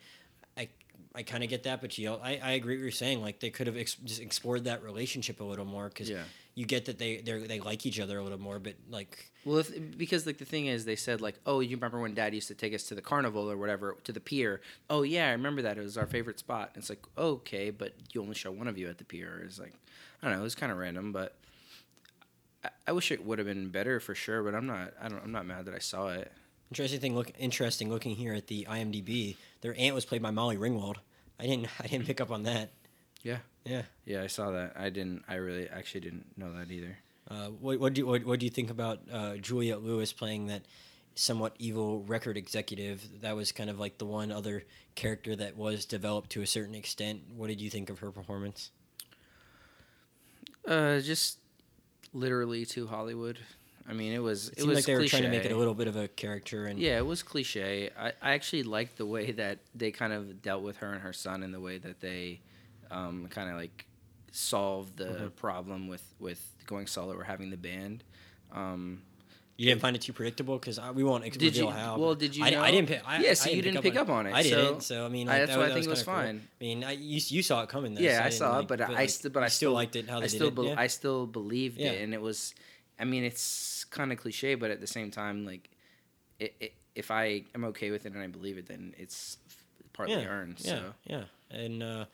I, 1.18 1.24
kind 1.24 1.43
of 1.43 1.49
get 1.49 1.63
that, 1.63 1.82
but 1.82 1.97
you 1.97 2.05
know, 2.05 2.20
I, 2.24 2.39
I 2.43 2.51
agree 2.51 2.76
with 2.76 2.82
what 2.82 2.84
you're 2.84 2.91
saying. 2.91 3.22
Like 3.22 3.39
they 3.39 3.49
could 3.49 3.68
have 3.68 3.76
ex- 3.78 3.95
just 3.95 4.22
explored 4.22 4.63
that 4.65 4.84
relationship 4.84 5.39
a 5.41 5.43
little 5.43 5.65
more 5.65 5.89
because 5.89 6.09
Yeah. 6.09 6.24
you 6.55 6.65
get 6.65 6.86
that 6.86 6.97
they 6.99 7.18
they 7.18 7.39
they 7.39 7.59
like 7.59 7.86
each 7.86 7.99
other 7.99 8.18
a 8.20 8.24
little 8.24 8.39
more, 8.39 8.59
but 8.59 8.76
like 8.89 9.32
Well, 9.45 9.57
if, 9.57 9.97
because 9.97 10.26
like 10.26 10.38
the 10.38 10.45
thing 10.45 10.68
is, 10.68 10.86
they 10.86 10.95
said 10.95 11.20
like, 11.22 11.36
oh, 11.45 11.59
you 11.59 11.76
remember 11.76 11.99
when 11.99 12.13
Dad 12.13 12.34
used 12.34 12.47
to 12.49 12.55
take 12.55 12.74
us 12.74 12.84
to 12.84 12.95
the 12.95 13.01
carnival 13.01 13.49
or 13.49 13.57
whatever 13.57 13.95
to 14.03 14.11
the 14.11 14.20
pier? 14.20 14.61
Oh 14.89 15.01
yeah, 15.03 15.28
I 15.28 15.32
remember 15.32 15.61
that. 15.63 15.78
It 15.78 15.82
was 15.82 15.97
our 15.97 16.07
favorite 16.07 16.39
spot. 16.39 16.72
And 16.74 16.82
it's 16.82 16.89
like 16.89 17.03
okay, 17.18 17.70
but 17.72 17.93
you 18.13 18.22
only 18.22 18.36
show 18.36 18.51
one 18.51 18.68
of 18.68 18.78
you 18.78 18.88
at 18.89 18.97
the 18.97 19.05
pier. 19.05 19.41
It's 19.45 19.59
like 19.59 19.74
I 20.22 20.28
don't 20.28 20.36
know. 20.36 20.41
It 20.41 20.43
was 20.43 20.55
kind 20.55 20.72
of 20.72 20.78
random, 20.78 21.11
but 21.11 21.36
I, 22.63 22.70
I 22.88 22.91
wish 22.91 23.11
it 23.11 23.26
would 23.26 23.39
have 23.39 23.47
been 23.47 23.70
better 23.70 23.99
for 23.99 24.15
sure. 24.15 24.43
But 24.43 24.55
I'm 24.55 24.65
not. 24.68 24.93
I 25.01 25.07
don't. 25.09 25.24
I'm 25.24 25.32
not 25.32 25.45
mad 25.45 25.65
that 25.65 25.74
I 25.76 25.80
saw 25.80 26.09
it. 26.09 26.32
Interesting 26.70 26.99
thing. 26.99 27.15
Look, 27.15 27.32
interesting 27.38 27.89
looking 27.89 28.15
here 28.15 28.34
at 28.34 28.47
the 28.47 28.68
IMDb. 28.70 29.36
Their 29.61 29.76
aunt 29.78 29.95
was 29.95 30.05
played 30.05 30.22
by 30.22 30.32
Molly 30.32 30.57
Ringwald. 30.57 30.97
I 31.39 31.45
didn't 31.45 31.68
I 31.82 31.88
didn't 31.88 32.05
pick 32.05 32.22
up 32.22 32.32
on 32.32 32.43
that. 32.43 32.72
Yeah. 33.24 33.38
Yeah. 33.65 33.84
Yeah, 34.05 34.24
I 34.24 34.28
saw 34.28 34.51
that. 34.51 34.74
I 34.78 34.89
didn't. 34.89 35.24
I 35.28 35.36
really 35.36 35.68
actually 35.70 36.01
didn't 36.01 36.38
know 36.38 36.53
that 36.53 36.72
either. 36.72 36.97
Uh, 37.30 37.47
what, 37.47 37.80
what 37.80 37.93
do 37.93 38.01
you, 38.01 38.07
what, 38.07 38.24
what 38.24 38.39
do 38.39 38.45
you 38.45 38.49
think 38.49 38.70
about 38.70 39.01
uh, 39.11 39.36
Juliette 39.36 39.84
Lewis 39.84 40.13
playing 40.13 40.47
that 40.47 40.61
somewhat 41.15 41.53
evil 41.59 42.03
record 42.03 42.38
executive? 42.38 43.22
That 43.22 43.36
was 43.36 43.51
kind 43.51 43.70
of 43.70 43.80
like 43.80 43.97
the 43.97 44.05
one 44.05 44.32
other 44.32 44.63
character 44.95 45.36
that 45.36 45.57
was 45.57 45.84
developed 45.84 46.30
to 46.32 46.41
a 46.41 46.47
certain 46.47 46.76
extent. 46.76 47.24
What 47.36 47.47
did 47.47 47.59
you 47.59 47.70
think 47.70 47.89
of 47.89 47.99
her 47.99 48.11
performance? 48.11 48.72
Uh, 50.65 50.99
just 50.99 51.39
literally 52.13 52.65
to 52.68 52.88
Hollywood. 52.88 53.39
I 53.90 53.94
mean, 53.94 54.12
it 54.12 54.20
was. 54.20 54.50
It 54.50 54.60
It, 54.60 54.66
was 54.68 54.76
like 54.76 54.86
they 54.86 54.96
were 54.96 55.08
trying 55.08 55.24
to 55.24 55.30
make 55.30 55.46
it 55.46 55.52
a 55.52 55.56
little 55.58 55.74
bit 55.74 55.88
of 55.88 55.96
a 55.96 56.08
character, 56.10 56.66
and 56.66 56.78
Yeah, 56.80 56.98
it 56.98 57.06
was 57.06 57.24
cliche. 57.24 57.90
I, 57.98 58.08
I 58.22 58.34
actually 58.34 58.64
liked 58.64 58.98
the 58.98 59.06
way 59.06 59.32
that 59.32 59.60
they 59.74 59.92
kind 59.92 60.12
of 60.14 60.42
dealt 60.42 60.62
with 60.62 60.78
her 60.78 60.92
and 60.92 61.02
her 61.02 61.14
son 61.14 61.42
and 61.44 61.54
the 61.54 61.60
way 61.62 61.78
that 61.78 62.02
they 62.02 62.42
um, 62.92 63.28
kind 63.30 63.50
of 63.50 63.56
like 63.56 63.86
solved 64.32 64.98
the 64.98 65.06
Mm-hmm. 65.06 65.28
problem 65.30 65.88
with, 65.88 66.04
with 66.20 66.42
going 66.66 66.88
solo 66.88 67.14
or 67.16 67.24
having 67.24 67.50
the 67.50 67.58
band. 67.58 68.04
Um, 68.52 69.02
you 69.58 69.66
didn't 69.66 69.82
find 69.82 69.96
it 69.96 70.02
too 70.04 70.14
predictable 70.14 70.60
because 70.60 70.80
we 70.94 71.04
won't 71.04 71.24
ex- 71.24 71.36
Did 71.38 71.54
reveal 71.56 71.66
you- 71.66 71.72
how. 71.72 71.98
well, 71.98 72.14
did 72.14 72.36
you 72.36 72.44
I, 72.46 72.50
know? 72.52 72.62
I 72.62 72.70
didn't. 72.72 72.90
Pick, 72.90 73.02
I, 73.08 73.20
Yeah, 73.24 73.34
so 73.34 73.50
I 73.50 73.54
you 73.54 73.62
didn't 73.64 73.82
pick 73.82 73.96
up 73.96 74.10
on 74.10 74.28
it, 74.28 74.34
I 74.34 74.44
didn't. 74.44 74.82
So 74.84 75.04
I 75.06 75.10
mean, 75.10 75.28
I- 75.30 75.40
that's 75.40 75.52
that, 75.52 75.58
why 75.58 75.64
I 75.64 75.68
that 75.70 75.74
think 75.74 75.88
was 75.88 76.00
it 76.00 76.02
was 76.02 76.04
kinda 76.04 76.20
cool. 76.22 76.28
fine. 76.28 76.48
I 76.62 76.64
mean, 76.64 76.84
I, 76.84 76.92
you 76.92 77.20
you 77.26 77.42
saw 77.42 77.64
it 77.64 77.70
coming. 77.70 77.96
Though, 77.96 78.02
yeah, 78.02 78.20
so 78.20 78.26
I 78.26 78.30
saw 78.30 78.52
like, 78.58 78.64
it, 78.64 78.68
but, 78.68 78.82
I 78.82 78.88
like, 78.90 79.10
still, 79.10 79.32
but 79.32 79.44
I 79.44 79.48
still 79.48 79.72
liked 79.72 79.96
it 79.96 80.08
how 80.10 80.20
they 80.20 80.26
I 80.26 80.28
still, 80.28 80.52
did 80.52 80.60
it. 80.66 80.68
Yeah. 80.68 80.76
I 80.78 80.88
still 80.88 81.26
believed 81.26 81.78
Yeah. 81.80 81.92
it, 81.94 82.04
and 82.04 82.14
it 82.14 82.22
was. 82.22 82.54
I 83.00 83.06
mean, 83.06 83.24
it's 83.24 83.77
kind 83.90 84.12
of 84.12 84.18
cliche, 84.18 84.56
but 84.56 84.72
at 84.72 84.82
the 84.82 84.88
same 84.88 85.12
time, 85.12 85.46
like, 85.46 85.70
it, 86.40 86.56
it, 86.60 86.74
if 86.96 87.12
I 87.12 87.44
am 87.56 87.64
okay 87.66 87.92
with 87.92 88.06
it 88.06 88.14
and 88.14 88.22
I 88.22 88.28
believe 88.28 88.58
it, 88.58 88.68
then 88.68 88.94
it's 88.98 89.38
partly 89.94 90.16
yeah, 90.16 90.28
earned. 90.28 90.58
Yeah, 90.60 90.72
So 90.72 90.94
yeah, 91.06 91.24
and 91.52 91.84
uh, 91.84 92.06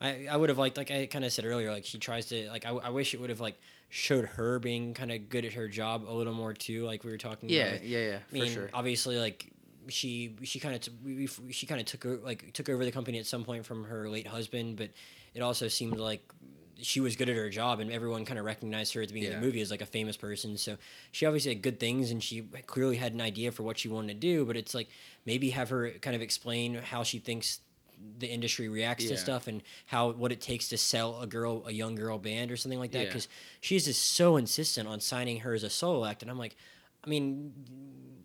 I 0.00 0.26
I 0.30 0.36
would 0.36 0.48
have 0.48 0.58
liked 0.58 0.76
like 0.76 0.90
I 0.90 1.06
kind 1.06 1.24
of 1.24 1.32
said 1.32 1.44
earlier, 1.44 1.70
like 1.70 1.84
she 1.84 1.98
tries 1.98 2.26
to 2.26 2.48
like 2.48 2.66
I, 2.66 2.70
I 2.70 2.90
wish 2.90 3.14
it 3.14 3.20
would 3.20 3.30
have 3.30 3.40
like 3.40 3.58
showed 3.88 4.24
her 4.24 4.58
being 4.58 4.94
kind 4.94 5.10
of 5.10 5.28
good 5.28 5.44
at 5.44 5.54
her 5.54 5.68
job 5.68 6.04
a 6.08 6.12
little 6.12 6.32
more 6.32 6.54
too, 6.54 6.84
like 6.84 7.04
we 7.04 7.10
were 7.10 7.18
talking. 7.18 7.48
yeah, 7.48 7.64
about. 7.64 7.84
yeah, 7.84 7.98
yeah, 7.98 8.16
I 8.16 8.28
for 8.28 8.34
mean, 8.34 8.52
sure. 8.52 8.70
obviously, 8.72 9.18
like 9.18 9.50
she 9.88 10.36
she 10.42 10.60
kind 10.60 10.74
of 10.74 10.80
t- 10.80 11.26
she 11.50 11.66
kind 11.66 11.80
of 11.80 11.86
took 11.86 12.24
like 12.24 12.52
took 12.52 12.68
over 12.68 12.84
the 12.84 12.92
company 12.92 13.18
at 13.18 13.26
some 13.26 13.44
point 13.44 13.66
from 13.66 13.84
her 13.84 14.08
late 14.08 14.26
husband, 14.26 14.76
but 14.76 14.90
it 15.34 15.40
also 15.40 15.68
seemed 15.68 15.98
like 15.98 16.22
she 16.82 17.00
was 17.00 17.16
good 17.16 17.28
at 17.28 17.36
her 17.36 17.48
job, 17.50 17.80
and 17.80 17.90
everyone 17.90 18.24
kind 18.24 18.38
of 18.38 18.44
recognized 18.44 18.94
her 18.94 19.02
at 19.02 19.08
the 19.08 19.14
beginning 19.14 19.36
of 19.36 19.40
the 19.40 19.46
movie 19.46 19.60
as 19.60 19.70
like 19.70 19.80
a 19.82 19.86
famous 19.86 20.16
person. 20.16 20.56
So 20.56 20.76
she 21.12 21.26
obviously 21.26 21.52
had 21.54 21.62
good 21.62 21.78
things, 21.80 22.10
and 22.10 22.22
she 22.22 22.42
clearly 22.66 22.96
had 22.96 23.12
an 23.14 23.20
idea 23.20 23.52
for 23.52 23.62
what 23.62 23.78
she 23.78 23.88
wanted 23.88 24.08
to 24.08 24.20
do. 24.20 24.44
But 24.44 24.56
it's 24.56 24.74
like 24.74 24.88
maybe 25.26 25.50
have 25.50 25.70
her 25.70 25.90
kind 26.00 26.16
of 26.16 26.22
explain 26.22 26.74
how 26.74 27.02
she 27.02 27.18
thinks 27.18 27.60
the 28.18 28.26
industry 28.26 28.68
reacts 28.68 29.04
to 29.04 29.16
stuff 29.18 29.46
and 29.46 29.62
how 29.84 30.10
what 30.12 30.32
it 30.32 30.40
takes 30.40 30.68
to 30.68 30.78
sell 30.78 31.20
a 31.20 31.26
girl 31.26 31.62
a 31.66 31.70
young 31.72 31.94
girl 31.94 32.16
band 32.16 32.50
or 32.50 32.56
something 32.56 32.78
like 32.78 32.92
that 32.92 33.00
Yeah. 33.00 33.04
because 33.08 33.28
she's 33.60 33.84
just 33.84 34.12
so 34.12 34.38
insistent 34.38 34.88
on 34.88 35.00
signing 35.00 35.40
her 35.40 35.52
as 35.52 35.62
a 35.64 35.68
solo 35.68 36.06
act 36.06 36.22
and 36.22 36.30
i'm 36.30 36.38
like 36.38 36.56
i 37.04 37.10
mean 37.10 37.52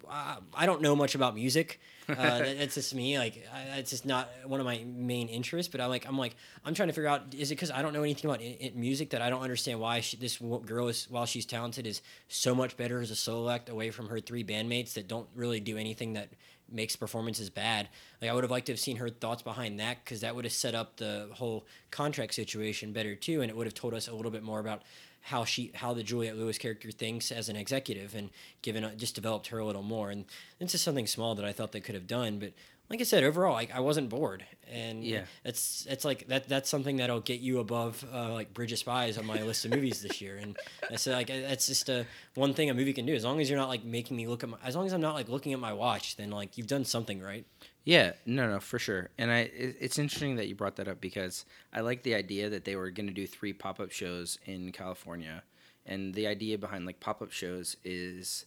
I, 0.09 0.37
I 0.53 0.65
don't 0.65 0.81
know 0.81 0.95
much 0.95 1.15
about 1.15 1.35
music 1.35 1.79
uh, 2.09 2.13
that, 2.13 2.57
that's 2.59 2.75
just 2.75 2.93
me 2.93 3.17
like 3.17 3.47
I, 3.53 3.77
it's 3.79 3.89
just 3.89 4.05
not 4.05 4.29
one 4.45 4.59
of 4.59 4.65
my 4.65 4.83
main 4.85 5.27
interests 5.27 5.71
but 5.71 5.81
i'm 5.81 5.89
like 5.89 6.07
i'm 6.07 6.17
like 6.17 6.35
i'm 6.63 6.73
trying 6.73 6.89
to 6.89 6.93
figure 6.93 7.09
out 7.09 7.33
is 7.35 7.51
it 7.51 7.55
because 7.55 7.71
i 7.71 7.81
don't 7.81 7.93
know 7.93 8.03
anything 8.03 8.29
about 8.29 8.41
i 8.41 8.71
music 8.75 9.09
that 9.11 9.21
i 9.21 9.29
don't 9.29 9.41
understand 9.41 9.79
why 9.79 10.01
she, 10.01 10.17
this 10.17 10.37
girl 10.65 10.87
is 10.87 11.07
while 11.09 11.25
she's 11.25 11.45
talented 11.45 11.87
is 11.87 12.01
so 12.27 12.53
much 12.53 12.77
better 12.77 13.01
as 13.01 13.11
a 13.11 13.15
solo 13.15 13.49
act 13.49 13.69
away 13.69 13.89
from 13.89 14.09
her 14.09 14.19
three 14.19 14.43
bandmates 14.43 14.93
that 14.93 15.07
don't 15.07 15.27
really 15.35 15.59
do 15.59 15.77
anything 15.77 16.13
that 16.13 16.29
makes 16.71 16.95
performances 16.95 17.49
bad. 17.49 17.89
Like 18.21 18.31
I 18.31 18.33
would 18.33 18.43
have 18.43 18.51
liked 18.51 18.67
to 18.67 18.71
have 18.71 18.79
seen 18.79 18.97
her 18.97 19.09
thoughts 19.09 19.41
behind 19.41 19.79
that 19.79 20.03
because 20.03 20.21
that 20.21 20.35
would 20.35 20.45
have 20.45 20.53
set 20.53 20.75
up 20.75 20.97
the 20.97 21.29
whole 21.33 21.65
contract 21.91 22.33
situation 22.33 22.93
better 22.93 23.15
too, 23.15 23.41
and 23.41 23.49
it 23.49 23.55
would 23.55 23.67
have 23.67 23.73
told 23.73 23.93
us 23.93 24.07
a 24.07 24.15
little 24.15 24.31
bit 24.31 24.43
more 24.43 24.59
about 24.59 24.83
how 25.29 25.43
she, 25.43 25.71
how 25.73 25.93
the 25.93 26.03
Juliette 26.03 26.37
Lewis 26.37 26.57
character 26.57 26.91
thinks 26.91 27.31
as 27.31 27.49
an 27.49 27.55
executive, 27.55 28.13
and 28.15 28.29
given 28.61 28.89
just 28.97 29.15
developed 29.15 29.47
her 29.47 29.57
a 29.59 29.65
little 29.65 29.81
more. 29.83 30.09
And 30.11 30.25
this 30.59 30.75
is 30.75 30.81
something 30.81 31.07
small 31.07 31.33
that 31.35 31.45
I 31.45 31.51
thought 31.51 31.71
they 31.71 31.81
could 31.81 31.95
have 31.95 32.07
done, 32.07 32.39
but. 32.39 32.53
Like 32.87 33.01
I 33.01 33.03
said, 33.03 33.23
overall, 33.23 33.55
I, 33.55 33.67
I 33.73 33.79
wasn't 33.79 34.09
bored, 34.09 34.45
and 34.71 35.03
Yeah. 35.03 35.23
it's 35.43 35.87
it's 35.89 36.05
like 36.05 36.27
that. 36.27 36.47
That's 36.47 36.69
something 36.69 36.97
that'll 36.97 37.19
get 37.19 37.39
you 37.39 37.57
above 37.57 38.05
uh, 38.13 38.31
like 38.31 38.53
Bridge 38.53 38.71
of 38.73 38.77
Spies 38.77 39.17
on 39.17 39.25
my 39.25 39.41
list 39.41 39.65
of 39.65 39.71
movies 39.71 40.03
this 40.03 40.21
year, 40.21 40.37
and 40.37 40.55
that's 40.87 41.07
like 41.07 41.25
that's 41.25 41.65
just 41.65 41.89
a 41.89 42.05
one 42.35 42.53
thing 42.53 42.69
a 42.69 42.75
movie 42.75 42.93
can 42.93 43.07
do. 43.07 43.15
As 43.15 43.25
long 43.25 43.41
as 43.41 43.49
you're 43.49 43.57
not 43.57 43.69
like 43.69 43.83
making 43.83 44.15
me 44.15 44.27
look 44.27 44.43
at 44.43 44.49
my, 44.51 44.57
as 44.63 44.75
long 44.75 44.85
as 44.85 44.93
I'm 44.93 45.01
not 45.01 45.15
like 45.15 45.29
looking 45.29 45.51
at 45.51 45.59
my 45.59 45.73
watch, 45.73 46.15
then 46.15 46.29
like 46.29 46.59
you've 46.59 46.67
done 46.67 46.85
something 46.85 47.19
right. 47.23 47.47
Yeah, 47.85 48.13
no, 48.25 48.49
no, 48.49 48.59
for 48.59 48.79
sure. 48.79 49.09
And 49.17 49.31
I, 49.31 49.41
it, 49.41 49.77
it's 49.79 49.99
interesting 49.99 50.35
that 50.37 50.47
you 50.47 50.55
brought 50.55 50.75
that 50.77 50.87
up 50.87 50.99
because 50.99 51.45
I 51.71 51.81
like 51.81 52.01
the 52.01 52.15
idea 52.15 52.49
that 52.49 52.65
they 52.65 52.75
were 52.75 52.89
going 52.89 53.07
to 53.07 53.13
do 53.13 53.27
three 53.27 53.53
pop 53.53 53.79
up 53.79 53.91
shows 53.91 54.39
in 54.45 54.71
California, 54.71 55.43
and 55.85 56.13
the 56.13 56.25
idea 56.25 56.57
behind 56.57 56.85
like 56.87 56.99
pop 56.99 57.21
up 57.21 57.31
shows 57.31 57.77
is 57.85 58.45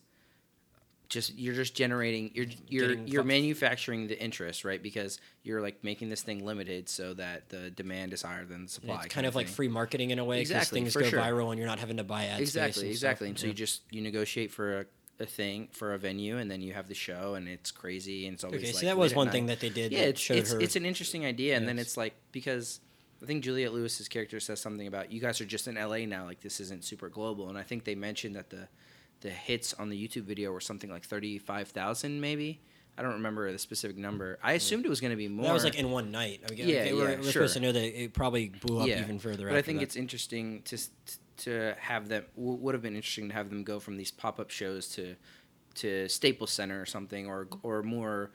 just 1.09 1.39
you're 1.39 1.55
just 1.55 1.75
generating 1.75 2.31
you're 2.35 2.47
you're 2.67 2.89
Getting 2.89 3.09
you're 3.09 3.25
manufacturing 3.25 4.09
the 4.09 4.21
interest 4.23 4.65
right 4.65 4.83
because 4.83 5.19
you're 5.43 5.63
like 5.63 5.83
making 5.83 6.11
this 6.11 6.21
thing 6.23 6.45
limited 6.45 6.89
so 6.89 7.15
that 7.15 7.49
the 7.49 7.71
demand 7.71 8.13
is 8.13 8.23
higher 8.23 8.45
than 8.45 8.65
the 8.65 8.69
supply. 8.69 8.97
it's 8.97 9.07
kind 9.15 9.27
of 9.27 9.35
like 9.35 9.49
free 9.49 9.69
marketing 9.69 10.11
in 10.11 10.19
a 10.19 10.25
way 10.25 10.41
because 10.41 10.51
Exactly, 10.51 10.81
things 10.83 10.95
go 10.95 11.03
sure. 11.05 11.19
viral 11.19 11.49
and 11.51 11.59
you're 11.59 11.67
not 11.67 11.79
having 11.79 11.97
to 11.97 12.05
buy 12.05 12.27
ads. 12.27 12.41
exactly 12.41 12.91
exactly 12.91 13.29
and 13.29 13.39
so 13.39 13.47
yeah. 13.47 13.53
you 13.53 13.55
just 13.55 13.83
you 13.91 14.03
negotiate 14.03 14.53
for 14.53 14.81
a, 14.81 14.85
a 15.21 15.27
thing 15.27 15.69
for 15.73 15.95
a 15.95 15.99
venue 15.99 16.39
and 16.39 16.51
then 16.51 16.61
you 16.61 16.73
have 16.73 16.87
the 16.89 16.95
show 16.95 17.35
and 17.35 17.49
it's 17.49 17.71
crazy 17.71 18.27
and 18.27 18.35
it's 18.35 18.45
always 18.45 18.61
okay, 18.61 18.73
like 18.73 18.81
so 18.81 18.87
that 18.87 18.97
was 18.97 19.15
one 19.15 19.27
night. 19.27 19.33
thing 19.33 19.47
that 19.47 19.61
they 19.61 19.69
did. 19.69 19.91
yeah 19.91 20.01
that 20.01 20.09
it's 20.11 20.21
showed 20.21 20.37
it's, 20.37 20.53
her. 20.53 20.61
it's 20.61 20.77
an 20.77 20.87
interesting 20.87 21.25
idea 21.27 21.57
and 21.57 21.67
then 21.67 21.79
it's 21.79 21.97
like 21.97 22.15
because 22.31 22.81
i 23.23 23.27
think 23.27 23.43
juliette 23.43 23.73
lewis's 23.73 24.07
character 24.09 24.39
says 24.39 24.61
something 24.61 24.87
about 24.87 25.11
you 25.11 25.21
guys 25.21 25.41
are 25.41 25.45
just 25.45 25.67
in 25.67 25.75
la 25.75 25.97
now 25.97 26.25
like 26.25 26.41
this 26.41 26.61
isn't 26.61 26.85
super 26.85 27.09
global 27.09 27.49
and 27.49 27.59
i 27.59 27.63
think 27.63 27.85
they 27.85 27.97
mentioned 27.97 28.37
that 28.37 28.51
the 28.51 28.69
the 29.23 29.31
hits 29.31 29.75
on 29.75 29.89
the 29.89 30.09
youtube 30.09 30.23
video 30.23 30.53
were 30.53 30.61
something 30.61 30.89
like 30.89 31.05
35000 31.05 32.21
maybe 32.21 32.61
i 32.97 33.03
don't 33.03 33.15
remember 33.15 33.51
the 33.51 33.59
specific 33.59 33.97
number 33.97 34.39
i 34.41 34.53
mm. 34.53 34.57
assumed 34.57 34.85
it 34.87 34.89
was 34.89 35.01
going 35.01 35.11
to 35.11 35.17
be 35.17 35.27
more 35.27 35.47
that 35.47 35.53
was 35.53 35.65
like 35.65 35.75
in 35.75 35.91
one 35.91 36.13
night. 36.13 36.43
I 36.49 36.55
mean, 36.55 36.69
Yeah, 36.69 36.85
they 36.85 36.93
were, 36.93 37.11
yeah, 37.11 37.17
we're 37.17 37.23
sure. 37.25 37.33
supposed 37.33 37.55
to 37.55 37.61
know 37.61 37.73
that 37.73 38.03
it 38.03 38.13
probably 38.13 38.51
blew 38.51 38.81
up 38.81 38.87
Yeah, 38.87 39.01
even 39.01 39.19
further. 39.19 39.49
but 39.49 39.57
i 39.57 39.63
think 39.63 39.81
that. 39.81 39.85
it's 39.87 39.97
interesting 39.97 40.63
to 40.67 40.77
s- 40.77 40.91
to 41.39 41.75
have 41.79 42.09
them 42.09 42.25
w- 42.37 42.57
would 42.59 42.75
have 42.75 42.83
been 42.83 42.97
interesting 42.97 43.29
to 43.29 43.35
have 43.35 43.49
them 43.51 43.65
go 43.65 43.79
from 43.81 43.97
these 43.97 44.11
pop-up 44.11 44.51
shows 44.51 44.89
to 44.91 45.15
to 45.77 46.09
Staples 46.09 46.51
Center 46.51 46.81
or 46.81 46.87
something, 46.87 47.27
or 47.27 47.49
or 47.63 47.83
more. 47.83 48.31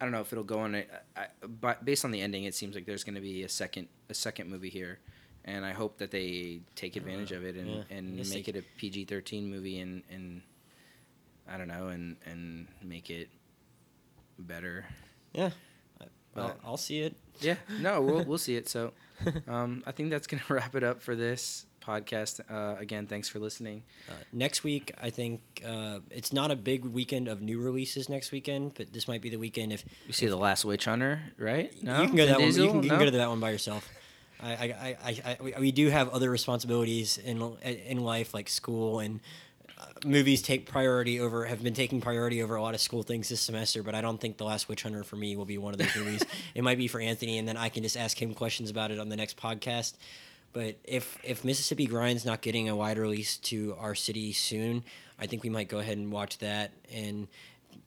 I 0.00 0.04
don't 0.04 0.12
know 0.12 0.20
if 0.20 0.30
it'll 0.32 0.44
go 0.44 0.58
on. 0.60 0.74
A, 0.74 0.84
I, 1.16 1.26
but 1.46 1.84
based 1.84 2.04
on 2.04 2.10
the 2.10 2.20
ending, 2.20 2.44
it 2.44 2.54
seems 2.54 2.74
like 2.74 2.84
there's 2.84 3.02
going 3.04 3.14
to 3.14 3.20
be 3.22 3.42
a 3.44 3.48
second 3.48 3.88
a 4.10 4.14
second 4.14 4.50
movie 4.50 4.68
here, 4.68 4.98
and 5.44 5.64
I 5.64 5.72
hope 5.72 5.98
that 5.98 6.10
they 6.10 6.60
take 6.74 6.96
advantage 6.96 7.32
of 7.32 7.44
it 7.44 7.56
and, 7.56 7.68
Yeah, 7.70 7.82
and 7.90 8.16
make 8.30 8.48
it 8.48 8.56
a 8.56 8.62
PG 8.76 9.06
thirteen 9.06 9.50
movie 9.50 9.78
and 9.78 10.02
and 10.10 10.42
I 11.48 11.56
don't 11.56 11.68
know 11.68 11.88
and 11.88 12.16
and 12.26 12.66
make 12.82 13.08
it 13.10 13.28
better. 14.38 14.84
yeah. 15.32 15.50
I'll, 16.38 16.54
I'll 16.66 16.76
see 16.76 17.00
it. 17.00 17.16
Yeah, 17.40 17.54
no, 17.80 18.02
we'll 18.02 18.22
we'll 18.28 18.36
see 18.36 18.56
it. 18.56 18.68
So, 18.68 18.92
um, 19.48 19.82
I 19.86 19.92
think 19.92 20.10
that's 20.10 20.26
gonna 20.26 20.42
wrap 20.50 20.74
it 20.74 20.84
up 20.84 21.00
for 21.00 21.16
this 21.16 21.64
podcast. 21.86 22.40
Uh, 22.50 22.76
again, 22.78 23.06
thanks 23.06 23.28
for 23.28 23.38
listening. 23.38 23.82
Uh, 24.08 24.12
next 24.32 24.64
week, 24.64 24.92
I 25.00 25.10
think 25.10 25.40
uh, 25.66 26.00
it's 26.10 26.32
not 26.32 26.50
a 26.50 26.56
big 26.56 26.84
weekend 26.84 27.28
of 27.28 27.40
new 27.40 27.60
releases 27.60 28.08
next 28.08 28.32
weekend, 28.32 28.72
but 28.74 28.92
this 28.92 29.06
might 29.06 29.22
be 29.22 29.30
the 29.30 29.38
weekend 29.38 29.72
if 29.72 29.84
We 30.06 30.12
see 30.12 30.26
the 30.26 30.36
Last 30.36 30.64
Witch 30.64 30.84
Hunter, 30.86 31.20
right? 31.38 31.70
No, 31.82 32.02
you 32.02 32.08
can 32.08 32.16
go 32.16 32.26
to 32.26 32.32
that 32.32 32.40
one. 32.40 32.48
You 32.48 32.52
can, 32.68 32.82
you 32.82 32.88
can 32.88 32.88
No? 32.88 32.98
go 32.98 33.04
to 33.04 33.10
that 33.12 33.28
one 33.28 33.40
by 33.40 33.50
yourself. 33.50 33.88
I, 34.42 34.52
I, 34.52 34.96
I, 35.02 35.36
I, 35.56 35.60
we 35.60 35.72
do 35.72 35.88
have 35.88 36.10
other 36.10 36.30
responsibilities 36.30 37.16
in 37.16 37.40
in 37.64 38.00
life, 38.00 38.34
like 38.34 38.50
school 38.50 39.00
and 39.00 39.20
uh, 39.80 39.86
movies. 40.04 40.42
Take 40.42 40.66
priority 40.66 41.20
over 41.20 41.46
have 41.46 41.62
been 41.62 41.72
taking 41.72 42.02
priority 42.02 42.42
over 42.42 42.54
a 42.56 42.60
lot 42.60 42.74
of 42.74 42.80
school 42.82 43.02
things 43.02 43.30
this 43.30 43.40
semester. 43.40 43.82
But 43.82 43.94
I 43.94 44.02
don't 44.02 44.20
think 44.20 44.36
the 44.36 44.44
Last 44.44 44.68
Witch 44.68 44.82
Hunter 44.82 45.04
for 45.04 45.16
me 45.16 45.36
will 45.36 45.46
be 45.46 45.56
one 45.56 45.72
of 45.72 45.78
those 45.78 45.96
movies. 45.96 46.22
it 46.54 46.62
might 46.62 46.76
be 46.76 46.86
for 46.86 47.00
Anthony, 47.00 47.38
and 47.38 47.48
then 47.48 47.56
I 47.56 47.70
can 47.70 47.82
just 47.82 47.96
ask 47.96 48.20
him 48.20 48.34
questions 48.34 48.68
about 48.68 48.90
it 48.90 48.98
on 48.98 49.08
the 49.08 49.16
next 49.16 49.38
podcast. 49.38 49.94
But 50.56 50.76
if 50.84 51.18
if 51.22 51.44
Mississippi 51.44 51.84
Grind's 51.84 52.24
not 52.24 52.40
getting 52.40 52.70
a 52.70 52.74
wide 52.74 52.96
release 52.96 53.36
to 53.40 53.76
our 53.78 53.94
city 53.94 54.32
soon, 54.32 54.84
I 55.18 55.26
think 55.26 55.42
we 55.42 55.50
might 55.50 55.68
go 55.68 55.80
ahead 55.80 55.98
and 55.98 56.10
watch 56.10 56.38
that 56.38 56.70
and 56.90 57.28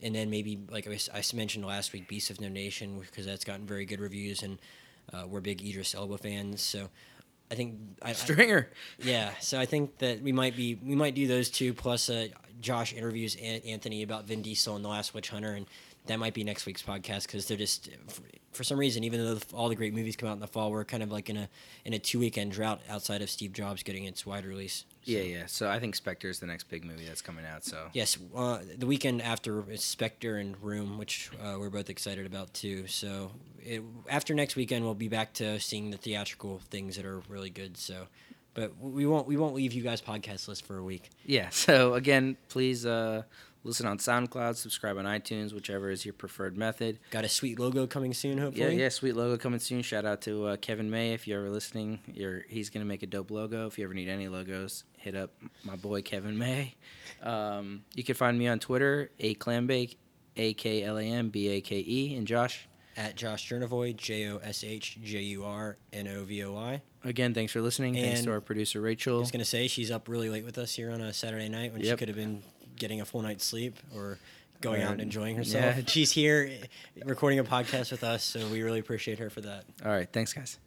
and 0.04 0.14
then 0.14 0.30
maybe 0.30 0.60
like 0.70 0.88
I 0.88 1.24
mentioned 1.34 1.66
last 1.66 1.94
week, 1.94 2.08
Beasts 2.08 2.30
of 2.30 2.40
No 2.40 2.48
Nation 2.48 3.00
because 3.00 3.26
that's 3.26 3.44
gotten 3.44 3.66
very 3.66 3.86
good 3.86 4.00
reviews 4.00 4.44
and 4.44 4.60
uh, 5.12 5.24
we're 5.28 5.42
big 5.42 5.66
Idris 5.66 5.96
Elba 5.96 6.20
fans. 6.20 6.62
So 6.62 6.90
I 7.50 7.56
think 7.56 7.74
I, 8.04 8.12
I, 8.12 8.14
Stringer. 8.14 8.70
yeah. 9.00 9.32
So 9.40 9.60
I 9.60 9.66
think 9.66 9.98
that 9.98 10.22
we 10.22 10.32
might 10.32 10.56
be 10.56 10.76
we 10.76 10.94
might 10.94 11.16
do 11.16 11.26
those 11.26 11.50
two 11.50 11.74
plus 11.74 12.08
uh, 12.08 12.28
Josh 12.62 12.94
interviews 12.94 13.36
Anthony 13.36 14.04
about 14.04 14.26
Vin 14.28 14.44
Diesel 14.44 14.76
and 14.76 14.86
the 14.86 14.90
Last 14.90 15.16
Witch 15.16 15.30
Hunter 15.30 15.54
and. 15.54 15.66
That 16.06 16.18
might 16.18 16.34
be 16.34 16.44
next 16.44 16.66
week's 16.66 16.82
podcast 16.82 17.28
because 17.28 17.48
they're 17.48 17.58
just 17.58 17.88
for, 18.52 18.64
some 18.64 18.78
reason, 18.78 19.04
even 19.04 19.24
though 19.24 19.36
the, 19.36 19.56
all 19.56 19.70
the 19.70 19.76
great 19.76 19.94
movies 19.94 20.16
come 20.16 20.30
out 20.30 20.34
in 20.34 20.40
the 20.40 20.48
fall, 20.48 20.72
we're 20.72 20.84
kind 20.86 21.04
of 21.04 21.12
like 21.12 21.30
in 21.30 21.38
a 21.38 21.50
in 21.86 21.94
a 21.94 22.00
two 22.00 22.20
weekend 22.20 22.52
drought 22.52 22.82
outside 22.90 23.22
of 23.22 23.30
Steve 23.30 23.54
Jobs 23.54 23.84
getting 23.84 24.06
its 24.06 24.26
wide 24.26 24.46
release. 24.46 24.86
Yeah, 25.04 25.22
yeah. 25.22 25.44
So 25.48 25.70
I 25.70 25.80
think 25.80 25.96
Spectre 25.96 26.30
is 26.30 26.40
the 26.40 26.46
next 26.46 26.70
big 26.70 26.84
movie 26.86 27.06
that's 27.06 27.22
coming 27.22 27.46
out. 27.46 27.64
So 27.64 27.88
Yes, 27.94 28.18
uh, 28.36 28.60
the 28.78 28.86
weekend 28.86 29.22
after 29.22 29.64
Spectre 29.78 30.38
and 30.38 30.62
Room, 30.62 30.98
which 30.98 31.32
uh, 31.42 31.56
we're 31.60 31.70
both 31.70 31.90
excited 31.90 32.26
about 32.26 32.54
too. 32.54 32.88
So 32.88 33.32
it, 33.62 33.82
after 34.10 34.34
next 34.34 34.56
weekend, 34.56 34.86
we'll 34.86 34.94
be 34.94 35.08
back 35.08 35.34
to 35.34 35.60
seeing 35.60 35.92
the 35.92 35.98
theatrical 35.98 36.60
things 36.70 36.96
that 36.96 37.06
are 37.06 37.22
really 37.30 37.50
good. 37.50 37.78
So, 37.78 38.08
but 38.54 38.78
we 38.80 39.06
won't 39.06 39.28
we 39.28 39.38
won't 39.38 39.56
leave 39.56 39.74
you 39.74 39.84
guys 39.84 40.02
podcast 40.02 40.48
list 40.48 40.66
for 40.66 40.78
a 40.78 40.84
week. 40.84 41.10
yeah. 41.26 41.50
So 41.52 41.94
again, 41.94 42.38
please 42.50 42.86
uh, 42.86 43.24
listen 43.64 43.86
on 43.86 43.98
SoundCloud, 43.98 44.56
subscribe 44.56 44.98
on 44.98 45.06
iTunes, 45.06 45.54
whichever 45.54 45.90
is 45.90 46.06
your 46.06 46.14
preferred 46.14 46.58
method. 46.58 47.00
Got 47.12 47.26
a 47.26 47.30
sweet 47.30 47.60
logo 47.60 47.88
coming 47.88 48.14
soon, 48.14 48.38
hopefully. 48.38 48.76
yeah. 48.76 48.84
Yeah, 48.84 48.90
sweet 48.90 49.16
logo 49.16 49.38
coming 49.38 49.60
soon. 49.60 49.82
Shout 49.82 50.06
out 50.06 50.22
to 50.22 50.46
uh, 50.48 50.58
Kevin 50.58 50.90
May 50.90 51.14
if 51.14 51.28
you're 51.28 51.40
ever 51.42 51.50
listening. 51.50 52.00
You're 52.08 52.46
he's 52.48 52.70
gonna 52.70 52.86
make 52.86 53.04
a 53.04 53.08
dope 53.08 53.32
logo. 53.32 53.68
If 53.68 53.78
you 53.78 53.86
ever 53.86 53.94
need 53.94 54.10
any 54.10 54.28
logos, 54.28 54.84
hit 54.98 55.16
up 55.16 55.32
my 55.64 55.76
boy 55.76 56.02
Kevin 56.02 56.38
May. 56.38 56.76
Um, 57.22 57.84
you 57.96 58.04
can 58.04 58.16
find 58.16 58.38
me 58.38 58.48
on 58.48 58.60
Twitter, 58.60 59.12
a 59.20 59.36
clambake, 59.36 59.98
a 60.38 60.54
k 60.54 60.84
l 60.84 60.98
a 60.98 61.04
m 61.04 61.30
b 61.30 61.50
a 61.50 61.62
k 61.62 61.84
e, 61.86 62.16
and 62.16 62.26
Josh. 62.26 62.68
At 62.98 63.16
Josh 63.16 63.50
Jurnovoi, 63.50 63.96
J 63.96 64.30
O 64.30 64.38
S 64.40 64.64
H 64.64 65.00
J 65.02 65.20
U 65.20 65.46
R 65.46 65.78
N 65.94 66.08
O 66.08 66.24
V 66.26 66.44
O 66.44 66.58
I. 66.58 66.82
Again, 67.06 67.34
thanks 67.34 67.54
for 67.54 67.62
listening. 67.62 67.94
thanks 67.94 68.24
to 68.24 68.32
our 68.32 68.42
producer 68.42 68.82
Rachel. 68.82 69.18
I 69.18 69.20
was 69.20 69.32
gonna 69.32 69.46
say 69.46 69.68
she's 69.68 69.90
up 69.90 70.10
really 70.10 70.30
late 70.30 70.44
with 70.44 70.58
us 70.58 70.76
here 70.76 70.92
on 70.92 71.00
a 71.00 71.14
Saturday 71.14 71.48
night 71.48 71.72
when 71.72 71.82
she 71.82 71.96
could 71.96 72.10
have 72.10 72.18
been 72.18 72.44
getting 72.80 73.02
a 73.02 73.06
full 73.06 73.22
night's 73.22 73.46
sleep 73.46 73.78
or 73.96 74.18
going 74.62 74.82
out 74.82 74.94
and 74.94 75.02
enjoying 75.02 75.36
herself. 75.36 75.78
yeah. 75.78 75.84
She's 75.88 76.12
here 76.12 76.52
recording 77.06 77.40
a 77.40 77.44
podcast 77.44 77.92
with 77.92 78.04
us, 78.04 78.24
so 78.24 78.48
we 78.48 78.62
really 78.64 78.80
appreciate 78.80 79.20
her 79.20 79.30
for 79.30 79.42
that. 79.42 79.66
All 79.86 79.92
right, 79.92 80.10
thanks 80.12 80.34
guys. 80.34 80.58